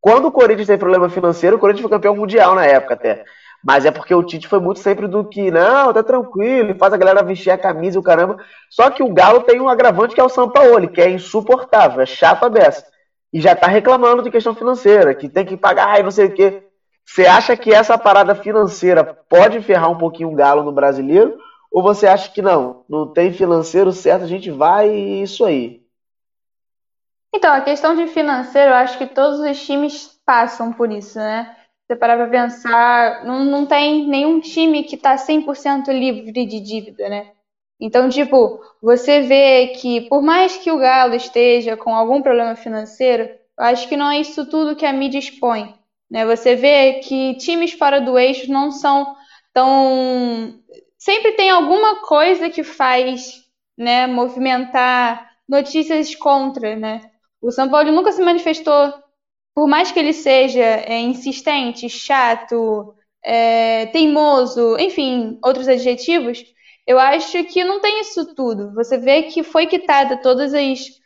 Quando 0.00 0.26
o 0.26 0.32
Corinthians 0.32 0.68
tem 0.68 0.78
problema 0.78 1.08
financeiro, 1.08 1.56
o 1.56 1.58
Corinthians 1.58 1.82
foi 1.82 1.90
campeão 1.90 2.16
mundial 2.16 2.54
na 2.54 2.64
época 2.64 2.94
até. 2.94 3.24
Mas 3.62 3.84
é 3.84 3.90
porque 3.90 4.14
o 4.14 4.22
Tite 4.22 4.48
foi 4.48 4.58
muito 4.58 4.80
sempre 4.80 5.06
do 5.06 5.22
que, 5.28 5.50
não, 5.50 5.92
tá 5.92 6.02
tranquilo, 6.02 6.74
faz 6.78 6.94
a 6.94 6.96
galera 6.96 7.22
vestir 7.22 7.50
a 7.50 7.58
camisa 7.58 7.98
e 7.98 8.00
o 8.00 8.02
caramba. 8.02 8.38
Só 8.70 8.90
que 8.90 9.02
o 9.02 9.12
Galo 9.12 9.42
tem 9.42 9.60
um 9.60 9.68
agravante 9.68 10.14
que 10.14 10.20
é 10.20 10.24
o 10.24 10.30
São 10.30 10.48
Paulo, 10.48 10.88
que 10.88 11.00
é 11.00 11.10
insuportável, 11.10 12.00
é 12.00 12.06
chato 12.06 12.44
a 12.44 12.48
beça 12.48 12.89
e 13.32 13.40
já 13.40 13.52
está 13.52 13.66
reclamando 13.66 14.22
de 14.22 14.30
questão 14.30 14.54
financeira, 14.54 15.14
que 15.14 15.28
tem 15.28 15.44
que 15.44 15.56
pagar 15.56 16.00
e 16.00 16.02
não 16.02 16.10
sei 16.10 16.26
o 16.26 16.34
quê. 16.34 16.62
Você 17.04 17.26
acha 17.26 17.56
que 17.56 17.72
essa 17.72 17.98
parada 17.98 18.34
financeira 18.34 19.04
pode 19.28 19.60
ferrar 19.60 19.90
um 19.90 19.98
pouquinho 19.98 20.30
o 20.30 20.34
Galo 20.34 20.62
no 20.62 20.72
brasileiro? 20.72 21.36
Ou 21.70 21.82
você 21.82 22.06
acha 22.06 22.30
que 22.30 22.42
não? 22.42 22.84
Não 22.88 23.12
tem 23.12 23.32
financeiro 23.32 23.92
certo, 23.92 24.24
a 24.24 24.28
gente 24.28 24.50
vai 24.50 24.90
e 24.90 25.22
isso 25.22 25.44
aí. 25.44 25.80
Então, 27.32 27.52
a 27.52 27.60
questão 27.60 27.94
de 27.94 28.08
financeiro, 28.08 28.70
eu 28.70 28.74
acho 28.74 28.98
que 28.98 29.06
todos 29.06 29.38
os 29.38 29.64
times 29.64 30.20
passam 30.26 30.72
por 30.72 30.90
isso, 30.90 31.18
né? 31.18 31.56
Você 31.86 31.96
parar 31.96 32.16
pra 32.16 32.28
pensar, 32.28 33.24
não, 33.24 33.44
não 33.44 33.66
tem 33.66 34.06
nenhum 34.08 34.40
time 34.40 34.82
que 34.84 34.96
tá 34.96 35.16
100% 35.16 35.92
livre 35.92 36.46
de 36.46 36.60
dívida, 36.60 37.08
né? 37.08 37.32
Então, 37.80 38.08
tipo, 38.10 38.60
você 38.82 39.22
vê 39.22 39.68
que 39.68 40.02
por 40.02 40.22
mais 40.22 40.56
que 40.58 40.70
o 40.70 40.78
Galo 40.78 41.14
esteja 41.14 41.76
com 41.76 41.94
algum 41.94 42.20
problema 42.20 42.54
financeiro, 42.54 43.28
acho 43.56 43.88
que 43.88 43.96
não 43.96 44.10
é 44.10 44.20
isso 44.20 44.44
tudo 44.46 44.76
que 44.76 44.84
a 44.84 44.92
mídia 44.92 45.18
expõe. 45.18 45.74
Né? 46.10 46.26
Você 46.26 46.54
vê 46.56 46.94
que 46.94 47.34
times 47.36 47.72
fora 47.72 48.00
do 48.00 48.18
eixo 48.18 48.52
não 48.52 48.70
são 48.70 49.16
tão. 49.54 50.60
Sempre 50.98 51.32
tem 51.32 51.48
alguma 51.50 52.02
coisa 52.02 52.50
que 52.50 52.62
faz 52.62 53.44
né, 53.78 54.06
movimentar 54.06 55.30
notícias 55.48 56.14
contra. 56.14 56.76
Né? 56.76 57.00
O 57.40 57.50
São 57.50 57.70
Paulo 57.70 57.90
nunca 57.92 58.12
se 58.12 58.20
manifestou, 58.20 58.92
por 59.54 59.66
mais 59.66 59.90
que 59.90 59.98
ele 59.98 60.12
seja 60.12 60.60
é, 60.60 60.98
insistente, 61.00 61.88
chato, 61.88 62.94
é, 63.24 63.86
teimoso, 63.86 64.76
enfim, 64.78 65.38
outros 65.42 65.68
adjetivos, 65.68 66.44
eu 66.90 66.98
acho 66.98 67.44
que 67.44 67.62
não 67.62 67.80
tem 67.80 68.00
isso 68.00 68.34
tudo. 68.34 68.74
Você 68.74 68.98
vê 68.98 69.22
que 69.22 69.44
foi 69.44 69.66
quitada 69.66 70.16
todas 70.16 70.52
as 70.52 71.00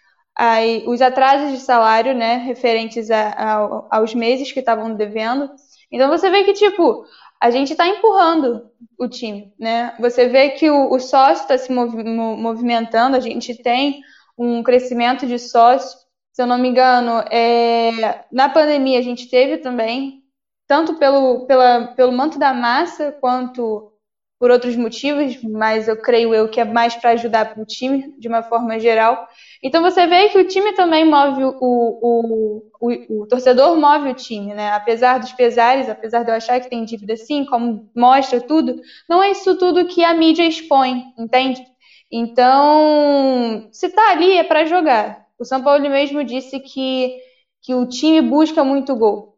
os 0.87 1.01
atrasos 1.01 1.53
de 1.53 1.59
salário, 1.59 2.13
né, 2.13 2.39
referentes 2.39 3.09
a, 3.09 3.29
a, 3.29 3.99
aos 3.99 4.15
meses 4.15 4.51
que 4.51 4.59
estavam 4.59 4.93
devendo. 4.95 5.49
Então 5.93 6.09
você 6.09 6.29
vê 6.29 6.43
que, 6.43 6.55
tipo, 6.55 7.05
a 7.41 7.51
gente 7.51 7.71
está 7.71 7.87
empurrando 7.87 8.69
o 8.99 9.07
time, 9.07 9.53
né? 9.57 9.95
Você 10.01 10.27
vê 10.27 10.51
que 10.51 10.69
o, 10.69 10.93
o 10.93 10.99
sócio 10.99 11.43
está 11.43 11.57
se 11.57 11.71
movi 11.71 12.03
movimentando, 12.03 13.17
a 13.17 13.21
gente 13.21 13.55
tem 13.63 14.01
um 14.37 14.61
crescimento 14.63 15.25
de 15.25 15.39
sócio. 15.39 16.01
Se 16.33 16.43
eu 16.43 16.47
não 16.49 16.59
me 16.59 16.69
engano, 16.69 17.23
é, 17.31 18.25
na 18.33 18.49
pandemia 18.49 18.99
a 18.99 19.03
gente 19.03 19.31
teve 19.31 19.59
também, 19.59 20.25
tanto 20.67 20.95
pelo, 20.95 21.47
pela, 21.47 21.89
pelo 21.95 22.11
manto 22.11 22.41
da 22.41 22.53
massa 22.53 23.13
quanto 23.21 23.94
por 24.39 24.51
outros 24.51 24.77
motivos, 24.77 25.43
mas 25.43 25.89
eu 25.89 25.97
creio 25.97 26.35
eu 26.35 26.49
que 26.49 26.61
é 26.61 26.65
mais 26.65 26.95
para 26.95 27.11
ajudar 27.11 27.55
o 27.57 27.65
time 27.65 28.15
de 28.19 28.29
uma 28.29 28.43
forma 28.43 28.79
geral. 28.79 29.27
Então 29.63 29.83
você 29.83 30.07
vê 30.07 30.29
que 30.29 30.39
o 30.39 30.47
time 30.47 30.73
também 30.75 31.05
move 31.05 31.45
o, 31.45 31.57
o, 31.61 32.63
o, 32.81 33.23
o, 33.23 33.27
torcedor 33.27 33.77
move 33.77 34.11
o 34.11 34.15
time, 34.15 34.53
né? 34.53 34.73
Apesar 34.73 35.19
dos 35.19 35.33
pesares, 35.33 35.89
apesar 35.89 36.25
de 36.25 36.31
eu 36.31 36.35
achar 36.35 36.61
que 36.61 36.69
tem 36.69 36.85
dívida 36.85 37.17
sim, 37.17 37.45
como 37.45 37.89
mostra 37.97 38.41
tudo, 38.41 38.81
não 39.09 39.23
é 39.23 39.31
isso 39.31 39.57
tudo 39.57 39.87
que 39.87 40.05
a 40.05 40.13
mídia 40.13 40.47
expõe, 40.47 41.05
entende? 41.19 41.63
Então, 42.11 43.69
se 43.73 43.89
tá 43.91 44.11
ali 44.13 44.37
é 44.37 44.45
para 44.45 44.65
jogar. 44.67 45.25
O 45.39 45.45
São 45.45 45.63
Paulo 45.63 45.83
mesmo 45.89 46.23
disse 46.25 46.61
que, 46.61 47.17
que 47.63 47.75
o 47.75 47.87
time 47.89 48.21
busca 48.21 48.63
muito 48.63 48.95
gol. 48.95 49.34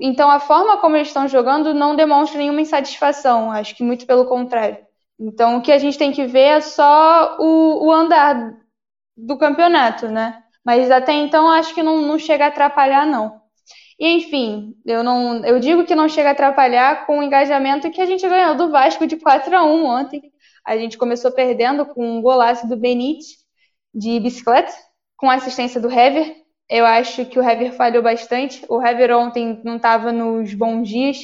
Então, 0.00 0.30
a 0.30 0.38
forma 0.38 0.76
como 0.78 0.96
eles 0.96 1.08
estão 1.08 1.26
jogando 1.26 1.74
não 1.74 1.96
demonstra 1.96 2.38
nenhuma 2.38 2.60
insatisfação, 2.60 3.50
acho 3.50 3.74
que 3.74 3.82
muito 3.82 4.06
pelo 4.06 4.26
contrário. 4.26 4.78
Então, 5.18 5.58
o 5.58 5.62
que 5.62 5.72
a 5.72 5.78
gente 5.78 5.98
tem 5.98 6.12
que 6.12 6.26
ver 6.26 6.40
é 6.40 6.60
só 6.60 7.36
o, 7.40 7.86
o 7.86 7.92
andar 7.92 8.54
do 9.16 9.36
campeonato, 9.36 10.08
né? 10.08 10.42
Mas 10.64 10.90
até 10.90 11.12
então 11.12 11.50
acho 11.50 11.74
que 11.74 11.82
não, 11.82 12.00
não 12.02 12.18
chega 12.18 12.44
a 12.44 12.48
atrapalhar, 12.48 13.06
não. 13.06 13.40
E 13.98 14.08
enfim, 14.08 14.74
eu 14.84 15.04
não, 15.04 15.44
eu 15.44 15.60
digo 15.60 15.84
que 15.84 15.94
não 15.94 16.08
chega 16.08 16.30
a 16.30 16.32
atrapalhar 16.32 17.06
com 17.06 17.18
o 17.18 17.22
engajamento 17.22 17.90
que 17.90 18.00
a 18.00 18.06
gente 18.06 18.28
ganhou 18.28 18.56
do 18.56 18.70
Vasco 18.70 19.06
de 19.06 19.16
4 19.16 19.56
a 19.56 19.64
1 19.64 19.84
ontem. 19.84 20.32
A 20.66 20.76
gente 20.76 20.98
começou 20.98 21.30
perdendo 21.32 21.86
com 21.86 22.18
um 22.18 22.22
golaço 22.22 22.66
do 22.68 22.76
Benítez 22.76 23.44
de 23.94 24.18
bicicleta, 24.18 24.72
com 25.16 25.30
assistência 25.30 25.80
do 25.80 25.90
Hever. 25.90 26.43
Eu 26.68 26.86
acho 26.86 27.26
que 27.26 27.38
o 27.38 27.42
Hever 27.42 27.72
falhou 27.74 28.02
bastante. 28.02 28.64
O 28.68 28.82
Hever 28.82 29.16
ontem 29.16 29.60
não 29.64 29.76
estava 29.76 30.12
nos 30.12 30.54
bons 30.54 30.88
dias, 30.88 31.18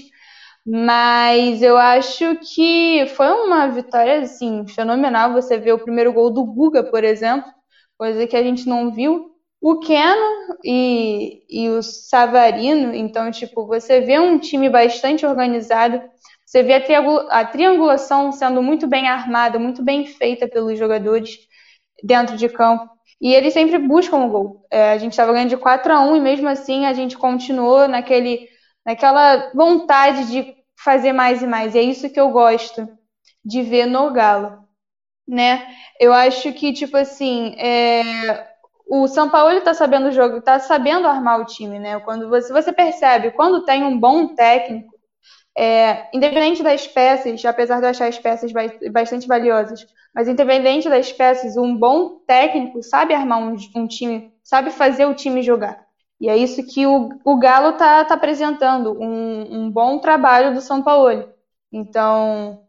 mas 0.66 1.62
eu 1.62 1.76
acho 1.76 2.36
que 2.54 3.06
foi 3.16 3.26
uma 3.26 3.68
vitória 3.68 4.20
assim 4.20 4.66
fenomenal. 4.68 5.32
Você 5.32 5.58
vê 5.58 5.72
o 5.72 5.78
primeiro 5.78 6.12
gol 6.12 6.30
do 6.30 6.44
Guga, 6.44 6.84
por 6.84 7.04
exemplo, 7.04 7.50
coisa 7.98 8.26
que 8.26 8.36
a 8.36 8.42
gente 8.42 8.68
não 8.68 8.92
viu. 8.92 9.30
O 9.60 9.78
Keno 9.78 10.56
e, 10.64 11.42
e 11.48 11.68
o 11.68 11.82
Savarino, 11.82 12.94
então, 12.94 13.30
tipo, 13.30 13.66
você 13.66 14.00
vê 14.00 14.18
um 14.18 14.38
time 14.38 14.70
bastante 14.70 15.26
organizado, 15.26 16.02
você 16.46 16.62
vê 16.62 16.74
a, 17.30 17.44
triangulação 17.44 18.32
sendo 18.32 18.62
muito 18.62 18.86
bem 18.86 19.06
armada, 19.06 19.58
muito 19.58 19.82
bem 19.82 20.06
feita 20.06 20.48
pelos 20.48 20.78
jogadores 20.78 21.38
dentro 22.02 22.36
de 22.36 22.48
campo. 22.48 22.88
E 23.20 23.34
eles 23.34 23.52
sempre 23.52 23.78
buscam 23.78 24.18
o 24.18 24.30
gol. 24.30 24.66
É, 24.70 24.92
a 24.92 24.98
gente 24.98 25.12
estava 25.12 25.32
ganhando 25.32 25.51
de 25.51 25.56
4 25.56 25.92
a 25.92 26.01
1 26.01 26.16
e 26.16 26.20
mesmo 26.20 26.48
assim 26.48 26.86
a 26.86 26.92
gente 26.92 27.18
continuou 27.18 27.86
naquele, 27.88 28.48
naquela 28.84 29.51
vontade 29.55 30.30
de 30.30 30.55
fazer 30.82 31.12
mais 31.12 31.42
e 31.42 31.47
mais. 31.47 31.74
E 31.74 31.78
é 31.78 31.82
isso 31.82 32.10
que 32.10 32.20
eu 32.20 32.30
gosto 32.30 32.88
de 33.44 33.62
ver 33.62 33.86
no 33.86 34.10
Galo 34.12 34.60
né? 35.26 35.66
Eu 35.98 36.12
acho 36.12 36.52
que, 36.52 36.72
tipo 36.72 36.97
assim, 36.97 37.55
é... 37.59 38.47
o 38.88 39.06
São 39.06 39.30
Paulo 39.30 39.52
está 39.56 39.72
sabendo 39.74 40.10
jogo, 40.12 40.38
está 40.38 40.59
sabendo 40.59 41.06
armar 41.06 41.40
o 41.40 41.44
time, 41.44 41.78
né? 41.78 42.01
Quando 42.01 42.28
você, 42.28 42.52
você 42.52 42.72
percebe, 42.72 43.30
quando 43.32 43.64
tem 43.64 43.84
um 43.84 43.98
bom 43.98 44.34
técnico, 44.34 44.90
é, 45.56 46.09
independente 46.14 46.62
das 46.62 46.86
peças, 46.86 47.44
apesar 47.44 47.80
de 47.80 47.86
eu 47.86 47.90
achar 47.90 48.09
as 48.09 48.18
peças 48.18 48.52
bastante 48.92 49.26
valiosas, 49.28 49.86
mas 50.15 50.28
independente 50.28 50.89
das 50.89 51.12
peças, 51.12 51.57
um 51.57 51.77
bom 51.77 52.20
técnico 52.27 52.82
sabe 52.82 53.15
armar 53.15 53.39
um, 53.39 53.57
um 53.77 53.87
time, 53.87 54.32
sabe 54.43 54.70
fazer 54.70 55.07
o 55.07 55.15
time 55.15 55.43
jogar. 55.43 55.87
E 56.20 56.28
é 56.28 56.37
isso 56.37 56.66
que 56.66 56.87
o, 56.87 57.09
o 57.24 57.39
Galo 57.39 57.70
está 57.70 58.05
tá 58.05 58.15
apresentando, 58.15 58.93
um, 59.01 59.65
um 59.65 59.70
bom 59.70 59.99
trabalho 59.99 60.53
do 60.53 60.61
São 60.61 60.82
Paulo. 60.82 61.32
Então, 61.73 62.62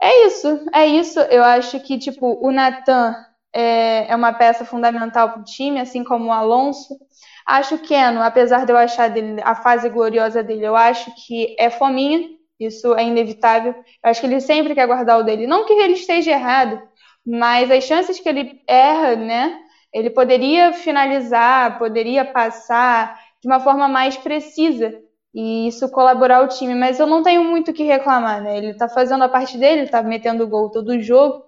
é 0.00 0.26
isso, 0.26 0.66
é 0.72 0.86
isso. 0.86 1.20
Eu 1.20 1.42
acho 1.44 1.80
que, 1.80 1.98
tipo, 1.98 2.38
o 2.46 2.52
Natan 2.52 3.14
é, 3.52 4.10
é 4.10 4.16
uma 4.16 4.32
peça 4.32 4.64
fundamental 4.64 5.30
para 5.32 5.40
o 5.40 5.44
time, 5.44 5.80
assim 5.80 6.04
como 6.04 6.26
o 6.26 6.32
Alonso. 6.32 6.98
Acho 7.46 7.78
que 7.78 7.88
Keno, 7.88 8.22
apesar 8.22 8.64
de 8.66 8.72
eu 8.72 8.76
achar 8.76 9.10
dele, 9.10 9.40
a 9.44 9.54
fase 9.54 9.88
gloriosa 9.88 10.42
dele, 10.42 10.64
eu 10.66 10.76
acho 10.76 11.12
que 11.26 11.56
é 11.58 11.70
fominha, 11.70 12.28
isso 12.58 12.94
é 12.94 13.04
inevitável. 13.04 13.72
Eu 13.74 14.10
acho 14.10 14.20
que 14.20 14.26
ele 14.26 14.40
sempre 14.40 14.74
quer 14.74 14.86
guardar 14.86 15.18
o 15.18 15.22
dele. 15.22 15.46
Não 15.46 15.64
que 15.66 15.72
ele 15.72 15.94
esteja 15.94 16.30
errado, 16.32 16.80
mas 17.26 17.70
as 17.70 17.84
chances 17.84 18.20
que 18.20 18.28
ele 18.28 18.62
erra, 18.66 19.16
né? 19.16 19.58
Ele 19.92 20.10
poderia 20.10 20.72
finalizar, 20.72 21.78
poderia 21.78 22.24
passar 22.24 23.18
de 23.40 23.48
uma 23.48 23.60
forma 23.60 23.88
mais 23.88 24.16
precisa 24.16 24.92
e 25.34 25.68
isso 25.68 25.90
colaborar 25.90 26.42
o 26.42 26.48
time. 26.48 26.74
Mas 26.74 26.98
eu 27.00 27.06
não 27.06 27.22
tenho 27.22 27.44
muito 27.44 27.70
o 27.70 27.74
que 27.74 27.84
reclamar, 27.84 28.42
né? 28.42 28.56
Ele 28.58 28.74
tá 28.74 28.88
fazendo 28.88 29.24
a 29.24 29.28
parte 29.28 29.58
dele, 29.58 29.88
tá 29.88 30.02
metendo 30.02 30.46
gol 30.48 30.70
todo 30.70 31.00
jogo, 31.00 31.44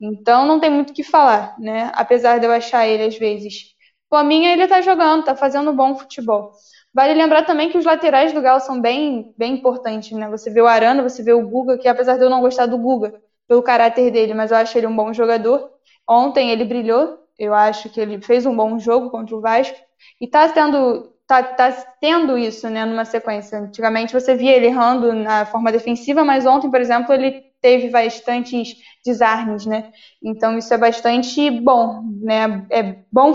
então 0.00 0.46
não 0.46 0.58
tem 0.60 0.70
muito 0.70 0.90
o 0.90 0.94
que 0.94 1.02
falar, 1.04 1.58
né? 1.58 1.90
Apesar 1.94 2.38
de 2.38 2.46
eu 2.46 2.52
achar 2.52 2.86
ele 2.86 3.04
às 3.04 3.16
vezes. 3.18 3.74
Fominha, 4.08 4.52
ele 4.52 4.66
tá 4.66 4.80
jogando, 4.80 5.24
tá 5.24 5.36
fazendo 5.36 5.72
bom 5.72 5.94
futebol. 5.96 6.52
Vale 6.92 7.14
lembrar 7.14 7.44
também 7.44 7.70
que 7.70 7.78
os 7.78 7.84
laterais 7.84 8.32
do 8.32 8.42
Galo 8.42 8.60
são 8.60 8.80
bem, 8.80 9.32
bem 9.38 9.54
importantes, 9.54 10.10
né? 10.12 10.28
Você 10.28 10.50
vê 10.50 10.60
o 10.60 10.66
Arana, 10.66 11.02
você 11.02 11.22
vê 11.22 11.32
o 11.32 11.46
Guga, 11.48 11.78
que 11.78 11.86
apesar 11.88 12.16
de 12.16 12.24
eu 12.24 12.30
não 12.30 12.40
gostar 12.40 12.66
do 12.66 12.76
Guga 12.78 13.14
pelo 13.46 13.62
caráter 13.62 14.10
dele, 14.10 14.34
mas 14.34 14.50
eu 14.50 14.56
acho 14.56 14.76
ele 14.76 14.86
um 14.88 14.96
bom 14.96 15.12
jogador. 15.12 15.70
Ontem 16.08 16.50
ele 16.50 16.64
brilhou, 16.64 17.18
eu 17.38 17.54
acho 17.54 17.88
que 17.90 18.00
ele 18.00 18.20
fez 18.20 18.44
um 18.44 18.56
bom 18.56 18.78
jogo 18.78 19.10
contra 19.10 19.36
o 19.36 19.40
Vasco 19.40 19.76
e 20.20 20.26
tá 20.26 20.48
tendo 20.48 21.12
tá, 21.28 21.42
tá 21.44 21.70
tendo 22.00 22.36
isso, 22.36 22.68
né, 22.68 22.84
numa 22.84 23.04
sequência. 23.04 23.58
Antigamente 23.60 24.12
você 24.12 24.34
via 24.34 24.56
ele 24.56 24.66
errando 24.66 25.12
na 25.12 25.46
forma 25.46 25.70
defensiva, 25.70 26.24
mas 26.24 26.44
ontem, 26.44 26.68
por 26.70 26.80
exemplo, 26.80 27.14
ele 27.14 27.42
teve 27.62 27.88
bastantes 27.88 28.74
desarmes, 29.04 29.64
né? 29.64 29.92
Então 30.22 30.58
isso 30.58 30.74
é 30.74 30.78
bastante 30.78 31.48
bom, 31.50 32.02
né? 32.20 32.66
É 32.70 32.82
bom 33.12 33.32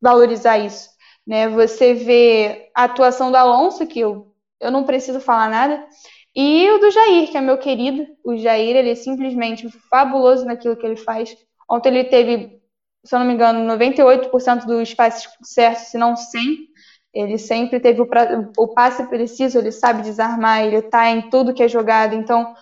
valorizar 0.00 0.58
isso, 0.58 0.88
né? 1.28 1.46
Você 1.50 1.92
vê 1.92 2.70
a 2.74 2.84
atuação 2.84 3.30
do 3.30 3.36
Alonso, 3.36 3.86
que 3.86 4.00
eu, 4.00 4.34
eu 4.58 4.70
não 4.70 4.84
preciso 4.84 5.20
falar 5.20 5.50
nada, 5.50 5.86
e 6.34 6.70
o 6.70 6.78
do 6.78 6.90
Jair, 6.90 7.30
que 7.30 7.36
é 7.36 7.40
meu 7.42 7.58
querido. 7.58 8.06
O 8.24 8.34
Jair, 8.34 8.74
ele 8.74 8.90
é 8.90 8.94
simplesmente 8.94 9.68
fabuloso 9.90 10.46
naquilo 10.46 10.76
que 10.76 10.86
ele 10.86 10.96
faz. 10.96 11.36
Ontem 11.70 11.90
ele 11.90 12.04
teve, 12.04 12.62
se 13.04 13.14
eu 13.14 13.18
não 13.18 13.26
me 13.26 13.34
engano, 13.34 13.70
98% 13.76 14.64
dos 14.64 14.94
passes 14.94 15.28
certos, 15.42 15.88
se 15.88 15.98
não 15.98 16.14
100%. 16.14 16.68
Ele 17.12 17.36
sempre 17.38 17.80
teve 17.80 18.00
o, 18.00 18.08
o 18.56 18.68
passe 18.68 19.02
preciso, 19.08 19.58
ele 19.58 19.72
sabe 19.72 20.02
desarmar, 20.02 20.62
ele 20.62 20.76
está 20.76 21.10
em 21.10 21.28
tudo 21.28 21.52
que 21.52 21.62
é 21.62 21.68
jogado. 21.68 22.14
Então, 22.14 22.54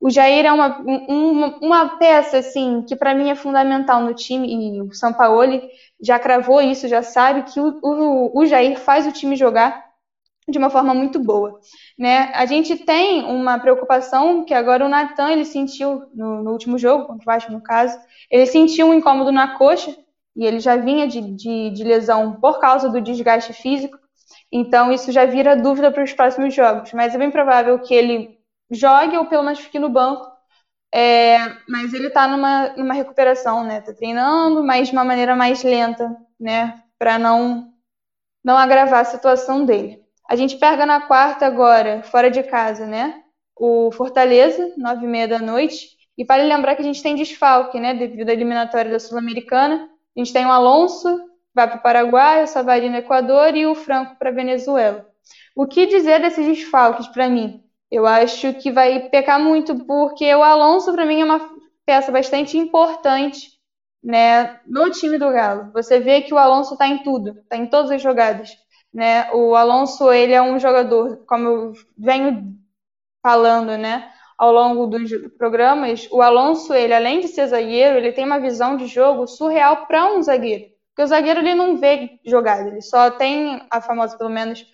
o 0.00 0.10
Jair 0.10 0.46
é 0.46 0.52
uma, 0.52 0.78
uma, 0.78 1.58
uma 1.60 1.88
peça 1.98 2.38
assim 2.38 2.82
que 2.86 2.94
para 2.94 3.14
mim 3.14 3.30
é 3.30 3.34
fundamental 3.34 4.00
no 4.00 4.14
time 4.14 4.76
e 4.76 4.80
o 4.80 4.92
São 4.94 5.12
Paulo 5.12 5.60
já 6.00 6.18
cravou 6.18 6.60
isso, 6.60 6.86
já 6.86 7.02
sabe 7.02 7.42
que 7.42 7.58
o, 7.58 7.78
o, 7.82 8.38
o 8.38 8.46
Jair 8.46 8.78
faz 8.78 9.06
o 9.06 9.12
time 9.12 9.34
jogar. 9.34 9.86
de 10.48 10.56
uma 10.56 10.70
forma 10.70 10.94
muito 10.94 11.18
boa. 11.18 11.58
Né? 11.98 12.30
A 12.32 12.46
gente 12.46 12.76
tem 12.76 13.24
uma 13.24 13.58
preocupação 13.58 14.44
que 14.44 14.54
agora 14.54 14.86
o 14.86 14.88
Natan 14.88 15.32
ele 15.32 15.44
sentiu 15.44 16.04
no, 16.14 16.44
no, 16.44 16.52
último 16.52 16.78
jogo, 16.78 17.06
contra 17.06 17.22
o 17.22 17.26
Vasco 17.26 17.52
no 17.52 17.60
caso, 17.60 17.98
ele 18.30 18.46
sentiu 18.46 18.86
um 18.86 18.94
incômodo 18.94 19.32
na 19.32 19.58
coxa 19.58 19.94
e 20.36 20.46
ele 20.46 20.60
já 20.60 20.76
vinha 20.76 21.08
de, 21.08 21.20
de, 21.20 21.70
de 21.70 21.84
lesão 21.84 22.34
por 22.40 22.60
causa 22.60 22.88
do 22.88 23.00
desgaste 23.00 23.52
físico, 23.52 23.98
então 24.52 24.92
isso 24.92 25.10
já 25.10 25.24
vira 25.24 25.56
dúvida 25.56 25.90
para 25.90 26.04
os 26.04 26.12
próximos 26.12 26.54
jogos. 26.54 26.92
Mas 26.92 27.14
é 27.14 27.18
bem 27.18 27.32
provável 27.32 27.80
que 27.80 27.92
ele 27.92 28.37
jogue 28.70 29.16
ou 29.16 29.26
pelo 29.26 29.42
menos 29.42 29.60
fique 29.60 29.78
no 29.78 29.88
banco. 29.88 30.26
É, 30.92 31.38
mas 31.68 31.92
ele 31.92 32.08
está 32.08 32.26
numa, 32.26 32.70
numa 32.70 32.94
recuperação, 32.94 33.64
né? 33.64 33.80
Tá 33.80 33.92
treinando, 33.92 34.64
mas 34.64 34.88
de 34.88 34.94
uma 34.94 35.04
maneira 35.04 35.36
mais 35.36 35.62
lenta, 35.62 36.16
né? 36.40 36.82
Para 36.98 37.18
não 37.18 37.72
não 38.44 38.56
agravar 38.56 39.00
a 39.00 39.04
situação 39.04 39.64
dele. 39.64 40.02
A 40.28 40.36
gente 40.36 40.56
pega 40.56 40.86
na 40.86 41.02
quarta 41.02 41.46
agora, 41.46 42.02
fora 42.02 42.30
de 42.30 42.42
casa, 42.42 42.86
né? 42.86 43.22
O 43.56 43.90
Fortaleza, 43.92 44.72
nove 44.76 45.04
e 45.04 45.08
meia 45.08 45.28
da 45.28 45.38
noite. 45.38 45.88
E 46.16 46.24
vale 46.24 46.44
lembrar 46.44 46.74
que 46.74 46.82
a 46.82 46.84
gente 46.84 47.02
tem 47.02 47.14
desfalque, 47.14 47.78
né? 47.78 47.94
Devido 47.94 48.28
à 48.30 48.32
eliminatória 48.32 48.90
da 48.90 48.98
Sul-Americana. 48.98 49.88
A 50.16 50.20
gente 50.20 50.32
tem 50.32 50.46
o 50.46 50.50
Alonso, 50.50 51.08
vai 51.54 51.68
para 51.68 51.78
o 51.78 51.82
Paraguai, 51.82 52.42
o 52.44 52.46
Savarino 52.46 52.96
Equador 52.96 53.54
e 53.56 53.66
o 53.66 53.74
Franco 53.74 54.16
para 54.16 54.30
Venezuela. 54.30 55.06
O 55.54 55.66
que 55.66 55.86
dizer 55.86 56.20
desses 56.20 56.46
desfalques 56.46 57.06
para 57.08 57.28
mim? 57.28 57.62
Eu 57.90 58.06
acho 58.06 58.54
que 58.54 58.70
vai 58.70 59.08
pecar 59.08 59.40
muito, 59.40 59.84
porque 59.86 60.34
o 60.34 60.42
Alonso, 60.42 60.92
para 60.92 61.06
mim, 61.06 61.20
é 61.20 61.24
uma 61.24 61.50
peça 61.86 62.12
bastante 62.12 62.58
importante 62.58 63.48
né, 64.02 64.60
no 64.66 64.90
time 64.90 65.18
do 65.18 65.30
Galo. 65.30 65.72
Você 65.72 65.98
vê 65.98 66.20
que 66.20 66.34
o 66.34 66.38
Alonso 66.38 66.74
está 66.74 66.86
em 66.86 67.02
tudo, 67.02 67.38
está 67.40 67.56
em 67.56 67.66
todas 67.66 67.90
as 67.90 68.02
jogadas. 68.02 68.50
Né? 68.92 69.30
O 69.32 69.54
Alonso, 69.54 70.12
ele 70.12 70.32
é 70.32 70.42
um 70.42 70.58
jogador, 70.58 71.24
como 71.26 71.48
eu 71.48 71.72
venho 71.96 72.54
falando, 73.22 73.76
né, 73.76 74.10
ao 74.38 74.52
longo 74.52 74.86
dos 74.86 75.10
programas, 75.36 76.08
o 76.12 76.22
Alonso, 76.22 76.72
ele 76.72 76.94
além 76.94 77.20
de 77.20 77.28
ser 77.28 77.48
zagueiro, 77.48 77.98
ele 77.98 78.12
tem 78.12 78.24
uma 78.24 78.38
visão 78.38 78.76
de 78.76 78.86
jogo 78.86 79.26
surreal 79.26 79.86
para 79.86 80.12
um 80.12 80.22
zagueiro. 80.22 80.66
Porque 80.90 81.02
o 81.02 81.06
zagueiro 81.06 81.40
ele 81.40 81.54
não 81.54 81.76
vê 81.76 82.18
jogada, 82.24 82.68
ele 82.68 82.80
só 82.80 83.10
tem 83.10 83.60
a 83.70 83.80
famosa, 83.80 84.16
pelo 84.16 84.30
menos, 84.30 84.64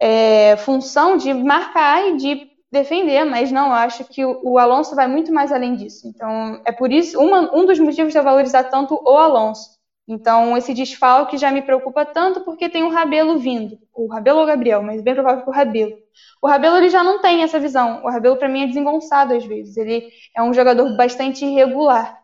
é, 0.00 0.56
função 0.56 1.16
de 1.16 1.32
marcar 1.32 2.08
e 2.08 2.16
de 2.16 2.50
defender, 2.70 3.24
mas 3.24 3.50
não, 3.50 3.72
acho 3.72 4.04
que 4.04 4.24
o, 4.24 4.58
Alonso 4.58 4.94
vai 4.94 5.06
muito 5.06 5.32
mais 5.32 5.52
além 5.52 5.76
disso. 5.76 6.06
Então, 6.08 6.60
é 6.64 6.72
por 6.72 6.92
isso, 6.92 7.18
uma, 7.18 7.54
um 7.54 7.64
dos 7.64 7.78
motivos 7.78 8.12
de 8.12 8.18
eu 8.18 8.24
valorizar 8.24 8.64
tanto 8.64 9.00
o 9.02 9.16
Alonso. 9.16 9.76
Então, 10.08 10.56
esse 10.56 10.72
desfalque 10.72 11.36
já 11.36 11.50
me 11.50 11.62
preocupa 11.62 12.04
tanto 12.04 12.40
porque 12.42 12.68
tem 12.68 12.84
o 12.84 12.90
Rabelo 12.90 13.38
vindo. 13.38 13.76
O 13.92 14.06
Rabelo 14.06 14.38
ou 14.38 14.46
Gabriel, 14.46 14.82
mas 14.82 15.02
bem 15.02 15.14
provável 15.14 15.42
que 15.42 15.50
o 15.50 15.52
Rabelo. 15.52 15.96
O 16.40 16.46
Rabelo 16.46 16.76
ele 16.76 16.90
já 16.90 17.02
não 17.02 17.20
tem 17.20 17.42
essa 17.42 17.58
visão. 17.58 18.04
O 18.04 18.10
Rabelo, 18.10 18.36
para 18.36 18.48
mim, 18.48 18.62
é 18.62 18.66
desengonçado 18.66 19.34
às 19.34 19.44
vezes. 19.44 19.76
Ele 19.76 20.08
é 20.36 20.42
um 20.42 20.54
jogador 20.54 20.96
bastante 20.96 21.44
irregular. 21.44 22.20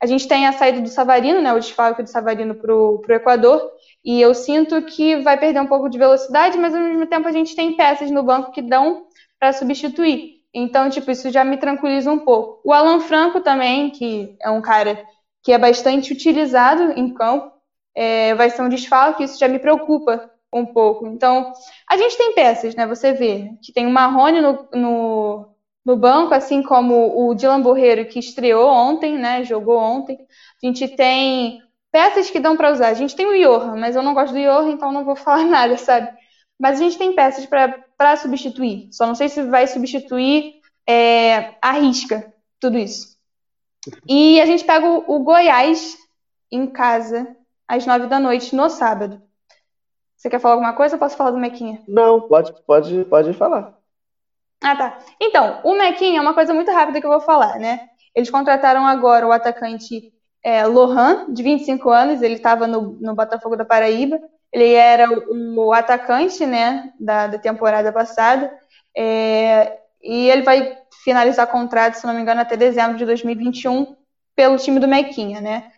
A 0.00 0.06
gente 0.06 0.28
tem 0.28 0.46
a 0.46 0.52
saída 0.52 0.80
do 0.80 0.88
Savarino, 0.88 1.40
né, 1.40 1.52
o 1.52 1.58
desfalque 1.58 2.02
do 2.02 2.08
Savarino 2.08 2.54
para 2.54 2.74
o 2.74 3.02
Equador, 3.08 3.72
e 4.06 4.20
eu 4.20 4.32
sinto 4.34 4.80
que 4.82 5.16
vai 5.16 5.36
perder 5.36 5.60
um 5.60 5.66
pouco 5.66 5.88
de 5.88 5.98
velocidade, 5.98 6.56
mas 6.56 6.72
ao 6.72 6.80
mesmo 6.80 7.06
tempo 7.06 7.26
a 7.26 7.32
gente 7.32 7.56
tem 7.56 7.76
peças 7.76 8.08
no 8.08 8.22
banco 8.22 8.52
que 8.52 8.62
dão 8.62 9.08
para 9.36 9.52
substituir. 9.52 10.36
Então, 10.54 10.88
tipo, 10.88 11.10
isso 11.10 11.28
já 11.28 11.44
me 11.44 11.56
tranquiliza 11.56 12.10
um 12.12 12.20
pouco. 12.20 12.60
O 12.64 12.72
Alan 12.72 13.00
Franco 13.00 13.40
também, 13.40 13.90
que 13.90 14.36
é 14.40 14.48
um 14.48 14.62
cara 14.62 15.04
que 15.42 15.50
é 15.50 15.58
bastante 15.58 16.12
utilizado 16.12 16.92
em 16.92 17.12
campo, 17.12 17.50
é, 17.96 18.32
vai 18.36 18.48
ser 18.48 18.62
um 18.62 18.68
desfalque, 18.68 19.24
isso 19.24 19.40
já 19.40 19.48
me 19.48 19.58
preocupa 19.58 20.30
um 20.52 20.64
pouco. 20.64 21.08
Então, 21.08 21.52
a 21.90 21.96
gente 21.96 22.16
tem 22.16 22.32
peças, 22.32 22.76
né? 22.76 22.86
Você 22.86 23.12
vê 23.12 23.50
que 23.60 23.72
tem 23.72 23.86
o 23.86 23.90
Marrone 23.90 24.40
no, 24.40 24.68
no, 24.72 25.48
no 25.84 25.96
banco, 25.96 26.32
assim 26.32 26.62
como 26.62 27.28
o 27.28 27.34
Dylan 27.34 27.60
Borreiro, 27.60 28.06
que 28.06 28.20
estreou 28.20 28.68
ontem, 28.68 29.18
né? 29.18 29.42
Jogou 29.42 29.78
ontem. 29.78 30.16
A 30.62 30.66
gente 30.66 30.86
tem 30.88 31.60
peças 31.96 32.28
que 32.28 32.38
dão 32.38 32.58
para 32.58 32.72
usar. 32.72 32.88
A 32.88 32.94
gente 32.94 33.16
tem 33.16 33.24
o 33.24 33.42
Johan, 33.42 33.74
mas 33.74 33.96
eu 33.96 34.02
não 34.02 34.12
gosto 34.12 34.34
do 34.34 34.38
Johan, 34.38 34.68
então 34.68 34.92
não 34.92 35.02
vou 35.02 35.16
falar 35.16 35.44
nada, 35.44 35.78
sabe? 35.78 36.14
Mas 36.60 36.78
a 36.78 36.82
gente 36.82 36.98
tem 36.98 37.14
peças 37.14 37.46
para 37.46 38.16
substituir. 38.18 38.90
Só 38.92 39.06
não 39.06 39.14
sei 39.14 39.30
se 39.30 39.42
vai 39.44 39.66
substituir 39.66 40.60
é, 40.86 41.54
a 41.62 41.72
risca 41.72 42.34
tudo 42.60 42.76
isso. 42.76 43.16
E 44.06 44.38
a 44.42 44.44
gente 44.44 44.62
pega 44.62 44.86
o, 44.86 45.04
o 45.06 45.20
Goiás 45.20 45.96
em 46.52 46.66
casa 46.66 47.34
às 47.66 47.86
nove 47.86 48.08
da 48.08 48.20
noite 48.20 48.54
no 48.54 48.68
sábado. 48.68 49.22
Você 50.14 50.28
quer 50.28 50.38
falar 50.38 50.54
alguma 50.54 50.74
coisa 50.74 50.96
ou 50.96 50.98
posso 50.98 51.16
falar 51.16 51.30
do 51.30 51.38
Mequinha? 51.38 51.82
Não, 51.88 52.20
pode, 52.20 52.52
pode, 52.66 53.04
pode 53.06 53.32
falar. 53.32 53.74
Ah, 54.62 54.76
tá. 54.76 54.98
Então, 55.18 55.60
o 55.64 55.74
Mequinha 55.74 56.18
é 56.18 56.22
uma 56.22 56.34
coisa 56.34 56.52
muito 56.52 56.70
rápida 56.70 57.00
que 57.00 57.06
eu 57.06 57.10
vou 57.10 57.20
falar, 57.20 57.58
né? 57.58 57.88
Eles 58.14 58.30
contrataram 58.30 58.86
agora 58.86 59.26
o 59.26 59.32
atacante 59.32 60.12
é, 60.46 60.64
Lohan, 60.64 61.26
de 61.28 61.42
25 61.42 61.90
anos, 61.90 62.22
ele 62.22 62.34
estava 62.34 62.68
no, 62.68 62.96
no 63.00 63.16
Botafogo 63.16 63.56
da 63.56 63.64
Paraíba. 63.64 64.20
Ele 64.52 64.74
era 64.74 65.10
o, 65.10 65.56
o 65.56 65.72
atacante, 65.72 66.46
né, 66.46 66.92
da, 67.00 67.26
da 67.26 67.36
temporada 67.36 67.92
passada. 67.92 68.56
É, 68.96 69.76
e 70.00 70.30
ele 70.30 70.42
vai 70.42 70.78
finalizar 71.02 71.48
contrato, 71.48 71.94
se 71.94 72.06
não 72.06 72.14
me 72.14 72.22
engano, 72.22 72.40
até 72.40 72.56
dezembro 72.56 72.96
de 72.96 73.04
2021 73.04 73.96
pelo 74.36 74.56
time 74.56 74.78
do 74.78 74.86
Mequinha, 74.86 75.40
né? 75.40 75.72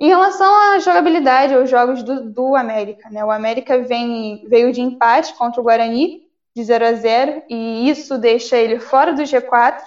Em 0.00 0.08
relação 0.08 0.52
à 0.52 0.80
jogabilidade, 0.80 1.54
aos 1.54 1.70
jogos 1.70 2.02
do, 2.02 2.28
do 2.28 2.56
América, 2.56 3.08
né? 3.10 3.24
O 3.24 3.30
América 3.30 3.78
vem, 3.78 4.44
veio 4.48 4.72
de 4.72 4.80
empate 4.80 5.34
contra 5.34 5.60
o 5.60 5.64
Guarani, 5.64 6.22
de 6.52 6.64
0 6.64 6.84
a 6.84 6.92
0, 6.94 7.44
e 7.48 7.88
isso 7.88 8.18
deixa 8.18 8.56
ele 8.56 8.80
fora 8.80 9.12
do 9.12 9.22
G4. 9.22 9.78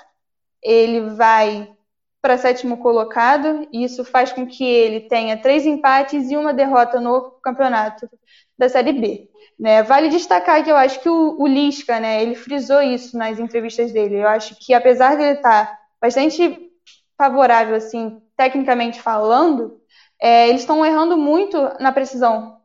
Ele 0.63 1.09
vai 1.09 1.75
para 2.21 2.37
sétimo 2.37 2.77
colocado, 2.77 3.67
e 3.71 3.83
isso 3.83 4.03
faz 4.03 4.31
com 4.31 4.45
que 4.45 4.65
ele 4.65 5.01
tenha 5.01 5.37
três 5.37 5.65
empates 5.65 6.29
e 6.29 6.37
uma 6.37 6.53
derrota 6.53 6.99
no 6.99 7.31
campeonato 7.43 8.09
da 8.57 8.67
Série 8.67 8.93
B. 8.93 9.29
Né? 9.59 9.83
Vale 9.83 10.09
destacar 10.09 10.63
que 10.63 10.71
eu 10.71 10.75
acho 10.75 10.99
que 11.01 11.09
o, 11.09 11.35
o 11.39 11.47
Lisca, 11.47 11.99
né, 11.99 12.21
ele 12.21 12.35
frisou 12.35 12.81
isso 12.81 13.17
nas 13.17 13.39
entrevistas 13.39 13.91
dele. 13.91 14.15
Eu 14.15 14.27
acho 14.27 14.55
que 14.59 14.73
apesar 14.73 15.15
de 15.15 15.23
ele 15.23 15.33
estar 15.33 15.79
bastante 16.01 16.71
favorável, 17.17 17.75
assim, 17.75 18.21
tecnicamente 18.35 19.01
falando, 19.01 19.81
é, 20.21 20.49
eles 20.49 20.61
estão 20.61 20.85
errando 20.85 21.17
muito 21.17 21.57
na 21.79 21.91
precisão 21.91 22.57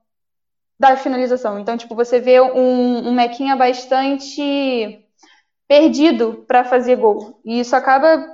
da 0.79 0.97
finalização. 0.97 1.59
Então, 1.59 1.77
tipo, 1.77 1.95
você 1.95 2.21
vê 2.21 2.41
um, 2.41 3.09
um 3.09 3.15
Mequinha 3.15 3.57
bastante 3.57 5.07
perdido 5.69 6.45
para 6.47 6.65
fazer 6.65 6.97
gol. 6.97 7.41
E 7.45 7.61
isso 7.61 7.75
acaba 7.75 8.32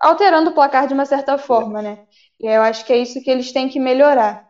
alterando 0.00 0.50
o 0.50 0.54
placar 0.54 0.86
de 0.86 0.94
uma 0.94 1.04
certa 1.04 1.38
forma, 1.38 1.82
né? 1.82 1.98
E 2.40 2.46
eu 2.46 2.62
acho 2.62 2.84
que 2.84 2.92
é 2.92 2.98
isso 2.98 3.22
que 3.22 3.30
eles 3.30 3.52
têm 3.52 3.68
que 3.68 3.80
melhorar. 3.80 4.46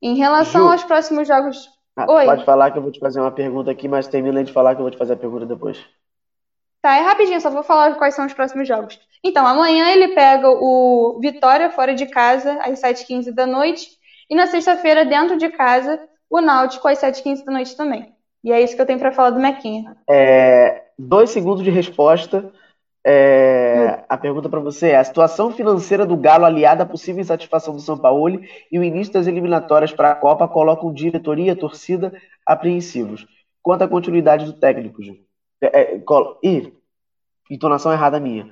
Em 0.00 0.16
relação 0.16 0.62
Ju, 0.62 0.72
aos 0.72 0.84
próximos 0.84 1.28
jogos. 1.28 1.68
Ah, 1.96 2.10
Oi. 2.10 2.24
Pode 2.24 2.44
falar 2.44 2.70
que 2.70 2.78
eu 2.78 2.82
vou 2.82 2.90
te 2.90 2.98
fazer 2.98 3.20
uma 3.20 3.30
pergunta 3.30 3.70
aqui, 3.70 3.86
mas 3.88 4.08
termina 4.08 4.42
de 4.42 4.52
falar 4.52 4.74
que 4.74 4.80
eu 4.80 4.84
vou 4.84 4.90
te 4.90 4.98
fazer 4.98 5.12
a 5.12 5.16
pergunta 5.16 5.46
depois. 5.46 5.78
Tá, 6.80 6.96
é 6.96 7.00
rapidinho, 7.00 7.40
só 7.40 7.48
vou 7.48 7.62
falar 7.62 7.94
quais 7.94 8.14
são 8.14 8.26
os 8.26 8.32
próximos 8.32 8.66
jogos. 8.66 8.98
Então, 9.22 9.46
amanhã 9.46 9.88
ele 9.90 10.08
pega 10.08 10.48
o 10.50 11.18
Vitória 11.20 11.70
fora 11.70 11.94
de 11.94 12.06
casa, 12.06 12.58
às 12.60 12.80
7h15 12.80 13.32
da 13.32 13.46
noite. 13.46 13.88
E 14.28 14.34
na 14.34 14.48
sexta-feira, 14.48 15.04
dentro 15.04 15.36
de 15.36 15.48
casa, 15.50 16.00
o 16.28 16.40
Náutico 16.40 16.88
às 16.88 16.98
7h15 16.98 17.44
da 17.44 17.52
noite 17.52 17.76
também. 17.76 18.12
E 18.42 18.50
é 18.50 18.60
isso 18.60 18.74
que 18.74 18.82
eu 18.82 18.86
tenho 18.86 18.98
para 18.98 19.12
falar 19.12 19.30
do 19.30 19.38
Mequinha. 19.38 19.96
É, 20.10 20.86
dois 20.98 21.30
segundos 21.30 21.62
de 21.62 21.70
resposta. 21.70 22.52
É, 23.04 24.04
a 24.08 24.16
pergunta 24.16 24.48
para 24.48 24.60
você 24.60 24.90
é: 24.90 24.96
a 24.96 25.04
situação 25.04 25.50
financeira 25.50 26.06
do 26.06 26.16
Galo 26.16 26.44
aliada 26.44 26.84
à 26.84 26.86
possível 26.86 27.20
insatisfação 27.20 27.74
do 27.74 27.80
São 27.80 27.98
Paulo 27.98 28.40
e 28.70 28.78
o 28.78 28.84
início 28.84 29.12
das 29.12 29.26
eliminatórias 29.26 29.92
para 29.92 30.12
a 30.12 30.14
Copa 30.14 30.46
colocam 30.46 30.92
diretoria 30.92 31.52
e 31.52 31.56
torcida 31.56 32.12
apreensivos. 32.46 33.26
Quanto 33.60 33.82
à 33.82 33.88
continuidade 33.88 34.44
do 34.44 34.52
técnico, 34.52 35.02
Ju? 35.02 35.16
É, 35.60 35.94
é, 35.94 35.98
colo... 36.00 36.38
Ih, 36.42 36.72
entonação 37.50 37.92
errada 37.92 38.20
minha. 38.20 38.50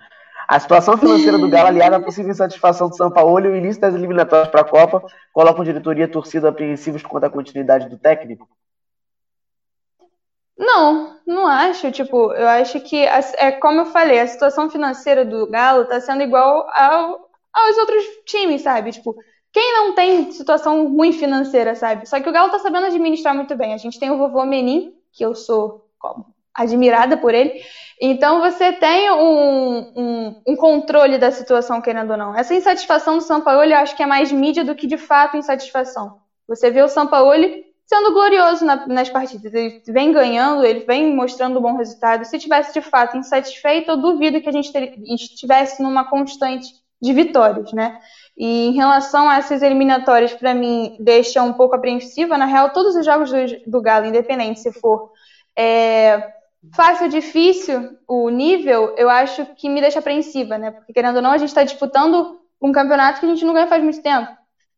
A 0.48 0.58
situação 0.58 0.98
financeira 0.98 1.38
do 1.38 1.48
Galo 1.48 1.68
aliada 1.68 1.96
à 1.96 2.00
possível 2.00 2.32
insatisfação 2.32 2.88
do 2.88 2.96
São 2.96 3.10
Paulo 3.10 3.46
e 3.46 3.48
o 3.48 3.56
início 3.56 3.80
das 3.80 3.94
eliminatórias 3.94 4.48
para 4.48 4.62
a 4.62 4.68
Copa 4.68 5.04
colocam 5.32 5.62
diretoria 5.62 6.04
e 6.04 6.08
torcida 6.08 6.48
apreensivos 6.48 7.04
quanto 7.04 7.24
à 7.24 7.30
continuidade 7.30 7.88
do 7.88 7.96
técnico? 7.96 8.48
Não, 10.58 11.19
não 11.30 11.46
acho. 11.46 11.90
Tipo, 11.90 12.32
eu 12.32 12.48
acho 12.48 12.80
que, 12.80 12.96
é 12.96 13.52
como 13.52 13.80
eu 13.80 13.86
falei, 13.86 14.20
a 14.20 14.26
situação 14.26 14.68
financeira 14.68 15.24
do 15.24 15.46
Galo 15.46 15.86
tá 15.86 16.00
sendo 16.00 16.22
igual 16.22 16.68
ao, 16.74 17.30
aos 17.52 17.78
outros 17.78 18.04
times, 18.26 18.62
sabe? 18.62 18.92
Tipo, 18.92 19.16
quem 19.52 19.72
não 19.74 19.94
tem 19.94 20.30
situação 20.30 20.88
ruim 20.88 21.12
financeira, 21.12 21.74
sabe? 21.74 22.08
Só 22.08 22.20
que 22.20 22.28
o 22.28 22.32
Galo 22.32 22.50
tá 22.50 22.58
sabendo 22.58 22.86
administrar 22.86 23.34
muito 23.34 23.56
bem. 23.56 23.74
A 23.74 23.78
gente 23.78 23.98
tem 23.98 24.10
o 24.10 24.18
vovô 24.18 24.44
Menin, 24.44 24.94
que 25.12 25.24
eu 25.24 25.34
sou 25.34 25.88
como, 25.98 26.26
admirada 26.54 27.16
por 27.16 27.34
ele. 27.34 27.62
Então 28.00 28.40
você 28.40 28.72
tem 28.72 29.10
um, 29.10 29.92
um, 29.96 30.42
um, 30.48 30.56
controle 30.56 31.18
da 31.18 31.30
situação, 31.30 31.80
querendo 31.80 32.12
ou 32.12 32.16
não. 32.16 32.36
Essa 32.36 32.54
insatisfação 32.54 33.18
do 33.18 33.22
São 33.22 33.40
Paulo, 33.40 33.62
eu 33.62 33.76
acho 33.76 33.96
que 33.96 34.02
é 34.02 34.06
mais 34.06 34.32
mídia 34.32 34.64
do 34.64 34.74
que 34.74 34.86
de 34.86 34.96
fato 34.96 35.36
insatisfação. 35.36 36.18
Você 36.48 36.70
vê 36.70 36.82
o 36.82 36.88
São 36.88 37.06
Paulo 37.06 37.32
sendo 37.90 38.12
glorioso 38.12 38.64
na, 38.64 38.86
nas 38.86 39.10
partidas. 39.10 39.52
Ele 39.52 39.82
vem 39.88 40.12
ganhando, 40.12 40.64
ele 40.64 40.84
vem 40.84 41.12
mostrando 41.12 41.58
um 41.58 41.62
bom 41.62 41.76
resultado. 41.76 42.24
Se 42.24 42.38
tivesse 42.38 42.72
de 42.72 42.80
fato 42.80 43.16
insatisfeito, 43.16 43.90
eu 43.90 43.96
duvido 43.96 44.40
que 44.40 44.48
a 44.48 44.52
gente 44.52 44.70
estivesse 45.12 45.82
numa 45.82 46.08
constante 46.08 46.68
de 47.02 47.12
vitórias, 47.12 47.72
né? 47.72 47.98
E 48.38 48.68
em 48.68 48.72
relação 48.74 49.28
a 49.28 49.38
essas 49.38 49.60
eliminatórias, 49.60 50.32
para 50.32 50.54
mim, 50.54 50.96
deixa 51.00 51.42
um 51.42 51.52
pouco 51.52 51.74
apreensiva. 51.74 52.38
Na 52.38 52.44
real, 52.44 52.70
todos 52.70 52.94
os 52.94 53.04
jogos 53.04 53.28
do, 53.28 53.36
do 53.68 53.82
Galo, 53.82 54.06
independente 54.06 54.60
se 54.60 54.70
for 54.70 55.10
é, 55.58 56.32
fácil 56.72 57.06
ou 57.06 57.10
difícil 57.10 57.98
o 58.06 58.30
nível, 58.30 58.94
eu 58.96 59.10
acho 59.10 59.44
que 59.56 59.68
me 59.68 59.80
deixa 59.80 59.98
apreensiva, 59.98 60.56
né? 60.56 60.70
Porque, 60.70 60.92
querendo 60.92 61.16
ou 61.16 61.22
não, 61.22 61.32
a 61.32 61.38
gente 61.38 61.48
está 61.48 61.64
disputando 61.64 62.38
um 62.62 62.70
campeonato 62.70 63.18
que 63.18 63.26
a 63.26 63.28
gente 63.30 63.44
não 63.44 63.52
ganha 63.52 63.66
faz 63.66 63.82
muito 63.82 64.00
tempo. 64.00 64.30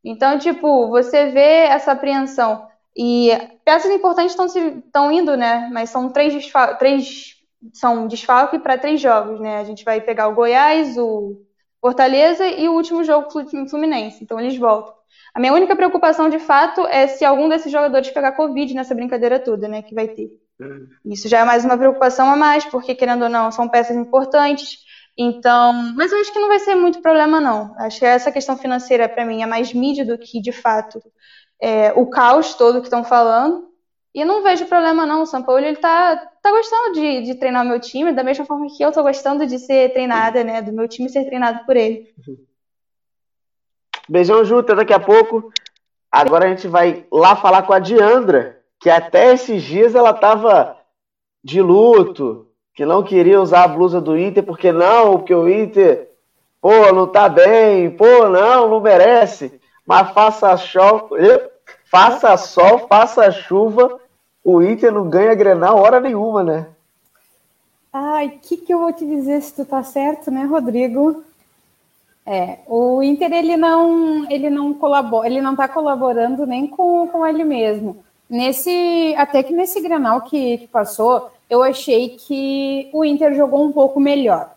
Então, 0.02 0.39
tipo, 0.39 0.89
você 0.89 1.26
vê 1.26 1.66
essa 1.66 1.93
apreensão. 1.93 2.72
E 2.97 3.31
peças 3.64 3.90
importantes 3.90 4.36
estão 4.39 5.10
indo, 5.10 5.36
né? 5.36 5.70
Mas 5.73 5.90
são 5.90 6.10
três, 6.10 6.51
três 6.78 7.36
são 7.73 8.06
desfalque 8.06 8.59
para 8.59 8.78
três 8.78 9.01
jogos, 9.01 9.40
né? 9.40 9.59
A 9.59 9.64
gente 9.64 9.85
vai 9.85 10.01
pegar 10.01 10.28
o 10.28 10.35
Goiás, 10.35 10.98
o 10.98 11.40
Fortaleza 11.81 12.47
e 12.47 12.69
o 12.69 12.74
último 12.74 13.02
jogo 13.02 13.28
Fluminense. 13.69 14.23
Então 14.23 14.39
eles 14.39 14.56
voltam. 14.56 14.94
A 15.35 15.40
minha 15.40 15.52
única 15.52 15.74
preocupação, 15.74 16.28
de 16.28 16.39
fato, 16.39 16.86
é 16.86 17.06
se 17.06 17.24
algum 17.24 17.48
desses 17.48 17.73
jogadores 17.73 18.10
pegar 18.10 18.32
Covid 18.32 18.74
nessa 18.74 18.94
brincadeira 18.94 19.40
toda, 19.40 19.66
né? 19.66 19.82
Que 19.82 19.94
vai 19.94 20.09
ter. 20.09 20.31
Isso 21.05 21.28
já 21.28 21.40
é 21.40 21.44
mais 21.44 21.64
uma 21.64 21.77
preocupação 21.77 22.31
a 22.31 22.36
mais, 22.36 22.64
porque, 22.66 22.94
querendo 22.94 23.23
ou 23.23 23.28
não, 23.28 23.51
são 23.51 23.69
peças 23.69 23.97
importantes. 23.97 24.78
Então, 25.16 25.73
mas 25.97 26.12
eu 26.12 26.20
acho 26.20 26.32
que 26.32 26.39
não 26.39 26.48
vai 26.48 26.59
ser 26.59 26.74
muito 26.74 27.02
problema, 27.02 27.40
não. 27.40 27.74
Acho 27.78 27.98
que 27.98 28.05
essa 28.06 28.32
questão 28.32 28.56
financeira, 28.56 29.09
para 29.09 29.24
mim, 29.24 29.43
é 29.43 29.47
mais 29.47 29.73
mídia 29.73 30.05
do 30.05 30.16
que, 30.16 30.40
de 30.40 30.52
fato, 30.52 31.02
é, 31.62 31.93
o 31.93 32.06
caos 32.06 32.55
todo 32.55 32.80
que 32.80 32.89
estão 32.89 33.05
falando. 33.05 33.68
E 34.12 34.24
não 34.24 34.43
vejo 34.43 34.66
problema 34.66 35.06
não, 35.06 35.22
o 35.22 35.26
São 35.26 35.43
Paulo 35.43 35.64
ele 35.64 35.76
tá, 35.76 36.16
tá 36.43 36.51
gostando 36.51 36.93
de, 36.93 37.22
de 37.22 37.34
treinar 37.36 37.64
o 37.64 37.68
meu 37.68 37.80
time, 37.80 38.12
da 38.12 38.24
mesma 38.24 38.44
forma 38.44 38.66
que 38.66 38.82
eu 38.82 38.93
tô 38.93 39.02
gostando 39.02 39.47
de 39.47 39.59
ser 39.59 39.93
treinada, 39.93 40.44
né, 40.44 40.60
do 40.60 40.72
meu 40.72 40.86
time 40.86 41.09
ser 41.09 41.24
treinado 41.24 41.64
por 41.64 41.76
ele. 41.76 42.12
Beijão, 44.06 44.44
Juta, 44.44 44.74
daqui 44.74 44.93
a 44.93 45.01
pouco. 45.01 45.51
Agora 46.10 46.44
a 46.44 46.48
gente 46.48 46.68
vai 46.68 47.06
lá 47.10 47.36
falar 47.36 47.62
com 47.62 47.72
a 47.72 47.78
Diandra, 47.78 48.60
que 48.78 48.90
até 48.90 49.32
esses 49.32 49.62
dias 49.62 49.94
ela 49.94 50.12
tava 50.12 50.76
de 51.43 51.62
luto, 51.62 52.48
que 52.74 52.84
não 52.84 53.02
queria 53.02 53.40
usar 53.40 53.64
a 53.64 53.68
blusa 53.68 53.98
do 53.98 54.18
Inter, 54.18 54.43
porque 54.43 54.72
não, 54.72 55.18
porque 55.18 55.34
o 55.34 55.48
Inter, 55.48 56.10
pô, 56.60 56.93
não 56.93 57.06
tá 57.06 57.30
bem, 57.30 57.90
pô, 57.93 58.28
não, 58.28 58.68
não 58.68 58.80
merece. 58.80 59.59
Mas 59.86 60.10
faça 60.10 60.55
show, 60.59 61.09
faça 61.93 62.35
sol, 62.39 62.89
faça 62.89 63.31
chuva, 63.31 64.01
o 64.43 64.62
Inter 64.62 64.90
não 64.90 65.10
ganha 65.10 65.35
Grenal 65.35 65.77
hora 65.77 66.01
nenhuma, 66.01 66.43
né? 66.43 66.66
Ai, 67.93 68.28
o 68.28 68.39
que, 68.39 68.56
que 68.56 68.73
eu 68.73 68.78
vou 68.78 68.93
te 68.94 69.05
dizer 69.05 69.43
se 69.43 69.55
tu 69.55 69.66
tá 69.66 69.82
certo, 69.82 70.31
né, 70.31 70.47
Rodrigo? 70.47 71.23
É, 72.24 72.60
o 72.66 73.02
Inter 73.02 73.31
ele 73.32 73.59
não 73.59 74.31
ele 74.31 74.48
não 74.48 74.73
colabora, 74.73 75.27
ele 75.28 75.43
não 75.43 75.55
tá 75.55 75.69
colaborando 75.69 76.47
nem 76.47 76.66
com, 76.66 77.06
com 77.09 77.27
ele 77.27 77.44
mesmo. 77.44 78.02
Nesse 78.31 79.14
até 79.19 79.43
que 79.43 79.52
nesse 79.52 79.78
Grenal 79.82 80.23
que, 80.23 80.59
que 80.59 80.66
passou, 80.69 81.31
eu 81.51 81.62
achei 81.62 82.16
que 82.16 82.89
o 82.94 83.05
Inter 83.05 83.35
jogou 83.35 83.62
um 83.66 83.73
pouco 83.73 84.01
melhor. 84.01 84.55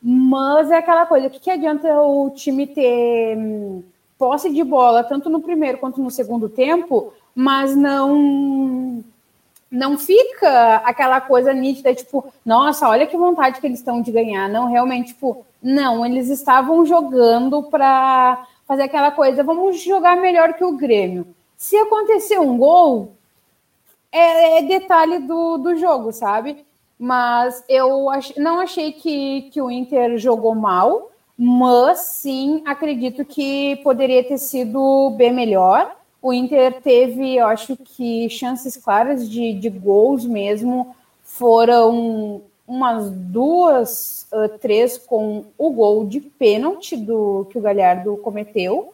Mas 0.00 0.70
é 0.70 0.78
aquela 0.78 1.04
coisa, 1.04 1.26
o 1.26 1.30
que, 1.30 1.40
que 1.40 1.50
adianta 1.50 1.92
o 2.00 2.30
time 2.30 2.66
ter 2.66 3.36
hum, 3.36 3.82
posse 4.18 4.50
de 4.50 4.64
bola, 4.64 5.04
tanto 5.04 5.30
no 5.30 5.40
primeiro 5.40 5.78
quanto 5.78 6.02
no 6.02 6.10
segundo 6.10 6.48
tempo, 6.48 7.12
mas 7.34 7.76
não 7.76 9.04
não 9.70 9.98
fica 9.98 10.76
aquela 10.76 11.20
coisa 11.20 11.52
nítida, 11.52 11.94
tipo, 11.94 12.32
nossa, 12.44 12.88
olha 12.88 13.06
que 13.06 13.16
vontade 13.16 13.60
que 13.60 13.66
eles 13.66 13.78
estão 13.78 14.00
de 14.00 14.10
ganhar. 14.10 14.48
Não, 14.48 14.66
realmente, 14.66 15.08
tipo, 15.08 15.44
não, 15.62 16.06
eles 16.06 16.30
estavam 16.30 16.86
jogando 16.86 17.62
para 17.64 18.46
fazer 18.66 18.84
aquela 18.84 19.10
coisa, 19.10 19.44
vamos 19.44 19.82
jogar 19.82 20.16
melhor 20.16 20.54
que 20.54 20.64
o 20.64 20.76
Grêmio. 20.76 21.26
Se 21.56 21.76
acontecer 21.76 22.38
um 22.38 22.56
gol, 22.56 23.12
é, 24.10 24.58
é 24.58 24.62
detalhe 24.62 25.18
do, 25.18 25.58
do 25.58 25.76
jogo, 25.76 26.12
sabe? 26.12 26.64
Mas 26.98 27.62
eu 27.68 28.10
ach, 28.10 28.34
não 28.36 28.58
achei 28.60 28.92
que, 28.92 29.50
que 29.52 29.60
o 29.60 29.70
Inter 29.70 30.18
jogou 30.18 30.54
mal 30.54 31.10
mas 31.38 32.00
sim 32.00 32.62
acredito 32.66 33.24
que 33.24 33.76
poderia 33.84 34.24
ter 34.24 34.38
sido 34.38 35.14
bem 35.16 35.32
melhor. 35.32 35.96
O 36.20 36.32
Inter 36.32 36.82
teve, 36.82 37.36
eu 37.36 37.46
acho 37.46 37.76
que, 37.76 38.28
chances 38.28 38.76
claras 38.76 39.30
de, 39.30 39.52
de 39.54 39.70
gols 39.70 40.24
mesmo. 40.24 40.96
Foram 41.22 42.42
umas 42.66 43.08
duas, 43.08 44.26
três 44.60 44.98
com 44.98 45.44
o 45.56 45.70
gol 45.70 46.06
de 46.06 46.20
pênalti 46.20 46.96
do 46.96 47.46
que 47.50 47.56
o 47.56 47.62
Galhardo 47.62 48.16
cometeu. 48.16 48.92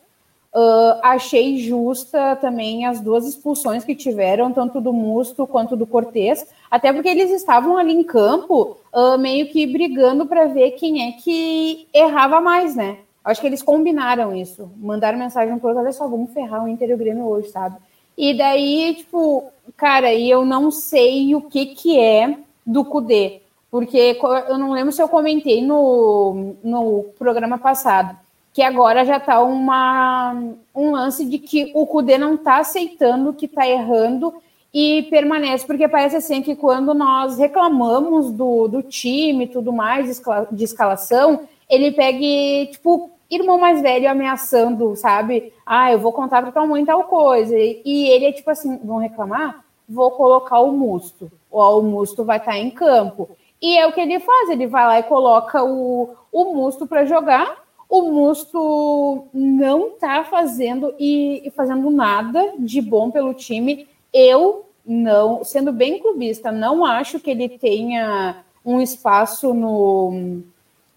Uh, 0.54 1.00
achei 1.02 1.58
justa 1.58 2.36
também 2.36 2.86
as 2.86 3.00
duas 3.00 3.26
expulsões 3.26 3.84
que 3.84 3.96
tiveram, 3.96 4.52
tanto 4.52 4.80
do 4.80 4.92
Musto 4.92 5.48
quanto 5.48 5.76
do 5.76 5.84
Cortez, 5.84 6.46
até 6.70 6.92
porque 6.92 7.08
eles 7.08 7.32
estavam 7.32 7.76
ali 7.76 7.92
em 7.92 8.04
campo 8.04 8.76
uh, 8.94 9.18
meio 9.18 9.48
que 9.48 9.66
brigando 9.66 10.24
para 10.24 10.46
ver 10.46 10.72
quem 10.72 11.08
é 11.08 11.12
que 11.12 11.88
errava 11.92 12.40
mais, 12.40 12.76
né? 12.76 12.98
Acho 13.24 13.40
que 13.40 13.46
eles 13.46 13.62
combinaram 13.62 14.34
isso, 14.36 14.70
mandaram 14.76 15.18
mensagem 15.18 15.58
para 15.58 15.74
olha 15.74 15.92
só, 15.92 16.06
vamos 16.06 16.32
ferrar 16.32 16.62
o 16.62 16.68
Inter 16.68 16.90
e 16.90 16.94
o 16.94 16.98
Grêmio 16.98 17.24
hoje, 17.24 17.48
sabe? 17.48 17.76
E 18.16 18.36
daí, 18.36 18.94
tipo, 18.94 19.50
cara, 19.76 20.12
e 20.12 20.30
eu 20.30 20.44
não 20.44 20.70
sei 20.70 21.34
o 21.34 21.40
que 21.40 21.66
que 21.66 21.98
é 21.98 22.38
do 22.64 22.84
Cudê, 22.84 23.40
porque 23.70 24.18
eu 24.48 24.58
não 24.58 24.72
lembro 24.72 24.92
se 24.92 25.02
eu 25.02 25.08
comentei 25.08 25.62
no, 25.62 26.54
no 26.62 27.06
programa 27.18 27.58
passado, 27.58 28.16
que 28.52 28.62
agora 28.62 29.04
já 29.04 29.16
está 29.16 29.42
um 29.42 30.92
lance 30.92 31.24
de 31.24 31.38
que 31.38 31.72
o 31.74 31.86
Cudê 31.86 32.16
não 32.16 32.34
está 32.34 32.58
aceitando 32.58 33.32
que 33.32 33.46
está 33.46 33.66
errando 33.66 34.34
e 34.74 35.04
permanece, 35.04 35.64
porque 35.64 35.86
parece 35.86 36.16
assim 36.16 36.42
que 36.42 36.56
quando 36.56 36.92
nós 36.92 37.38
reclamamos 37.38 38.32
do, 38.32 38.66
do 38.66 38.82
time 38.82 39.44
e 39.44 39.48
tudo 39.48 39.72
mais, 39.72 40.20
de 40.50 40.64
escalação, 40.64 41.42
ele 41.70 41.92
pega 41.92 42.18
e, 42.20 42.66
tipo, 42.66 43.12
irmão 43.30 43.56
mais 43.56 43.80
velho 43.80 44.10
ameaçando, 44.10 44.96
sabe? 44.96 45.52
Ah, 45.64 45.92
eu 45.92 46.00
vou 46.00 46.12
contar 46.12 46.42
para 46.42 46.50
tua 46.50 46.66
mãe 46.66 46.84
tal 46.84 47.04
coisa. 47.04 47.56
E 47.56 48.10
ele 48.10 48.24
é 48.24 48.32
tipo 48.32 48.50
assim, 48.50 48.76
vão 48.82 48.98
reclamar? 48.98 49.64
Vou 49.88 50.10
colocar 50.10 50.58
o 50.58 50.72
Musto. 50.72 51.30
Ou 51.52 51.78
o 51.78 51.82
Musto 51.82 52.24
vai 52.24 52.38
estar 52.38 52.52
tá 52.52 52.58
em 52.58 52.70
campo. 52.70 53.30
E 53.62 53.78
é 53.78 53.86
o 53.86 53.92
que 53.92 54.00
ele 54.00 54.18
faz, 54.18 54.50
ele 54.50 54.66
vai 54.66 54.84
lá 54.86 54.98
e 54.98 55.04
coloca 55.04 55.62
o, 55.62 56.10
o 56.32 56.52
Musto 56.52 56.86
para 56.86 57.04
jogar, 57.04 57.64
o 57.88 58.02
Musto 58.10 59.26
não 59.32 59.92
tá 59.92 60.24
fazendo 60.24 60.92
e, 60.98 61.50
fazendo 61.54 61.90
nada 61.90 62.54
de 62.58 62.80
bom 62.80 63.10
pelo 63.10 63.32
time. 63.32 63.86
Eu 64.14 64.66
não, 64.86 65.42
sendo 65.42 65.72
bem 65.72 65.98
clubista, 65.98 66.52
não 66.52 66.84
acho 66.84 67.18
que 67.18 67.30
ele 67.30 67.48
tenha 67.48 68.44
um 68.64 68.80
espaço 68.80 69.52
no, 69.52 70.40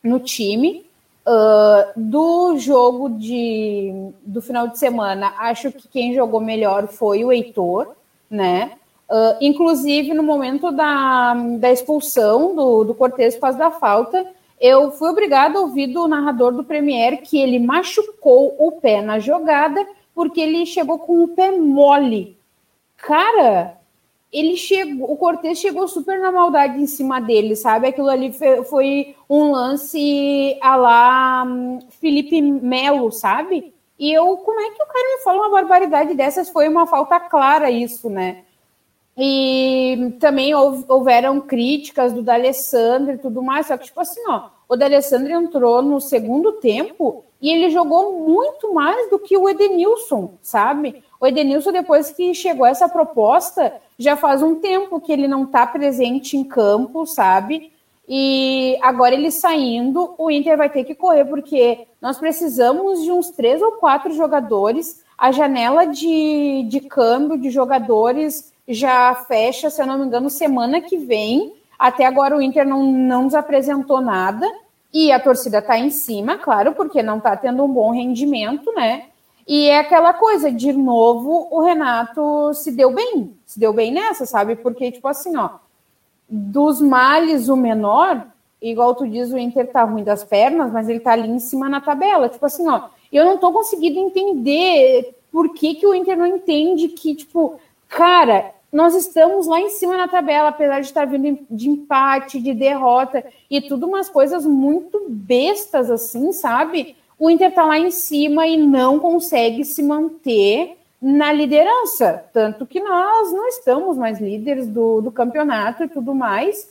no 0.04 0.20
time. 0.20 0.86
Uh, 1.26 1.92
do 1.98 2.58
jogo 2.58 3.10
de, 3.10 3.92
do 4.24 4.42
final 4.42 4.70
de 4.70 4.80
semana, 4.80 5.34
acho 5.40 5.74
que 5.74 5.86
quem 5.90 6.14
jogou 6.14 6.40
melhor 6.40 6.88
foi 6.88 7.26
o 7.26 7.34
Heitor, 7.34 7.96
né? 8.30 8.72
Uh, 9.10 9.36
inclusive, 9.42 10.14
no 10.14 10.24
momento 10.24 10.72
da, 10.72 11.34
da 11.60 11.70
expulsão 11.70 12.56
do, 12.56 12.86
do 12.86 12.94
Cortez 12.94 13.36
por 13.36 13.42
causa 13.42 13.58
da 13.58 13.72
falta, 13.72 14.26
eu 14.60 14.92
fui 14.92 15.10
obrigada 15.10 15.58
a 15.58 15.62
ouvir 15.62 15.88
do 15.88 16.08
narrador 16.08 16.54
do 16.54 16.64
Premier 16.64 17.22
que 17.22 17.38
ele 17.38 17.60
machucou 17.60 18.56
o 18.58 18.72
pé 18.72 19.02
na 19.02 19.20
jogada 19.20 19.86
porque 20.16 20.40
ele 20.40 20.66
chegou 20.66 20.98
com 21.00 21.24
o 21.24 21.28
pé 21.28 21.52
mole. 21.52 22.37
Cara, 22.98 23.78
ele 24.32 24.58
chegou, 24.58 25.12
o 25.12 25.18
Cortez 25.18 25.60
chegou 25.60 25.88
super 25.88 26.20
na 26.20 26.32
maldade 26.32 26.82
em 26.82 26.88
cima 26.88 27.20
dele, 27.20 27.56
sabe? 27.56 27.88
Aquilo 27.88 28.10
ali 28.10 28.34
foi 28.70 29.16
um 29.30 29.52
lance 29.52 30.58
a 30.62 30.76
lá 30.76 31.44
hum, 31.46 31.80
Felipe 31.90 32.42
Melo, 32.42 33.12
sabe? 33.12 33.74
E 33.98 34.12
eu, 34.12 34.38
como 34.38 34.60
é 34.60 34.70
que 34.72 34.84
o 34.84 34.86
cara 34.86 35.18
me 35.18 35.24
fala 35.24 35.40
uma 35.40 35.52
barbaridade 35.52 36.14
dessas? 36.14 36.50
Foi 36.50 36.68
uma 36.68 36.86
falta 36.86 37.20
clara 37.20 37.72
isso, 37.72 38.10
né? 38.10 38.44
E 39.18 40.16
também 40.20 40.54
houveram 40.54 41.42
críticas 41.42 42.14
do 42.14 42.22
D'Alessandro 42.22 43.14
e 43.14 43.18
tudo 43.18 43.42
mais, 43.42 43.66
só 43.66 43.76
que, 43.76 43.86
tipo 43.86 44.00
assim, 44.00 44.22
ó, 44.28 44.50
o 44.70 44.76
D'Alessandro 44.76 45.34
entrou 45.34 45.82
no 45.82 46.00
segundo 46.00 46.54
tempo 46.54 47.24
e 47.42 47.50
ele 47.50 47.72
jogou 47.72 48.20
muito 48.20 48.72
mais 48.74 49.10
do 49.10 49.18
que 49.18 49.36
o 49.36 49.50
Edenilson, 49.50 50.34
sabe? 50.42 51.04
O 51.20 51.26
Edenilson, 51.26 51.72
depois 51.72 52.12
que 52.12 52.34
chegou 52.34 52.66
essa 52.66 52.88
proposta, 52.88 53.74
já 53.98 54.16
faz 54.16 54.44
um 54.44 54.56
tempo 54.56 55.02
que 55.02 55.12
ele 55.12 55.28
não 55.28 55.44
está 55.44 55.66
presente 55.66 56.38
em 56.38 56.44
campo, 56.44 57.06
sabe? 57.06 57.72
E 58.08 58.78
agora 58.82 59.16
ele 59.16 59.32
saindo, 59.32 60.14
o 60.18 60.32
Inter 60.32 60.56
vai 60.56 60.70
ter 60.70 60.84
que 60.84 60.96
correr, 60.96 61.26
porque 61.26 61.88
nós 62.02 62.18
precisamos 62.18 63.04
de 63.04 63.12
uns 63.12 63.32
três 63.32 63.62
ou 63.62 63.74
quatro 63.74 64.14
jogadores 64.14 65.04
a 65.18 65.32
janela 65.32 65.88
de, 65.88 66.64
de 66.70 66.80
câmbio 66.82 67.38
de 67.38 67.50
jogadores 67.50 68.54
já 68.68 69.16
fecha, 69.28 69.70
se 69.70 69.82
eu 69.82 69.88
não 69.88 69.98
me 69.98 70.06
engano, 70.06 70.30
semana 70.30 70.80
que 70.80 70.98
vem. 70.98 71.54
Até 71.80 72.06
agora 72.06 72.38
o 72.38 72.42
Inter 72.42 72.68
não, 72.68 72.84
não 72.84 73.24
nos 73.24 73.34
apresentou 73.34 74.00
nada. 74.00 74.46
E 74.94 75.12
a 75.12 75.20
torcida 75.20 75.58
está 75.58 75.78
em 75.78 75.90
cima, 75.90 76.38
claro, 76.38 76.74
porque 76.74 77.02
não 77.02 77.18
está 77.18 77.36
tendo 77.36 77.64
um 77.64 77.68
bom 77.68 77.92
rendimento, 77.92 78.72
né? 78.74 79.06
E 79.48 79.70
é 79.70 79.80
aquela 79.80 80.14
coisa, 80.14 80.52
de 80.52 80.74
novo, 80.74 81.48
o 81.50 81.62
Renato 81.62 82.54
se 82.54 82.72
deu 82.72 82.92
bem, 82.92 83.34
se 83.46 83.58
deu 83.58 83.72
bem 83.72 83.94
nessa, 83.94 84.26
sabe? 84.26 84.58
Porque, 84.58 84.92
tipo 84.92 85.08
assim, 85.08 85.38
ó, 85.38 85.52
dos 86.28 86.82
males 86.82 87.48
o 87.48 87.56
menor, 87.56 88.28
igual 88.62 88.94
tu 88.94 89.08
diz, 89.08 89.32
o 89.32 89.38
Inter 89.38 89.72
tá 89.72 89.84
ruim 89.84 90.04
das 90.04 90.24
pernas, 90.24 90.72
mas 90.74 90.90
ele 90.90 91.00
tá 91.00 91.14
ali 91.14 91.30
em 91.30 91.40
cima 91.40 91.70
na 91.70 91.80
tabela. 91.80 92.28
Tipo 92.28 92.46
assim, 92.46 92.68
ó, 92.68 92.90
eu 93.12 93.24
não 93.24 93.38
tô 93.38 93.54
conseguindo 93.54 94.00
entender 94.00 95.16
por 95.32 95.54
que, 95.54 95.76
que 95.76 95.88
o 95.88 95.94
Inter 95.94 96.18
não 96.18 96.28
entende 96.28 96.90
que, 96.90 97.16
tipo, 97.16 97.58
cara, 97.88 98.52
nós 98.72 98.96
estamos 98.96 99.48
lá 99.48 99.62
em 99.62 99.70
cima 99.70 99.96
na 99.96 100.10
tabela, 100.10 100.50
apesar 100.50 100.82
de 100.82 100.88
estar 100.88 101.06
vindo 101.06 101.40
de 101.50 101.70
empate, 101.70 102.42
de 102.42 102.54
derrota 102.54 103.24
e 103.50 103.62
tudo 103.62 103.88
umas 103.88 104.10
coisas 104.10 104.46
muito 104.46 105.06
bestas 105.08 105.90
assim, 105.90 106.34
sabe? 106.34 106.98
O 107.20 107.30
Inter 107.30 107.54
tá 107.54 107.66
lá 107.66 107.80
em 107.80 107.92
cima 107.92 108.48
e 108.48 108.58
não 108.58 109.00
consegue 109.00 109.66
se 109.66 109.82
manter 109.82 110.78
na 111.02 111.32
liderança, 111.32 112.26
tanto 112.34 112.66
que 112.66 112.80
nós 112.80 113.32
não 113.32 113.48
estamos 113.48 113.98
mais 113.98 114.20
líderes 114.20 114.68
do, 114.68 115.02
do 115.02 115.12
campeonato 115.12 115.84
e 115.84 115.88
tudo 115.88 116.14
mais. 116.14 116.70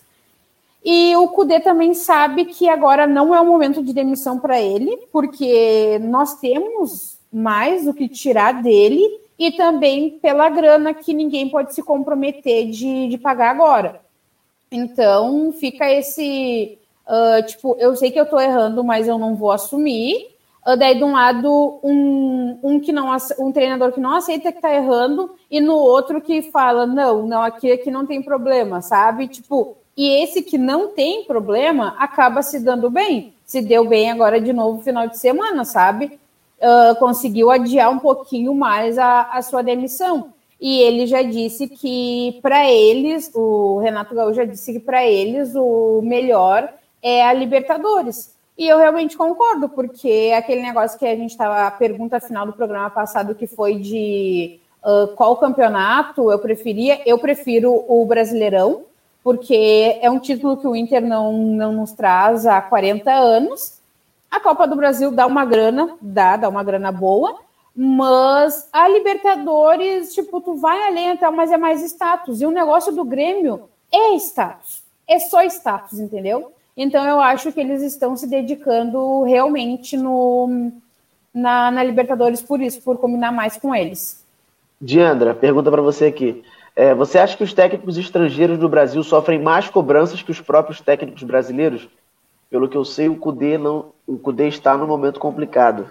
E 0.84 1.16
o 1.16 1.28
Cudê 1.28 1.58
também 1.58 1.94
sabe 1.94 2.44
que 2.44 2.68
agora 2.68 3.06
não 3.06 3.34
é 3.34 3.40
o 3.40 3.46
momento 3.46 3.82
de 3.82 3.92
demissão 3.92 4.38
para 4.38 4.60
ele, 4.60 4.96
porque 5.12 5.98
nós 6.02 6.38
temos 6.38 7.18
mais 7.32 7.86
o 7.86 7.94
que 7.94 8.08
tirar 8.08 8.62
dele 8.62 9.20
e 9.38 9.52
também 9.52 10.18
pela 10.20 10.48
grana 10.48 10.94
que 10.94 11.12
ninguém 11.12 11.48
pode 11.48 11.74
se 11.74 11.82
comprometer 11.82 12.70
de, 12.70 13.08
de 13.08 13.18
pagar 13.18 13.50
agora. 13.50 14.00
Então 14.70 15.52
fica 15.52 15.90
esse 15.90 16.78
uh, 17.06 17.46
tipo, 17.46 17.76
eu 17.78 17.94
sei 17.96 18.10
que 18.10 18.18
eu 18.18 18.24
estou 18.24 18.40
errando, 18.40 18.82
mas 18.82 19.06
eu 19.06 19.18
não 19.18 19.34
vou 19.34 19.50
assumir. 19.50 20.35
Daí, 20.74 20.96
de 20.96 21.04
um 21.04 21.12
lado, 21.12 21.78
um, 21.82 22.58
um, 22.62 22.80
que 22.80 22.90
não, 22.90 23.14
um 23.38 23.52
treinador 23.52 23.92
que 23.92 24.00
não 24.00 24.16
aceita 24.16 24.50
que 24.50 24.58
está 24.58 24.74
errando, 24.74 25.30
e 25.48 25.60
no 25.60 25.74
outro 25.74 26.20
que 26.20 26.42
fala: 26.50 26.86
não, 26.86 27.26
não, 27.26 27.42
aqui, 27.42 27.70
aqui 27.70 27.90
não 27.90 28.04
tem 28.04 28.20
problema, 28.22 28.82
sabe? 28.82 29.28
Tipo, 29.28 29.76
e 29.96 30.22
esse 30.22 30.42
que 30.42 30.58
não 30.58 30.88
tem 30.88 31.24
problema 31.24 31.94
acaba 31.98 32.42
se 32.42 32.58
dando 32.58 32.90
bem. 32.90 33.34
Se 33.44 33.60
deu 33.60 33.86
bem 33.86 34.10
agora 34.10 34.40
de 34.40 34.52
novo 34.52 34.82
final 34.82 35.06
de 35.06 35.18
semana, 35.18 35.64
sabe? 35.64 36.18
uh, 36.60 36.94
conseguiu 36.96 37.50
adiar 37.50 37.90
um 37.90 37.98
pouquinho 37.98 38.54
mais 38.54 38.98
a, 38.98 39.22
a 39.32 39.42
sua 39.42 39.62
demissão. 39.62 40.32
E 40.60 40.78
ele 40.80 41.06
já 41.06 41.22
disse 41.22 41.68
que 41.68 42.38
para 42.40 42.70
eles, 42.70 43.30
o 43.34 43.78
Renato 43.78 44.14
Gaúcho 44.14 44.34
já 44.36 44.44
disse 44.44 44.72
que 44.72 44.80
para 44.80 45.06
eles 45.06 45.54
o 45.54 46.00
melhor 46.02 46.72
é 47.02 47.26
a 47.26 47.32
Libertadores. 47.32 48.34
E 48.58 48.66
eu 48.66 48.78
realmente 48.78 49.16
concordo, 49.16 49.68
porque 49.68 50.32
aquele 50.36 50.62
negócio 50.62 50.98
que 50.98 51.06
a 51.06 51.14
gente 51.14 51.30
estava, 51.30 51.66
a 51.66 51.70
pergunta 51.70 52.18
final 52.20 52.46
do 52.46 52.54
programa 52.54 52.88
passado, 52.88 53.34
que 53.34 53.46
foi 53.46 53.78
de 53.78 54.58
uh, 54.82 55.08
qual 55.14 55.36
campeonato 55.36 56.30
eu 56.30 56.38
preferia, 56.38 57.02
eu 57.04 57.18
prefiro 57.18 57.84
o 57.86 58.06
Brasileirão, 58.06 58.84
porque 59.22 59.98
é 60.00 60.10
um 60.10 60.18
título 60.18 60.56
que 60.56 60.66
o 60.66 60.74
Inter 60.74 61.04
não, 61.04 61.32
não 61.32 61.72
nos 61.72 61.92
traz 61.92 62.46
há 62.46 62.60
40 62.62 63.12
anos. 63.12 63.80
A 64.30 64.40
Copa 64.40 64.66
do 64.66 64.76
Brasil 64.76 65.10
dá 65.10 65.26
uma 65.26 65.44
grana, 65.44 65.96
dá, 66.00 66.36
dá 66.36 66.48
uma 66.48 66.62
grana 66.62 66.90
boa, 66.90 67.36
mas 67.74 68.68
a 68.72 68.88
Libertadores, 68.88 70.14
tipo, 70.14 70.40
tu 70.40 70.54
vai 70.54 70.88
além 70.88 71.10
até, 71.10 71.28
mas 71.28 71.52
é 71.52 71.58
mais 71.58 71.82
status. 71.82 72.40
E 72.40 72.46
o 72.46 72.50
negócio 72.50 72.90
do 72.90 73.04
Grêmio 73.04 73.68
é 73.92 74.14
status. 74.14 74.82
É 75.06 75.18
só 75.18 75.42
status, 75.42 75.98
entendeu? 75.98 76.52
Então 76.76 77.06
eu 77.06 77.20
acho 77.20 77.50
que 77.52 77.60
eles 77.60 77.82
estão 77.82 78.16
se 78.16 78.26
dedicando 78.26 79.22
realmente 79.22 79.96
no, 79.96 80.70
na, 81.32 81.70
na 81.70 81.82
Libertadores 81.82 82.42
por 82.42 82.60
isso, 82.60 82.82
por 82.82 82.98
combinar 82.98 83.32
mais 83.32 83.56
com 83.56 83.74
eles. 83.74 84.24
Diandra, 84.80 85.34
pergunta 85.34 85.70
para 85.70 85.80
você 85.80 86.06
aqui. 86.06 86.44
É, 86.74 86.94
você 86.94 87.18
acha 87.18 87.34
que 87.34 87.42
os 87.42 87.54
técnicos 87.54 87.96
estrangeiros 87.96 88.58
do 88.58 88.68
Brasil 88.68 89.02
sofrem 89.02 89.40
mais 89.40 89.70
cobranças 89.70 90.22
que 90.22 90.30
os 90.30 90.40
próprios 90.42 90.80
técnicos 90.80 91.22
brasileiros? 91.22 91.88
Pelo 92.50 92.68
que 92.68 92.76
eu 92.76 92.84
sei, 92.84 93.08
o 93.08 93.16
Cudê 93.16 93.56
não, 93.56 93.92
o 94.06 94.18
Cudê 94.18 94.46
está 94.46 94.76
no 94.76 94.86
momento 94.86 95.18
complicado. 95.18 95.88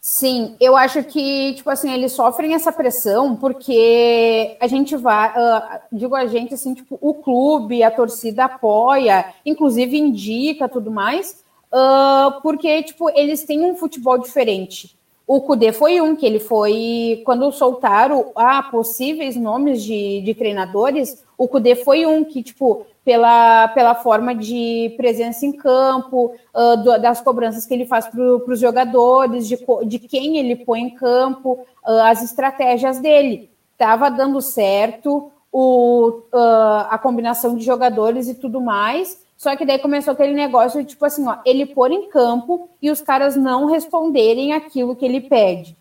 Sim, 0.00 0.54
eu 0.60 0.76
acho 0.76 1.02
que, 1.02 1.54
tipo 1.54 1.68
assim, 1.68 1.92
eles 1.92 2.12
sofrem 2.12 2.54
essa 2.54 2.70
pressão 2.70 3.34
porque 3.34 4.56
a 4.60 4.66
gente 4.68 4.96
vai, 4.96 5.30
uh, 5.30 5.80
digo 5.92 6.14
a 6.14 6.26
gente 6.26 6.54
assim, 6.54 6.72
tipo, 6.72 6.96
o 7.00 7.14
clube, 7.14 7.82
a 7.82 7.90
torcida 7.90 8.44
apoia, 8.44 9.34
inclusive 9.44 9.98
indica 9.98 10.68
tudo 10.68 10.90
mais, 10.90 11.44
uh, 11.72 12.40
porque, 12.42 12.82
tipo, 12.84 13.10
eles 13.10 13.42
têm 13.44 13.64
um 13.64 13.74
futebol 13.74 14.18
diferente. 14.18 14.96
O 15.26 15.42
Cudê 15.42 15.72
foi 15.72 16.00
um 16.00 16.16
que 16.16 16.24
ele 16.24 16.38
foi, 16.38 17.20
quando 17.26 17.52
soltaram 17.52 18.32
ah, 18.34 18.62
possíveis 18.62 19.36
nomes 19.36 19.82
de, 19.82 20.22
de 20.22 20.32
treinadores, 20.32 21.22
o 21.38 21.46
Cudê 21.46 21.76
foi 21.76 22.04
um 22.04 22.24
que, 22.24 22.42
tipo, 22.42 22.84
pela, 23.04 23.68
pela 23.68 23.94
forma 23.94 24.34
de 24.34 24.92
presença 24.96 25.46
em 25.46 25.52
campo, 25.52 26.34
uh, 26.52 26.76
do, 26.82 26.98
das 27.00 27.20
cobranças 27.20 27.64
que 27.64 27.72
ele 27.72 27.86
faz 27.86 28.08
para 28.08 28.20
os 28.20 28.58
jogadores, 28.58 29.46
de, 29.46 29.56
de 29.86 29.98
quem 30.00 30.36
ele 30.36 30.56
põe 30.56 30.80
em 30.80 30.90
campo, 30.90 31.52
uh, 31.86 32.02
as 32.02 32.24
estratégias 32.24 32.98
dele. 32.98 33.48
Estava 33.72 34.10
dando 34.10 34.42
certo 34.42 35.30
o, 35.52 36.22
uh, 36.34 36.90
a 36.90 36.98
combinação 36.98 37.54
de 37.54 37.64
jogadores 37.64 38.28
e 38.28 38.34
tudo 38.34 38.60
mais. 38.60 39.24
Só 39.36 39.54
que 39.54 39.64
daí 39.64 39.78
começou 39.78 40.14
aquele 40.14 40.34
negócio 40.34 40.84
tipo 40.84 41.04
assim, 41.04 41.24
ó, 41.28 41.36
ele 41.46 41.64
pôr 41.66 41.92
em 41.92 42.08
campo 42.08 42.68
e 42.82 42.90
os 42.90 43.00
caras 43.00 43.36
não 43.36 43.66
responderem 43.66 44.52
aquilo 44.52 44.96
que 44.96 45.04
ele 45.04 45.20
pede. 45.20 45.76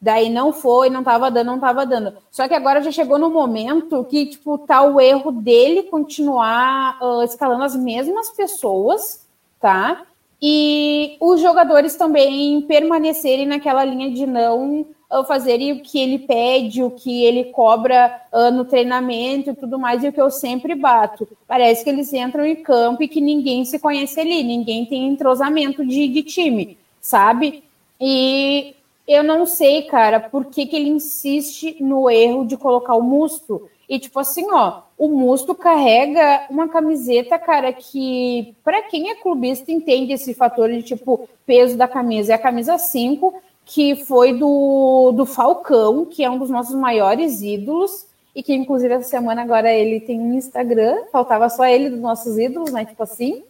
Daí 0.00 0.28
não 0.28 0.52
foi, 0.52 0.90
não 0.90 1.02
tava 1.02 1.30
dando, 1.30 1.46
não 1.46 1.58
tava 1.58 1.86
dando. 1.86 2.12
Só 2.30 2.46
que 2.46 2.54
agora 2.54 2.82
já 2.82 2.92
chegou 2.92 3.18
no 3.18 3.30
momento 3.30 4.04
que, 4.04 4.26
tipo, 4.26 4.58
tá 4.58 4.82
o 4.82 5.00
erro 5.00 5.32
dele 5.32 5.84
continuar 5.84 6.98
uh, 7.02 7.22
escalando 7.22 7.64
as 7.64 7.74
mesmas 7.74 8.30
pessoas, 8.30 9.26
tá? 9.60 10.02
E 10.40 11.16
os 11.18 11.40
jogadores 11.40 11.96
também 11.96 12.60
permanecerem 12.62 13.46
naquela 13.46 13.84
linha 13.84 14.10
de 14.10 14.26
não 14.26 14.84
uh, 15.10 15.24
fazerem 15.24 15.72
o 15.72 15.80
que 15.80 15.98
ele 15.98 16.18
pede, 16.18 16.82
o 16.82 16.90
que 16.90 17.24
ele 17.24 17.44
cobra 17.44 18.20
uh, 18.30 18.50
no 18.50 18.66
treinamento 18.66 19.50
e 19.50 19.54
tudo 19.54 19.78
mais, 19.78 20.04
e 20.04 20.08
o 20.08 20.12
que 20.12 20.20
eu 20.20 20.30
sempre 20.30 20.74
bato. 20.74 21.26
Parece 21.48 21.82
que 21.82 21.88
eles 21.88 22.12
entram 22.12 22.44
em 22.44 22.56
campo 22.56 23.02
e 23.02 23.08
que 23.08 23.20
ninguém 23.20 23.64
se 23.64 23.78
conhece 23.78 24.20
ali, 24.20 24.44
ninguém 24.44 24.84
tem 24.84 25.08
entrosamento 25.08 25.84
de, 25.86 26.06
de 26.06 26.22
time, 26.22 26.76
sabe? 27.00 27.64
E 27.98 28.75
eu 29.06 29.22
não 29.22 29.46
sei, 29.46 29.82
cara, 29.82 30.18
por 30.18 30.46
que, 30.46 30.66
que 30.66 30.74
ele 30.74 30.88
insiste 30.88 31.76
no 31.80 32.10
erro 32.10 32.44
de 32.44 32.56
colocar 32.56 32.94
o 32.94 33.02
Musto. 33.02 33.68
E, 33.88 34.00
tipo 34.00 34.18
assim, 34.18 34.44
ó, 34.50 34.82
o 34.98 35.08
Musto 35.08 35.54
carrega 35.54 36.46
uma 36.50 36.68
camiseta, 36.68 37.38
cara, 37.38 37.72
que, 37.72 38.54
para 38.64 38.82
quem 38.82 39.10
é 39.10 39.14
clubista, 39.14 39.70
entende 39.70 40.12
esse 40.12 40.34
fator 40.34 40.68
de, 40.68 40.82
tipo, 40.82 41.28
peso 41.46 41.76
da 41.76 41.86
camisa. 41.86 42.32
É 42.32 42.34
a 42.34 42.38
camisa 42.38 42.78
5, 42.78 43.32
que 43.64 43.94
foi 43.94 44.32
do, 44.32 45.12
do 45.12 45.24
Falcão, 45.24 46.04
que 46.04 46.24
é 46.24 46.30
um 46.30 46.38
dos 46.38 46.50
nossos 46.50 46.74
maiores 46.74 47.42
ídolos. 47.42 48.06
E 48.34 48.42
que, 48.42 48.54
inclusive, 48.54 48.92
essa 48.92 49.08
semana 49.08 49.42
agora 49.42 49.72
ele 49.72 50.00
tem 50.00 50.20
um 50.20 50.34
Instagram. 50.34 51.04
Faltava 51.12 51.48
só 51.48 51.64
ele 51.64 51.88
dos 51.88 52.00
nossos 52.00 52.36
ídolos, 52.36 52.72
né? 52.72 52.84
Tipo 52.84 53.04
assim. 53.04 53.44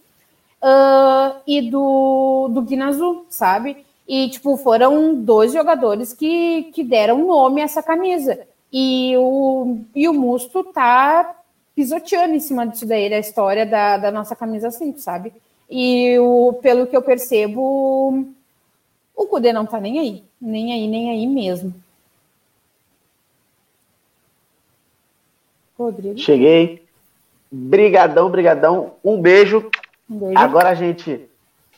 Uh, 0.61 1.35
e 1.45 1.61
do, 1.69 2.47
do 2.49 2.61
Guinazu, 2.61 3.25
sabe? 3.27 3.85
E, 4.07 4.29
tipo, 4.29 4.55
foram 4.57 5.15
dois 5.15 5.51
jogadores 5.51 6.13
que, 6.13 6.71
que 6.73 6.83
deram 6.83 7.25
nome 7.25 7.61
a 7.61 7.65
essa 7.65 7.83
camisa. 7.83 8.39
E 8.71 9.15
o, 9.17 9.79
e 9.95 10.07
o 10.07 10.13
Musto 10.13 10.63
tá 10.63 11.35
pisoteando 11.75 12.33
em 12.33 12.39
cima 12.39 12.65
disso 12.65 12.85
daí, 12.85 13.09
da 13.09 13.19
história 13.19 13.65
da, 13.65 13.97
da 13.97 14.11
nossa 14.11 14.35
camisa 14.35 14.71
5, 14.71 14.99
sabe? 14.99 15.33
E 15.69 16.17
o, 16.19 16.53
pelo 16.61 16.87
que 16.87 16.95
eu 16.95 17.01
percebo, 17.01 18.25
o 19.15 19.25
Kudê 19.25 19.51
não 19.51 19.65
tá 19.65 19.79
nem 19.79 19.99
aí. 19.99 20.23
Nem 20.39 20.71
aí, 20.71 20.87
nem 20.87 21.09
aí 21.09 21.27
mesmo. 21.27 21.73
Rodrigo. 25.77 26.17
Cheguei. 26.17 26.83
Brigadão, 27.51 28.29
brigadão. 28.29 28.93
Um 29.03 29.21
beijo. 29.21 29.69
Um 30.09 30.17
beijo. 30.17 30.37
Agora 30.37 30.69
a 30.69 30.75
gente 30.75 31.29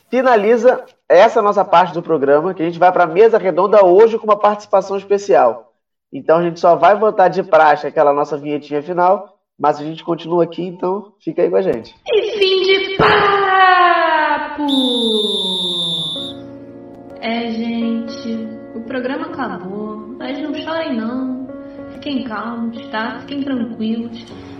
finaliza 0.08 0.84
essa 1.10 1.42
nossa 1.42 1.64
parte 1.64 1.92
do 1.92 2.00
programa, 2.00 2.54
que 2.54 2.62
a 2.62 2.64
gente 2.64 2.78
vai 2.78 2.92
para 2.92 3.02
a 3.02 3.06
mesa 3.08 3.36
redonda 3.36 3.84
hoje 3.84 4.16
com 4.16 4.24
uma 4.24 4.38
participação 4.38 4.96
especial. 4.96 5.72
Então 6.12 6.38
a 6.38 6.42
gente 6.42 6.60
só 6.60 6.76
vai 6.76 6.96
voltar 6.96 7.26
de 7.26 7.42
praxe 7.42 7.84
aquela 7.86 8.12
nossa 8.12 8.38
vinhetinha 8.38 8.80
final, 8.80 9.36
mas 9.58 9.80
a 9.80 9.84
gente 9.84 10.04
continua 10.04 10.44
aqui, 10.44 10.62
então 10.62 11.12
fica 11.20 11.42
aí 11.42 11.50
com 11.50 11.56
a 11.56 11.62
gente. 11.62 11.96
E 12.06 12.38
fim 12.38 12.62
de 12.62 12.96
papo! 12.96 14.66
É, 17.20 17.50
gente, 17.50 18.48
o 18.76 18.80
programa 18.82 19.26
acabou. 19.26 19.96
mas 20.16 20.40
não 20.40 20.54
chorem 20.54 20.96
não. 20.96 21.48
Fiquem 21.94 22.22
calmos, 22.22 22.88
tá? 22.90 23.18
Fiquem 23.20 23.42
tranquilos. 23.42 24.24